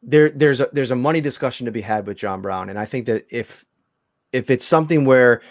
there 0.02 0.30
there's 0.30 0.62
a 0.62 0.70
there's 0.74 0.92
a 0.92 0.96
money 0.96 1.22
discussion 1.22 1.66
to 1.66 1.72
be 1.72 1.82
had 1.82 2.08
with 2.08 2.18
John 2.18 2.42
Brown, 2.42 2.70
and 2.70 2.80
I 2.80 2.86
think 2.86 3.06
that 3.06 3.28
if 3.30 3.64
if 4.32 4.50
it's 4.50 4.66
something 4.66 5.06
where 5.06 5.42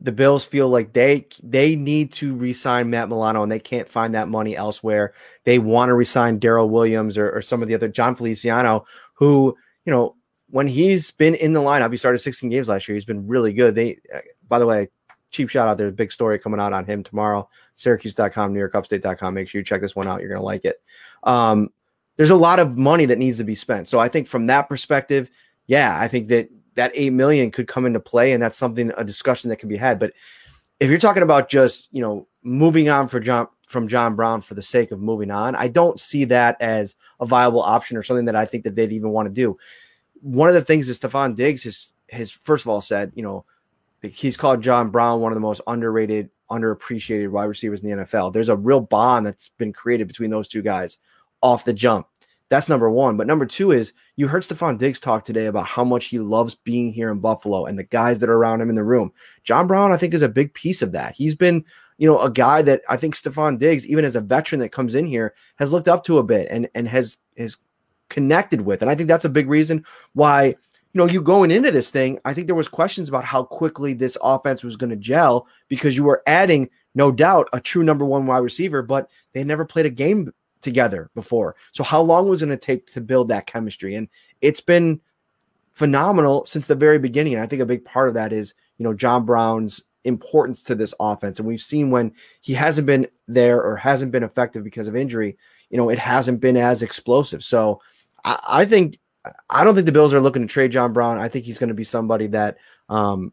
the 0.00 0.12
Bills 0.12 0.44
feel 0.44 0.68
like 0.68 0.92
they 0.92 1.26
they 1.42 1.74
need 1.76 2.12
to 2.14 2.36
resign 2.36 2.90
Matt 2.90 3.08
Milano 3.08 3.42
and 3.42 3.50
they 3.50 3.58
can't 3.58 3.88
find 3.88 4.14
that 4.14 4.28
money 4.28 4.56
elsewhere. 4.56 5.12
They 5.44 5.58
want 5.58 5.88
to 5.90 5.94
resign 5.94 6.40
Daryl 6.40 6.68
Williams 6.68 7.18
or, 7.18 7.30
or, 7.30 7.42
some 7.42 7.62
of 7.62 7.68
the 7.68 7.74
other 7.74 7.88
Jon 7.88 8.14
Feliciano, 8.14 8.84
who 9.14 9.56
you 9.84 9.92
know 9.92 10.14
when 10.50 10.68
he's 10.68 11.10
been 11.10 11.34
in 11.34 11.52
the 11.52 11.60
lineup, 11.60 11.90
he 11.90 11.96
started 11.96 12.18
16 12.18 12.48
games 12.48 12.68
last 12.68 12.88
year. 12.88 12.94
He's 12.94 13.04
been 13.04 13.26
really 13.26 13.52
good. 13.52 13.74
They, 13.74 13.98
uh, 14.14 14.20
by 14.48 14.58
the 14.58 14.66
way, 14.66 14.88
cheap 15.30 15.50
shout 15.50 15.68
out. 15.68 15.76
There's 15.76 15.92
a 15.92 15.96
big 15.96 16.12
story 16.12 16.38
coming 16.38 16.60
out 16.60 16.72
on 16.72 16.84
him 16.84 17.02
tomorrow. 17.02 17.48
Syracuse.com, 17.74 18.52
New 18.52 18.58
York 18.58 18.74
Upstate.com. 18.74 19.34
Make 19.34 19.48
sure 19.48 19.60
you 19.60 19.64
check 19.64 19.80
this 19.80 19.96
one 19.96 20.06
out. 20.06 20.20
You're 20.20 20.30
gonna 20.30 20.42
like 20.42 20.64
it. 20.64 20.80
Um, 21.22 21.68
there's 22.16 22.30
a 22.30 22.36
lot 22.36 22.58
of 22.58 22.76
money 22.76 23.04
that 23.06 23.18
needs 23.18 23.38
to 23.38 23.44
be 23.44 23.54
spent. 23.54 23.88
So 23.88 23.98
I 23.98 24.08
think 24.08 24.26
from 24.26 24.46
that 24.46 24.68
perspective, 24.68 25.30
yeah, 25.66 25.98
I 25.98 26.08
think 26.08 26.28
that 26.28 26.50
that 26.78 26.92
8 26.94 27.12
million 27.12 27.50
could 27.50 27.66
come 27.66 27.86
into 27.86 27.98
play 27.98 28.32
and 28.32 28.40
that's 28.40 28.56
something 28.56 28.92
a 28.96 29.02
discussion 29.02 29.50
that 29.50 29.56
can 29.56 29.68
be 29.68 29.76
had. 29.76 29.98
But 29.98 30.12
if 30.78 30.88
you're 30.88 30.98
talking 30.98 31.24
about 31.24 31.48
just 31.48 31.88
you 31.90 32.00
know 32.00 32.26
moving 32.42 32.88
on 32.88 33.08
for 33.08 33.20
john 33.20 33.48
from 33.66 33.88
john 33.88 34.14
brown 34.14 34.40
for 34.40 34.54
the 34.54 34.62
sake 34.62 34.92
of 34.92 35.00
moving 35.00 35.30
on 35.30 35.56
i 35.56 35.66
don't 35.66 35.98
see 35.98 36.24
that 36.24 36.56
as 36.60 36.94
a 37.20 37.26
viable 37.26 37.60
option 37.60 37.96
or 37.96 38.02
something 38.02 38.24
that 38.24 38.36
i 38.36 38.44
think 38.44 38.62
that 38.64 38.76
they'd 38.76 38.92
even 38.92 39.10
want 39.10 39.26
to 39.26 39.34
do. 39.34 39.58
One 40.20 40.48
of 40.48 40.54
the 40.54 40.64
things 40.64 40.86
that 40.86 41.10
stefon 41.10 41.34
diggs 41.34 41.64
has 41.64 41.92
has 42.10 42.30
first 42.30 42.64
of 42.64 42.68
all 42.68 42.80
said 42.80 43.12
you 43.14 43.22
know 43.22 43.44
he's 44.02 44.36
called 44.36 44.62
john 44.62 44.90
brown 44.90 45.20
one 45.20 45.32
of 45.32 45.36
the 45.36 45.40
most 45.40 45.60
underrated 45.66 46.30
underappreciated 46.50 47.28
wide 47.30 47.44
receivers 47.44 47.82
in 47.82 47.90
the 47.90 48.04
nfl 48.04 48.32
there's 48.32 48.48
a 48.48 48.56
real 48.56 48.80
bond 48.80 49.26
that's 49.26 49.50
been 49.50 49.72
created 49.72 50.06
between 50.06 50.30
those 50.30 50.48
two 50.48 50.62
guys 50.62 50.98
off 51.42 51.64
the 51.64 51.72
jump 51.72 52.06
that's 52.48 52.68
number 52.68 52.90
one. 52.90 53.16
But 53.16 53.26
number 53.26 53.46
two 53.46 53.72
is 53.72 53.92
you 54.16 54.28
heard 54.28 54.42
Stefon 54.42 54.78
Diggs 54.78 55.00
talk 55.00 55.24
today 55.24 55.46
about 55.46 55.66
how 55.66 55.84
much 55.84 56.06
he 56.06 56.18
loves 56.18 56.54
being 56.54 56.92
here 56.92 57.10
in 57.10 57.18
Buffalo 57.18 57.66
and 57.66 57.78
the 57.78 57.84
guys 57.84 58.20
that 58.20 58.30
are 58.30 58.36
around 58.36 58.60
him 58.60 58.70
in 58.70 58.76
the 58.76 58.84
room. 58.84 59.12
John 59.44 59.66
Brown, 59.66 59.92
I 59.92 59.96
think, 59.96 60.14
is 60.14 60.22
a 60.22 60.28
big 60.28 60.54
piece 60.54 60.80
of 60.82 60.92
that. 60.92 61.14
He's 61.14 61.34
been, 61.34 61.64
you 61.98 62.08
know, 62.08 62.18
a 62.20 62.30
guy 62.30 62.62
that 62.62 62.82
I 62.88 62.96
think 62.96 63.14
Stefon 63.14 63.58
Diggs, 63.58 63.86
even 63.86 64.04
as 64.04 64.16
a 64.16 64.20
veteran 64.20 64.60
that 64.60 64.72
comes 64.72 64.94
in 64.94 65.06
here, 65.06 65.34
has 65.56 65.72
looked 65.72 65.88
up 65.88 66.04
to 66.04 66.18
a 66.18 66.22
bit 66.22 66.48
and 66.50 66.68
and 66.74 66.88
has 66.88 67.18
has 67.36 67.58
connected 68.08 68.62
with. 68.62 68.82
And 68.82 68.90
I 68.90 68.94
think 68.94 69.08
that's 69.08 69.26
a 69.26 69.30
big 69.30 69.48
reason 69.48 69.84
why, 70.14 70.46
you 70.46 70.54
know, 70.94 71.06
you 71.06 71.20
going 71.20 71.50
into 71.50 71.70
this 71.70 71.90
thing, 71.90 72.18
I 72.24 72.32
think 72.32 72.46
there 72.46 72.56
was 72.56 72.68
questions 72.68 73.08
about 73.08 73.24
how 73.24 73.42
quickly 73.42 73.92
this 73.92 74.16
offense 74.22 74.64
was 74.64 74.76
going 74.76 74.90
to 74.90 74.96
gel 74.96 75.46
because 75.68 75.96
you 75.96 76.04
were 76.04 76.22
adding, 76.26 76.70
no 76.94 77.12
doubt, 77.12 77.48
a 77.52 77.60
true 77.60 77.82
number 77.84 78.06
one 78.06 78.26
wide 78.26 78.38
receiver, 78.38 78.80
but 78.80 79.10
they 79.34 79.44
never 79.44 79.66
played 79.66 79.86
a 79.86 79.90
game 79.90 80.32
together 80.60 81.10
before. 81.14 81.56
So 81.72 81.84
how 81.84 82.00
long 82.00 82.28
was 82.28 82.42
it 82.42 82.46
going 82.46 82.58
to 82.58 82.66
take 82.66 82.92
to 82.92 83.00
build 83.00 83.28
that 83.28 83.46
chemistry? 83.46 83.94
And 83.94 84.08
it's 84.40 84.60
been 84.60 85.00
phenomenal 85.72 86.44
since 86.46 86.66
the 86.66 86.74
very 86.74 86.98
beginning. 86.98 87.34
And 87.34 87.42
I 87.42 87.46
think 87.46 87.62
a 87.62 87.66
big 87.66 87.84
part 87.84 88.08
of 88.08 88.14
that 88.14 88.32
is, 88.32 88.54
you 88.78 88.84
know, 88.84 88.94
John 88.94 89.24
Brown's 89.24 89.82
importance 90.04 90.62
to 90.64 90.74
this 90.74 90.94
offense. 90.98 91.38
And 91.38 91.46
we've 91.46 91.60
seen 91.60 91.90
when 91.90 92.12
he 92.40 92.54
hasn't 92.54 92.86
been 92.86 93.06
there 93.26 93.62
or 93.62 93.76
hasn't 93.76 94.12
been 94.12 94.22
effective 94.22 94.64
because 94.64 94.88
of 94.88 94.96
injury, 94.96 95.36
you 95.70 95.76
know, 95.76 95.88
it 95.88 95.98
hasn't 95.98 96.40
been 96.40 96.56
as 96.56 96.82
explosive. 96.82 97.44
So 97.44 97.80
I, 98.24 98.38
I 98.48 98.64
think 98.64 98.98
I 99.50 99.64
don't 99.64 99.74
think 99.74 99.86
the 99.86 99.92
Bills 99.92 100.14
are 100.14 100.20
looking 100.20 100.42
to 100.42 100.48
trade 100.48 100.72
John 100.72 100.92
Brown. 100.92 101.18
I 101.18 101.28
think 101.28 101.44
he's 101.44 101.58
going 101.58 101.68
to 101.68 101.74
be 101.74 101.84
somebody 101.84 102.26
that 102.28 102.56
um 102.88 103.32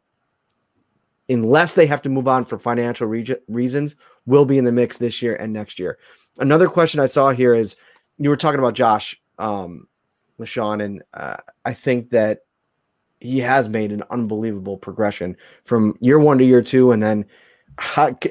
unless 1.29 1.73
they 1.73 1.87
have 1.87 2.01
to 2.03 2.09
move 2.09 2.27
on 2.27 2.45
for 2.45 2.59
financial 2.59 3.07
re- 3.07 3.35
reasons, 3.47 3.95
will 4.27 4.45
be 4.45 4.57
in 4.57 4.65
the 4.65 4.71
mix 4.71 4.97
this 4.97 5.21
year 5.21 5.35
and 5.35 5.51
next 5.51 5.79
year. 5.79 5.97
Another 6.37 6.67
question 6.67 6.99
I 6.99 7.07
saw 7.07 7.31
here 7.31 7.53
is 7.53 7.75
you 8.17 8.29
were 8.29 8.37
talking 8.37 8.59
about 8.59 8.73
Josh 8.73 9.19
um, 9.39 9.87
LeSean, 10.39 10.83
and 10.83 11.03
uh, 11.13 11.37
I 11.63 11.73
think 11.73 12.09
that 12.11 12.39
he 13.19 13.39
has 13.39 13.69
made 13.69 13.91
an 13.91 14.03
unbelievable 14.09 14.77
progression 14.77 15.37
from 15.63 15.97
year 15.99 16.19
one 16.19 16.37
to 16.37 16.45
year 16.45 16.61
two, 16.61 16.91
and 16.91 17.01
then 17.01 17.25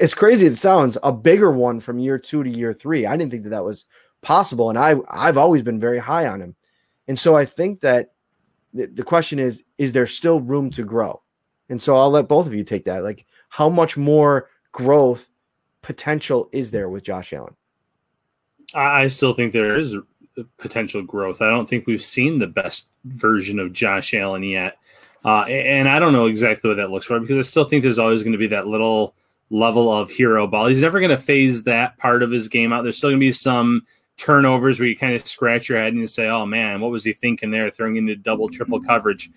as 0.01 0.15
crazy 0.15 0.47
as 0.47 0.55
it 0.55 0.57
sounds, 0.57 0.97
a 1.03 1.13
bigger 1.13 1.51
one 1.51 1.81
from 1.81 1.99
year 1.99 2.19
two 2.19 2.43
to 2.43 2.51
year 2.51 2.73
three. 2.73 3.07
I 3.07 3.17
didn't 3.17 3.31
think 3.31 3.45
that 3.45 3.51
that 3.51 3.65
was 3.65 3.87
possible, 4.23 4.71
and 4.71 4.79
I 4.79 4.97
I've 5.11 5.39
always 5.39 5.63
been 5.63 5.81
very 5.81 5.99
high 5.99 6.27
on 6.27 6.41
him, 6.41 6.57
and 7.09 7.19
so 7.19 7.37
I 7.37 7.45
think 7.45 7.81
that 7.81 8.13
the 8.73 9.05
question 9.05 9.39
is: 9.39 9.65
is 9.79 9.93
there 9.93 10.07
still 10.07 10.41
room 10.41 10.71
to 10.73 10.85
grow? 10.85 11.21
And 11.69 11.81
so 11.81 11.97
I'll 11.97 12.11
let 12.11 12.29
both 12.29 12.47
of 12.47 12.55
you 12.55 12.63
take 12.63 12.85
that. 12.85 13.03
Like, 13.03 13.27
how 13.49 13.69
much 13.69 13.97
more 13.97 14.51
growth 14.73 15.31
potential 15.83 16.49
is 16.53 16.71
there 16.71 16.89
with 16.89 17.05
Josh 17.05 17.33
Allen? 17.33 17.57
I 18.75 19.07
still 19.07 19.35
think 19.35 19.53
there 19.53 19.79
is 19.79 19.97
potential 20.59 21.03
growth. 21.03 21.41
I 21.41 21.51
don't 21.51 21.69
think 21.69 21.87
we've 21.87 22.03
seen 22.03 22.39
the 22.39 22.47
best 22.47 22.89
version 23.05 23.59
of 23.59 23.73
Josh 23.73 24.15
Allen 24.15 24.43
yet. 24.43 24.79
Uh, 25.25 25.43
and 25.43 25.89
I 25.89 25.99
don't 25.99 26.13
know 26.13 26.27
exactly 26.27 26.69
what 26.69 26.77
that 26.77 26.91
looks 26.91 27.09
like 27.09 27.23
because 27.23 27.39
I 27.39 27.49
still 27.49 27.65
think 27.65 27.83
there's 27.83 27.99
always 27.99 28.23
going 28.23 28.33
to 28.33 28.39
be 28.39 28.49
that 28.49 28.67
little 28.67 29.15
level 29.51 29.93
of 29.93 30.11
hero 30.11 30.47
ball. 30.47 30.67
He's 30.67 30.83
never 30.83 31.01
going 31.01 31.17
to 31.17 31.23
phase 31.23 31.63
that 31.65 31.97
part 31.99 32.23
of 32.23 32.31
his 32.31 32.49
game 32.49 32.73
out. 32.73 32.83
There's 32.83 32.99
still 32.99 33.11
going 33.11 33.21
to 33.21 33.27
be 33.27 33.33
some 33.33 33.87
turnovers 34.17 34.79
where 34.79 34.89
you 34.89 34.97
kind 34.97 35.15
of 35.15 35.27
scratch 35.27 35.69
your 35.69 35.79
head 35.79 35.93
and 35.93 36.01
you 36.01 36.07
say, 36.07 36.29
oh 36.29 36.45
man, 36.45 36.81
what 36.81 36.91
was 36.91 37.05
he 37.05 37.13
thinking 37.13 37.51
there, 37.51 37.71
throwing 37.71 37.97
into 37.97 38.17
double, 38.17 38.49
triple 38.49 38.81
coverage? 38.81 39.31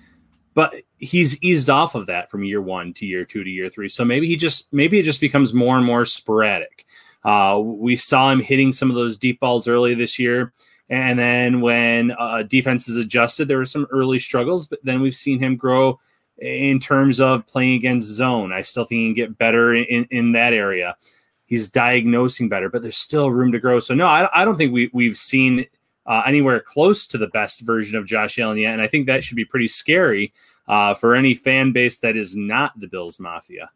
But 0.56 0.74
he's 0.98 1.41
eased 1.44 1.70
off 1.70 1.94
of 1.94 2.07
that 2.07 2.32
from 2.32 2.44
year 2.44 2.62
one 2.62 2.91
to 2.95 3.06
year 3.06 3.24
two 3.24 3.44
to 3.44 3.49
year 3.49 3.70
three. 3.70 3.90
So 3.90 4.03
maybe 4.03 4.28
he 4.28 4.36
just, 4.36 4.74
maybe 4.74 4.98
it 4.99 5.03
just 5.03 5.22
becomes 5.22 5.53
more 5.53 5.78
and 5.78 5.86
more 5.86 6.03
sporadic. 6.03 6.87
Uh, 7.28 7.60
we 7.60 7.98
saw 7.98 8.30
him 8.32 8.40
hitting 8.40 8.72
some 8.72 8.90
of 8.90 8.95
those 8.95 9.18
deep 9.18 9.38
balls 9.41 9.68
early 9.68 9.94
this 9.94 10.18
year. 10.18 10.54
And 10.90 11.20
then 11.20 11.60
when 11.60 12.12
uh, 12.12 12.44
defenses 12.44 12.95
adjusted, 12.95 13.49
there 13.49 13.58
were 13.58 13.66
some 13.66 13.86
early 13.91 14.18
struggles, 14.18 14.66
but 14.66 14.80
then 14.84 15.02
we've 15.02 15.14
seen 15.14 15.38
him 15.38 15.58
grow 15.58 15.99
in 16.38 16.80
terms 16.80 17.20
of 17.20 17.45
playing 17.45 17.74
against 17.74 18.08
zone. 18.08 18.54
I 18.54 18.62
still 18.62 18.86
think 18.86 18.99
he 18.99 19.08
can 19.08 19.14
get 19.14 19.38
better 19.38 19.76
in, 19.76 20.08
in 20.10 20.32
that 20.32 20.54
area. 20.54 20.95
He's 21.48 21.70
diagnosing 21.70 22.48
better, 22.48 22.70
but 22.70 22.82
there's 22.82 22.95
still 22.98 23.30
room 23.30 23.52
to 23.52 23.60
grow. 23.60 23.82
So, 23.82 23.94
no, 23.94 24.08
I, 24.08 24.30
I 24.34 24.45
don't 24.45 24.56
think 24.56 24.72
we, 24.72 24.90
we've 24.94 25.18
seen 25.18 25.66
uh, 26.06 26.24
anywhere 26.26 26.62
close 26.62 27.08
to 27.08 27.18
the 27.18 27.28
best 27.28 27.60
version 27.60 27.98
of 27.98 28.06
Josh 28.06 28.40
Allen 28.40 28.58
yet. 28.58 28.72
And 28.72 28.82
I 28.82 28.88
think 28.88 29.06
that 29.08 29.26
should 29.26 29.36
be 29.36 29.44
pretty 29.44 29.68
scary 29.68 30.32
uh, 30.70 30.94
for 30.94 31.14
any 31.14 31.34
fan 31.34 31.74
base 31.74 31.98
that 31.99 32.16
is 32.16 32.38
not 32.38 32.80
the 32.80 32.88
Bills 32.88 33.20
Mafia. 33.20 33.70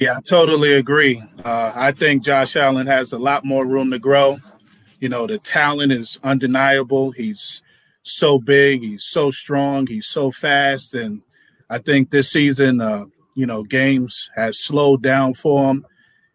Yeah, 0.00 0.18
I 0.18 0.20
totally 0.20 0.74
agree. 0.74 1.22
Uh, 1.44 1.72
I 1.74 1.92
think 1.92 2.22
Josh 2.24 2.56
Allen 2.56 2.86
has 2.86 3.12
a 3.12 3.18
lot 3.18 3.44
more 3.44 3.66
room 3.66 3.90
to 3.90 3.98
grow. 3.98 4.38
You 5.00 5.08
know, 5.08 5.26
the 5.26 5.38
talent 5.38 5.92
is 5.92 6.20
undeniable. 6.22 7.10
He's 7.12 7.62
so 8.02 8.38
big, 8.38 8.82
he's 8.82 9.04
so 9.04 9.30
strong, 9.30 9.86
he's 9.86 10.06
so 10.06 10.30
fast. 10.30 10.94
And 10.94 11.22
I 11.70 11.78
think 11.78 12.10
this 12.10 12.30
season, 12.30 12.80
uh, 12.80 13.04
you 13.34 13.46
know, 13.46 13.62
games 13.64 14.30
has 14.36 14.60
slowed 14.64 15.02
down 15.02 15.34
for 15.34 15.70
him. 15.70 15.86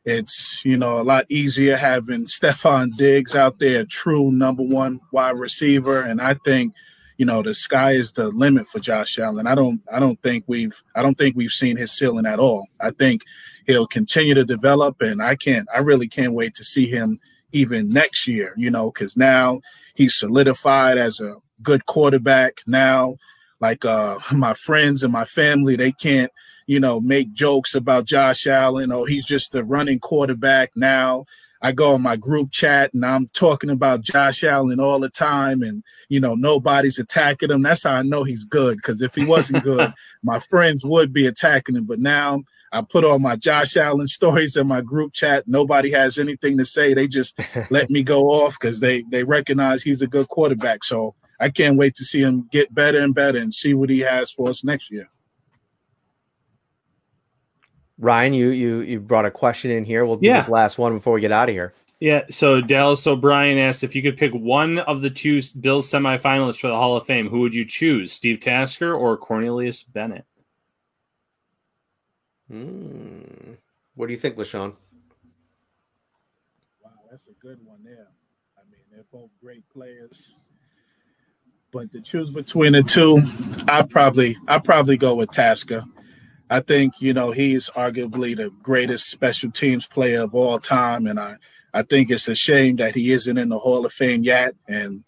it's 0.05 0.59
you 0.65 0.77
know 0.77 0.99
a 1.01 1.03
lot 1.03 1.25
easier 1.29 1.77
having 1.77 2.25
Stefon 2.27 2.95
Diggs 2.97 3.35
out 3.35 3.59
there, 3.59 3.85
true 3.85 4.31
number 4.31 4.63
one 4.63 4.99
wide 5.13 5.39
receiver, 5.39 6.01
and 6.01 6.21
I 6.21 6.35
think 6.45 6.73
you 7.17 7.25
know 7.25 7.41
the 7.41 7.53
sky 7.53 7.93
is 7.93 8.11
the 8.13 8.29
limit 8.29 8.67
for 8.67 8.79
Josh 8.79 9.19
Allen. 9.19 9.47
I 9.47 9.55
don't 9.55 9.81
I 9.91 9.99
don't 9.99 10.21
think 10.21 10.45
we've 10.47 10.81
I 10.95 11.01
don't 11.01 11.17
think 11.17 11.35
we've 11.37 11.51
seen 11.51 11.77
his 11.77 11.93
ceiling 11.93 12.25
at 12.25 12.39
all. 12.39 12.67
I 12.81 12.91
think 12.91 13.23
he'll 13.65 13.87
continue 13.87 14.33
to 14.33 14.45
develop, 14.45 15.01
and 15.01 15.21
I 15.21 15.35
can't 15.35 15.67
I 15.73 15.79
really 15.79 16.07
can't 16.07 16.33
wait 16.33 16.55
to 16.55 16.63
see 16.63 16.87
him 16.87 17.19
even 17.51 17.89
next 17.89 18.27
year. 18.27 18.53
You 18.57 18.69
know, 18.69 18.91
because 18.91 19.17
now 19.17 19.61
he's 19.95 20.15
solidified 20.15 20.97
as 20.97 21.19
a 21.19 21.35
good 21.61 21.85
quarterback. 21.85 22.61
Now, 22.67 23.17
like 23.59 23.85
uh, 23.85 24.19
my 24.31 24.53
friends 24.53 25.03
and 25.03 25.13
my 25.13 25.25
family, 25.25 25.75
they 25.75 25.91
can't 25.91 26.31
you 26.67 26.79
know 26.79 26.99
make 26.99 27.33
jokes 27.33 27.75
about 27.75 28.05
Josh 28.05 28.47
Allen. 28.47 28.91
Oh, 28.91 29.05
he's 29.05 29.25
just 29.25 29.55
a 29.55 29.63
running 29.63 29.99
quarterback 29.99 30.71
now. 30.75 31.25
I 31.63 31.71
go 31.71 31.93
on 31.93 32.01
my 32.01 32.17
group 32.17 32.51
chat 32.51 32.93
and 32.93 33.05
I'm 33.05 33.27
talking 33.29 33.69
about 33.69 34.01
Josh 34.01 34.43
Allen 34.43 34.81
all 34.81 34.99
the 34.99 35.09
time, 35.09 35.61
and 35.61 35.81
you 36.09 36.19
know 36.19 36.35
nobody's 36.35 36.99
attacking 36.99 37.51
him. 37.51 37.63
That's 37.63 37.83
how 37.83 37.93
I 37.93 38.01
know 38.01 38.23
he's 38.23 38.43
good. 38.43 38.77
Because 38.77 39.01
if 39.01 39.15
he 39.15 39.25
wasn't 39.25 39.63
good, 39.63 39.93
my 40.23 40.39
friends 40.39 40.83
would 40.83 41.13
be 41.13 41.25
attacking 41.25 41.77
him. 41.77 41.85
But 41.85 41.99
now 41.99 42.43
I 42.73 42.81
put 42.81 43.05
all 43.05 43.19
my 43.19 43.35
Josh 43.35 43.77
Allen 43.77 44.07
stories 44.07 44.57
in 44.57 44.67
my 44.67 44.81
group 44.81 45.13
chat. 45.13 45.47
Nobody 45.47 45.91
has 45.91 46.17
anything 46.17 46.57
to 46.57 46.65
say. 46.65 46.93
They 46.93 47.07
just 47.07 47.39
let 47.69 47.89
me 47.89 48.01
go 48.03 48.23
off 48.23 48.57
because 48.59 48.79
they 48.79 49.03
they 49.11 49.23
recognize 49.23 49.83
he's 49.83 50.01
a 50.01 50.07
good 50.07 50.27
quarterback. 50.27 50.83
So 50.83 51.13
I 51.39 51.49
can't 51.49 51.77
wait 51.77 51.95
to 51.95 52.03
see 52.05 52.21
him 52.21 52.49
get 52.51 52.73
better 52.73 52.99
and 52.99 53.13
better 53.13 53.37
and 53.37 53.53
see 53.53 53.73
what 53.73 53.89
he 53.89 53.99
has 53.99 54.31
for 54.31 54.49
us 54.49 54.63
next 54.63 54.91
year. 54.91 55.07
Ryan, 57.99 58.33
you 58.33 58.49
you 58.49 58.79
you 58.81 58.99
brought 58.99 59.25
a 59.25 59.31
question 59.31 59.71
in 59.71 59.85
here. 59.85 60.03
We'll 60.05 60.17
do 60.17 60.27
Yeah. 60.27 60.39
this 60.39 60.49
last 60.49 60.77
one 60.77 60.95
before 60.95 61.13
we 61.13 61.21
get 61.21 61.31
out 61.31 61.49
of 61.49 61.55
here. 61.55 61.73
Yeah, 61.99 62.23
so 62.29 62.59
Dallas 62.59 63.07
O'Brien 63.07 63.57
asked 63.57 63.81
if 63.83 63.95
you 63.95 64.01
could 64.01 64.17
pick 64.17 64.33
one 64.33 64.79
of 64.79 65.01
the 65.01 65.09
two 65.09 65.41
Bills 65.61 65.89
semifinalists 65.89 66.59
for 66.59 66.67
the 66.67 66.75
Hall 66.75 66.97
of 66.97 67.05
Fame, 67.05 67.29
who 67.29 67.39
would 67.41 67.53
you 67.53 67.63
choose, 67.63 68.11
Steve 68.11 68.41
Tasker 68.41 68.93
or 68.93 69.15
Cornelius 69.15 69.83
Bennett? 69.83 70.25
Hmm. 72.49 73.53
What 73.95 74.07
do 74.07 74.13
you 74.13 74.19
think, 74.19 74.35
LaShawn? 74.35 74.73
Wow, 76.83 76.91
that's 77.09 77.27
a 77.27 77.33
good 77.41 77.59
one 77.63 77.83
there. 77.83 78.07
I 78.57 78.61
mean, 78.69 78.81
they're 78.91 79.05
both 79.11 79.29
great 79.41 79.63
players. 79.69 80.33
But 81.71 81.91
to 81.91 82.01
choose 82.01 82.29
between 82.29 82.73
the 82.73 82.83
two, 82.83 83.21
I 83.67 83.81
probably 83.81 84.37
I 84.47 84.59
probably 84.59 84.97
go 84.97 85.15
with 85.15 85.31
Tasker. 85.31 85.83
I 86.49 86.59
think 86.59 87.01
you 87.01 87.13
know 87.13 87.31
he's 87.31 87.69
arguably 87.71 88.37
the 88.37 88.51
greatest 88.61 89.09
special 89.09 89.49
teams 89.49 89.87
player 89.87 90.21
of 90.21 90.35
all 90.35 90.59
time, 90.59 91.07
and 91.07 91.19
I 91.19 91.37
I 91.73 91.81
think 91.81 92.11
it's 92.11 92.27
a 92.27 92.35
shame 92.35 92.75
that 92.75 92.93
he 92.93 93.11
isn't 93.11 93.37
in 93.37 93.49
the 93.49 93.57
Hall 93.57 93.85
of 93.85 93.93
Fame 93.93 94.23
yet. 94.23 94.53
And 94.67 95.03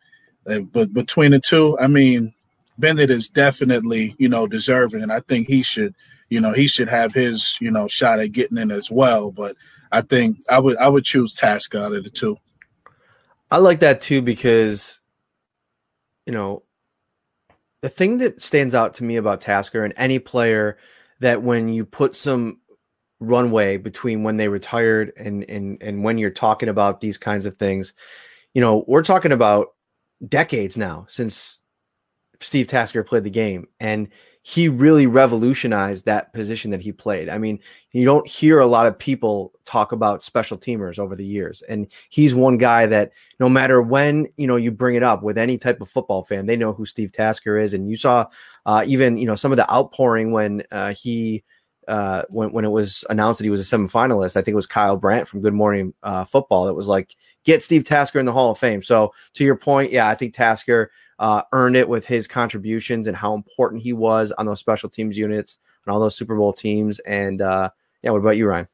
but 0.72 0.92
between 0.94 1.32
the 1.32 1.40
two, 1.40 1.78
I 1.80 1.86
mean, 1.86 2.34
Bennett 2.80 3.12
is 3.12 3.30
definitely 3.30 4.16
you 4.18 4.30
know 4.30 4.48
deserving, 4.48 5.04
and 5.04 5.12
I 5.12 5.20
think 5.20 5.48
he 5.48 5.62
should 5.62 5.94
you 6.30 6.42
know 6.42 6.54
he 6.54 6.68
should 6.68 6.90
have 6.90 7.14
his 7.14 7.58
you 7.62 7.72
know 7.72 7.88
shot 7.88 8.20
at 8.20 8.32
getting 8.32 8.58
in 8.58 8.72
as 8.72 8.90
well. 8.90 9.32
But 9.32 9.56
I 9.92 10.02
think 10.02 10.44
I 10.50 10.60
would 10.60 10.78
I 10.78 10.88
would 10.88 11.06
choose 11.06 11.36
Tasker 11.36 11.80
out 11.80 11.94
of 11.94 12.04
the 12.04 12.10
two. 12.10 12.38
I 13.52 13.58
like 13.58 13.80
that 13.80 14.02
too 14.02 14.22
because, 14.22 15.00
you 16.26 16.34
know, 16.34 16.64
the 17.82 17.90
thing 17.90 18.18
that 18.18 18.42
stands 18.42 18.74
out 18.74 18.96
to 18.96 19.04
me 19.04 19.16
about 19.18 19.42
Tasker 19.42 19.84
and 19.84 19.94
any 19.98 20.20
player 20.20 20.78
that 21.20 21.44
when 21.44 21.70
you 21.70 21.86
put 21.86 22.16
some 22.16 22.60
runway 23.20 23.78
between 23.78 24.24
when 24.24 24.38
they 24.38 24.48
retired 24.48 25.14
and 25.16 25.44
and 25.50 25.82
and 25.82 26.04
when 26.04 26.18
you're 26.18 26.30
talking 26.30 26.70
about 26.70 27.00
these 27.02 27.18
kinds 27.18 27.46
of 27.46 27.56
things, 27.56 27.94
you 28.54 28.62
know, 28.62 28.84
we're 28.88 29.04
talking 29.04 29.32
about 29.32 29.68
decades 30.28 30.76
now 30.76 31.06
since 31.08 31.60
Steve 32.40 32.68
Tasker 32.68 33.04
played 33.04 33.24
the 33.24 33.30
game 33.30 33.68
and 33.80 34.10
he 34.48 34.70
really 34.70 35.08
revolutionized 35.08 36.06
that 36.06 36.32
position 36.32 36.70
that 36.70 36.80
he 36.80 36.92
played. 36.92 37.30
I 37.30 37.40
mean, 37.40 37.58
you 37.94 38.06
don't 38.06 38.28
hear 38.28 38.60
a 38.60 38.68
lot 38.68 38.86
of 38.86 39.00
people 39.00 39.52
talk 39.66 39.92
about 39.92 40.22
special 40.22 40.56
teamers 40.56 41.00
over 41.00 41.16
the 41.16 41.26
years 41.26 41.64
and 41.64 41.88
he's 42.10 42.36
one 42.36 42.60
guy 42.60 42.86
that 42.86 43.12
no 43.40 43.50
matter 43.50 43.82
when 43.82 44.28
you 44.38 44.46
know 44.46 44.56
you 44.56 44.70
bring 44.70 44.94
it 44.94 45.02
up 45.02 45.24
with 45.24 45.40
any 45.40 45.58
type 45.58 45.82
of 45.82 45.90
football 45.90 46.24
fan 46.24 46.46
they 46.46 46.56
know 46.56 46.74
who 46.74 46.86
steve 46.86 47.12
tasker 47.12 47.58
is. 47.58 47.74
And 47.74 47.90
you 47.90 47.98
saw 47.98 48.28
uh, 48.68 48.84
even 48.86 49.18
you 49.18 49.26
know 49.26 49.34
some 49.34 49.52
of 49.52 49.56
the 49.56 49.74
outpouring 49.74 50.32
when 50.32 50.62
uh, 50.72 50.94
he 50.94 51.44
uh, 51.88 52.22
when, 52.30 52.52
when 52.52 52.66
it 52.66 52.72
was 52.72 53.04
announced 53.10 53.40
that 53.40 53.46
he 53.46 53.50
was 53.50 53.62
a 53.62 53.78
semifinalist. 53.78 54.38
I 54.38 54.44
think 54.44 54.50
it 54.50 54.56
was 54.56 54.68
kyle 54.68 54.96
brandt 54.96 55.28
from 55.28 55.42
good 55.42 55.56
morning 55.56 55.96
uh, 56.04 56.24
football 56.24 56.66
that 56.66 56.76
was 56.76 56.88
like 56.88 57.16
get 57.46 57.64
steve 57.64 57.84
tasker 57.84 58.20
in 58.20 58.28
the 58.28 58.32
hall 58.32 58.52
of 58.52 58.60
fame. 58.60 58.84
So 58.84 59.12
to 59.34 59.44
your 59.44 59.56
point 59.56 59.92
yeah 59.92 60.08
i 60.08 60.14
think 60.14 60.36
tasker 60.36 60.92
uh, 61.20 61.42
earned 61.54 61.76
it 61.76 61.88
with 61.88 62.06
his 62.06 62.28
contributions 62.28 63.08
and 63.08 63.16
how 63.16 63.34
important 63.34 63.82
he 63.82 63.94
was 63.94 64.32
on 64.34 64.46
those 64.46 64.60
special 64.60 64.90
teams 64.90 65.18
units 65.18 65.58
and 65.86 65.94
all 65.94 66.00
those 66.00 66.16
super 66.16 66.36
bowl 66.36 66.54
teams 66.54 67.00
and 67.00 67.42
uh, 67.42 67.70
yeah 68.02 68.12
what 68.12 68.20
about 68.20 68.38
you 68.38 68.48
ryan 68.48 68.68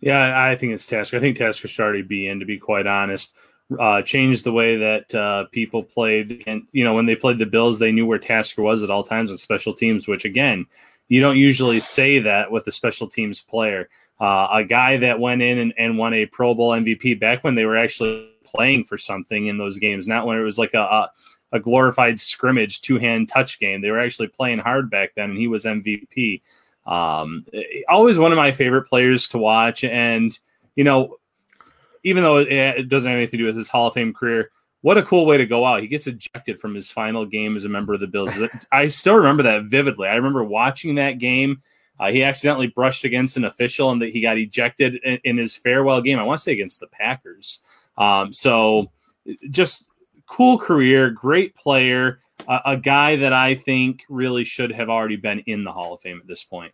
Yeah, 0.00 0.38
I 0.38 0.54
think 0.54 0.74
it's 0.74 0.86
Tasker. 0.86 1.16
I 1.16 1.20
think 1.20 1.38
Tasker 1.38 1.66
should 1.66 1.82
already 1.82 2.02
be 2.02 2.28
in, 2.28 2.40
to 2.40 2.44
be 2.44 2.58
quite 2.58 2.86
honest. 2.86 3.34
Uh, 3.80 4.02
changed 4.02 4.44
the 4.44 4.52
way 4.52 4.76
that 4.76 5.14
uh, 5.14 5.44
people 5.50 5.82
played. 5.82 6.44
And, 6.46 6.64
you 6.72 6.84
know, 6.84 6.92
when 6.92 7.06
they 7.06 7.16
played 7.16 7.38
the 7.38 7.46
Bills, 7.46 7.78
they 7.78 7.90
knew 7.90 8.04
where 8.04 8.18
Tasker 8.18 8.60
was 8.60 8.82
at 8.82 8.90
all 8.90 9.02
times 9.02 9.30
on 9.30 9.38
special 9.38 9.72
teams, 9.72 10.06
which, 10.06 10.26
again, 10.26 10.66
you 11.08 11.22
don't 11.22 11.38
usually 11.38 11.80
say 11.80 12.18
that 12.18 12.50
with 12.50 12.66
a 12.66 12.70
special 12.70 13.08
teams 13.08 13.40
player. 13.40 13.88
Uh, 14.20 14.48
a 14.52 14.64
guy 14.64 14.98
that 14.98 15.20
went 15.20 15.40
in 15.40 15.58
and, 15.58 15.72
and 15.78 15.96
won 15.96 16.12
a 16.12 16.26
Pro 16.26 16.54
Bowl 16.54 16.72
MVP 16.72 17.18
back 17.18 17.42
when 17.42 17.54
they 17.54 17.64
were 17.64 17.78
actually 17.78 18.30
playing 18.44 18.84
for 18.84 18.98
something 18.98 19.46
in 19.46 19.56
those 19.56 19.78
games, 19.78 20.06
not 20.06 20.26
when 20.26 20.38
it 20.38 20.42
was 20.42 20.58
like 20.58 20.74
a, 20.74 20.80
a, 20.80 21.10
a 21.54 21.60
glorified 21.60 22.18
scrimmage 22.18 22.82
two 22.82 22.98
hand 22.98 23.28
touch 23.28 23.60
game. 23.60 23.80
They 23.80 23.90
were 23.90 24.00
actually 24.00 24.26
playing 24.28 24.58
hard 24.58 24.90
back 24.90 25.14
then, 25.14 25.30
and 25.30 25.38
he 25.38 25.46
was 25.46 25.64
MVP. 25.64 26.42
Um, 26.84 27.46
always 27.88 28.18
one 28.18 28.32
of 28.32 28.36
my 28.36 28.52
favorite 28.52 28.88
players 28.88 29.28
to 29.28 29.38
watch. 29.38 29.84
And, 29.84 30.36
you 30.74 30.84
know, 30.84 31.16
even 32.02 32.22
though 32.22 32.38
it, 32.38 32.88
doesn't 32.88 33.08
have 33.08 33.16
anything 33.16 33.38
to 33.38 33.44
do 33.44 33.46
with 33.46 33.56
his 33.56 33.68
Hall 33.68 33.86
of 33.86 33.94
Fame 33.94 34.12
career, 34.12 34.50
what 34.82 34.98
a 34.98 35.02
cool 35.02 35.24
way 35.24 35.38
to 35.38 35.46
go 35.46 35.64
out. 35.64 35.80
He 35.80 35.86
gets 35.86 36.08
ejected 36.08 36.60
from 36.60 36.74
his 36.74 36.90
final 36.90 37.24
game 37.24 37.56
as 37.56 37.64
a 37.64 37.70
member 37.70 37.94
of 37.94 38.00
the 38.00 38.06
Bills. 38.08 38.38
I 38.70 38.88
still 38.88 39.14
remember 39.14 39.44
that 39.44 39.64
vividly. 39.64 40.08
I 40.08 40.16
remember 40.16 40.44
watching 40.44 40.96
that 40.96 41.18
game. 41.18 41.62
Uh, 41.98 42.10
he 42.10 42.24
accidentally 42.24 42.66
brushed 42.66 43.04
against 43.04 43.36
an 43.36 43.44
official 43.44 43.92
and 43.92 44.02
that 44.02 44.10
he 44.10 44.20
got 44.20 44.36
ejected 44.36 44.96
in, 44.96 45.20
in 45.22 45.38
his 45.38 45.54
farewell 45.54 46.02
game. 46.02 46.18
I 46.18 46.24
want 46.24 46.40
to 46.40 46.42
say 46.42 46.52
against 46.52 46.80
the 46.80 46.88
Packers. 46.88 47.60
Um, 47.96 48.32
so 48.32 48.90
just 49.48 49.88
cool 50.26 50.58
career, 50.58 51.10
great 51.10 51.54
player, 51.54 52.20
a 52.48 52.76
guy 52.76 53.16
that 53.16 53.32
I 53.32 53.54
think 53.54 54.02
really 54.08 54.44
should 54.44 54.72
have 54.72 54.90
already 54.90 55.16
been 55.16 55.40
in 55.40 55.64
the 55.64 55.72
Hall 55.72 55.94
of 55.94 56.00
Fame 56.00 56.18
at 56.20 56.26
this 56.26 56.44
point. 56.44 56.72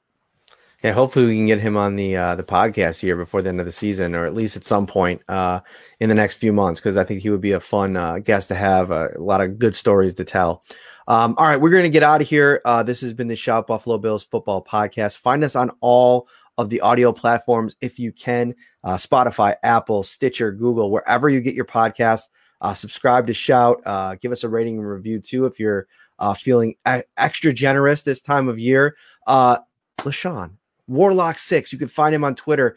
Yeah, 0.82 0.92
hopefully 0.92 1.26
we 1.26 1.36
can 1.36 1.46
get 1.46 1.60
him 1.60 1.76
on 1.76 1.96
the 1.96 2.16
uh, 2.16 2.34
the 2.36 2.42
podcast 2.42 3.00
here 3.00 3.14
before 3.14 3.42
the 3.42 3.50
end 3.50 3.60
of 3.60 3.66
the 3.66 3.72
season, 3.72 4.14
or 4.14 4.24
at 4.24 4.32
least 4.32 4.56
at 4.56 4.64
some 4.64 4.86
point 4.86 5.20
uh, 5.28 5.60
in 6.00 6.08
the 6.08 6.14
next 6.14 6.36
few 6.36 6.54
months, 6.54 6.80
because 6.80 6.96
I 6.96 7.04
think 7.04 7.20
he 7.20 7.28
would 7.28 7.42
be 7.42 7.52
a 7.52 7.60
fun 7.60 7.96
uh, 7.98 8.18
guest 8.18 8.48
to 8.48 8.54
have. 8.54 8.90
uh, 8.90 9.08
a 9.14 9.20
lot 9.20 9.42
of 9.42 9.58
good 9.58 9.74
stories 9.74 10.14
to 10.14 10.24
tell. 10.24 10.64
Um, 11.06 11.34
all 11.36 11.46
right, 11.46 11.60
we're 11.60 11.70
going 11.70 11.82
to 11.82 11.90
get 11.90 12.02
out 12.02 12.22
of 12.22 12.28
here. 12.28 12.62
Uh, 12.64 12.82
this 12.82 13.02
has 13.02 13.12
been 13.12 13.28
the 13.28 13.36
Shout 13.36 13.66
Buffalo 13.66 13.98
Bills 13.98 14.24
football 14.24 14.64
podcast. 14.64 15.18
Find 15.18 15.44
us 15.44 15.54
on 15.54 15.70
all 15.80 16.28
of 16.56 16.70
the 16.70 16.80
audio 16.80 17.12
platforms 17.12 17.76
if 17.82 17.98
you 17.98 18.10
can: 18.10 18.54
uh, 18.82 18.94
Spotify, 18.94 19.56
Apple, 19.62 20.02
Stitcher, 20.02 20.50
Google, 20.50 20.90
wherever 20.90 21.28
you 21.28 21.42
get 21.42 21.54
your 21.54 21.66
podcast. 21.66 22.22
Uh, 22.60 22.74
subscribe 22.74 23.26
to 23.26 23.34
Shout. 23.34 23.80
Uh, 23.86 24.16
give 24.20 24.32
us 24.32 24.44
a 24.44 24.48
rating 24.48 24.78
and 24.78 24.88
review 24.88 25.20
too 25.20 25.46
if 25.46 25.58
you're 25.58 25.86
uh, 26.18 26.34
feeling 26.34 26.74
e- 26.88 27.00
extra 27.16 27.52
generous 27.52 28.02
this 28.02 28.20
time 28.20 28.48
of 28.48 28.58
year. 28.58 28.96
Uh, 29.26 29.58
LaShawn, 29.98 30.52
Warlock 30.86 31.38
Six. 31.38 31.72
You 31.72 31.78
can 31.78 31.88
find 31.88 32.14
him 32.14 32.24
on 32.24 32.34
Twitter. 32.34 32.76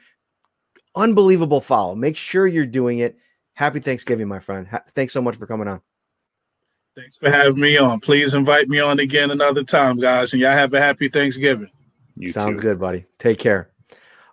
Unbelievable 0.95 1.59
follow. 1.61 1.95
Make 1.95 2.15
sure 2.15 2.47
you're 2.47 2.65
doing 2.65 2.99
it. 2.99 3.17
Happy 3.53 3.79
Thanksgiving, 3.79 4.27
my 4.27 4.39
friend. 4.39 4.67
Ha- 4.67 4.83
thanks 4.89 5.13
so 5.13 5.21
much 5.21 5.35
for 5.35 5.47
coming 5.47 5.67
on. 5.67 5.81
Thanks 6.95 7.15
for 7.15 7.31
having 7.31 7.59
me 7.59 7.77
on. 7.77 7.99
Please 7.99 8.35
invite 8.35 8.69
me 8.69 8.79
on 8.79 8.99
again 8.99 9.31
another 9.31 9.63
time, 9.63 9.97
guys. 9.97 10.33
And 10.33 10.41
y'all 10.41 10.51
have 10.51 10.73
a 10.73 10.79
happy 10.79 11.09
Thanksgiving. 11.09 11.69
You 12.15 12.31
Sounds 12.31 12.57
too. 12.57 12.61
good, 12.61 12.79
buddy. 12.79 13.05
Take 13.17 13.39
care. 13.39 13.71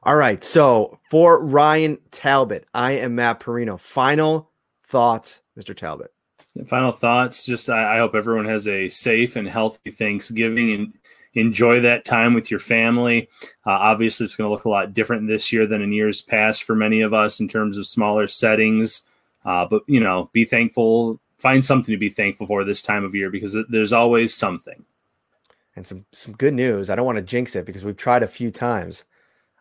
All 0.03 0.17
right. 0.17 0.45
So 0.45 0.99
for 1.11 1.43
Ryan 1.43 1.99
Talbot, 2.11 2.67
I 2.75 2.93
am 2.93 3.15
Matt 3.15 3.41
Parrino. 3.41 3.79
Final 3.79 4.50
thoughts, 4.91 5.41
Mr. 5.59 5.75
Talbot. 5.75 6.13
Final 6.67 6.93
thoughts. 6.93 7.45
Just 7.45 7.71
I, 7.71 7.97
I 7.97 7.99
hope 7.99 8.15
everyone 8.15 8.45
has 8.47 8.67
a 8.67 8.89
safe 8.89 9.37
and 9.37 9.49
healthy 9.49 9.91
Thanksgiving 9.91 10.73
and 10.75 10.93
enjoy 11.35 11.81
that 11.81 12.05
time 12.05 12.35
with 12.35 12.51
your 12.51 12.61
family. 12.61 13.29
Uh, 13.65 13.71
obviously, 13.71 14.25
it's 14.25 14.37
going 14.37 14.49
to 14.49 14.53
look 14.53 14.65
a 14.65 14.69
lot 14.69 14.93
different 14.93 15.29
this 15.29 15.53
year 15.53 15.67
than 15.67 15.81
in 15.81 15.93
years 15.93 16.23
past 16.23 16.65
for 16.65 16.75
many 16.75 17.01
of 17.03 17.15
us 17.15 17.41
in 17.41 17.49
terms 17.49 17.79
of 17.79 17.87
smaller 17.87 18.27
settings. 18.27 19.03
Uh, 19.45 19.65
but 19.65 19.83
you 19.87 20.01
know, 20.01 20.29
be 20.33 20.45
thankful. 20.45 21.21
Find 21.39 21.65
something 21.65 21.95
to 21.95 21.99
be 21.99 22.11
thankful 22.11 22.47
for 22.47 22.65
this 22.65 22.83
time 22.83 23.05
of 23.05 23.15
year 23.15 23.31
because 23.31 23.57
there's 23.69 23.93
always 23.93 24.37
something. 24.37 24.85
And 25.77 25.87
some 25.87 26.05
some 26.13 26.35
good 26.35 26.53
news. 26.53 26.91
I 26.91 26.97
don't 26.97 27.07
want 27.07 27.17
to 27.17 27.23
jinx 27.23 27.55
it 27.55 27.65
because 27.65 27.85
we've 27.85 27.97
tried 27.97 28.25
a 28.25 28.27
few 28.27 28.51
times. 28.51 29.05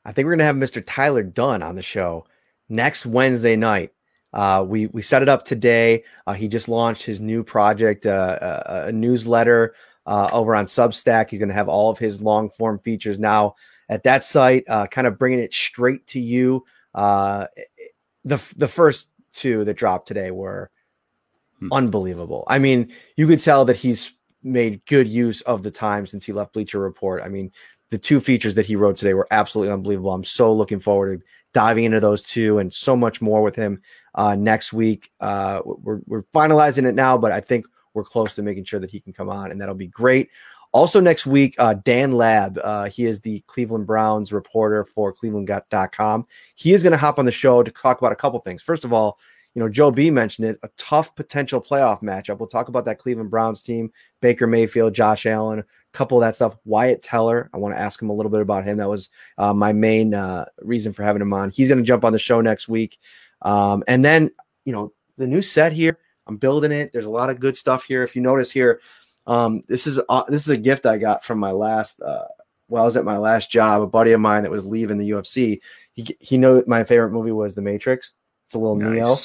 I 0.03 0.11
think 0.11 0.26
we're 0.26 0.31
going 0.31 0.39
to 0.39 0.45
have 0.45 0.56
Mr. 0.56 0.84
Tyler 0.85 1.23
Dunne 1.23 1.61
on 1.61 1.76
the 1.76 1.84
show 1.84 2.26
next 2.68 3.06
Wednesday 3.06 3.56
night. 3.56 3.93
Uh, 4.34 4.64
we 4.68 4.88
we 4.88 5.01
set 5.01 5.22
it 5.22 5.30
up 5.30 5.43
today. 5.43 6.03
Uh, 6.27 6.34
he 6.34 6.47
just 6.47 6.69
launched 6.69 7.03
his 7.03 7.19
new 7.19 7.43
project, 7.43 8.06
uh, 8.06 8.38
a, 8.39 8.45
uh, 8.45 8.85
a, 8.88 8.91
newsletter 8.91 9.73
uh, 10.06 10.30
over 10.31 10.56
on 10.56 10.65
Substack. 10.65 11.30
He's 11.30 11.39
going 11.39 11.49
to 11.49 11.56
have 11.56 11.69
all 11.69 11.89
of 11.89 11.97
his 11.97 12.22
long 12.22 12.49
form 12.51 12.80
features 12.80 13.19
now 13.19 13.56
at 13.89 14.03
that 14.03 14.23
site, 14.23 14.64
uh, 14.68 14.85
kind 14.88 15.07
of 15.07 15.18
bringing 15.18 15.39
it 15.39 15.53
straight 15.53 16.06
to 16.07 16.19
you. 16.19 16.64
the 16.93 17.49
the 18.23 18.68
first 18.68 19.10
two 19.34 19.64
that 19.65 19.77
dropped 19.77 20.07
today 20.07 20.31
were 20.31 20.69
hmm. 21.57 21.69
unbelievable. 21.72 22.43
I 22.47 22.60
mean, 22.60 22.93
you 23.15 23.26
could 23.26 23.39
tell 23.39 23.65
that 23.65 23.77
he's 23.77 24.14
made 24.43 24.85
good 24.85 25.07
use 25.07 25.41
of 25.41 25.64
the 25.64 25.72
time 25.72 26.06
since 26.06 26.23
he 26.26 26.34
left 26.34 26.53
Bleacher 26.53 26.80
Report. 26.80 27.23
I 27.23 27.30
mean, 27.30 27.51
the 27.89 27.97
two 27.97 28.19
features 28.19 28.56
that 28.56 28.65
he 28.65 28.76
wrote 28.76 28.97
today 28.97 29.14
were 29.14 29.27
absolutely 29.31 29.73
unbelievable. 29.73 30.14
I'm 30.14 30.23
so 30.23 30.53
looking 30.53 30.80
forward 30.80 31.19
to 31.19 31.26
diving 31.53 31.85
into 31.85 31.99
those 31.99 32.23
two 32.23 32.60
and 32.60 32.73
so 32.73 32.95
much 32.95 33.22
more 33.22 33.41
with 33.41 33.56
him 33.56 33.81
uh, 34.15 34.36
next 34.36 34.73
week. 34.73 35.11
Uh, 35.19 35.61
we're, 35.65 36.02
we're 36.06 36.23
finalizing 36.36 36.86
it 36.86 36.95
now, 36.95 37.18
but 37.18 37.31
I 37.31 37.41
think 37.41 37.65
we're 37.94 38.03
close 38.03 38.36
to 38.36 38.41
making 38.41 38.65
sure 38.65 38.80
that 38.80 38.90
he 38.90 38.99
can 38.99 39.14
come 39.14 39.30
on, 39.30 39.52
and 39.52 39.60
that'll 39.60 39.76
be 39.76 39.88
great. 39.88 40.30
Also, 40.72 40.99
next 40.99 41.26
week, 41.26 41.56
uh, 41.57 41.73
Dan 41.73 42.11
Lab, 42.11 42.60
uh, 42.64 42.86
he 42.86 43.06
is 43.06 43.19
the 43.22 43.40
Cleveland 43.48 43.88
Browns 43.88 44.31
reporter 44.31 44.84
for 44.84 45.11
cleveland.com. 45.11 46.26
He 46.53 46.73
is 46.73 46.84
going 46.84 46.91
to 46.91 46.98
hop 46.98 47.18
on 47.18 47.26
the 47.26 47.31
show 47.31 47.64
to 47.64 47.72
talk 47.72 47.98
about 47.98 48.11
a 48.11 48.15
couple 48.15 48.40
things. 48.40 48.61
First 48.61 48.86
of 48.86 48.94
all, 48.94 49.18
you 49.56 49.61
know, 49.61 49.69
Joe 49.69 49.90
B 49.90 50.11
mentioned 50.11 50.48
it, 50.48 50.60
a 50.61 50.69
tough 50.77 51.15
potential 51.15 51.60
playoff 51.60 52.03
matchup. 52.03 52.38
We'll 52.38 52.48
talk 52.48 52.68
about 52.68 52.86
that 52.86 52.99
Cleveland 52.99 53.31
Browns 53.31 53.64
team, 53.64 53.91
Baker 54.22 54.45
Mayfield, 54.45 54.94
Josh 54.94 55.26
Allen, 55.26 55.60
a 55.60 55.65
couple 55.91 56.18
of 56.18 56.22
that 56.22 56.36
stuff. 56.36 56.56
Wyatt 56.65 57.02
Teller, 57.02 57.49
I 57.52 57.57
want 57.57 57.73
to 57.73 57.81
ask 57.81 57.99
him 57.99 58.11
a 58.11 58.14
little 58.14 58.31
bit 58.31 58.41
about 58.41 58.64
him. 58.64 58.77
That 58.77 58.90
was 58.90 59.10
uh, 59.40 59.53
my 59.53 59.73
main 59.73 60.14
uh, 60.14 60.45
reason 60.61 60.94
for 60.94 61.02
having 61.03 61.22
him 61.22 61.34
on. 61.34 61.49
He's 61.49 61.68
going 61.68 61.80
to 61.80 61.84
jump 61.84 62.06
on 62.06 62.14
the 62.14 62.19
show 62.19 62.41
next 62.41 62.69
week. 62.69 62.99
Um, 63.41 63.84
and 63.88 64.03
then, 64.03 64.32
you 64.66 64.74
know, 64.74 64.94
the 65.18 65.28
new 65.28 65.41
set 65.41 65.74
here, 65.74 65.98
I'm 66.28 66.38
building 66.38 66.72
it. 66.72 66.91
There's 66.94 67.06
a 67.06 67.10
lot 67.10 67.30
of 67.30 67.40
good 67.40 67.57
stuff 67.57 67.84
here. 67.86 68.03
If 68.03 68.16
you 68.16 68.22
notice 68.22 68.52
here, 68.52 68.82
um, 69.28 69.61
this 69.68 69.88
is 69.88 69.99
uh, 70.10 70.24
this 70.28 70.44
is 70.44 70.49
a 70.49 70.57
gift 70.57 70.86
I 70.86 70.98
got 70.98 71.24
from 71.24 71.40
my 71.40 71.52
last. 71.52 72.02
Uh, 72.02 72.26
well, 72.68 72.84
I 72.84 72.86
was 72.86 72.98
at 72.98 73.06
my 73.06 73.18
last 73.18 73.52
job. 73.52 73.82
A 73.82 73.88
buddy 73.88 74.11
of 74.11 74.22
mine 74.22 74.44
that 74.44 74.52
was 74.52 74.66
leaving 74.66 74.98
the 74.98 75.10
UFC. 75.11 75.60
He 75.94 76.18
he 76.20 76.38
knew 76.38 76.64
my 76.68 76.84
favorite 76.84 77.11
movie 77.11 77.32
was 77.32 77.56
The 77.56 77.61
Matrix. 77.61 78.14
It's 78.45 78.56
a 78.56 78.60
little 78.60 78.76
nice. 78.76 78.91
Neo. 78.94 79.16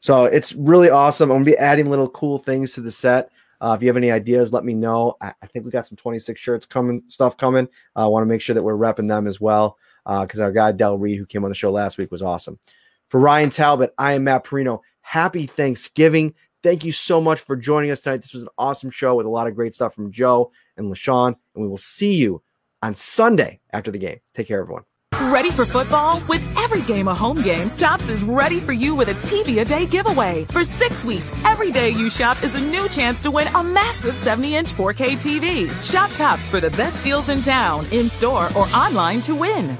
So 0.00 0.24
it's 0.24 0.54
really 0.54 0.90
awesome. 0.90 1.30
I'm 1.30 1.36
gonna 1.36 1.44
be 1.44 1.56
adding 1.56 1.88
little 1.88 2.08
cool 2.08 2.38
things 2.38 2.72
to 2.72 2.80
the 2.80 2.90
set. 2.90 3.30
Uh, 3.60 3.74
if 3.76 3.82
you 3.82 3.88
have 3.88 3.96
any 3.96 4.10
ideas, 4.10 4.52
let 4.52 4.64
me 4.64 4.74
know. 4.74 5.16
I, 5.20 5.32
I, 5.40 5.46
think 5.46 5.64
we 5.64 5.70
got 5.70 5.86
some 5.86 5.96
26 5.96 6.40
shirts 6.40 6.66
coming, 6.66 7.00
stuff 7.06 7.36
coming. 7.36 7.68
I 7.94 8.02
uh, 8.02 8.08
want 8.08 8.22
to 8.22 8.26
make 8.26 8.40
sure 8.40 8.54
that 8.54 8.62
we're 8.62 8.76
repping 8.76 9.06
them 9.06 9.28
as 9.28 9.40
well 9.40 9.78
Uh, 10.04 10.22
because 10.22 10.40
uh, 10.40 10.44
our 10.44 10.52
guy 10.52 10.72
Del 10.72 10.98
Reed, 10.98 11.16
who 11.16 11.26
came 11.26 11.44
on 11.44 11.50
the 11.50 11.54
show 11.54 11.70
last 11.70 11.96
week, 11.96 12.10
was 12.10 12.22
awesome. 12.22 12.58
For 13.12 13.20
Ryan 13.20 13.50
Talbot, 13.50 13.92
I 13.98 14.14
am 14.14 14.24
Matt 14.24 14.44
Parrino. 14.44 14.80
Happy 15.02 15.46
Thanksgiving. 15.46 16.32
Thank 16.62 16.82
you 16.82 16.92
so 16.92 17.20
much 17.20 17.40
for 17.40 17.56
joining 17.56 17.90
us 17.90 18.00
tonight. 18.00 18.22
This 18.22 18.32
was 18.32 18.42
an 18.42 18.48
awesome 18.56 18.88
show 18.88 19.16
with 19.16 19.26
a 19.26 19.28
lot 19.28 19.46
of 19.46 19.54
great 19.54 19.74
stuff 19.74 19.94
from 19.94 20.10
Joe 20.10 20.50
and 20.78 20.90
LaShawn, 20.90 21.36
and 21.54 21.62
we 21.62 21.68
will 21.68 21.76
see 21.76 22.14
you 22.14 22.42
on 22.80 22.94
Sunday 22.94 23.60
after 23.70 23.90
the 23.90 23.98
game. 23.98 24.20
Take 24.34 24.48
care, 24.48 24.60
everyone. 24.60 24.84
Ready 25.30 25.50
for 25.50 25.66
football? 25.66 26.22
With 26.26 26.42
every 26.58 26.80
game 26.90 27.06
a 27.06 27.14
home 27.14 27.42
game, 27.42 27.68
Tops 27.76 28.08
is 28.08 28.22
ready 28.22 28.60
for 28.60 28.72
you 28.72 28.94
with 28.94 29.10
its 29.10 29.30
TV 29.30 29.60
a 29.60 29.66
day 29.66 29.84
giveaway. 29.84 30.46
For 30.46 30.64
six 30.64 31.04
weeks, 31.04 31.30
every 31.44 31.70
day 31.70 31.90
you 31.90 32.08
shop 32.08 32.42
is 32.42 32.54
a 32.54 32.60
new 32.70 32.88
chance 32.88 33.20
to 33.24 33.30
win 33.30 33.46
a 33.48 33.62
massive 33.62 34.16
70 34.16 34.56
inch 34.56 34.72
4K 34.72 35.20
TV. 35.20 35.82
Shop 35.82 36.10
Tops 36.12 36.48
for 36.48 36.60
the 36.60 36.70
best 36.70 37.04
deals 37.04 37.28
in 37.28 37.42
town, 37.42 37.84
in 37.90 38.08
store, 38.08 38.48
or 38.56 38.64
online 38.68 39.20
to 39.20 39.34
win. 39.34 39.76